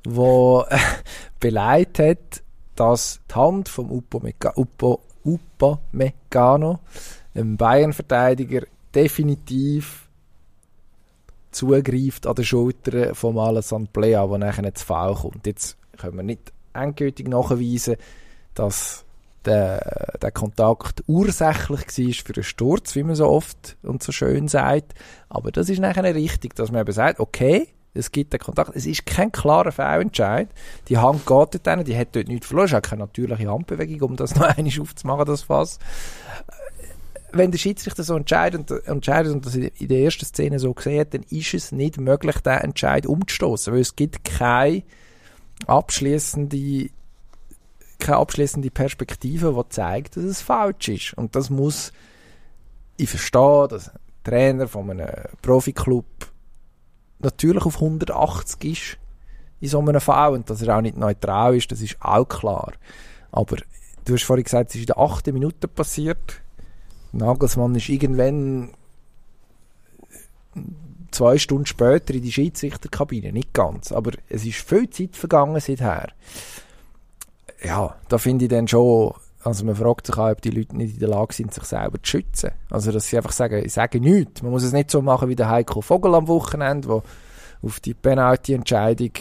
wo 0.06 0.66
äh, 0.70 0.78
beleidigt 1.40 2.00
hat, 2.00 2.44
dass 2.76 3.22
die 3.32 3.36
Hand 3.36 3.70
vom 3.70 3.90
Upamecano, 5.24 6.80
dem 7.34 7.56
Bayern-Verteidiger, 7.58 8.64
definitiv 8.94 10.10
zugreift 11.52 12.28
an 12.28 12.36
der 12.36 12.44
Schulter 12.44 13.16
vom 13.16 13.38
Alassane 13.38 13.88
Plea, 13.92 14.28
wo 14.28 14.38
nachher 14.38 14.74
zu 14.74 14.86
Foul 14.86 15.16
kommt. 15.16 15.46
Jetzt 15.48 15.78
können 15.98 16.18
wir 16.18 16.24
nicht 16.24 16.52
endgültig 16.76 17.28
nachweisen, 17.28 17.96
dass 18.54 19.06
der, 19.46 20.18
der 20.22 20.32
Kontakt 20.32 21.04
ursächlich 21.08 21.70
war 21.70 22.14
für 22.26 22.34
einen 22.34 22.44
Sturz, 22.44 22.96
wie 22.96 23.04
man 23.04 23.16
so 23.16 23.28
oft 23.28 23.78
und 23.84 24.04
so 24.04 24.12
schön 24.12 24.48
sagt. 24.48 24.94
Aber 25.30 25.52
das 25.52 25.70
ist 25.70 25.80
nachher 25.80 26.16
richtig, 26.16 26.56
dass 26.56 26.72
man 26.72 26.82
eben 26.82 26.92
sagt, 26.92 27.20
okay, 27.20 27.68
es 27.94 28.12
gibt 28.12 28.34
den 28.34 28.40
Kontakt. 28.40 28.76
Es 28.76 28.86
ist 28.86 29.06
kein 29.06 29.32
klarer 29.32 29.72
Foulentscheid. 29.72 30.50
Die 30.90 30.98
Hand 30.98 31.26
geht 31.26 31.30
dort 31.30 31.68
hin, 31.68 31.84
die 31.86 31.98
hat 31.98 32.16
dort 32.16 32.28
nichts 32.28 32.48
verloren. 32.48 32.68
Es 32.68 32.74
auch 32.74 32.82
keine 32.82 33.04
natürliche 33.04 33.50
Handbewegung, 33.50 34.12
um 34.12 34.16
das 34.18 34.36
noch 34.36 34.44
einmal 34.44 34.82
aufzumachen, 34.82 35.26
das 35.26 35.44
Fass. 35.44 35.80
Wenn 37.32 37.52
der 37.52 37.58
Schiedsrichter 37.58 38.04
so 38.04 38.16
entscheidet, 38.16 38.72
entscheidet 38.88 39.34
und 39.34 39.46
das 39.46 39.56
in 39.56 39.88
der 39.88 40.00
ersten 40.00 40.26
Szene 40.26 40.60
so 40.60 40.74
gesehen 40.74 41.02
hat, 41.02 41.14
dann 41.14 41.24
ist 41.30 41.54
es 41.54 41.72
nicht 41.72 42.00
möglich, 42.00 42.38
den 42.38 42.54
Entscheid 42.60 43.06
umzustoßen, 43.06 43.74
weil 43.74 43.82
es 43.82 43.96
gibt 43.96 44.24
keine 44.24 44.84
abschließende 45.68 46.90
keine 47.98 48.18
abschließende 48.18 48.70
Perspektive, 48.72 49.54
die 49.54 49.70
zeigt, 49.70 50.18
dass 50.18 50.24
es 50.24 50.42
falsch 50.42 50.90
ist. 50.90 51.14
Und 51.14 51.36
das 51.36 51.50
muss 51.50 51.92
ich 52.98 53.10
verstehe, 53.10 53.68
dass 53.70 53.90
ein 53.90 54.00
Trainer 54.24 54.68
von 54.68 54.90
einem 54.90 55.10
Profiklub 55.42 56.06
natürlich 57.20 57.66
auf 57.66 57.76
180 57.76 58.72
ist 58.72 58.98
in 59.60 59.70
so 59.70 59.80
einem 59.80 60.02
Fall 60.02 60.34
und 60.34 60.50
dass 60.50 60.62
er 60.62 60.78
auch 60.78 60.82
nicht 60.82 60.98
neutral 60.98 61.56
ist, 61.56 61.72
das 61.72 61.82
ist 61.82 61.98
auch 62.02 62.26
klar. 62.26 62.74
Aber 63.32 63.58
du 64.06 64.14
hast 64.14 64.24
vorhin 64.24 64.44
gesagt, 64.44 64.70
es 64.70 64.76
ist 64.76 64.82
in 64.82 64.88
der 64.88 65.00
achten 65.00 65.34
Minute 65.34 65.68
passiert. 65.68 66.42
Nagelsmann 67.12 67.76
ist 67.76 67.90
irgendwann 67.90 68.72
zwei 71.16 71.38
Stunden 71.38 71.66
später 71.66 72.14
in 72.14 72.22
die 72.22 72.32
Schiedsrichterkabine, 72.32 73.32
nicht 73.32 73.54
ganz, 73.54 73.92
aber 73.92 74.12
es 74.30 74.46
ist 74.46 74.58
viel 74.58 74.90
Zeit 74.90 75.16
vergangen 75.16 75.60
seither. 75.60 76.10
Ja, 77.64 77.96
da 78.10 78.18
finde 78.18 78.46
ich 78.46 78.52
dann 78.52 78.68
schon, 78.68 79.14
also 79.44 79.66
man 79.66 79.76
fragt 79.76 80.08
sich 80.08 80.18
auch, 80.18 80.30
ob 80.30 80.42
die 80.42 80.52
Leute 80.52 80.76
nicht 80.76 80.96
in 80.96 81.00
der 81.00 81.10
Lage 81.10 81.34
sind, 81.34 81.54
sich 81.54 81.64
selber 81.64 82.02
zu 82.04 82.12
schützen. 82.12 82.52
Also 82.70 82.92
dass 82.92 83.08
sie 83.08 83.18
einfach 83.18 83.32
sagen, 83.32 83.64
ich 83.66 83.74
sage 83.74 84.00
nichts. 84.00 84.42
Man 84.42 84.52
muss 84.52 84.64
es 84.64 84.74
nicht 84.74 84.92
so 84.92 85.02
machen 85.02 85.30
wie 85.30 85.36
der 85.36 85.50
Heiko 85.50 85.82
Vogel 85.82 86.14
am 86.16 86.28
Wochenende, 86.28 86.88
wo 86.88 87.04
auf 87.64 87.80
die 87.80 87.94
Penalty-Entscheidung, 87.94 89.12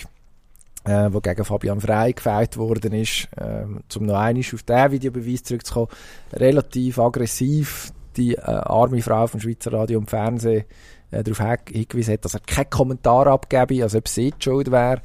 äh, 0.84 1.08
wo 1.10 1.20
gegen 1.20 1.44
Fabian 1.44 1.80
Frey 1.80 2.12
gefällt 2.12 2.56
worden 2.56 2.92
ist, 2.92 3.28
ähm, 3.38 3.80
um 3.96 4.06
noch 4.06 4.18
einmal 4.18 4.44
auf 4.52 4.62
den 4.62 4.92
Videobeweis 4.92 5.42
zurückzukommen, 5.44 5.88
relativ 6.32 6.98
aggressiv 6.98 7.92
die 8.16 8.34
äh, 8.34 8.40
arme 8.40 9.02
Frau 9.02 9.26
vom 9.26 9.40
Schweizer 9.40 9.72
Radio 9.72 9.98
und 9.98 10.10
Fernsehen 10.10 10.64
äh, 11.14 11.22
darauf 11.22 11.58
hingewiesen 11.68 12.14
hat, 12.14 12.24
dass 12.24 12.34
er 12.34 12.40
keinen 12.40 12.70
Kommentar 12.70 13.26
abgebe, 13.26 13.82
als 13.82 13.94
ob 13.94 14.08
sie 14.08 14.32
die 14.32 14.42
schuld 14.42 14.70
wäre. 14.70 15.00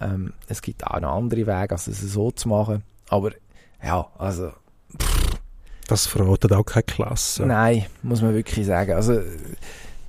Ähm, 0.00 0.32
es 0.48 0.62
gibt 0.62 0.86
auch 0.86 1.00
noch 1.00 1.16
andere 1.16 1.46
Wege, 1.46 1.72
als 1.72 1.86
es 1.86 2.00
so 2.00 2.30
zu 2.30 2.48
machen. 2.48 2.82
Aber 3.08 3.30
ja, 3.82 4.06
also 4.18 4.50
Das 5.88 6.06
verratet 6.06 6.52
auch 6.52 6.64
keine 6.64 6.82
Klasse. 6.82 7.46
Nein, 7.46 7.86
muss 8.02 8.22
man 8.22 8.34
wirklich 8.34 8.66
sagen. 8.66 8.92
Also, 8.92 9.20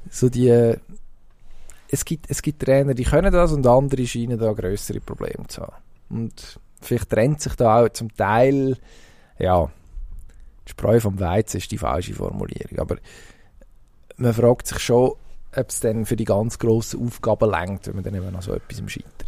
so 0.09 0.29
die, 0.29 0.75
es 1.89 2.05
gibt, 2.05 2.29
es 2.29 2.41
gibt 2.41 2.63
Trainer, 2.63 2.93
die 2.93 3.03
können 3.03 3.31
das 3.31 3.51
und 3.51 3.65
andere 3.67 4.05
scheinen 4.07 4.39
da 4.39 4.51
größere 4.53 4.99
Probleme 4.99 5.47
zu 5.47 5.61
haben. 5.61 5.75
Und 6.09 6.59
vielleicht 6.81 7.09
trennt 7.09 7.41
sich 7.41 7.55
da 7.55 7.83
auch 7.83 7.89
zum 7.89 8.15
Teil, 8.15 8.77
ja, 9.37 9.69
die 10.65 10.71
Spreu 10.71 10.99
vom 10.99 11.19
Weizen 11.19 11.57
ist 11.57 11.71
die 11.71 11.77
falsche 11.77 12.13
Formulierung. 12.13 12.79
Aber 12.79 12.97
man 14.17 14.33
fragt 14.33 14.67
sich 14.67 14.79
schon, 14.79 15.13
ob 15.57 15.69
es 15.69 15.79
dann 15.79 16.05
für 16.05 16.15
die 16.15 16.25
ganz 16.25 16.59
grossen 16.59 17.05
Aufgaben 17.05 17.49
lenkt, 17.49 17.87
wenn 17.87 17.95
man 17.95 18.03
dann 18.03 18.15
eben 18.15 18.35
an 18.35 18.41
so 18.41 18.53
etwas 18.53 18.77
scheitert. 18.91 19.25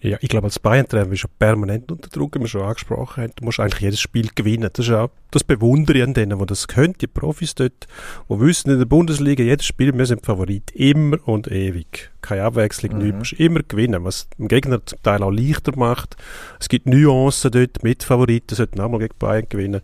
Ja, 0.00 0.16
ich 0.20 0.28
glaube, 0.28 0.44
als 0.46 0.60
Bayern-Trainer 0.60 1.06
bist 1.06 1.24
du 1.24 1.28
permanent 1.40 1.90
unter 1.90 2.08
Druck, 2.08 2.36
wie 2.36 2.40
wir 2.40 2.46
schon 2.46 2.62
angesprochen 2.62 3.24
haben. 3.24 3.32
Du 3.34 3.44
musst 3.44 3.58
eigentlich 3.58 3.80
jedes 3.80 3.98
Spiel 4.00 4.28
gewinnen. 4.32 4.70
Das 4.72 4.86
ist 4.86 4.92
auch 4.94 5.10
das 5.32 5.42
Bewundere 5.42 6.04
an 6.04 6.14
denen, 6.14 6.38
die 6.38 6.46
das 6.46 6.68
können, 6.68 6.94
die 7.00 7.08
Profis 7.08 7.56
dort, 7.56 7.88
die 8.30 8.38
wissen, 8.40 8.70
in 8.70 8.78
der 8.78 8.86
Bundesliga, 8.86 9.42
jedes 9.42 9.66
Spiel, 9.66 9.92
wir 9.92 10.06
sind 10.06 10.24
Favorit. 10.24 10.70
Immer 10.70 11.18
und 11.26 11.50
ewig. 11.50 12.12
Keine 12.22 12.44
Abwechslung, 12.44 12.92
Mhm. 12.92 12.98
nichts. 12.98 13.10
Du 13.12 13.18
musst 13.18 13.32
immer 13.40 13.60
gewinnen, 13.64 14.04
was 14.04 14.28
dem 14.38 14.46
Gegner 14.46 14.86
zum 14.86 15.02
Teil 15.02 15.20
auch 15.20 15.32
leichter 15.32 15.76
macht. 15.76 16.16
Es 16.60 16.68
gibt 16.68 16.86
Nuancen 16.86 17.50
dort, 17.50 17.82
mit 17.82 18.04
Favoriten 18.04 18.54
sollten 18.54 18.80
auch 18.80 18.88
mal 18.88 18.98
gegen 18.98 19.18
Bayern 19.18 19.46
gewinnen. 19.48 19.80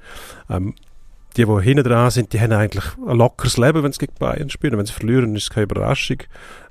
Ähm, 0.48 0.74
die, 1.36 1.44
die 1.44 1.62
hinten 1.62 1.84
dran 1.84 2.10
sind, 2.10 2.32
die 2.32 2.40
haben 2.40 2.52
eigentlich 2.52 2.84
ein 3.06 3.16
lockeres 3.16 3.56
Leben, 3.56 3.82
wenn 3.82 3.92
sie 3.92 3.98
gegen 3.98 4.14
Bayern 4.18 4.50
spielen. 4.50 4.78
Wenn 4.78 4.86
sie 4.86 4.92
verlieren, 4.92 5.34
ist 5.34 5.44
es 5.44 5.50
keine 5.50 5.64
Überraschung. 5.64 6.18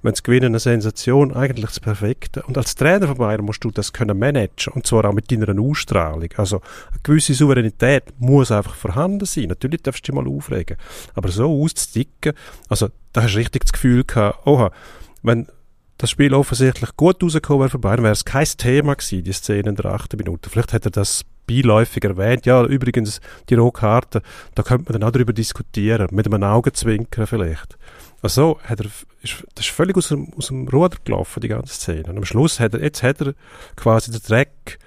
Wenn 0.02 0.16
sie 0.16 0.24
gewinnen, 0.24 0.48
eine 0.48 0.60
Sensation. 0.60 1.34
Eigentlich 1.34 1.66
das 1.66 1.80
Perfekte. 1.80 2.44
Und 2.44 2.58
als 2.58 2.76
Trainer 2.76 3.08
von 3.08 3.18
Bayern 3.18 3.44
musst 3.44 3.64
du 3.64 3.72
das 3.72 3.92
können 3.92 4.18
managen. 4.18 4.74
Und 4.74 4.88
zwar 4.88 5.06
auch 5.06 5.14
mit 5.14 5.32
deiner 5.32 5.60
Ausstrahlung. 5.60 6.30
Also, 6.38 6.62
eine 6.92 7.00
gewisse 7.04 7.34
Souveränität 7.34 8.06
muss 8.20 8.52
einfach 8.52 8.76
vorhanden 8.76 9.26
sein. 9.26 9.46
Natürlich 9.50 9.82
darfst 9.82 10.08
du 10.08 10.12
dich 10.12 10.22
mal 10.22 10.30
aufregen. 10.30 10.78
Aber 11.14 11.30
so 11.30 11.62
auszusticken, 11.62 12.34
also, 12.70 12.90
da 13.12 13.24
hast 13.24 13.34
du 13.34 13.40
richtig 13.40 13.64
das 13.64 13.74
Gefühl 13.74 14.04
gehabt, 14.04 14.48
oha, 14.48 14.72
wenn 15.24 15.48
das 15.98 16.10
Spiel 16.10 16.34
offensichtlich 16.34 16.96
gut 16.98 17.22
rausgekommen 17.22 17.62
wäre 17.62 17.70
für 17.70 17.80
Bayern, 17.80 18.04
wäre 18.04 18.14
es 18.14 18.26
kein 18.26 18.46
Thema 18.58 18.96
gewesen, 18.96 19.24
die 19.24 19.34
Szene 19.34 19.70
in 19.70 19.76
der 19.76 19.86
achten 19.86 20.18
Minute. 20.18 20.50
Vielleicht 20.50 20.74
hätte 20.74 20.90
er 20.90 20.92
das 20.92 21.26
beiläufig 21.48 22.04
erwähnt. 22.04 22.46
Ja, 22.46 22.64
übrigens, 22.64 23.22
die 23.50 23.56
Rohkarte, 23.56 24.22
da 24.56 24.64
könnte 24.64 24.92
man 24.92 25.00
dann 25.00 25.10
auch 25.10 25.14
darüber 25.14 25.34
diskutieren, 25.34 26.08
mit 26.12 26.26
einem 26.26 26.44
Augenzwinkern 26.44 27.28
vielleicht. 27.28 27.78
Also, 28.22 28.60
hat 28.64 28.80
er, 28.80 28.86
ist, 29.22 29.44
das 29.56 29.66
ist 29.66 29.72
völlig 29.72 29.98
aus 29.98 30.08
dem, 30.08 30.32
aus 30.38 30.48
dem 30.48 30.68
Ruder 30.68 30.98
gelaufen, 31.04 31.42
die 31.42 31.50
ganze 31.50 31.74
Szene. 31.74 32.06
Und 32.06 32.18
am 32.18 32.26
Schluss 32.26 32.60
hat 32.60 32.74
er, 32.74 32.82
jetzt 32.82 33.04
hat 33.04 33.22
er 33.22 33.34
quasi 33.76 34.12
den 34.12 34.22
Dreck, 34.22 34.80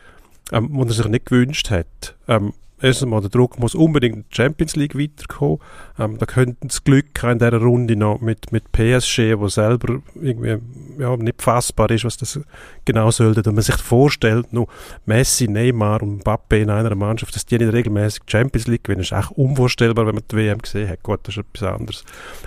ähm, 0.53 0.73
den 0.73 0.89
er 0.89 0.95
sich 0.95 1.07
nicht 1.07 1.27
gewünscht 1.27 1.71
hat. 1.71 2.17
Ähm, 2.29 2.55
erstens 2.81 3.09
mal, 3.09 3.20
der 3.20 3.31
Druck 3.31 3.59
muss 3.59 3.74
unbedingt 3.74 4.16
in 4.16 4.24
die 4.31 4.35
Champions 4.35 4.77
League 4.77 4.99
weiterkommen. 4.99 5.59
Ähm, 5.99 6.18
da 6.18 6.27
könnten 6.27 6.68
das 6.68 6.85
Glück 6.85 7.22
in 7.22 7.39
dieser 7.39 7.59
Runde 7.59 7.97
noch 7.97 8.20
mit, 8.20 8.53
mit 8.53 8.70
PSG, 8.72 9.39
wo 9.39 9.49
selber 9.49 10.01
irgendwie, 10.14 10.59
ja, 10.99 11.16
nicht 11.16 11.43
fassbar 11.43 11.91
ist, 11.91 12.05
was 12.05 12.17
das 12.17 12.41
genau 12.84 13.11
sollte. 13.11 13.49
Und 13.49 13.55
man 13.55 13.63
sich 13.63 13.76
vorstellt, 13.76 14.53
nur 14.53 14.68
Messi, 15.07 15.49
Neymar 15.49 16.03
und 16.03 16.18
Mbappe 16.18 16.59
in 16.59 16.71
einer 16.71 16.95
Mannschaft, 16.95 17.34
dass 17.34 17.46
die 17.46 17.59
nicht 17.59 17.72
regelmäßig 17.72 18.22
Champions 18.26 18.67
League 18.67 18.84
gewinnen, 18.84 19.03
ist 19.03 19.13
echt 19.13 19.33
unvorstellbar, 19.33 20.07
wenn 20.07 20.14
man 20.14 20.25
die 20.30 20.37
WM 20.37 20.59
gesehen 20.59 20.88
hat. 20.88 21.03
Gut, 21.03 21.21
das 21.25 21.37
ist 21.37 21.45
etwas 21.55 21.72
anderes. 21.75 22.05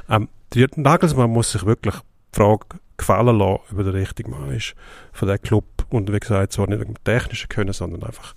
Ähm, 0.09 0.29
Nagelsmann 0.75 1.29
muss 1.29 1.51
sich 1.51 1.65
wirklich 1.65 1.95
die 1.95 2.37
Frage 2.37 2.65
gefallen 2.97 3.37
lassen, 3.37 3.61
ob 3.71 3.77
er 3.77 3.83
der 3.83 3.93
richtige 3.93 4.29
Mann 4.29 4.51
ist 4.51 4.75
von 5.11 5.27
diesem 5.27 5.41
Club. 5.41 5.65
Und 5.89 6.11
wie 6.11 6.19
gesagt, 6.19 6.53
zwar 6.53 6.67
nicht 6.67 6.79
wegen 6.79 6.93
dem 6.93 7.03
technischen 7.03 7.49
Können, 7.49 7.73
sondern 7.73 8.03
einfach 8.03 8.35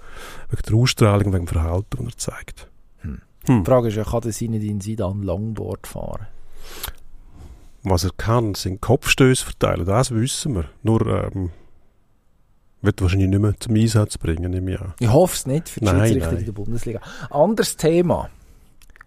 wegen 0.50 0.62
der 0.62 0.74
Ausstrahlung, 0.74 1.32
wegen 1.32 1.46
dem 1.46 1.48
Verhalten, 1.48 2.04
das 2.04 2.14
er 2.14 2.18
zeigt. 2.18 2.68
Hm. 3.00 3.20
Hm. 3.46 3.64
Die 3.64 3.70
Frage 3.70 3.88
ist 3.88 3.96
ja, 3.96 4.04
kann 4.04 4.22
der 4.22 4.32
Zinedine 4.32 4.80
Zidane 4.80 5.24
Longboard 5.24 5.86
fahren? 5.86 6.26
Was 7.82 8.04
er 8.04 8.12
kann, 8.16 8.54
sind 8.54 8.80
Kopfstöße 8.80 9.44
verteilen, 9.44 9.84
das 9.84 10.12
wissen 10.12 10.54
wir. 10.54 10.64
Nur 10.82 11.06
ähm, 11.06 11.50
wird 12.80 13.00
wahrscheinlich 13.02 13.28
nicht 13.28 13.40
mehr 13.40 13.58
zum 13.58 13.74
Einsatz 13.74 14.18
bringen 14.18 14.52
im 14.52 14.68
Jahr. 14.68 14.94
Ich 14.98 15.08
hoffe 15.08 15.34
es 15.34 15.46
nicht 15.46 15.68
für 15.68 15.80
die 15.80 15.86
Nein, 15.86 16.06
Schiedsrichter 16.06 16.30
nein. 16.30 16.38
in 16.40 16.44
der 16.46 16.52
Bundesliga. 16.52 17.00
Anderes 17.30 17.76
Thema. 17.76 18.30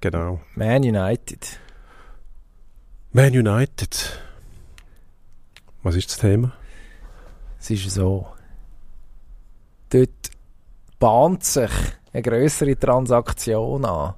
Genau. 0.02 0.42
Man 0.56 0.84
United. 0.84 1.60
Man 3.12 3.34
United. 3.34 4.20
Was 5.84 5.96
ist 5.96 6.10
das 6.10 6.18
Thema? 6.18 6.54
Es 7.60 7.70
ist 7.70 7.90
so. 7.90 8.28
Dort 9.96 10.32
bahnt 11.00 11.46
sich 11.46 11.72
eine 12.12 12.22
größere 12.22 12.78
Transaktion 12.78 13.86
an. 13.86 14.16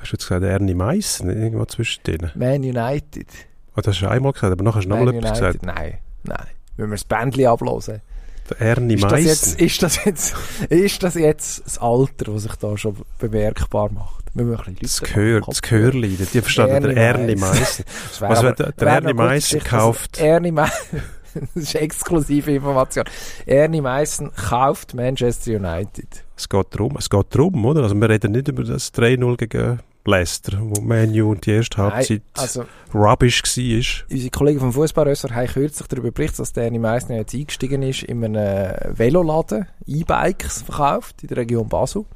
Hast 0.00 0.10
du 0.12 0.16
jetzt 0.16 0.26
gesagt, 0.26 0.42
Ernie 0.42 0.74
Meissen, 0.74 1.30
irgendwo 1.30 1.64
zwischen 1.66 2.02
denen? 2.02 2.32
Man 2.34 2.62
United. 2.62 3.28
Oh, 3.76 3.82
das 3.82 3.94
hast 3.94 4.02
du 4.02 4.08
einmal 4.10 4.32
gesagt, 4.32 4.52
aber 4.52 4.64
nachher 4.64 4.78
hast 4.78 4.86
du 4.86 4.88
nochmal 4.88 5.14
etwas 5.14 5.32
gesagt. 5.38 5.64
Nein, 5.64 5.98
nein. 6.24 6.46
Wenn 6.76 6.88
wir 6.88 6.96
das 6.96 7.04
Bändchen 7.04 7.46
ablösen. 7.46 8.00
Der 8.48 8.60
Ernie 8.60 8.94
Ist 8.94 9.02
Meissen. 9.02 9.26
jetzt, 9.28 9.60
ist, 9.60 9.82
das 9.82 10.04
jetzt, 10.04 10.34
ist 10.68 11.02
das 11.04 11.14
jetzt 11.14 11.64
das 11.64 11.78
Alter, 11.78 12.32
das 12.32 12.42
sich 12.42 12.54
da 12.56 12.76
schon 12.76 12.96
bemerkbar 13.20 13.92
macht? 13.92 14.24
Wir 14.34 14.44
müssen 14.44 14.66
ein 14.66 14.74
bisschen 14.74 15.04
Das 15.06 15.14
Gehör, 15.14 15.40
das 15.42 15.62
Gehörli, 15.62 16.16
die 16.16 16.40
verstanden, 16.40 16.82
der 16.82 16.96
Ernie 16.96 17.36
wäre 17.40 17.84
Was 18.18 18.42
wird 18.42 18.58
der 18.58 18.74
wäre 18.76 18.90
Ernie 18.90 19.14
dass 19.14 19.64
kauft? 19.64 20.18
Ernie 20.18 20.50
Meissen, 20.50 21.02
das 21.54 21.64
ist 21.64 21.74
exklusive 21.74 22.52
Information. 22.52 23.04
Ernie 23.46 23.80
Meissen 23.80 24.30
kauft 24.32 24.94
Manchester 24.94 25.52
United. 25.52 26.24
Es 26.36 26.48
geht 26.48 26.66
darum, 26.70 26.96
es 26.96 27.10
geht 27.10 27.26
darum, 27.30 27.64
oder? 27.64 27.82
Also 27.82 27.94
wir 27.94 28.08
reden 28.08 28.32
nicht 28.32 28.48
über 28.48 28.64
das 28.64 28.92
3-0 28.94 29.36
gegen 29.36 29.80
Leicester, 30.04 30.58
wo 30.60 30.80
Manu 30.80 31.30
und 31.30 31.44
die 31.46 31.52
erste 31.52 31.78
Halbzeit 31.78 32.22
Nein, 32.34 32.42
also 32.42 32.64
rubbish 32.94 33.42
war. 33.42 34.06
unsere 34.10 34.30
Kollegen 34.30 34.60
vom 34.60 34.72
Fußballrösser 34.72 35.34
haben 35.34 35.46
kürzlich 35.46 35.88
darüber 35.88 36.10
berichtet, 36.10 36.40
dass 36.40 36.52
der 36.52 36.64
Ernie 36.64 36.78
Meissen 36.78 37.14
jetzt 37.14 37.34
eingestiegen 37.34 37.82
ist 37.82 38.02
in 38.02 38.24
einem 38.24 38.98
Veloladen, 38.98 39.66
E-Bikes 39.86 40.62
verkauft 40.62 41.22
in 41.22 41.28
der 41.28 41.38
Region 41.38 41.68
Basel. 41.68 42.06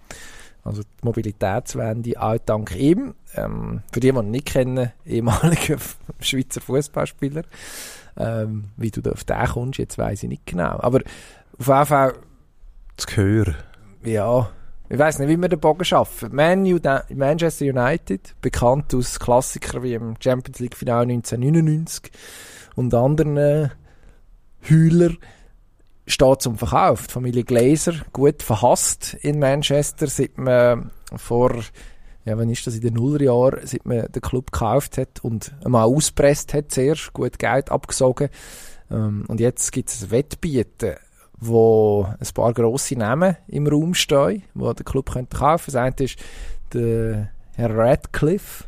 Also 0.65 0.83
die 0.83 1.05
Mobilitätswende 1.05 2.21
auch 2.21 2.39
dank 2.45 2.75
ihm. 2.75 3.15
Ähm, 3.37 3.83
für 3.93 4.01
die, 4.01 4.13
die 4.13 4.19
ihn 4.19 4.31
nicht 4.31 4.47
kennen, 4.47 4.93
ehemaliger 5.07 5.77
Schweizer 6.21 6.63
Fußballspieler. 6.63 7.43
Ähm, 8.17 8.67
wie 8.77 8.91
du 8.91 9.01
da 9.01 9.11
auf 9.11 9.25
den 9.25 9.45
kommst, 9.47 9.79
jetzt 9.79 9.99
weiß 9.99 10.23
ich 10.23 10.29
nicht 10.29 10.47
genau. 10.47 10.79
Aber 10.79 11.01
auf 11.59 11.67
jeden 11.67 11.87
Fall 11.87 12.15
Das 12.97 13.07
Gehör. 13.07 13.55
ja, 14.05 14.51
ich 14.89 14.99
weiß 14.99 15.19
nicht, 15.19 15.29
wie 15.29 15.37
wir 15.37 15.49
den 15.49 15.61
Bogen 15.61 15.85
schaffen. 15.85 16.35
Man 16.35 16.65
U 16.67 16.79
Manchester 17.15 17.65
United, 17.65 18.35
bekannt 18.41 18.95
aus 18.95 19.19
Klassikern 19.19 19.83
wie 19.83 19.95
im 19.95 20.15
Champions 20.21 20.61
League 20.61 20.77
Finale 20.77 21.13
1999 21.13 22.13
und 22.77 22.95
anderen 22.95 23.37
äh, 23.37 23.69
Hühler, 24.61 25.11
steht 26.07 26.43
zum 26.43 26.59
Verkauf. 26.59 27.07
Die 27.07 27.13
Familie 27.13 27.45
Glazer, 27.45 27.95
gut 28.13 28.43
verhasst 28.43 29.15
in 29.15 29.39
Manchester, 29.39 30.07
seit 30.07 30.37
man 30.39 30.91
vor, 31.17 31.55
ja, 32.25 32.39
wann 32.39 32.49
ist 32.49 32.67
das, 32.67 32.75
in 32.75 32.81
den 32.81 32.95
Nullerjahren, 32.95 33.67
seit 33.67 33.85
man 33.85 34.11
den 34.11 34.23
Club 34.23 34.53
gekauft 34.53 34.99
hat 34.99 35.23
und 35.23 35.55
einmal 35.65 35.85
auspresst 35.85 36.55
hat 36.55 36.71
zuerst, 36.71 37.13
gut 37.13 37.39
Geld 37.39 37.71
abgesogen. 37.71 38.29
Ähm, 38.91 39.25
und 39.29 39.41
jetzt 39.41 39.73
gibt 39.73 39.91
es 39.91 40.05
ein 40.05 40.11
Wettbieten 40.11 40.95
wo 41.47 42.05
ein 42.05 42.35
paar 42.35 42.53
grosse 42.53 42.97
Namen 42.97 43.37
im 43.49 43.67
Raum 43.67 43.95
stehen, 43.95 44.45
wo 44.55 44.73
der 44.73 44.85
Club 44.85 45.13
könnte 45.13 45.37
kaufen. 45.37 45.73
Das 45.73 45.77
eine 45.77 45.95
ist 45.99 46.19
der 46.73 47.31
Herr 47.55 47.77
Radcliffe, 47.77 48.65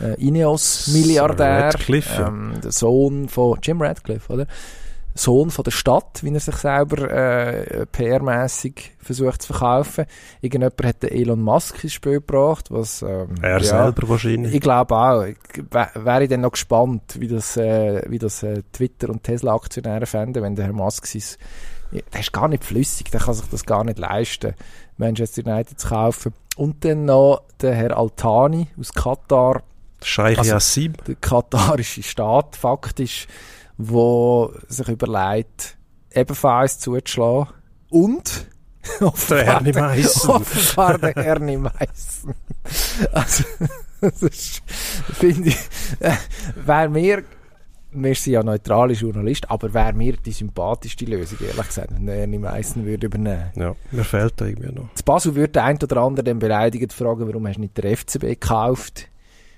äh, 0.00 0.14
Ineos-Milliardär, 0.24 1.64
Radcliffe, 1.64 2.22
ähm, 2.22 2.54
der 2.62 2.72
Sohn 2.72 3.28
von 3.28 3.58
Jim 3.62 3.80
Radcliffe, 3.80 4.32
oder? 4.32 4.46
Sohn 5.16 5.50
von 5.50 5.62
der 5.62 5.70
Stadt, 5.70 6.22
wie 6.24 6.34
er 6.34 6.40
sich 6.40 6.56
selber 6.56 7.08
äh, 7.10 7.86
PR-mässig 7.86 8.90
versucht 8.98 9.42
zu 9.42 9.52
verkaufen. 9.52 10.06
Irgendjemand 10.40 10.82
hat 10.84 11.02
den 11.04 11.10
Elon 11.10 11.40
Musk 11.40 11.84
ins 11.84 11.92
Spiel 11.92 12.14
gebracht, 12.14 12.70
was 12.70 13.02
ähm, 13.02 13.28
Er 13.40 13.58
ja, 13.58 13.64
selber 13.64 14.08
wahrscheinlich. 14.08 14.52
ich 14.54 14.60
glaube 14.60 14.94
auch. 14.96 15.24
Wäre 15.94 16.22
ich 16.24 16.28
dann 16.30 16.40
noch 16.40 16.52
gespannt, 16.52 17.02
wie 17.20 17.28
das, 17.28 17.56
äh, 17.56 18.02
wie 18.08 18.18
das 18.18 18.42
äh, 18.42 18.62
Twitter- 18.72 19.08
und 19.10 19.22
Tesla-Aktionäre 19.22 20.06
fänden, 20.06 20.42
wenn 20.42 20.56
der 20.56 20.66
Herr 20.66 20.72
Musk 20.72 21.06
sein... 21.06 21.22
Der 22.12 22.20
ist 22.20 22.32
gar 22.32 22.48
nicht 22.48 22.64
flüssig, 22.64 23.10
der 23.12 23.20
kann 23.20 23.34
sich 23.34 23.46
das 23.50 23.64
gar 23.64 23.84
nicht 23.84 24.00
leisten, 24.00 24.54
Manchester 24.96 25.42
United 25.46 25.78
zu 25.78 25.88
kaufen. 25.90 26.32
Und 26.56 26.84
dann 26.84 27.04
noch 27.04 27.42
der 27.60 27.74
Herr 27.74 27.96
Altani 27.96 28.66
aus 28.80 28.92
Katar, 28.92 29.62
Scheich 30.02 30.36
Also- 30.38 30.50
Yassim. 30.50 30.94
der 31.06 31.14
katarische 31.14 32.02
Staat 32.02 32.56
faktisch, 32.56 33.28
wo 33.76 34.52
sich 34.68 34.88
überlegt, 34.88 35.76
ebenfalls 36.12 36.78
zuzuschlagen. 36.78 37.48
Und 37.90 38.46
Der 39.30 39.46
Ernie 39.46 39.72
Meissen. 39.72 40.30
offenbar 40.30 40.98
der 40.98 41.16
Ernie 41.16 41.56
Meissen. 41.56 42.34
Also, 43.12 43.44
das 44.00 44.22
ist, 44.22 44.62
finde 45.14 45.48
ich, 45.48 45.58
äh, 46.00 46.12
wäre 46.64 46.88
mir, 46.90 47.24
wir 47.92 48.14
sind 48.14 48.32
ja 48.34 48.42
neutrale 48.42 48.92
Journalist, 48.92 49.50
aber 49.50 49.72
wäre 49.72 49.92
mir 49.94 50.16
die 50.18 50.32
sympathischste 50.32 51.06
Lösung, 51.06 51.38
ehrlich 51.40 51.66
gesagt, 51.66 51.94
wenn 51.94 52.06
der 52.06 52.16
Ernie 52.16 52.38
Meissen 52.38 52.84
würde 52.84 53.06
übernehmen. 53.06 53.52
Ja, 53.54 53.74
mir 53.90 54.04
fehlt 54.04 54.34
da 54.36 54.46
irgendwie 54.46 54.72
noch. 54.72 54.92
Zu 54.94 55.04
Basel 55.04 55.34
würde 55.34 55.52
der 55.52 55.64
ein 55.64 55.78
oder 55.82 55.96
andere 55.98 56.24
dann 56.24 56.38
beleidigt 56.38 56.92
fragen, 56.92 57.26
warum 57.26 57.46
hast 57.46 57.56
du 57.56 57.60
nicht 57.62 57.78
den 57.78 57.96
FCB 57.96 58.20
gekauft? 58.20 59.08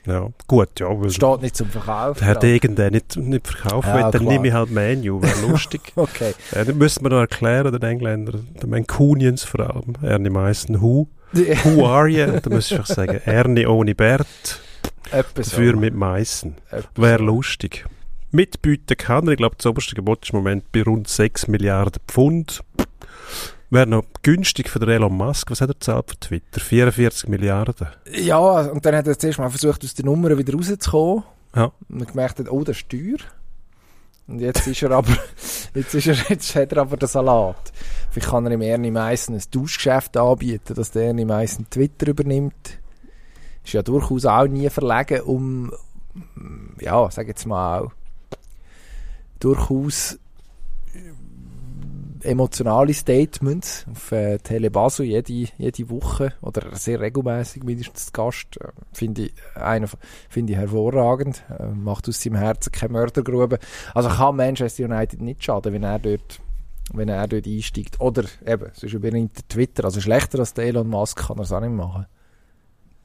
Ja, 0.06 0.28
gut, 0.46 0.78
ja, 0.78 0.86
weil 0.88 1.10
Steht 1.10 1.42
nicht 1.42 1.56
zum 1.56 1.68
Verkauf. 1.68 2.18
der 2.20 2.36
Degen 2.36 2.76
den 2.76 2.92
nicht, 2.92 3.16
nicht 3.16 3.48
verkaufen 3.48 3.88
Ja, 3.88 4.04
will, 4.04 4.10
dann 4.12 4.24
nehme 4.24 4.48
ich 4.48 4.54
halt 4.54 4.70
Menu, 4.70 5.20
wäre 5.20 5.40
lustig. 5.50 5.80
Okay. 5.96 6.34
ja, 6.54 6.64
dann 6.64 6.78
müssen 6.78 7.04
wir 7.04 7.10
noch 7.10 7.18
erklären, 7.20 7.72
den 7.72 7.82
Engländern, 7.82 8.46
den 8.62 8.70
Mancunians 8.70 9.42
vor 9.44 9.60
allem, 9.60 9.94
Ernie 10.02 10.30
Meissen, 10.30 10.80
who? 10.80 11.08
Who 11.64 11.86
are 11.86 12.08
you? 12.08 12.38
Dann 12.40 12.52
muss 12.52 12.70
ich 12.70 12.86
sagen, 12.86 13.20
Ernie 13.24 13.66
ohne 13.66 13.94
Bert, 13.94 14.60
Etwa 15.10 15.42
so. 15.42 15.50
dafür 15.50 15.76
mit 15.76 15.94
Meissen. 15.94 16.56
Wäre 16.94 17.22
lustig. 17.22 17.84
Mitbieten 18.30 18.96
kann 18.96 19.26
er, 19.26 19.32
ich 19.32 19.38
glaube, 19.38 19.56
das 19.56 19.66
oberste 19.66 19.94
Gebot 19.94 20.24
ist 20.24 20.32
im 20.32 20.38
Moment 20.38 20.70
bei 20.72 20.82
rund 20.82 21.08
6 21.08 21.48
Milliarden 21.48 22.00
Pfund. 22.06 22.62
Wäre 23.68 23.86
noch 23.86 24.04
günstig 24.22 24.68
für 24.68 24.80
Elon 24.86 25.16
Musk. 25.16 25.50
Was 25.50 25.60
hat 25.60 25.70
er 25.70 25.74
gezahlt 25.74 26.10
für 26.10 26.20
Twitter? 26.20 26.60
44 26.60 27.28
Milliarden. 27.28 27.88
Ja, 28.12 28.38
und 28.38 28.84
dann 28.86 28.94
hat 28.94 29.06
er 29.06 29.18
zuerst 29.18 29.38
mal 29.38 29.50
versucht, 29.50 29.82
aus 29.84 29.94
den 29.94 30.06
Nummern 30.06 30.38
wieder 30.38 30.54
rauszukommen. 30.54 31.24
Ja. 31.54 31.72
Und 31.88 32.00
dann 32.00 32.06
gemerkt 32.06 32.38
hat, 32.38 32.50
oh, 32.50 32.62
das 32.62 32.76
ist 32.76 32.88
teuer. 32.88 33.18
Und 34.28 34.40
jetzt 34.40 34.66
ist 34.66 34.82
er 34.82 34.90
aber, 34.92 35.16
jetzt 35.74 35.94
ist 35.94 36.06
er, 36.06 36.16
jetzt 36.28 36.54
hat 36.54 36.72
er 36.72 36.78
aber 36.78 36.96
den 36.96 37.08
Salat. 37.08 37.72
Vielleicht 38.10 38.30
kann 38.30 38.46
er 38.46 38.52
im 38.52 38.62
Ernie 38.62 38.90
Meissen 38.90 39.34
ein 39.34 39.42
Tauschgeschäft 39.50 40.16
anbieten, 40.16 40.74
dass 40.74 40.90
der 40.90 41.04
Ernie 41.08 41.24
Meissen 41.24 41.68
Twitter 41.70 42.08
übernimmt. 42.08 42.78
Ist 43.64 43.72
ja 43.72 43.82
durchaus 43.82 44.26
auch 44.26 44.46
nie 44.46 44.70
verlegen, 44.70 45.22
um, 45.22 45.72
ja, 46.80 47.10
sag 47.10 47.26
jetzt 47.28 47.46
mal 47.46 47.82
auch, 47.82 47.92
durchaus 49.40 50.18
emotionale 52.22 52.94
Statements 52.94 53.86
auf 53.90 54.12
äh, 54.12 54.38
Tele 54.38 54.70
Basel 54.70 55.06
jede, 55.06 55.48
jede 55.58 55.90
Woche 55.90 56.32
oder 56.40 56.74
sehr 56.74 57.00
regelmäßig 57.00 57.62
mindestens 57.62 58.12
Gast. 58.12 58.58
Äh, 58.60 58.68
Finde 58.92 59.22
ich, 59.22 59.32
einer, 59.54 59.88
finde 60.28 60.52
ich 60.52 60.58
hervorragend. 60.58 61.44
Äh, 61.58 61.66
macht 61.68 62.08
aus 62.08 62.22
seinem 62.22 62.36
Herzen 62.36 62.72
keine 62.72 62.92
Mördergrube. 62.92 63.58
Also 63.94 64.08
kann 64.08 64.36
Manchester 64.36 64.84
United 64.84 65.20
nicht 65.20 65.44
schaden, 65.44 65.72
wenn 65.72 65.82
er 65.82 65.98
dort 65.98 66.40
wenn 66.92 67.08
er 67.08 67.26
dort 67.26 67.46
einsteigt. 67.46 68.00
Oder 68.00 68.24
eben, 68.46 68.70
sonst 68.72 68.92
übernimmt 68.92 69.36
er 69.36 69.48
Twitter. 69.48 69.84
Also 69.84 70.00
schlechter 70.00 70.38
als 70.38 70.54
der 70.54 70.66
Elon 70.66 70.88
Musk 70.88 71.26
kann 71.26 71.38
er 71.38 71.42
es 71.42 71.52
auch 71.52 71.60
nicht 71.60 71.72
machen. 71.72 72.06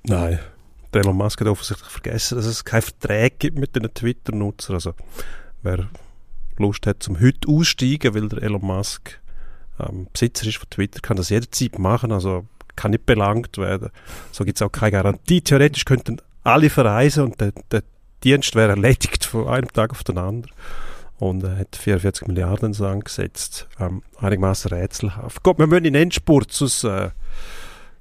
Nein. 0.04 0.40
Der 0.94 1.02
Elon 1.02 1.16
Musk 1.16 1.40
hat 1.40 1.48
offensichtlich 1.48 1.90
vergessen, 1.90 2.36
dass 2.36 2.46
es 2.46 2.66
keine 2.66 2.82
Verträge 2.82 3.36
gibt 3.40 3.58
mit 3.58 3.76
den 3.76 3.92
Twitter-Nutzern. 3.94 4.76
Also, 4.76 4.94
wer 5.64 5.88
Lust 6.58 6.86
hat, 6.88 7.04
zum 7.04 7.20
heute 7.20 7.48
aussteigen, 7.48 8.14
weil 8.14 8.30
der 8.30 8.44
Elon 8.44 8.66
Musk 8.66 9.20
ähm, 9.80 10.08
Besitzer 10.12 10.48
ist 10.48 10.58
von 10.58 10.70
Twitter, 10.70 11.00
kann 11.00 11.18
das 11.18 11.30
jederzeit 11.30 11.80
machen. 11.80 12.12
Also, 12.12 12.46
kann 12.76 12.92
nicht 12.92 13.06
belangt 13.06 13.58
werden. 13.58 13.90
So 14.32 14.44
gibt 14.44 14.58
es 14.58 14.62
auch 14.62 14.72
keine 14.72 14.92
Garantie. 14.92 15.42
Theoretisch 15.42 15.86
könnten 15.86 16.18
alle 16.44 16.70
verreisen 16.70 17.26
und 17.26 17.42
der, 17.42 17.52
der 17.72 17.84
Dienst 18.24 18.56
wäre 18.56 18.72
erledigt 18.72 19.26
von 19.26 19.48
einem 19.48 19.72
Tag 19.72 19.92
auf 19.92 20.04
den 20.04 20.18
anderen. 20.18 20.52
Und 21.20 21.44
er 21.44 21.58
hat 21.58 21.76
44 21.76 22.28
Milliarden 22.28 22.70
ins 22.70 22.80
Land 22.80 23.06
gesetzt. 23.06 23.68
Ähm, 23.80 24.02
einigermaßen 24.18 24.72
rätselhaft. 24.72 25.44
Gut, 25.44 25.60
wir 25.60 25.68
müssen 25.68 25.86
in 25.86 25.96
Endspurt, 25.96 26.52
sonst 26.52 26.84
äh, 26.84 27.12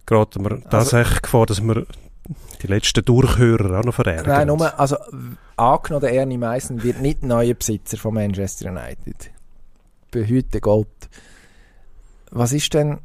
geraten 0.07 0.43
wir 0.45 0.63
tatsächlich 0.71 1.21
Gefahr, 1.23 1.47
dass 1.47 1.61
wir 1.61 1.87
die 2.63 2.67
letzten 2.67 3.05
Durchhörer 3.05 3.81
auch 3.81 3.85
noch 3.85 3.95
verärgern. 3.95 4.27
Nein, 4.27 4.47
nur, 4.47 4.79
also 4.79 4.97
angenommen, 5.57 6.03
der 6.03 6.13
Ernie 6.15 6.39
Meissen 6.39 6.83
wird 6.83 7.01
nicht 7.01 7.23
neuer 7.23 7.55
Besitzer 7.55 7.97
von 7.97 8.15
Manchester 8.15 8.71
United. 8.71 9.31
Behüte 10.11 10.61
Gott. 10.61 10.87
Was 12.31 12.53
ist 12.53 12.73
denn 12.75 12.99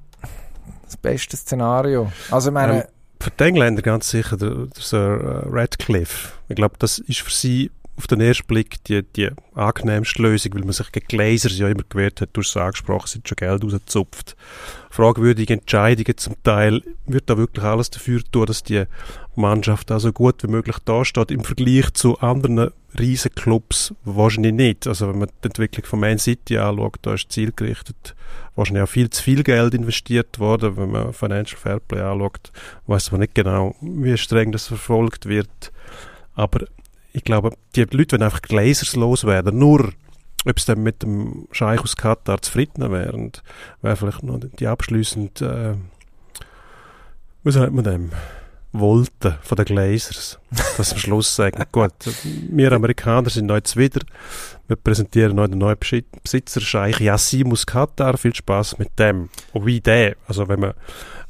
das 0.83 0.97
beste 0.97 1.37
Szenario? 1.37 2.11
Also 2.31 2.49
ich 2.49 2.53
meine, 2.53 2.73
Ähm, 2.83 2.83
Für 3.19 3.31
die 3.31 3.43
Engländer 3.43 3.81
ganz 3.81 4.09
sicher 4.09 4.37
der, 4.37 4.49
der 4.51 4.69
Sir 4.81 5.43
Radcliffe. 5.49 6.33
Ich 6.49 6.55
glaube, 6.55 6.75
das 6.79 6.99
ist 6.99 7.21
für 7.21 7.31
sie 7.31 7.71
auf 7.97 8.07
den 8.07 8.22
ersten 8.22 8.47
Blick 8.47 8.84
die, 8.85 9.03
die 9.03 9.30
angenehmste 9.53 10.22
Lösung, 10.22 10.53
weil 10.53 10.63
man 10.63 10.73
sich 10.73 10.91
gegen 10.91 11.07
Glazers 11.07 11.57
ja 11.57 11.69
immer 11.69 11.84
gewehrt 11.88 12.22
hat, 12.22 12.30
du 12.34 12.41
hast 12.41 12.49
es 12.49 12.57
angesprochen, 12.57 13.07
sind 13.07 13.27
schon 13.27 13.38
Geld 13.38 13.63
rausgezupft. 13.63 14.35
Fragwürdige 14.89 15.53
Entscheidungen 15.53 16.17
zum 16.17 16.35
Teil, 16.43 16.81
wird 17.05 17.30
da 17.30 17.38
wirklich 17.38 17.63
alles 17.63 17.89
dafür 17.89 18.22
tun, 18.31 18.45
dass 18.45 18.63
die 18.63 18.84
Mannschaft 19.35 19.91
auch 19.91 19.99
so 19.99 20.11
gut 20.11 20.43
wie 20.43 20.47
möglich 20.47 20.77
dasteht, 20.85 21.31
im 21.31 21.43
Vergleich 21.43 21.93
zu 21.93 22.19
anderen 22.19 22.72
Riesenclubs 22.97 23.93
wahrscheinlich 24.03 24.53
nicht. 24.53 24.88
Also 24.88 25.09
wenn 25.09 25.19
man 25.19 25.30
die 25.43 25.47
Entwicklung 25.47 25.85
von 25.85 25.99
Man 25.99 26.17
City 26.17 26.57
anschaut, 26.57 26.99
da 27.01 27.13
ist 27.13 27.31
zielgerichtet 27.31 28.15
wahrscheinlich 28.55 28.84
auch 28.84 28.89
viel 28.89 29.09
zu 29.09 29.22
viel 29.22 29.43
Geld 29.43 29.73
investiert 29.73 30.39
worden, 30.39 30.77
wenn 30.77 30.91
man 30.91 31.13
Financial 31.13 31.59
Fairplay 31.59 32.01
anschaut, 32.01 32.51
weiß 32.88 33.11
man 33.11 33.22
nicht 33.22 33.35
genau, 33.35 33.76
wie 33.81 34.17
streng 34.17 34.51
das 34.51 34.67
verfolgt 34.67 35.26
wird. 35.26 35.72
Aber 36.35 36.65
ich 37.15 37.23
glaube, 37.23 37.51
die 37.75 37.83
Leute 37.83 38.13
werden 38.13 38.23
einfach 38.23 38.41
Glazers 38.41 38.95
loswerden. 38.95 39.57
Nur, 39.57 39.93
ob 40.45 40.57
es 40.57 40.65
dann 40.65 40.83
mit 40.83 41.01
dem 41.01 41.47
Scheich 41.51 41.79
aus 41.79 41.95
Katar 41.95 42.41
zufrieden 42.41 42.91
wären, 42.91 43.31
wäre 43.81 43.95
vielleicht 43.95 44.21
noch 44.23 44.39
die 44.59 44.67
abschließend, 44.67 45.41
äh, 45.41 45.75
wie 47.43 47.51
sagt 47.51 47.71
man 47.71 47.85
dem, 47.85 48.11
wollten 48.73 49.35
von 49.41 49.55
den 49.55 49.65
Glazers. 49.65 50.39
Das 50.75 50.91
am 50.91 50.99
Schluss 50.99 51.33
sagen. 51.33 51.63
Gut, 51.71 51.93
wir 52.49 52.73
Amerikaner 52.73 53.29
sind 53.29 53.49
jetzt 53.49 53.77
wieder. 53.77 54.01
Wir 54.67 54.75
präsentieren 54.75 55.37
noch 55.37 55.47
den 55.47 55.59
neuen 55.59 55.77
Besitzer, 56.21 56.59
Scheich 56.59 56.99
Yassim 56.99 57.49
aus 57.53 57.65
Katar. 57.65 58.17
Viel 58.17 58.35
Spaß 58.35 58.77
mit 58.77 58.99
dem. 58.99 59.29
Und 59.53 59.65
wie 59.65 59.79
der, 59.79 60.17
also 60.27 60.49
wenn 60.49 60.59
man 60.59 60.73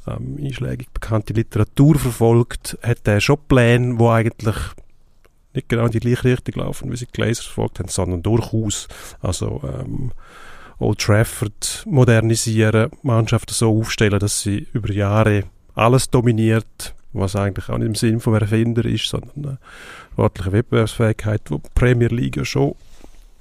ähm, 0.08 0.36
einschlägig 0.42 0.90
bekannte 0.92 1.32
Literatur 1.32 1.96
verfolgt, 1.96 2.76
hat 2.82 3.06
der 3.06 3.20
schon 3.20 3.38
Pläne, 3.46 4.00
wo 4.00 4.10
eigentlich 4.10 4.56
nicht 5.56 5.68
genau 5.68 5.86
in 5.86 5.92
die 5.92 6.00
gleiche 6.00 6.24
Richtung 6.24 6.62
laufen, 6.62 6.92
wie 6.92 6.96
sie 6.96 7.06
die 7.06 7.12
Glazers 7.12 7.46
verfolgt 7.46 7.78
haben, 7.78 7.88
sondern 7.88 8.22
durchaus, 8.22 8.88
also 9.20 9.62
ähm, 9.64 10.12
Old 10.78 10.98
Trafford 10.98 11.84
modernisieren, 11.86 12.90
Mannschaften 13.02 13.54
so 13.54 13.80
aufstellen, 13.80 14.18
dass 14.18 14.42
sie 14.42 14.68
über 14.72 14.92
Jahre 14.92 15.44
alles 15.74 16.10
dominiert, 16.10 16.94
was 17.12 17.34
eigentlich 17.34 17.68
auch 17.68 17.78
nicht 17.78 17.86
im 17.86 17.94
Sinn 17.94 18.20
vom 18.20 18.34
Erfinder 18.34 18.84
ist, 18.84 19.08
sondern 19.08 19.30
eine 19.36 19.58
sportliche 20.12 20.52
Wettbewerbsfähigkeit, 20.52 21.42
wo 21.50 21.58
die 21.58 21.70
Premier 21.74 22.08
League 22.08 22.44
schon 22.46 22.74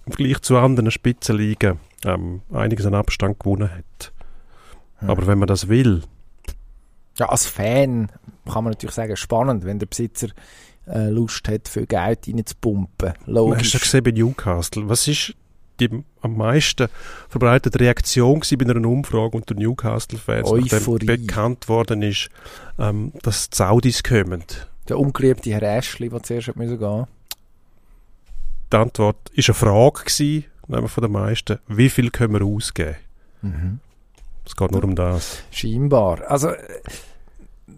im 0.06 0.14
Vergleich 0.14 0.42
zu 0.42 0.58
anderen 0.58 0.92
Spitzenligen 0.92 1.80
ähm, 2.06 2.42
einiges 2.54 2.86
an 2.86 2.96
Abstand 2.96 3.40
gewonnen 3.40 3.70
hat. 3.70 4.14
Ja. 5.02 5.10
Aber 5.10 5.28
wenn 5.28 5.40
man 5.40 5.48
das 5.48 5.68
will, 5.68 6.04
Ja, 7.18 7.28
als 7.28 7.46
Fan 7.48 8.12
kann 8.46 8.64
man 8.64 8.72
natürlich 8.72 8.96
sagen, 8.96 9.18
spannend, 9.18 9.66
wenn 9.66 9.80
der 9.80 9.88
Besitzer 9.88 10.28
äh, 10.88 11.10
Lust 11.10 11.48
hat, 11.48 11.68
viel 11.68 11.86
Geld 11.86 12.28
reinzupumpen. 12.28 13.10
hast 13.10 13.26
du 13.26 13.32
Logisch. 13.32 13.80
gesehen 13.80 14.04
bei 14.04 14.12
Newcastle, 14.12 14.88
was 14.90 15.08
ist 15.08 15.36
die 15.80 15.90
am 16.22 16.38
meisten 16.38 16.88
verbreitete 17.28 17.80
Reaktion 17.80 18.40
bei 18.40 18.66
einer 18.66 18.88
Umfrage 18.88 19.38
unter 19.38 19.56
Newcastle-Fans, 19.56 20.50
nachdem 20.50 21.06
bekannt 21.06 21.68
worden 21.68 22.02
ist, 22.02 22.30
ähm, 22.80 23.12
dass 23.24 23.50
die 23.50 23.58
Saudis 23.58 24.02
kommen? 24.04 24.44
Der 24.88 25.00
ungeliebte 25.00 25.52
Herr 25.52 25.64
Ashley, 25.64 26.10
der 26.10 26.24
zuerst 26.24 26.48
hat 26.48 26.56
müssen 26.56 26.80
gehen 26.80 27.08
Die 28.72 28.78
Antwort 28.78 29.30
ist 29.34 29.50
eine 29.50 29.56
Frage 29.56 30.04
gewesen, 30.06 30.46
nämlich 30.68 30.92
von 30.92 31.02
den 31.02 31.12
meisten, 31.12 31.60
wie 31.68 31.90
viel 31.90 32.10
können 32.10 32.34
wir 32.34 32.46
ausgeben? 32.46 32.96
mhm. 33.42 33.80
Es 34.46 34.56
geht 34.56 34.72
nur 34.72 34.84
um 34.84 34.96
das. 34.96 35.42
Scheinbar. 35.50 36.22
Also, 36.30 36.52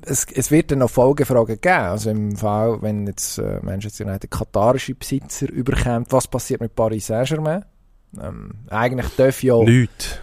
es, 0.08 0.26
es 0.34 0.52
wird 0.52 0.72
dann 0.72 0.80
noch 0.80 0.90
Folgefragen 0.90 1.60
geben. 1.60 1.76
Also 1.76 2.10
im 2.10 2.36
Fall, 2.36 2.82
wenn 2.82 3.08
jetzt 3.08 3.38
äh, 3.38 3.60
Manchester 3.62 4.06
United 4.06 4.32
katarische 4.32 4.96
Besitzer 4.96 5.50
überkommt, 5.50 6.12
was 6.12 6.28
passiert 6.28 6.62
mit 6.62 6.76
Paris 6.76 7.08
Saint-Germain? 7.08 7.66
Ähm, 8.22 8.52
eigentlich 8.70 9.08
darf 9.16 9.44
ja, 9.44 9.56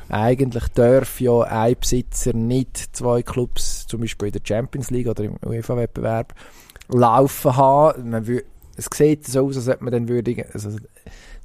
eigentlich 0.08 0.68
darf 0.68 1.20
ja 1.20 1.42
ein 1.42 1.76
Besitzer 1.78 2.32
nicht 2.32 2.96
zwei 2.96 3.22
Clubs, 3.22 3.86
zum 3.86 4.00
Beispiel 4.00 4.28
in 4.28 4.32
der 4.32 4.40
Champions 4.42 4.90
League 4.90 5.06
oder 5.06 5.24
im 5.24 5.36
UEFA-Wettbewerb, 5.44 6.34
laufen 6.88 7.56
haben. 7.56 8.10
Man 8.10 8.26
es 8.76 8.88
sieht 8.92 9.26
so 9.26 9.46
aus, 9.46 9.56
als 9.56 9.68
ob 9.68 9.82
man 9.82 9.92
dann 9.92 10.08
würde, 10.08 10.46
also, 10.52 10.70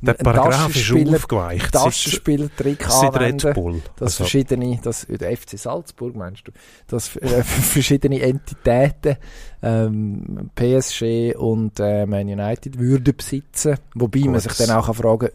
Der 0.02 0.14
Paragraph 0.14 0.76
ist 0.76 0.92
aufgeweicht. 0.92 1.72
Taschenspielertrick 1.74 2.90
anwenden. 2.90 3.48
Red 3.48 3.54
Bull. 3.54 3.82
dass 3.98 4.14
Also, 4.14 4.24
verschiedene, 4.24 4.80
dass, 4.82 5.06
der 5.08 5.36
FC 5.36 5.58
Salzburg 5.58 6.16
meinst 6.16 6.48
du, 6.48 6.52
dass 6.88 7.16
äh, 7.18 7.44
verschiedene 7.44 8.22
Entitäten, 8.22 9.18
ähm, 9.62 10.50
PSG 10.56 11.36
und 11.36 11.80
äh, 11.80 12.06
Man 12.06 12.28
United 12.28 12.80
würden 12.80 13.16
besitzen, 13.16 13.78
wobei 13.94 14.22
man 14.22 14.34
Gut. 14.34 14.44
sich 14.44 14.54
dann 14.54 14.72
auch 14.78 14.86
kann 14.86 14.96
fragen 14.96 15.30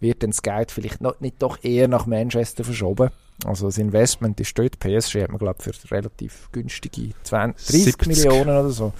wird 0.00 0.22
denn 0.22 0.30
das 0.30 0.42
Geld 0.42 0.70
vielleicht 0.70 1.00
noch, 1.00 1.20
nicht 1.20 1.42
doch 1.42 1.62
eher 1.62 1.88
nach 1.88 2.06
Manchester 2.06 2.64
verschoben? 2.64 3.10
Also 3.44 3.66
das 3.66 3.78
Investment 3.78 4.38
ist 4.40 4.58
dort, 4.58 4.78
PSG 4.80 5.22
hat 5.22 5.30
man 5.30 5.38
glaube 5.38 5.62
für 5.62 5.72
relativ 5.90 6.48
günstige 6.52 7.10
20, 7.22 7.66
30 7.66 7.84
70. 7.84 8.08
Millionen 8.08 8.50
oder 8.50 8.70
so, 8.70 8.92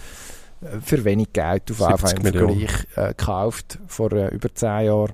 für 0.81 1.05
wenig 1.05 1.33
Geld 1.33 1.71
auf 1.71 1.79
jeden 1.79 1.99
Fall 1.99 2.09
70 2.09 2.19
im 2.19 2.23
Millionen. 2.25 2.69
Vergleich 2.69 2.97
äh, 2.97 3.09
gekauft 3.09 3.79
vor 3.87 4.13
äh, 4.13 4.29
über 4.29 4.55
10 4.55 4.87
Jahren. 4.87 5.13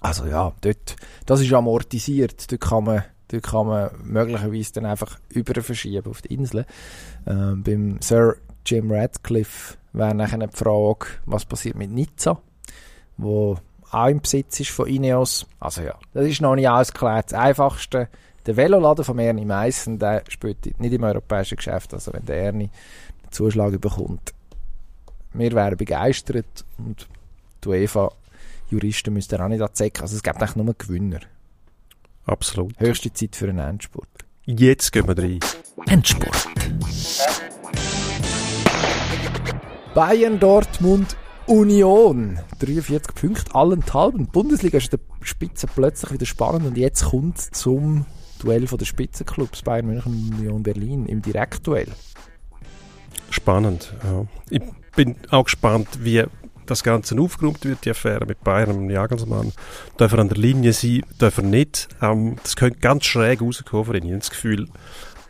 Also 0.00 0.26
ja, 0.26 0.52
dort, 0.60 0.96
das 1.24 1.40
ist 1.40 1.52
amortisiert. 1.52 2.50
Dort 2.50 2.60
kann 2.60 2.84
man, 2.84 3.04
dort 3.28 3.42
kann 3.42 3.66
man 3.66 3.90
möglicherweise 4.04 4.72
dann 4.74 4.86
einfach 4.86 5.18
über 5.28 5.60
verschieben 5.62 6.10
auf 6.10 6.22
die 6.22 6.34
Insel. 6.34 6.66
Ähm, 7.26 7.62
beim 7.62 7.98
Sir 8.00 8.36
Jim 8.64 8.90
Radcliffe 8.90 9.76
wäre 9.92 10.14
nachher 10.14 10.38
die 10.38 10.56
Frage, 10.56 11.06
was 11.24 11.44
passiert 11.44 11.76
mit 11.76 11.90
Nizza, 11.90 12.40
wo 13.16 13.58
auch 13.90 14.08
im 14.08 14.20
Besitz 14.20 14.60
ist 14.60 14.70
von 14.70 14.88
Ineos. 14.88 15.46
Also 15.60 15.82
ja, 15.82 15.94
das 16.12 16.26
ist 16.26 16.40
noch 16.40 16.56
nicht 16.56 16.68
ausgeklärt. 16.68 17.32
Das 17.32 17.38
Einfachste, 17.38 18.08
der 18.44 18.56
Veloladen 18.56 19.04
von 19.04 19.18
Ernie 19.18 19.44
Meissen, 19.44 19.98
der 19.98 20.24
spielt 20.28 20.78
nicht 20.78 20.92
im 20.92 21.04
europäischen 21.04 21.56
Geschäft. 21.56 21.94
Also 21.94 22.12
wenn 22.12 22.24
der 22.26 22.36
Ernie 22.36 22.70
den 23.24 23.32
Zuschlag 23.32 23.80
bekommt, 23.80 24.34
wir 25.38 25.52
wären 25.52 25.76
begeistert 25.76 26.64
und 26.78 27.06
die 27.62 27.68
UEFA 27.68 28.12
Juristen 28.70 29.12
müssten 29.12 29.40
auch 29.40 29.48
nicht 29.48 29.62
anzecken. 29.62 30.02
Also 30.02 30.16
es 30.16 30.22
gibt 30.22 30.36
eigentlich 30.36 30.56
nur 30.56 30.74
Gewinner. 30.76 31.20
absolut. 32.24 32.78
Höchste 32.80 33.12
Zeit 33.12 33.36
für 33.36 33.48
einen 33.48 33.58
Endspurt. 33.58 34.08
Jetzt 34.44 34.92
gehen 34.92 35.06
wir 35.06 35.16
rein. 35.18 35.40
Endspurt. 35.86 36.48
Bayern, 39.94 40.38
Dortmund, 40.38 41.16
Union. 41.46 42.38
43 42.58 43.14
Punkte, 43.14 43.54
allenthalben. 43.54 44.26
Die 44.26 44.30
Bundesliga 44.30 44.78
ist 44.78 44.92
an 44.92 45.00
der 45.00 45.26
Spitze 45.26 45.66
plötzlich 45.66 46.12
wieder 46.12 46.26
spannend 46.26 46.66
und 46.66 46.76
jetzt 46.76 47.06
kommt 47.06 47.38
zum 47.38 48.04
Duell 48.38 48.66
von 48.66 48.78
der 48.78 48.84
Spitzenclubs 48.84 49.62
Bayern 49.62 49.86
München 49.86 50.12
und 50.12 50.38
Union 50.38 50.62
Berlin 50.62 51.06
im 51.06 51.22
Direktduell. 51.22 51.88
Spannend. 53.30 53.94
Ja. 54.04 54.26
Ich 54.50 54.60
bin 54.96 55.16
auch 55.30 55.44
gespannt, 55.44 55.88
wie 56.00 56.24
das 56.66 56.82
Ganze 56.82 57.18
aufgeräumt 57.20 57.64
wird, 57.64 57.84
die 57.84 57.90
Affäre 57.90 58.26
mit 58.26 58.42
Bayern 58.42 58.76
und 58.76 58.90
Jagelsmann. 58.90 59.52
Darf 59.98 60.12
er 60.12 60.18
an 60.18 60.28
der 60.28 60.38
Linie 60.38 60.72
sein, 60.72 61.02
darf 61.18 61.38
er 61.38 61.44
nicht. 61.44 61.88
Ähm, 62.02 62.36
das 62.42 62.56
könnte 62.56 62.80
ganz 62.80 63.04
schräg 63.04 63.40
rauskommen 63.40 64.02
ihn. 64.02 64.14
Ich 64.14 64.18
das 64.18 64.30
Gefühl, 64.30 64.66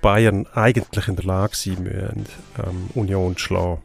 Bayern 0.00 0.46
eigentlich 0.54 1.08
in 1.08 1.16
der 1.16 1.24
Lage 1.24 1.56
sein 1.56 1.82
müssen, 1.82 2.26
ähm, 2.58 2.90
Union 2.94 3.36
zu 3.36 3.44
schlagen. 3.44 3.82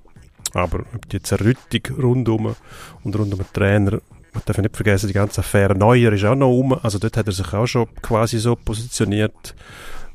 Aber 0.54 0.84
die 1.12 1.22
Zerrüttung 1.22 1.98
rundum 1.98 2.56
und 3.04 3.16
rund 3.16 3.34
um 3.34 3.40
den 3.40 3.54
Trainer, 3.54 4.00
man 4.34 4.44
darf 4.46 4.58
nicht 4.58 4.76
vergessen, 4.76 5.08
die 5.08 5.14
ganze 5.14 5.42
Affäre 5.42 5.76
Neuer 5.76 6.14
ist 6.14 6.24
auch 6.24 6.36
noch 6.36 6.52
um. 6.52 6.74
Also 6.74 7.00
dort 7.00 7.18
hat 7.18 7.28
er 7.28 7.34
sich 7.34 7.54
auch 7.54 7.68
schon 7.68 7.94
quasi 8.02 8.40
so 8.40 8.56
positioniert. 8.56 9.56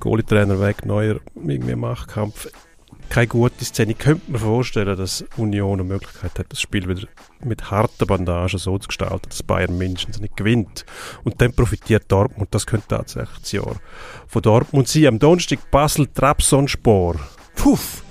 Goalie-Trainer 0.00 0.60
weg, 0.60 0.84
Neuer 0.84 1.20
irgendwie 1.34 1.74
Machtkampf 1.74 2.48
keine 3.08 3.26
gute 3.26 3.64
Szene. 3.64 3.92
Ich 3.92 3.98
könnte 3.98 4.30
mir 4.30 4.38
vorstellen, 4.38 4.96
dass 4.96 5.24
Union 5.36 5.80
eine 5.80 5.88
Möglichkeit 5.88 6.38
hat, 6.38 6.46
das 6.48 6.60
Spiel 6.60 6.88
wieder 6.88 7.06
mit 7.44 7.70
harten 7.70 8.06
Bandagen 8.06 8.58
so 8.58 8.78
zu 8.78 8.88
gestalten, 8.88 9.28
dass 9.28 9.42
Bayern 9.42 9.78
mindestens 9.78 10.20
nicht 10.20 10.36
gewinnt. 10.36 10.84
Und 11.24 11.40
dann 11.40 11.52
profitiert 11.52 12.04
Dortmund. 12.08 12.48
Das 12.52 12.66
könnte 12.66 12.88
tatsächlich 12.88 13.38
das 13.40 13.52
Jahr 13.52 13.76
von 14.26 14.42
Dortmund 14.42 14.88
sein. 14.88 15.06
Am 15.06 15.18
Donnerstag 15.18 15.70
Basel 15.70 16.06
Trabzonspor. 16.06 17.16
Puff! 17.54 18.02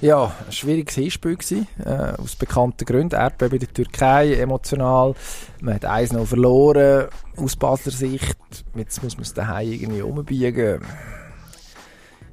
Ja, 0.00 0.34
ein 0.44 0.52
schwieriges 0.52 0.96
Hinspiel 0.96 1.36
gewesen, 1.36 1.66
äh, 1.82 2.20
aus 2.20 2.36
bekannten 2.36 2.84
Gründen. 2.84 3.14
Erdbeben 3.14 3.54
in 3.58 3.60
der 3.60 3.72
Türkei, 3.72 4.34
emotional. 4.34 5.14
Man 5.62 5.76
hat 5.76 5.86
eins 5.86 6.12
noch 6.12 6.26
verloren, 6.26 7.08
aus 7.36 7.56
Basler 7.56 7.92
Sicht. 7.92 8.36
Jetzt 8.74 9.02
muss 9.02 9.16
man 9.16 9.22
es 9.22 9.32
daheim 9.32 9.72
irgendwie 9.72 10.02
umbiegen. 10.02 10.82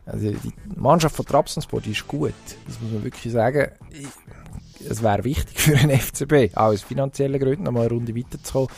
Also 0.05 0.31
die 0.31 0.53
Mannschaft 0.75 1.15
von 1.15 1.25
Trabzonspor, 1.25 1.85
ist 1.85 2.07
gut. 2.07 2.33
Das 2.67 2.79
muss 2.81 2.91
man 2.91 3.03
wirklich 3.03 3.31
sagen. 3.31 3.71
Es 4.87 5.03
wäre 5.03 5.23
wichtig 5.23 5.59
für 5.59 5.77
einen 5.77 5.97
FCB, 5.99 6.55
auch 6.55 6.71
aus 6.71 6.81
finanziellen 6.81 7.39
Gründen, 7.39 7.63
noch 7.63 7.71
mal 7.71 7.81
eine 7.81 7.91
Runde 7.91 8.15
weiterzukommen. 8.15 8.69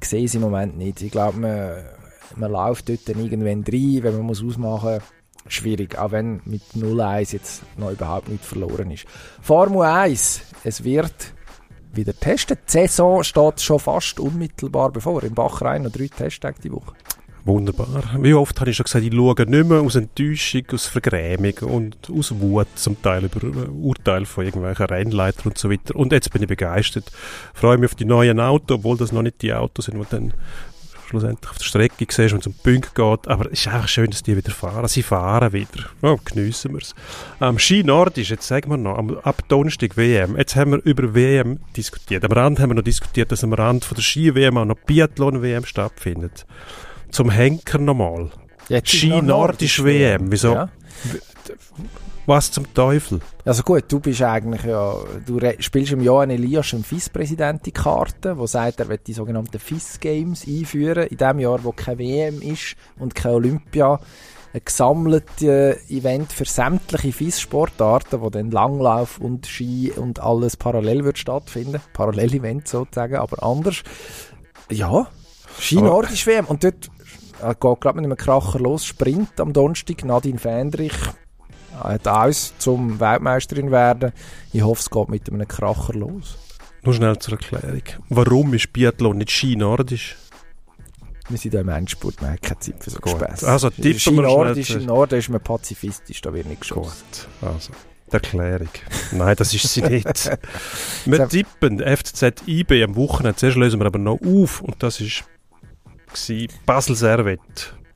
Ich 0.00 0.08
sehe 0.08 0.24
es 0.24 0.34
im 0.34 0.40
Moment 0.40 0.76
nicht. 0.76 1.00
Ich 1.00 1.12
glaube, 1.12 1.38
man, 1.38 1.84
man 2.36 2.50
läuft 2.50 2.88
dort 2.88 3.08
dann 3.08 3.24
irgendwann 3.24 3.64
rein, 3.64 4.02
wenn 4.02 4.16
man 4.16 4.26
muss 4.26 4.42
ausmachen 4.42 5.00
schwierig, 5.46 5.98
auch 5.98 6.12
wenn 6.12 6.40
mit 6.44 6.62
0-1 6.74 7.32
jetzt 7.32 7.62
noch 7.76 7.90
überhaupt 7.90 8.28
nicht 8.28 8.44
verloren 8.44 8.90
ist. 8.90 9.06
Formel 9.40 9.82
1, 9.82 10.42
es 10.64 10.84
wird 10.84 11.14
wieder 11.92 12.18
testen. 12.18 12.58
Die 12.66 12.72
Saison 12.72 13.22
steht 13.22 13.60
schon 13.60 13.78
fast 13.78 14.18
unmittelbar 14.20 14.90
bevor. 14.90 15.22
Im 15.22 15.34
Bachrein 15.34 15.82
noch 15.82 15.92
drei 15.92 16.08
Testtage 16.08 16.60
die 16.62 16.72
Woche. 16.72 16.94
Wunderbar. 17.46 18.04
Wie 18.20 18.32
oft 18.32 18.58
habe 18.58 18.70
ich 18.70 18.76
schon 18.76 18.84
gesagt, 18.84 19.04
ich 19.04 19.12
schaue 19.12 19.34
nicht 19.34 19.68
mehr 19.68 19.80
aus 19.82 19.96
Enttäuschung, 19.96 20.62
aus 20.72 20.86
Vergrämung 20.86 21.52
und 21.60 21.96
aus 22.10 22.32
Wut 22.40 22.68
zum 22.74 23.00
Teil 23.02 23.24
über 23.24 23.46
äh, 23.46 23.68
Urteile 23.68 24.24
von 24.24 24.46
irgendwelchen 24.46 24.86
Rennleitern 24.86 25.48
und 25.48 25.58
so 25.58 25.70
weiter. 25.70 25.94
Und 25.94 26.12
jetzt 26.12 26.32
bin 26.32 26.40
ich 26.40 26.48
begeistert. 26.48 27.12
Freue 27.52 27.76
mich 27.76 27.90
auf 27.90 27.96
die 27.96 28.06
neuen 28.06 28.40
Autos, 28.40 28.78
obwohl 28.78 28.96
das 28.96 29.12
noch 29.12 29.20
nicht 29.20 29.42
die 29.42 29.52
Autos 29.52 29.84
sind, 29.84 30.00
die 30.00 30.06
dann 30.08 30.32
schlussendlich 31.06 31.50
auf 31.50 31.58
der 31.58 31.64
Strecke 31.64 32.06
siehst, 32.08 32.32
wenn 32.32 32.40
es 32.40 32.46
um 32.46 32.54
Punkte 32.54 32.90
geht. 32.94 33.28
Aber 33.28 33.52
es 33.52 33.60
ist 33.60 33.68
einfach 33.68 33.88
schön, 33.88 34.10
dass 34.10 34.22
die 34.22 34.38
wieder 34.38 34.50
fahren. 34.50 34.88
Sie 34.88 35.02
fahren 35.02 35.52
wieder. 35.52 35.90
Ja, 36.00 36.16
geniessen 36.24 36.72
wir 36.72 36.80
es. 36.80 36.94
Am 37.40 37.58
Ski 37.58 37.84
Nordisch, 37.84 38.30
jetzt 38.30 38.48
sagen 38.48 38.70
wir 38.70 38.78
noch, 38.78 39.22
ab 39.22 39.42
Donnerstag 39.48 39.98
WM. 39.98 40.38
Jetzt 40.38 40.56
haben 40.56 40.72
wir 40.72 40.82
über 40.84 41.14
WM 41.14 41.60
diskutiert. 41.76 42.24
Am 42.24 42.32
Rand 42.32 42.58
haben 42.58 42.70
wir 42.70 42.76
noch 42.76 42.82
diskutiert, 42.82 43.32
dass 43.32 43.44
am 43.44 43.52
Rand 43.52 43.84
von 43.84 43.96
der 43.96 44.02
Ski-WM 44.02 44.56
auch 44.56 44.64
noch 44.64 44.78
Biathlon-WM 44.78 45.66
stattfindet. 45.66 46.46
Zum 47.14 47.30
Henker 47.30 47.78
nochmal. 47.78 48.32
Jetzt 48.68 48.92
ist 48.92 48.98
Ski 48.98 49.08
noch 49.10 49.22
Nordisch 49.22 49.84
WM. 49.84 50.32
Wieso? 50.32 50.52
Ja. 50.52 50.68
Was 52.26 52.50
zum 52.50 52.74
Teufel? 52.74 53.20
Also 53.44 53.62
gut, 53.62 53.84
du 53.86 54.00
bist 54.00 54.20
eigentlich 54.20 54.64
ja, 54.64 54.96
du 55.24 55.38
spielst 55.60 55.92
im 55.92 56.00
Johann 56.02 56.30
Elias 56.30 56.72
im 56.72 56.82
FIS-Präsident 56.82 57.64
die 57.66 57.70
Karte, 57.70 58.36
wo 58.36 58.48
sagt, 58.48 58.80
er 58.80 58.88
wird 58.88 59.06
die 59.06 59.12
sogenannten 59.12 59.60
FIS-Games 59.60 60.44
einführen, 60.48 61.06
in 61.06 61.16
dem 61.16 61.38
Jahr, 61.38 61.62
wo 61.62 61.70
kein 61.70 61.98
WM 61.98 62.42
ist 62.42 62.74
und 62.98 63.14
kein 63.14 63.34
Olympia, 63.34 64.00
ein 64.52 64.60
gesammeltes 64.64 65.88
Event 65.88 66.32
für 66.32 66.46
sämtliche 66.46 67.12
FIS-Sportarten, 67.12 68.22
wo 68.22 68.28
dann 68.28 68.50
Langlauf 68.50 69.18
und 69.18 69.46
Ski 69.46 69.92
und 69.94 70.18
alles 70.18 70.56
parallel 70.56 71.04
wird 71.04 71.18
stattfinden, 71.18 71.80
Parallel-Event 71.92 72.66
sozusagen, 72.66 73.14
aber 73.14 73.40
anders. 73.44 73.84
Ja, 74.68 75.06
Ski 75.60 75.78
Aber- 75.78 75.86
Nordisch 75.86 76.26
WM 76.26 76.46
und 76.46 76.64
dort 76.64 76.86
äh, 76.86 76.90
geht 77.40 77.60
gerade 77.60 77.96
mit 77.96 78.04
einem 78.04 78.16
Kracher 78.16 78.58
los, 78.58 78.84
Sprint 78.84 79.40
am 79.40 79.52
Donnerstag, 79.52 80.04
Nadine 80.04 80.38
Fendrich 80.38 80.94
hat 81.82 82.06
alles 82.06 82.54
zum 82.58 83.00
Weltmeisterin 83.00 83.70
werden. 83.70 84.12
Ich 84.52 84.62
hoffe, 84.62 84.80
es 84.80 84.90
geht 84.90 85.08
mit 85.08 85.28
einem 85.28 85.48
Kracher 85.48 85.94
los. 85.94 86.38
Nur 86.82 86.94
schnell 86.94 87.18
zur 87.18 87.34
Erklärung. 87.34 87.82
Warum 88.10 88.54
ist 88.54 88.72
Biathlon 88.72 89.18
nicht 89.18 89.30
Ski-Nordisch? 89.30 90.16
Wir 91.28 91.38
sind 91.38 91.52
hier 91.52 91.60
im 91.60 91.70
Endspurt, 91.70 92.20
wir 92.20 92.28
haben 92.28 92.40
keine 92.40 92.60
Zeit 92.60 92.84
für 92.84 92.90
so. 92.90 92.98
Gespässe. 92.98 93.48
Also 93.48 93.70
tippen 93.70 93.98
Ski 93.98 94.12
Nordisch. 94.12 94.70
Im 94.70 94.84
Norden 94.84 95.18
ist 95.18 95.30
man 95.30 95.40
pazifistisch, 95.40 96.20
da 96.20 96.34
wird 96.34 96.46
nicht 96.46 96.60
geschossen. 96.60 97.02
Gut, 97.10 97.48
also. 97.48 97.72
Die 98.08 98.12
Erklärung. 98.12 98.68
Nein, 99.12 99.34
das 99.36 99.54
ist 99.54 99.72
sie 99.72 99.80
nicht. 99.88 100.30
Wir 101.06 101.28
tippen 101.28 101.80
FCZ 101.80 102.46
IB 102.46 102.84
am 102.84 102.94
Wochenende. 102.96 103.36
Zuerst 103.36 103.56
lösen 103.56 103.80
wir 103.80 103.86
aber 103.86 103.98
noch 103.98 104.20
auf. 104.22 104.60
Und 104.60 104.82
das 104.82 105.00
ist 105.00 105.24
gsi 106.14 106.48
Basel 106.66 106.96
Servet. 106.96 107.40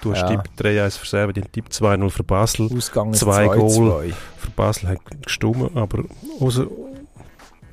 Du 0.01 0.13
hast 0.13 0.21
Ja. 0.23 0.29
tippt 0.29 0.61
3-1 0.61 0.97
für 0.97 1.07
Servet, 1.07 1.39
ich 1.39 1.45
tipp 1.51 1.67
2-0 1.71 2.11
für 2.11 2.23
Basel. 2.23 2.71
Ausgang 2.77 3.13
ist 3.13 3.21
Zwei 3.21 3.47
2-2. 3.47 4.13
Für 4.37 4.51
Basel 4.51 4.89
hat 4.91 4.99
gestummt, 5.25 5.77
aber 5.77 6.05
außer, 6.41 6.67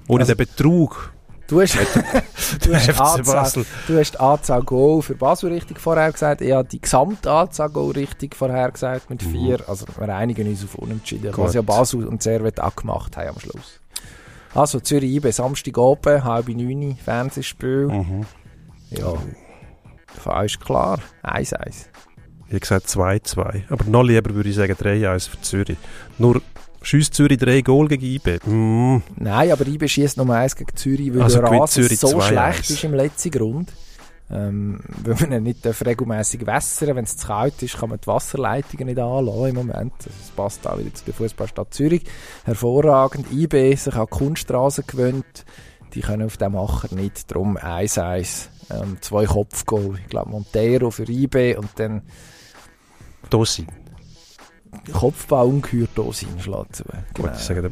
ohne 0.08 0.22
Also- 0.22 0.34
den 0.34 0.38
Betrug. 0.38 1.12
Du 1.48 1.62
hast, 1.62 1.76
du, 2.66 2.74
hast 2.74 2.90
Anzahl, 3.00 3.22
Basel. 3.24 3.66
du 3.88 4.00
hast 4.00 4.14
die 4.14 4.20
Anzahl 4.20 4.64
Goal 4.64 5.04
für 5.04 5.14
Basel 5.14 5.54
richtig 5.54 5.80
vorher 5.80 6.12
gesagt. 6.12 6.42
Ich 6.42 6.52
habe 6.52 6.68
die 6.68 6.82
gesamte 6.82 7.30
Anzahl 7.30 7.70
Goal 7.70 7.92
richtig 7.92 8.36
vorher 8.36 8.72
gesagt 8.72 9.12
mit 9.12 9.24
Mhm. 9.24 9.32
vier. 9.32 9.70
Also 9.70 9.86
wir 9.96 10.10
einigen 10.16 10.48
uns 10.48 10.64
auf 10.64 10.74
Unentschieden, 10.74 11.32
Gut. 11.32 11.46
was 11.46 11.54
ja 11.54 11.62
Basel 11.62 12.08
und 12.08 12.24
Servet 12.24 12.60
auch 12.60 12.76
gemacht 12.76 13.16
haben 13.18 13.30
am 13.30 13.40
Schluss. 13.40 13.80
Also 14.56 14.80
Zürich 14.80 15.12
IB, 15.18 15.30
Samstag 15.32 15.78
oben, 15.78 16.24
halb 16.24 16.48
neun, 16.48 16.98
Fernsehspiel. 17.06 17.90
Mhm. 17.90 18.26
Ja, 18.90 19.14
Fall 20.16 20.46
ist 20.46 20.60
klar. 20.60 21.00
1-1. 21.24 21.88
Ich 22.48 22.52
habe 22.52 22.60
gesagt 22.60 22.88
2-2. 22.88 23.64
Aber 23.70 23.86
noch 23.86 24.04
lieber 24.04 24.34
würde 24.36 24.50
ich 24.50 24.56
sagen 24.56 24.74
3-1 24.74 25.30
für 25.30 25.42
Zürich. 25.42 25.78
Nur 26.18 26.42
schießt 26.84 27.14
Zürich 27.14 27.40
3 27.40 27.62
Goal 27.62 27.88
gegen 27.88 28.06
IB. 28.06 28.40
Mm. 28.46 29.02
Nein, 29.18 29.52
aber 29.52 29.66
IB 29.68 29.88
schießt 29.88 30.18
Nummer 30.18 30.36
1 30.36 30.56
gegen 30.56 30.76
Zürich, 30.76 31.14
weil 31.14 31.24
Also 31.24 31.42
der 31.42 31.50
Rasen 31.52 31.84
Zürich 31.84 32.00
so 32.00 32.20
2-1. 32.20 32.22
schlecht 32.28 32.70
ist 32.70 32.84
im 32.84 32.94
letzten 32.94 33.32
Grund. 33.32 33.72
Ähm, 34.32 34.80
weil 35.04 35.16
man 35.20 35.32
ihn 35.34 35.44
nicht 35.44 35.64
darf 35.64 35.86
regelmässig 35.86 36.48
wässern 36.48 36.96
Wenn 36.96 37.04
es 37.04 37.16
zu 37.16 37.28
kalt 37.28 37.62
ist, 37.62 37.78
kann 37.78 37.90
man 37.90 38.00
die 38.02 38.08
Wasserleitungen 38.08 38.88
nicht 38.88 38.98
anlassen 38.98 39.50
im 39.50 39.56
Moment. 39.56 39.94
Also 40.00 40.10
Es 40.24 40.32
passt 40.36 40.68
auch 40.68 40.80
wieder 40.80 40.92
zu 40.94 41.06
der 41.06 41.14
Fußballstadt 41.14 41.74
Zürich. 41.74 42.04
Hervorragend. 42.44 43.32
IB 43.32 43.76
sich 43.76 43.94
an 43.94 44.08
die 44.12 44.18
Kunststraße 44.18 44.84
gewöhnt. 44.84 45.46
Die 45.96 46.02
können 46.02 46.24
auf 46.24 46.38
den 46.38 46.52
Macher 46.52 46.94
nicht. 46.94 47.32
Darum 47.32 47.58
1-1. 47.58 48.50
Ähm, 48.70 48.98
zwei 49.02 49.26
Kopfgoal. 49.26 49.98
Ich 50.00 50.08
glaube 50.08 50.30
Montero 50.30 50.92
für 50.92 51.10
IB 51.10 51.56
und 51.56 51.70
dann 51.78 52.02
Dosin. 53.30 53.68
Kopfball 54.92 55.48
ungeheuer 55.48 55.88
da 55.96 56.12
sein. 56.12 56.40
Schlägt 56.40 56.76
zu. 56.76 56.84
Gut, 57.14 57.32
ich 57.34 57.42
sage 57.42 57.72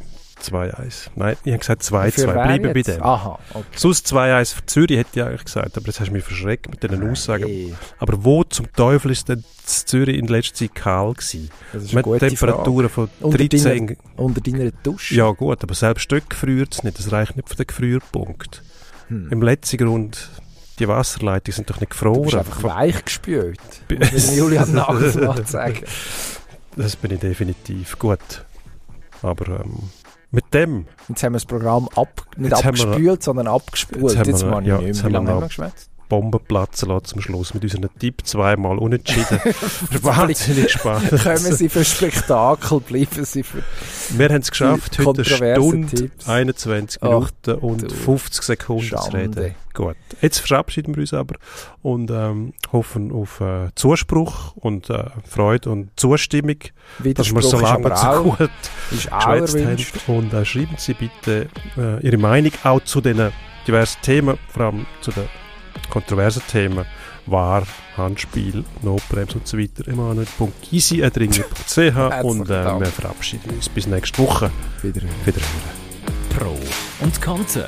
dann 0.51 0.69
2-1. 0.69 1.09
Nein, 1.15 1.35
ich 1.43 1.51
habe 1.51 1.59
gesagt 1.59 1.83
Für 1.85 1.95
2-2. 1.95 2.17
wer 2.27 2.33
Bleiben 2.33 2.73
bei 2.73 2.81
dem. 2.81 3.03
Aha, 3.03 3.39
okay. 3.53 3.65
Sonst 3.75 4.07
2-1 4.13 4.55
für 4.55 4.65
Zürich 4.65 4.97
hätte 4.97 5.19
ich 5.19 5.23
eigentlich 5.25 5.45
gesagt, 5.45 5.77
aber 5.77 5.85
jetzt 5.87 5.99
hast 5.99 6.07
du 6.09 6.13
mich 6.13 6.23
verschreckt 6.23 6.69
mit 6.69 6.83
diesen 6.83 7.09
Aussagen. 7.09 7.45
Hey, 7.45 7.73
Aber 7.99 8.23
wo 8.23 8.43
zum 8.43 8.71
Teufel 8.73 9.11
ist 9.11 9.29
denn 9.29 9.43
das 9.63 9.85
Zürich 9.85 10.17
in 10.17 10.27
letzter 10.27 10.55
Zeit 10.55 10.75
kahl 10.75 11.13
gewesen? 11.13 11.49
das 11.71 11.83
ist 11.83 11.93
Mit 11.93 12.03
gute 12.03 12.19
Frage. 12.19 12.35
Temperaturen 12.35 12.89
von 12.89 13.09
Unter 13.21 13.37
13... 13.37 13.97
Unter 14.17 14.41
deiner 14.41 14.71
Dusche? 14.71 15.15
Ja 15.15 15.31
gut, 15.31 15.63
aber 15.63 15.73
selbst 15.73 16.11
dort 16.11 16.29
gefriert 16.29 16.73
es 16.73 16.83
nicht. 16.83 16.99
Das 16.99 17.11
reicht 17.11 17.35
nicht 17.35 17.49
für 17.49 17.55
den 17.55 17.67
Gefrierpunkt. 17.67 18.61
Hm. 19.07 19.29
Im 19.31 19.41
letzten 19.41 19.77
Grund, 19.77 20.29
die 20.79 20.87
Wasserleitungen 20.87 21.55
sind 21.55 21.69
doch 21.69 21.79
nicht 21.79 21.91
gefroren. 21.91 22.15
Du 22.15 22.21
bist 22.23 22.35
einfach 22.35 22.63
weich 22.63 23.05
gespült. 23.05 23.59
Muss 24.11 24.35
Julian 24.35 24.73
Nagelsmann 24.73 25.45
sagen. 25.45 25.83
Das 26.75 26.95
bin 26.95 27.11
ich 27.11 27.19
definitiv. 27.19 27.99
Gut. 27.99 28.19
Aber 29.21 29.61
ähm, 29.61 29.89
mit 30.33 30.53
dem, 30.53 30.87
Jetzt 31.07 31.23
haben 31.23 31.31
wir 31.33 31.37
das 31.37 31.45
Programm 31.45 31.87
ab, 31.95 32.21
nicht 32.35 32.49
Jetzt 32.51 32.65
haben 32.65 32.75
wir- 32.77 32.83
abgespült, 32.87 33.23
sondern 33.23 33.47
abgespult. 33.47 34.15
Jetzt 34.15 34.27
Jetzt, 34.27 34.41
wir- 34.43 34.49
mache 34.51 34.61
ich 34.63 34.67
ja, 34.67 34.77
nicht 34.79 34.87
jetzt 34.87 34.95
mehr. 34.97 35.03
Wie 35.03 35.13
wir 35.13 35.17
lange 35.19 35.29
haben 35.29 35.35
noch- 35.35 35.41
wir 35.43 35.47
geschwätzt? 35.47 35.89
Bomben 36.13 36.39
platzen 36.47 36.89
lassen 36.89 37.05
zum 37.05 37.21
Schluss 37.21 37.55
mit 37.55 37.63
unseren 37.63 37.89
Tipp 37.97 38.21
zweimal 38.23 38.77
unentschieden. 38.77 39.39
Wahnsinnig 40.03 40.71
spannend. 40.71 41.09
Kommen 41.23 41.37
Sie 41.37 41.69
für 41.69 41.83
Spektakel, 41.83 42.81
bleiben 42.81 43.25
Sie 43.25 43.41
für... 43.41 43.63
Wir 44.09 44.29
haben 44.29 44.41
es 44.41 44.51
geschafft, 44.51 44.99
heute 44.99 45.23
eine 45.41 45.55
Stunde, 45.55 45.95
Tipps. 45.95 46.29
21 46.29 47.01
Ach, 47.01 47.09
Minuten 47.09 47.53
und 47.65 47.81
du 47.81 47.95
50 47.95 48.43
Sekunden 48.43 48.83
zu 48.83 48.89
Schande. 48.89 49.17
reden. 49.17 49.55
Gut, 49.73 49.95
jetzt 50.21 50.37
verabschieden 50.37 50.95
wir 50.95 51.01
uns 51.01 51.15
aber 51.15 51.33
und 51.81 52.11
ähm, 52.11 52.53
hoffen 52.71 53.11
auf 53.11 53.41
äh, 53.41 53.69
Zuspruch 53.73 54.55
und 54.55 54.91
äh, 54.91 55.05
Freude 55.27 55.71
und 55.71 55.89
Zustimmung, 55.95 56.57
dass 56.99 57.33
wir 57.33 57.41
so 57.41 57.59
lange 57.59 57.95
so 57.95 58.23
gut 58.23 58.51
geschwätzt 58.91 60.07
haben. 60.07 60.15
Und 60.15 60.31
äh, 60.31 60.45
schreiben 60.45 60.75
Sie 60.77 60.93
bitte 60.93 61.47
äh, 61.75 62.05
Ihre 62.05 62.17
Meinung 62.17 62.51
auch 62.63 62.83
zu 62.83 63.01
den 63.01 63.31
diversen 63.65 63.99
Themen, 64.03 64.37
vor 64.47 64.65
allem 64.65 64.85
zu 65.01 65.09
den 65.09 65.23
kontroversen 65.93 66.41
Themen, 66.51 66.85
War, 67.27 67.63
Handspiel, 67.95 68.63
Notbremse 68.81 69.37
und 69.37 69.47
so 69.47 69.59
weiter. 69.59 69.87
emanuel.gisi.ch 69.87 71.77
und 72.23 72.49
äh, 72.49 72.79
wir 72.79 72.87
verabschieden 72.87 73.51
uns 73.51 73.69
bis 73.69 73.85
nächste 73.85 74.17
Woche. 74.17 74.49
Wiederhören. 74.81 75.13
Wiederhören. 75.23 75.83
Pro 76.35 76.57
und 77.03 77.21
Konter. 77.21 77.67